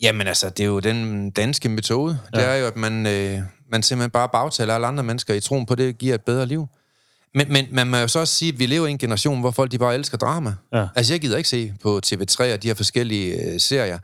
Jamen 0.03 0.27
altså, 0.27 0.49
det 0.51 0.61
er 0.61 0.67
jo 0.67 0.81
den 0.81 1.31
danske 1.31 1.69
metode. 1.69 2.19
Ja. 2.35 2.39
Det 2.39 2.49
er 2.49 2.55
jo, 2.55 2.67
at 2.67 2.77
man, 2.77 3.07
øh, 3.07 3.39
man 3.71 3.83
simpelthen 3.83 4.11
bare 4.11 4.29
bagtaler 4.29 4.75
alle 4.75 4.87
andre 4.87 5.03
mennesker 5.03 5.35
i 5.35 5.41
troen 5.41 5.67
på, 5.67 5.73
at 5.73 5.79
det 5.79 5.99
giver 5.99 6.15
et 6.15 6.23
bedre 6.23 6.47
liv. 6.47 6.67
Men, 7.35 7.53
men 7.53 7.67
man 7.71 7.87
må 7.87 7.97
jo 7.97 8.09
så 8.09 8.19
også 8.19 8.35
sige, 8.35 8.53
at 8.53 8.59
vi 8.59 8.67
lever 8.67 8.87
i 8.87 8.91
en 8.91 8.99
generation, 8.99 9.41
hvor 9.41 9.51
folk 9.51 9.73
de 9.73 9.79
bare 9.79 9.95
elsker 9.95 10.19
drama. 10.19 10.55
Ja. 10.73 10.87
Altså, 10.95 11.13
jeg 11.13 11.21
gider 11.21 11.37
ikke 11.37 11.49
se 11.49 11.75
på 11.83 12.01
TV3 12.07 12.53
og 12.53 12.63
de 12.63 12.69
her 12.69 12.75
forskellige 12.75 13.35
øh, 13.35 13.61
serier 13.61 13.99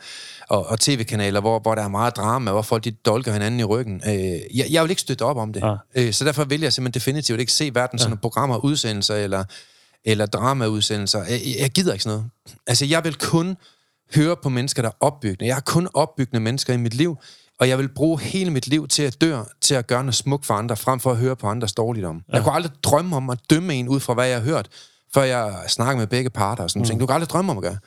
og, 0.49 0.67
og 0.67 0.81
tv-kanaler, 0.81 1.41
hvor, 1.41 1.59
hvor 1.59 1.75
der 1.75 1.83
er 1.83 1.89
meget 1.89 2.17
drama, 2.17 2.51
hvor 2.51 2.63
folk 2.63 2.85
de 2.85 2.91
dolker 2.91 3.33
hinanden 3.33 3.61
i 3.61 3.65
ryggen. 3.65 4.03
Øh, 4.07 4.59
jeg, 4.59 4.67
jeg 4.71 4.83
vil 4.83 4.91
ikke 4.91 5.03
støtte 5.03 5.23
op 5.23 5.37
om 5.37 5.53
det. 5.53 5.63
Ja. 5.63 5.75
Øh, 5.95 6.13
så 6.13 6.25
derfor 6.25 6.45
vil 6.45 6.61
jeg 6.61 6.73
simpelthen 6.73 7.01
definitivt 7.01 7.41
ikke 7.41 7.53
se 7.53 7.71
hverken 7.71 7.99
sådan 7.99 8.11
nogle 8.11 8.21
programmer, 8.21 8.65
udsendelser 8.65 9.15
eller, 9.15 9.45
eller 10.05 10.27
dramaudsendelser. 10.27 11.25
Jeg, 11.25 11.41
jeg 11.59 11.71
gider 11.71 11.93
ikke 11.93 12.05
sådan 12.05 12.19
noget. 12.19 12.31
Altså, 12.67 12.85
jeg 12.85 13.05
vil 13.05 13.15
kun 13.15 13.57
høre 14.15 14.37
på 14.43 14.49
mennesker, 14.49 14.83
der 14.83 14.89
er 14.89 14.97
opbyggende. 15.01 15.47
Jeg 15.47 15.57
har 15.57 15.61
kun 15.61 15.89
opbyggende 15.95 16.41
mennesker 16.41 16.75
i 16.75 16.77
mit 16.77 16.95
liv, 16.95 17.19
og 17.61 17.69
jeg 17.69 17.79
vil 17.79 17.89
bruge 17.89 18.21
hele 18.21 18.51
mit 18.51 18.67
liv 18.67 18.89
til 18.89 19.03
at 19.03 19.21
dø, 19.21 19.37
til 19.61 19.75
at 19.75 19.87
gøre 19.87 20.03
noget 20.03 20.15
smukt 20.15 20.47
for 20.47 20.55
andre, 20.55 20.77
frem 20.77 21.01
for 21.01 21.11
at 21.11 21.17
høre 21.17 21.37
på 21.37 21.47
andres 21.47 21.73
dårligdom. 21.73 22.23
Ja. 22.29 22.37
Jeg 22.37 22.45
kunne 22.45 22.55
aldrig 22.55 22.73
drømme 22.83 23.17
om 23.17 23.31
at 23.31 23.39
dømme 23.51 23.75
en 23.75 23.89
ud 23.89 24.01
fra, 24.01 24.15
hvad 24.15 24.27
jeg 24.27 24.37
har 24.37 24.45
hørt, 24.45 24.69
før 25.15 25.23
jeg 25.23 25.55
snakker 25.69 25.99
med 25.99 26.07
begge 26.07 26.31
parter 26.31 26.63
og 26.63 26.71
sådan 26.71 26.81
mm. 26.81 26.87
ting. 26.87 27.01
Du 27.01 27.07
kan 27.07 27.15
aldrig 27.15 27.31
drømme 27.31 27.53
om 27.53 27.59
at 27.59 27.63
gøre. 27.63 27.79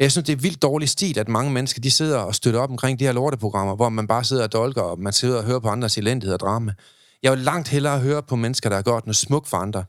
Jeg 0.00 0.12
synes, 0.12 0.26
det 0.26 0.32
er 0.32 0.36
vildt 0.36 0.62
dårlig 0.62 0.88
stil, 0.88 1.18
at 1.18 1.28
mange 1.28 1.52
mennesker, 1.52 1.80
de 1.80 1.90
sidder 1.90 2.18
og 2.18 2.34
støtter 2.34 2.60
op 2.60 2.70
omkring 2.70 2.98
de 2.98 3.04
her 3.04 3.12
lorteprogrammer, 3.12 3.76
hvor 3.76 3.88
man 3.88 4.06
bare 4.06 4.24
sidder 4.24 4.42
og 4.42 4.52
dolker, 4.52 4.82
og 4.82 4.98
man 4.98 5.12
sidder 5.12 5.38
og 5.38 5.44
hører 5.44 5.58
på 5.58 5.68
andres 5.68 5.98
elendighed 5.98 6.34
og 6.34 6.40
drama. 6.40 6.72
Jeg 7.22 7.32
vil 7.32 7.40
langt 7.40 7.68
hellere 7.68 7.98
høre 7.98 8.22
på 8.22 8.36
mennesker, 8.36 8.68
der 8.68 8.76
har 8.76 8.82
gjort 8.82 9.06
noget 9.06 9.16
smukt 9.16 9.48
for 9.48 9.56
andre. 9.56 9.84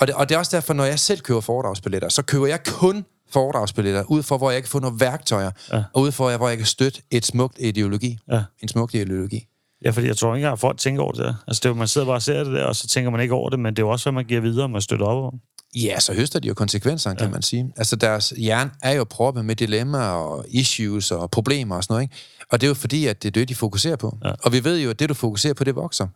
Og 0.00 0.06
det, 0.06 0.14
og 0.14 0.28
det 0.28 0.34
er 0.34 0.38
også 0.38 0.56
derfor, 0.56 0.74
når 0.74 0.84
jeg 0.84 0.98
selv 0.98 1.20
køber 1.20 1.40
foredragsbilletter, 1.40 2.08
så 2.08 2.22
køber 2.22 2.46
jeg 2.46 2.64
kun 2.64 3.04
foredragsbilletter, 3.32 4.04
ud 4.04 4.22
for, 4.22 4.38
hvor 4.38 4.50
jeg 4.50 4.62
kan 4.62 4.68
få 4.70 4.78
nogle 4.78 5.00
værktøjer, 5.00 5.50
ja. 5.72 5.82
og 5.92 6.02
ud 6.02 6.12
for, 6.12 6.36
hvor 6.36 6.48
jeg 6.48 6.56
kan 6.56 6.66
støtte 6.66 7.00
et 7.10 7.26
smukt 7.26 7.56
ideologi. 7.60 8.18
Ja. 8.32 8.42
En 8.62 8.68
smukt 8.68 8.94
ideologi. 8.94 9.46
Ja, 9.84 9.90
fordi 9.90 10.06
jeg 10.06 10.16
tror 10.16 10.34
ikke 10.34 10.40
engang, 10.40 10.52
at 10.52 10.58
folk 10.58 10.78
tænker 10.78 11.02
over 11.02 11.12
det 11.12 11.20
der. 11.24 11.34
Altså, 11.46 11.60
det 11.60 11.64
er 11.64 11.68
jo, 11.70 11.74
man 11.74 11.88
sidder 11.88 12.06
bare 12.06 12.16
og 12.16 12.22
ser 12.22 12.44
det 12.44 12.52
der, 12.52 12.64
og 12.64 12.76
så 12.76 12.88
tænker 12.88 13.10
man 13.10 13.20
ikke 13.20 13.34
over 13.34 13.50
det, 13.50 13.58
men 13.60 13.76
det 13.76 13.82
er 13.82 13.86
jo 13.86 13.90
også, 13.90 14.04
hvad 14.04 14.12
man 14.12 14.24
giver 14.24 14.40
videre, 14.40 14.68
man 14.68 14.80
støtter 14.82 15.06
op 15.06 15.32
om. 15.32 15.40
Ja, 15.76 16.00
så 16.00 16.14
høster 16.14 16.38
de 16.40 16.48
jo 16.48 16.54
konsekvenserne, 16.54 17.16
kan 17.16 17.26
Ja. 17.26 17.32
man 17.32 17.42
sige. 17.42 17.72
Altså, 17.76 17.96
deres 17.96 18.34
hjerne 18.36 18.70
er 18.82 18.92
jo 18.92 19.04
proppet 19.04 19.44
med 19.44 19.56
dilemmaer 19.56 20.08
og 20.10 20.44
issues 20.48 21.10
og 21.10 21.30
problemer 21.30 21.76
og 21.76 21.84
sådan 21.84 21.94
noget, 21.94 22.02
ikke? 22.02 22.14
Og 22.50 22.60
det 22.60 22.66
er 22.66 22.68
jo 22.68 22.74
fordi, 22.74 23.06
at 23.06 23.22
det 23.22 23.28
er 23.28 23.32
det, 23.32 23.48
de 23.48 23.54
fokuserer 23.54 23.96
på. 23.96 24.18
Ja. 24.24 24.32
Og 24.42 24.52
vi 24.52 24.64
ved 24.64 24.78
jo, 24.80 24.90
at 24.90 24.98
det, 24.98 25.08
du 25.08 25.14
fokuserer 25.14 25.54
på, 25.54 25.64
det 25.64 25.74
vokser. 25.76 26.06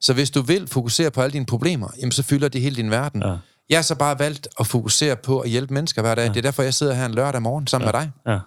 Så 0.00 0.12
hvis 0.12 0.30
du 0.30 0.42
vil 0.42 0.68
fokusere 0.68 1.10
på 1.10 1.22
alle 1.22 1.32
dine 1.32 1.46
problemer, 1.46 1.88
jamen, 2.00 2.12
så 2.12 2.22
fylder 2.22 2.48
det 2.48 2.60
hele 2.60 2.76
din 2.76 2.90
verden. 2.90 3.22
Ja. 3.22 3.36
Jeg 3.72 3.78
har 3.78 3.82
så 3.82 3.94
bare 3.94 4.18
valgt 4.18 4.48
at 4.60 4.66
fokusere 4.66 5.16
på 5.16 5.40
at 5.40 5.50
hjælpe 5.50 5.74
mennesker 5.74 6.02
hver 6.02 6.14
dag. 6.14 6.22
Ja. 6.22 6.28
Det 6.28 6.36
er 6.36 6.42
derfor, 6.42 6.62
jeg 6.62 6.74
sidder 6.74 6.94
her 6.94 7.06
en 7.06 7.14
lørdag 7.14 7.42
morgen 7.42 7.66
sammen 7.66 7.86
ja. 7.86 7.92
med 7.92 8.00
dig. 8.00 8.10
Ja. 8.26 8.38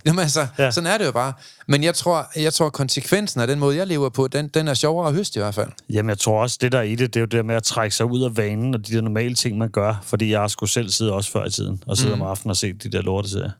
Jamen 0.06 0.18
altså, 0.18 0.46
ja. 0.58 0.70
Sådan 0.70 0.90
er 0.90 0.98
det 0.98 1.06
jo 1.06 1.12
bare. 1.12 1.32
Men 1.68 1.84
jeg 1.84 1.94
tror, 1.94 2.26
jeg 2.36 2.52
tror, 2.52 2.70
konsekvensen 2.70 3.40
af 3.40 3.46
den 3.46 3.58
måde, 3.58 3.76
jeg 3.76 3.86
lever 3.86 4.08
på, 4.08 4.28
den, 4.28 4.48
den 4.48 4.68
er 4.68 4.74
sjovere 4.74 5.08
at 5.08 5.14
høste 5.14 5.40
i 5.40 5.42
hvert 5.42 5.54
fald. 5.54 5.68
Jamen, 5.90 6.08
jeg 6.08 6.18
tror 6.18 6.42
også, 6.42 6.58
det 6.60 6.72
der 6.72 6.78
er 6.78 6.82
i 6.82 6.94
det, 6.94 7.14
det 7.14 7.16
er 7.16 7.20
jo 7.20 7.26
det 7.26 7.32
der 7.32 7.42
med 7.42 7.54
at 7.54 7.62
trække 7.62 7.96
sig 7.96 8.06
ud 8.06 8.22
af 8.22 8.36
vanen 8.36 8.74
og 8.74 8.86
de 8.86 8.94
der 8.94 9.00
normale 9.00 9.34
ting, 9.34 9.58
man 9.58 9.68
gør. 9.68 9.94
Fordi 10.02 10.30
jeg 10.30 10.40
har 10.40 10.48
sgu 10.48 10.66
selv 10.66 10.90
siddet 10.90 11.14
også 11.14 11.30
før 11.32 11.44
i 11.44 11.50
tiden, 11.50 11.82
og 11.86 11.96
sidder 11.96 12.16
mm. 12.16 12.22
om 12.22 12.28
aftenen 12.28 12.50
og 12.50 12.56
set 12.56 12.82
de 12.82 12.90
der 12.90 13.02
lorteserier. 13.02 13.50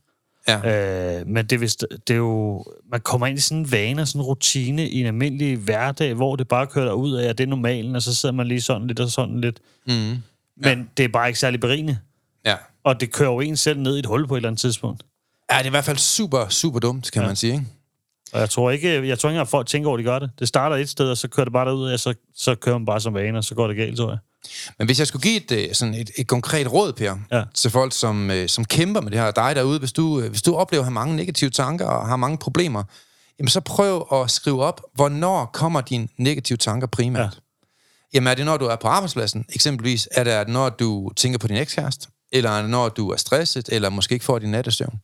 Ja. 0.48 1.20
Øh, 1.20 1.26
men 1.26 1.46
det 1.46 1.52
er, 1.52 1.58
vist, 1.60 1.86
det 2.08 2.14
er 2.14 2.18
jo... 2.18 2.64
Man 2.90 3.00
kommer 3.00 3.26
ind 3.26 3.38
i 3.38 3.40
sådan 3.40 3.58
en 3.58 3.72
vane 3.72 4.02
og 4.02 4.08
sådan 4.08 4.20
en 4.20 4.24
rutine 4.26 4.88
i 4.88 5.00
en 5.00 5.06
almindelig 5.06 5.56
hverdag, 5.56 6.14
hvor 6.14 6.36
det 6.36 6.48
bare 6.48 6.66
kører 6.66 6.92
ud 6.92 7.12
af, 7.12 7.28
at 7.28 7.38
det 7.38 7.44
er 7.44 7.48
normalen, 7.48 7.96
og 7.96 8.02
så 8.02 8.14
sidder 8.14 8.34
man 8.34 8.46
lige 8.46 8.60
sådan 8.60 8.86
lidt 8.86 9.00
og 9.00 9.10
sådan 9.10 9.40
lidt. 9.40 9.60
Mm. 9.86 9.92
Men 9.92 10.22
ja. 10.78 10.84
det 10.96 11.04
er 11.04 11.08
bare 11.08 11.28
ikke 11.28 11.38
særlig 11.38 11.60
berigende. 11.60 11.98
ja. 12.46 12.56
Og 12.84 13.00
det 13.00 13.12
kører 13.12 13.30
jo 13.30 13.40
en 13.40 13.56
selv 13.56 13.80
ned 13.80 13.96
i 13.96 13.98
et 13.98 14.06
hul 14.06 14.28
på 14.28 14.34
et 14.34 14.38
eller 14.38 14.48
andet 14.48 14.60
tidspunkt. 14.60 15.02
Ja, 15.52 15.58
det 15.58 15.64
er 15.64 15.66
i 15.66 15.70
hvert 15.70 15.84
fald 15.84 15.96
super, 15.96 16.48
super 16.48 16.78
dumt, 16.78 17.10
kan 17.12 17.22
ja. 17.22 17.26
man 17.28 17.36
sige. 17.36 17.52
Ikke? 17.52 17.66
Og 18.32 18.40
jeg 18.40 18.50
tror 18.50 18.70
ikke, 18.70 19.08
jeg 19.08 19.18
tror 19.18 19.28
ikke, 19.30 19.40
at 19.40 19.48
folk 19.48 19.66
tænker 19.66 19.88
over, 19.88 19.98
at 19.98 20.04
de 20.04 20.04
gør 20.04 20.18
det. 20.18 20.30
Det 20.38 20.48
starter 20.48 20.76
et 20.76 20.88
sted, 20.88 21.10
og 21.10 21.16
så 21.16 21.28
kører 21.28 21.44
det 21.44 21.52
bare 21.52 21.66
derud, 21.66 21.92
og 21.92 22.00
så, 22.00 22.14
så 22.34 22.54
kører 22.54 22.78
man 22.78 22.86
bare 22.86 23.00
som 23.00 23.14
vane, 23.14 23.38
og 23.38 23.44
så 23.44 23.54
går 23.54 23.66
det 23.66 23.76
galt, 23.76 23.96
tror 23.96 24.10
jeg. 24.10 24.18
Men 24.78 24.86
hvis 24.86 24.98
jeg 24.98 25.06
skulle 25.06 25.22
give 25.22 25.36
et, 25.36 25.52
øh, 25.68 25.74
sådan 25.74 25.94
et, 25.94 26.10
et 26.16 26.26
konkret 26.26 26.72
råd, 26.72 26.92
Per, 26.92 27.16
Ja. 27.32 27.44
til 27.54 27.70
folk, 27.70 27.92
som, 27.92 28.30
øh, 28.30 28.48
som 28.48 28.64
kæmper 28.64 29.00
med 29.00 29.10
det 29.10 29.18
her, 29.20 29.30
dig 29.30 29.56
derude, 29.56 29.78
hvis 29.78 29.92
du, 29.92 30.20
øh, 30.20 30.30
hvis 30.30 30.42
du 30.42 30.54
oplever 30.54 30.80
at 30.82 30.86
have 30.86 30.92
mange 30.94 31.16
negative 31.16 31.50
tanker 31.50 31.86
og 31.86 32.08
har 32.08 32.16
mange 32.16 32.38
problemer, 32.38 32.84
jamen 33.38 33.48
så 33.48 33.60
prøv 33.60 34.06
at 34.12 34.30
skrive 34.30 34.62
op, 34.62 34.80
hvornår 34.94 35.44
kommer 35.44 35.80
dine 35.80 36.08
negative 36.18 36.56
tanker 36.56 36.86
primært. 36.86 37.20
Ja. 37.34 37.40
Jamen 38.14 38.26
er 38.26 38.34
det, 38.34 38.44
når 38.44 38.56
du 38.56 38.64
er 38.64 38.76
på 38.76 38.88
arbejdspladsen, 38.88 39.44
eksempelvis? 39.48 40.08
Er 40.12 40.24
det, 40.24 40.48
når 40.48 40.68
du 40.68 41.10
tænker 41.16 41.38
på 41.38 41.46
din 41.46 41.56
ekskæreste? 41.56 42.08
Eller 42.32 42.50
er 42.50 42.66
når 42.66 42.88
du 42.88 43.10
er 43.10 43.16
stresset, 43.16 43.68
eller 43.72 43.88
måske 43.90 44.12
ikke 44.12 44.24
får 44.24 44.38
din 44.38 44.50
nattesøvn? 44.50 45.00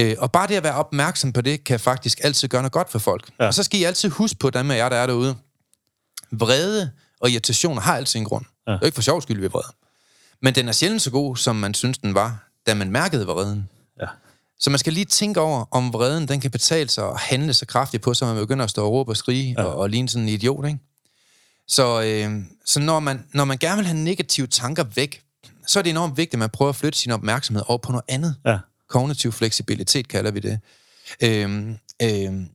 Øh, 0.00 0.16
og 0.18 0.32
bare 0.32 0.46
det 0.48 0.54
at 0.54 0.62
være 0.62 0.74
opmærksom 0.74 1.32
på 1.32 1.40
det, 1.40 1.64
kan 1.64 1.80
faktisk 1.80 2.20
altid 2.22 2.48
gøre 2.48 2.62
noget 2.62 2.72
godt 2.72 2.90
for 2.90 2.98
folk. 2.98 3.30
Ja. 3.40 3.46
Og 3.46 3.54
så 3.54 3.62
skal 3.62 3.80
I 3.80 3.84
altid 3.84 4.08
huske 4.08 4.38
på, 4.38 4.50
dem 4.50 4.70
af 4.70 4.76
jer, 4.76 4.88
der 4.88 4.96
er 4.96 5.06
derude. 5.06 5.36
Vrede 6.32 6.90
og 7.20 7.30
irritation 7.30 7.78
har 7.78 7.96
altid 7.96 8.20
en 8.20 8.24
grund. 8.24 8.44
Ja. 8.66 8.72
Det 8.72 8.80
er 8.80 8.86
ikke 8.86 8.94
for 8.94 9.02
sjov 9.02 9.22
skyld, 9.22 9.40
vi 9.40 9.44
er 9.44 9.48
vrede. 9.48 9.74
Men 10.42 10.54
den 10.54 10.68
er 10.68 10.72
sjældent 10.72 11.02
så 11.02 11.10
god, 11.10 11.36
som 11.36 11.56
man 11.56 11.74
synes, 11.74 11.98
den 11.98 12.14
var, 12.14 12.48
da 12.66 12.74
man 12.74 12.90
mærkede 12.90 13.26
vreden. 13.26 13.68
Ja. 14.00 14.06
Så 14.58 14.70
man 14.70 14.78
skal 14.78 14.92
lige 14.92 15.04
tænke 15.04 15.40
over, 15.40 15.64
om 15.70 15.92
vreden 15.92 16.28
den 16.28 16.40
kan 16.40 16.50
betale 16.50 16.88
sig 16.88 17.04
og 17.04 17.18
handle 17.18 17.54
så 17.54 17.66
kraftigt 17.66 18.02
på, 18.02 18.14
så 18.14 18.26
man 18.26 18.36
begynder 18.36 18.64
at 18.64 18.70
stå 18.70 18.84
og 18.84 18.92
råbe 18.92 19.12
og 19.12 19.16
skrige 19.16 19.54
ja. 19.58 19.64
og, 19.64 19.76
og 19.76 19.90
ligne 19.90 20.08
sådan 20.08 20.22
en 20.22 20.28
idiot, 20.28 20.66
ikke? 20.66 20.78
Så, 21.68 22.02
øh, 22.02 22.44
så 22.64 22.80
når, 22.80 23.00
man, 23.00 23.26
når 23.32 23.44
man 23.44 23.58
gerne 23.58 23.76
vil 23.76 23.86
have 23.86 23.98
negative 23.98 24.46
tanker 24.46 24.84
væk, 24.94 25.22
så 25.66 25.78
er 25.78 25.82
det 25.82 25.90
enormt 25.90 26.16
vigtigt, 26.16 26.34
at 26.34 26.38
man 26.38 26.50
prøver 26.50 26.68
at 26.68 26.76
flytte 26.76 26.98
sin 26.98 27.12
opmærksomhed 27.12 27.62
over 27.66 27.78
på 27.78 27.92
noget 27.92 28.04
andet. 28.08 28.36
Ja. 28.46 28.58
Kognitiv 28.88 29.32
fleksibilitet 29.32 30.08
kalder 30.08 30.30
vi 30.30 30.40
det. 30.40 30.60
Øhm, 31.22 31.78
øhm, 32.02 32.48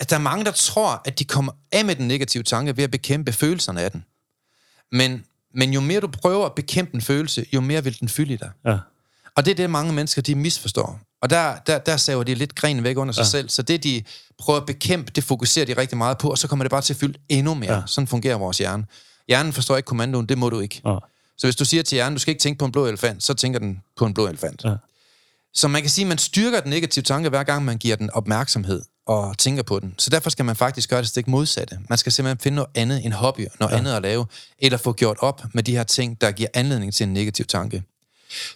at 0.00 0.10
der 0.10 0.16
er 0.16 0.20
mange, 0.20 0.44
der 0.44 0.50
tror, 0.50 1.02
at 1.04 1.18
de 1.18 1.24
kommer 1.24 1.52
af 1.72 1.84
med 1.84 1.96
den 1.96 2.08
negative 2.08 2.42
tanke 2.42 2.76
ved 2.76 2.84
at 2.84 2.90
bekæmpe 2.90 3.32
følelserne 3.32 3.82
af 3.82 3.90
den. 3.92 4.04
Men, 4.92 5.24
men 5.54 5.72
jo 5.72 5.80
mere 5.80 6.00
du 6.00 6.06
prøver 6.06 6.46
at 6.46 6.54
bekæmpe 6.54 6.94
en 6.94 7.00
følelse, 7.00 7.46
jo 7.52 7.60
mere 7.60 7.84
vil 7.84 8.00
den 8.00 8.08
fylde 8.08 8.34
i 8.34 8.36
dig. 8.36 8.50
Ja. 8.66 8.78
Og 9.36 9.44
det 9.44 9.50
er 9.50 9.54
det, 9.54 9.70
mange 9.70 9.92
mennesker 9.92 10.22
de 10.22 10.34
misforstår. 10.34 11.00
Og 11.22 11.30
der, 11.30 11.56
der, 11.66 11.78
der 11.78 11.96
saver 11.96 12.22
de 12.22 12.34
lidt 12.34 12.54
grenen 12.54 12.84
væk 12.84 12.96
under 12.98 13.14
sig 13.14 13.22
ja. 13.22 13.28
selv. 13.28 13.48
Så 13.48 13.62
det, 13.62 13.84
de 13.84 14.02
prøver 14.38 14.60
at 14.60 14.66
bekæmpe, 14.66 15.12
det 15.14 15.24
fokuserer 15.24 15.66
de 15.66 15.76
rigtig 15.76 15.98
meget 15.98 16.18
på, 16.18 16.30
og 16.30 16.38
så 16.38 16.48
kommer 16.48 16.64
det 16.64 16.70
bare 16.70 16.82
til 16.82 16.94
at 16.94 17.00
fylde 17.00 17.18
endnu 17.28 17.54
mere. 17.54 17.74
Ja. 17.74 17.82
Sådan 17.86 18.08
fungerer 18.08 18.36
vores 18.36 18.58
hjerne. 18.58 18.84
Hjernen 19.28 19.52
forstår 19.52 19.76
ikke 19.76 19.86
kommandoen, 19.86 20.26
det 20.26 20.38
må 20.38 20.50
du 20.50 20.60
ikke. 20.60 20.80
Ja. 20.86 20.96
Så 21.38 21.46
hvis 21.46 21.56
du 21.56 21.64
siger 21.64 21.82
til 21.82 21.96
hjernen, 21.96 22.14
du 22.14 22.20
skal 22.20 22.30
ikke 22.32 22.42
tænke 22.42 22.58
på 22.58 22.64
en 22.64 22.72
blå 22.72 22.86
elefant, 22.86 23.22
så 23.22 23.34
tænker 23.34 23.58
den 23.58 23.82
på 23.96 24.06
en 24.06 24.14
blå 24.14 24.26
elefant. 24.26 24.64
Ja. 24.64 24.74
Så 25.54 25.68
man 25.68 25.82
kan 25.82 25.90
sige, 25.90 26.04
at 26.04 26.08
man 26.08 26.18
styrker 26.18 26.60
den 26.60 26.70
negative 26.70 27.02
tanke, 27.02 27.28
hver 27.28 27.42
gang 27.42 27.64
man 27.64 27.78
giver 27.78 27.96
den 27.96 28.10
opmærksomhed 28.10 28.82
og 29.06 29.38
tænker 29.38 29.62
på 29.62 29.80
den. 29.80 29.94
Så 29.98 30.10
derfor 30.10 30.30
skal 30.30 30.44
man 30.44 30.56
faktisk 30.56 30.90
gøre 30.90 31.00
det 31.00 31.08
stik 31.08 31.28
modsatte. 31.28 31.78
Man 31.88 31.98
skal 31.98 32.12
simpelthen 32.12 32.42
finde 32.42 32.54
noget 32.56 32.70
andet, 32.74 33.04
en 33.04 33.12
hobby, 33.12 33.46
noget 33.60 33.72
ja. 33.72 33.78
andet 33.78 33.92
at 33.92 34.02
lave, 34.02 34.26
eller 34.58 34.78
få 34.78 34.92
gjort 34.92 35.16
op 35.20 35.42
med 35.52 35.62
de 35.62 35.72
her 35.72 35.84
ting, 35.84 36.20
der 36.20 36.30
giver 36.30 36.48
anledning 36.54 36.94
til 36.94 37.04
en 37.04 37.12
negativ 37.12 37.44
tanke. 37.44 37.82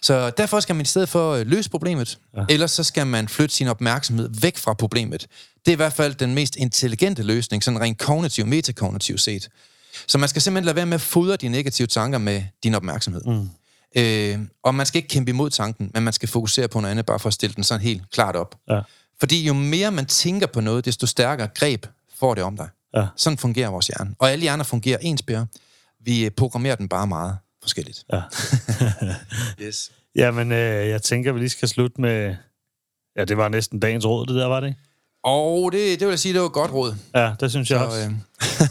Så 0.01 0.29
derfor 0.29 0.59
skal 0.59 0.75
man 0.75 0.81
i 0.81 0.85
stedet 0.85 1.09
for 1.09 1.33
øh, 1.33 1.47
løse 1.47 1.69
problemet, 1.69 2.19
ja. 2.37 2.45
ellers 2.49 2.71
så 2.71 2.83
skal 2.83 3.07
man 3.07 3.27
flytte 3.27 3.55
sin 3.55 3.67
opmærksomhed 3.67 4.29
væk 4.41 4.57
fra 4.57 4.73
problemet. 4.73 5.27
Det 5.65 5.71
er 5.71 5.71
i 5.71 5.75
hvert 5.75 5.93
fald 5.93 6.15
den 6.15 6.35
mest 6.35 6.55
intelligente 6.55 7.23
løsning, 7.23 7.63
sådan 7.63 7.81
rent 7.81 7.97
kognitiv, 7.97 8.45
metakognitiv 8.45 9.17
set. 9.17 9.49
Så 10.07 10.17
man 10.17 10.29
skal 10.29 10.41
simpelthen 10.41 10.65
lade 10.65 10.75
være 10.75 10.85
med 10.85 10.95
at 10.95 11.01
fodre 11.01 11.35
de 11.35 11.47
negative 11.47 11.87
tanker 11.87 12.17
med 12.17 12.43
din 12.63 12.75
opmærksomhed. 12.75 13.21
Mm. 13.25 13.49
Øh, 13.95 14.39
og 14.63 14.75
man 14.75 14.85
skal 14.85 14.97
ikke 14.97 15.07
kæmpe 15.07 15.29
imod 15.29 15.49
tanken, 15.49 15.91
men 15.93 16.03
man 16.03 16.13
skal 16.13 16.29
fokusere 16.29 16.67
på 16.67 16.79
noget 16.79 16.91
andet, 16.91 17.05
bare 17.05 17.19
for 17.19 17.27
at 17.27 17.33
stille 17.33 17.55
den 17.55 17.63
sådan 17.63 17.81
helt 17.81 18.11
klart 18.11 18.35
op. 18.35 18.55
Ja. 18.69 18.81
Fordi 19.19 19.47
jo 19.47 19.53
mere 19.53 19.91
man 19.91 20.05
tænker 20.05 20.47
på 20.47 20.61
noget, 20.61 20.85
desto 20.85 21.07
stærkere 21.07 21.47
greb 21.47 21.85
får 22.19 22.35
det 22.35 22.43
om 22.43 22.57
dig. 22.57 22.69
Ja. 22.95 23.07
Sådan 23.15 23.37
fungerer 23.37 23.69
vores 23.69 23.87
hjerne. 23.87 24.15
Og 24.19 24.31
alle 24.31 24.41
hjerner 24.41 24.63
fungerer 24.63 24.97
ens, 25.01 25.21
Per. 25.21 25.45
Vi 26.05 26.25
øh, 26.25 26.31
programmerer 26.31 26.75
den 26.75 26.89
bare 26.89 27.07
meget 27.07 27.37
forskelligt. 27.61 28.03
Ja. 28.13 28.21
Yes. 29.61 29.91
Jamen, 30.15 30.51
øh, 30.51 30.87
jeg 30.89 31.01
tænker, 31.01 31.31
vi 31.31 31.39
lige 31.39 31.49
skal 31.49 31.67
slutte 31.67 32.01
med... 32.01 32.35
Ja, 33.17 33.25
det 33.25 33.37
var 33.37 33.49
næsten 33.49 33.79
dagens 33.79 34.05
råd, 34.05 34.25
det 34.25 34.35
der, 34.35 34.45
var 34.45 34.59
det 34.59 34.67
ikke? 34.67 34.79
Og 35.23 35.71
det, 35.71 35.99
det 35.99 36.07
vil 36.07 36.11
jeg 36.11 36.19
sige, 36.19 36.33
det 36.33 36.41
var 36.41 36.47
et 36.47 36.53
godt 36.53 36.71
råd. 36.71 36.95
Ja, 37.15 37.33
det 37.39 37.51
synes 37.51 37.71
jeg 37.71 37.79
Så, 37.79 37.85
også. 37.85 37.99
øh, 38.01 38.13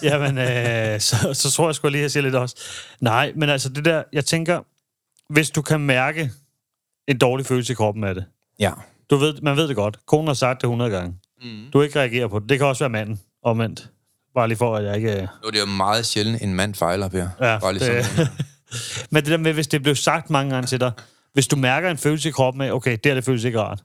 Jamen, 0.11 0.39
øh, 0.39 1.01
så, 1.01 1.35
så 1.35 1.51
tror 1.51 1.69
jeg 1.69 1.75
sgu 1.75 1.89
lige, 1.89 1.99
at 1.99 2.03
jeg 2.03 2.11
siger 2.11 2.23
lidt 2.23 2.35
også. 2.35 2.57
Nej, 3.01 3.33
men 3.37 3.49
altså 3.49 3.69
det 3.69 3.85
der, 3.85 4.03
jeg 4.13 4.25
tænker, 4.25 4.61
hvis 5.33 5.51
du 5.51 5.63
kan 5.63 5.81
mærke 5.81 6.31
en 7.09 7.19
dårlig 7.19 7.47
følelse 7.47 7.73
i 7.73 7.77
kroppen 7.77 8.05
af 8.05 8.15
det. 8.15 8.25
Ja. 8.59 8.73
Du 9.11 9.17
ved, 9.17 9.35
man 9.43 9.57
ved 9.57 9.69
det 9.69 9.77
godt. 9.77 9.99
Konen 10.07 10.27
har 10.27 10.35
sagt 10.35 10.61
det 10.61 10.65
100 10.67 10.91
gange. 10.91 11.15
Mm. 11.43 11.65
Du 11.73 11.83
ikke 11.83 11.99
reagerer 11.99 12.29
på 12.29 12.39
det. 12.39 12.49
Det 12.49 12.59
kan 12.59 12.67
også 12.67 12.85
være 12.85 12.91
manden, 12.91 13.21
omvendt. 13.45 13.91
Bare 14.35 14.49
lige 14.49 14.59
for, 14.59 14.77
at 14.77 14.85
jeg 14.85 14.97
ikke... 14.97 15.13
øh, 15.13 15.21
Nu 15.21 15.27
er 15.47 15.51
det 15.51 15.61
jo 15.61 15.67
meget 15.67 16.07
sjældent, 16.07 16.43
en 16.43 16.55
mand 16.55 16.75
fejler, 16.75 17.09
Per. 17.09 17.29
Ja, 17.41 17.59
Bare 17.59 17.73
lige 17.73 17.93
det- 17.97 18.07
sådan. 18.07 18.27
Men 19.11 19.23
det 19.25 19.31
der 19.31 19.37
med, 19.37 19.53
hvis 19.53 19.67
det 19.67 19.83
blev 19.83 19.95
sagt 19.95 20.31
mange 20.31 20.55
gange 20.55 20.67
til 20.67 20.81
dig, 20.81 20.93
hvis 21.33 21.49
du 21.49 21.57
mærker 21.57 21.91
en 21.91 21.99
følelse 21.99 22.29
i 22.29 22.33
kroppen 22.33 22.63
af, 22.63 22.73
okay, 22.73 22.91
det 22.93 23.01
her 23.07 23.15
det 23.15 23.25
føles 23.25 23.45
ikke 23.45 23.61
rart, 23.61 23.83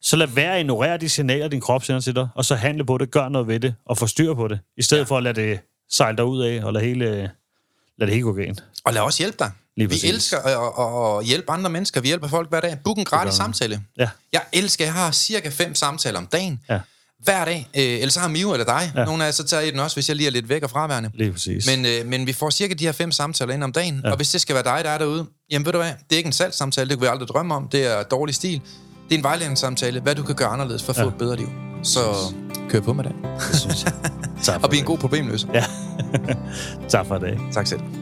så 0.00 0.16
lad 0.16 0.26
være 0.26 0.54
at 0.54 0.60
ignorere 0.60 0.96
de 0.98 1.08
signaler, 1.08 1.48
din 1.48 1.60
krop 1.60 1.84
sender 1.84 2.00
til 2.00 2.14
dig, 2.14 2.28
og 2.34 2.44
så 2.44 2.54
handle 2.54 2.84
på 2.86 2.98
det, 2.98 3.10
gør 3.10 3.28
noget 3.28 3.46
ved 3.48 3.60
det, 3.60 3.74
og 3.86 3.98
få 3.98 4.06
styr 4.06 4.34
på 4.34 4.48
det, 4.48 4.60
i 4.76 4.82
stedet 4.82 5.02
ja. 5.02 5.06
for 5.06 5.16
at 5.16 5.22
lade 5.22 5.40
det 5.40 5.60
sejle 5.90 6.16
dig 6.16 6.24
ud 6.24 6.42
af, 6.42 6.64
og 6.64 6.72
lade, 6.72 6.84
hele, 6.84 7.04
lade 7.06 7.30
det 7.98 8.08
hele 8.10 8.22
gå 8.22 8.32
galt. 8.32 8.64
Og 8.84 8.92
lad 8.92 9.02
os 9.02 9.18
hjælpe 9.18 9.36
dig. 9.38 9.50
Lige 9.76 9.88
vi 9.88 9.94
præcis. 9.94 10.10
elsker 10.10 10.38
at, 10.38 11.18
at, 11.18 11.26
hjælpe 11.26 11.50
andre 11.50 11.70
mennesker. 11.70 12.00
Vi 12.00 12.06
hjælper 12.06 12.28
folk 12.28 12.48
hver 12.48 12.60
dag. 12.60 12.78
Book 12.84 12.98
en 12.98 13.04
gratis 13.04 13.34
samtale. 13.34 13.80
Ja. 13.98 14.08
Jeg 14.32 14.42
elsker, 14.52 14.84
jeg 14.84 14.94
har 14.94 15.12
cirka 15.12 15.48
fem 15.48 15.74
samtaler 15.74 16.18
om 16.18 16.26
dagen. 16.26 16.60
Ja. 16.70 16.78
Hver 17.24 17.44
dag. 17.44 17.68
Øh, 17.76 17.82
ellers 17.82 18.14
så 18.14 18.20
har 18.20 18.28
Mio 18.28 18.52
eller 18.52 18.64
dig. 18.64 18.92
Ja. 18.96 19.04
Nogle 19.04 19.22
af 19.22 19.26
jer, 19.26 19.32
så 19.32 19.44
tager 19.44 19.62
I 19.62 19.70
den 19.70 19.80
også, 19.80 19.96
hvis 19.96 20.08
jeg 20.08 20.16
lige 20.16 20.26
er 20.26 20.30
lidt 20.30 20.48
væk 20.48 20.62
og 20.62 20.70
fraværende. 20.70 21.10
Lige 21.14 21.32
præcis. 21.32 21.66
Men, 21.66 21.86
øh, 21.86 22.06
men 22.06 22.26
vi 22.26 22.32
får 22.32 22.50
cirka 22.50 22.74
de 22.74 22.84
her 22.84 22.92
fem 22.92 23.12
samtaler 23.12 23.54
ind 23.54 23.64
om 23.64 23.72
dagen, 23.72 24.00
ja. 24.04 24.10
og 24.10 24.16
hvis 24.16 24.30
det 24.30 24.40
skal 24.40 24.54
være 24.54 24.64
dig, 24.64 24.84
der 24.84 24.90
er 24.90 24.98
derude, 24.98 25.26
jamen 25.50 25.66
ved 25.66 25.72
du 25.72 25.78
hvad, 25.78 25.88
det 25.88 26.12
er 26.12 26.16
ikke 26.16 26.26
en 26.26 26.32
salgssamtale, 26.32 26.88
det 26.88 26.98
kunne 26.98 27.06
vi 27.06 27.10
aldrig 27.10 27.28
drømme 27.28 27.54
om, 27.54 27.68
det 27.68 27.86
er 27.86 28.02
dårlig 28.02 28.34
stil. 28.34 28.60
Det 29.08 29.14
er 29.14 29.18
en 29.18 29.24
vejledningssamtale, 29.24 30.00
hvad 30.00 30.14
du 30.14 30.22
kan 30.22 30.34
gøre 30.34 30.48
anderledes 30.48 30.82
for 30.82 30.92
at 30.92 30.98
ja. 30.98 31.02
få 31.02 31.08
et 31.08 31.14
bedre 31.14 31.36
liv. 31.36 31.48
Så 31.82 32.00
kør 32.70 32.80
på 32.80 32.92
med 32.92 33.04
det. 33.04 33.12
det 33.52 33.60
synes 33.60 33.84
jeg. 33.84 33.92
Tak 34.42 34.54
for 34.54 34.62
Og 34.62 34.70
bliv 34.70 34.80
en 34.80 34.86
god 34.86 34.98
problemløser. 34.98 35.48
Ja. 35.54 35.64
tak 36.88 37.06
for 37.06 37.18
det. 37.18 37.38
Tak 37.52 37.66
selv. 37.66 38.01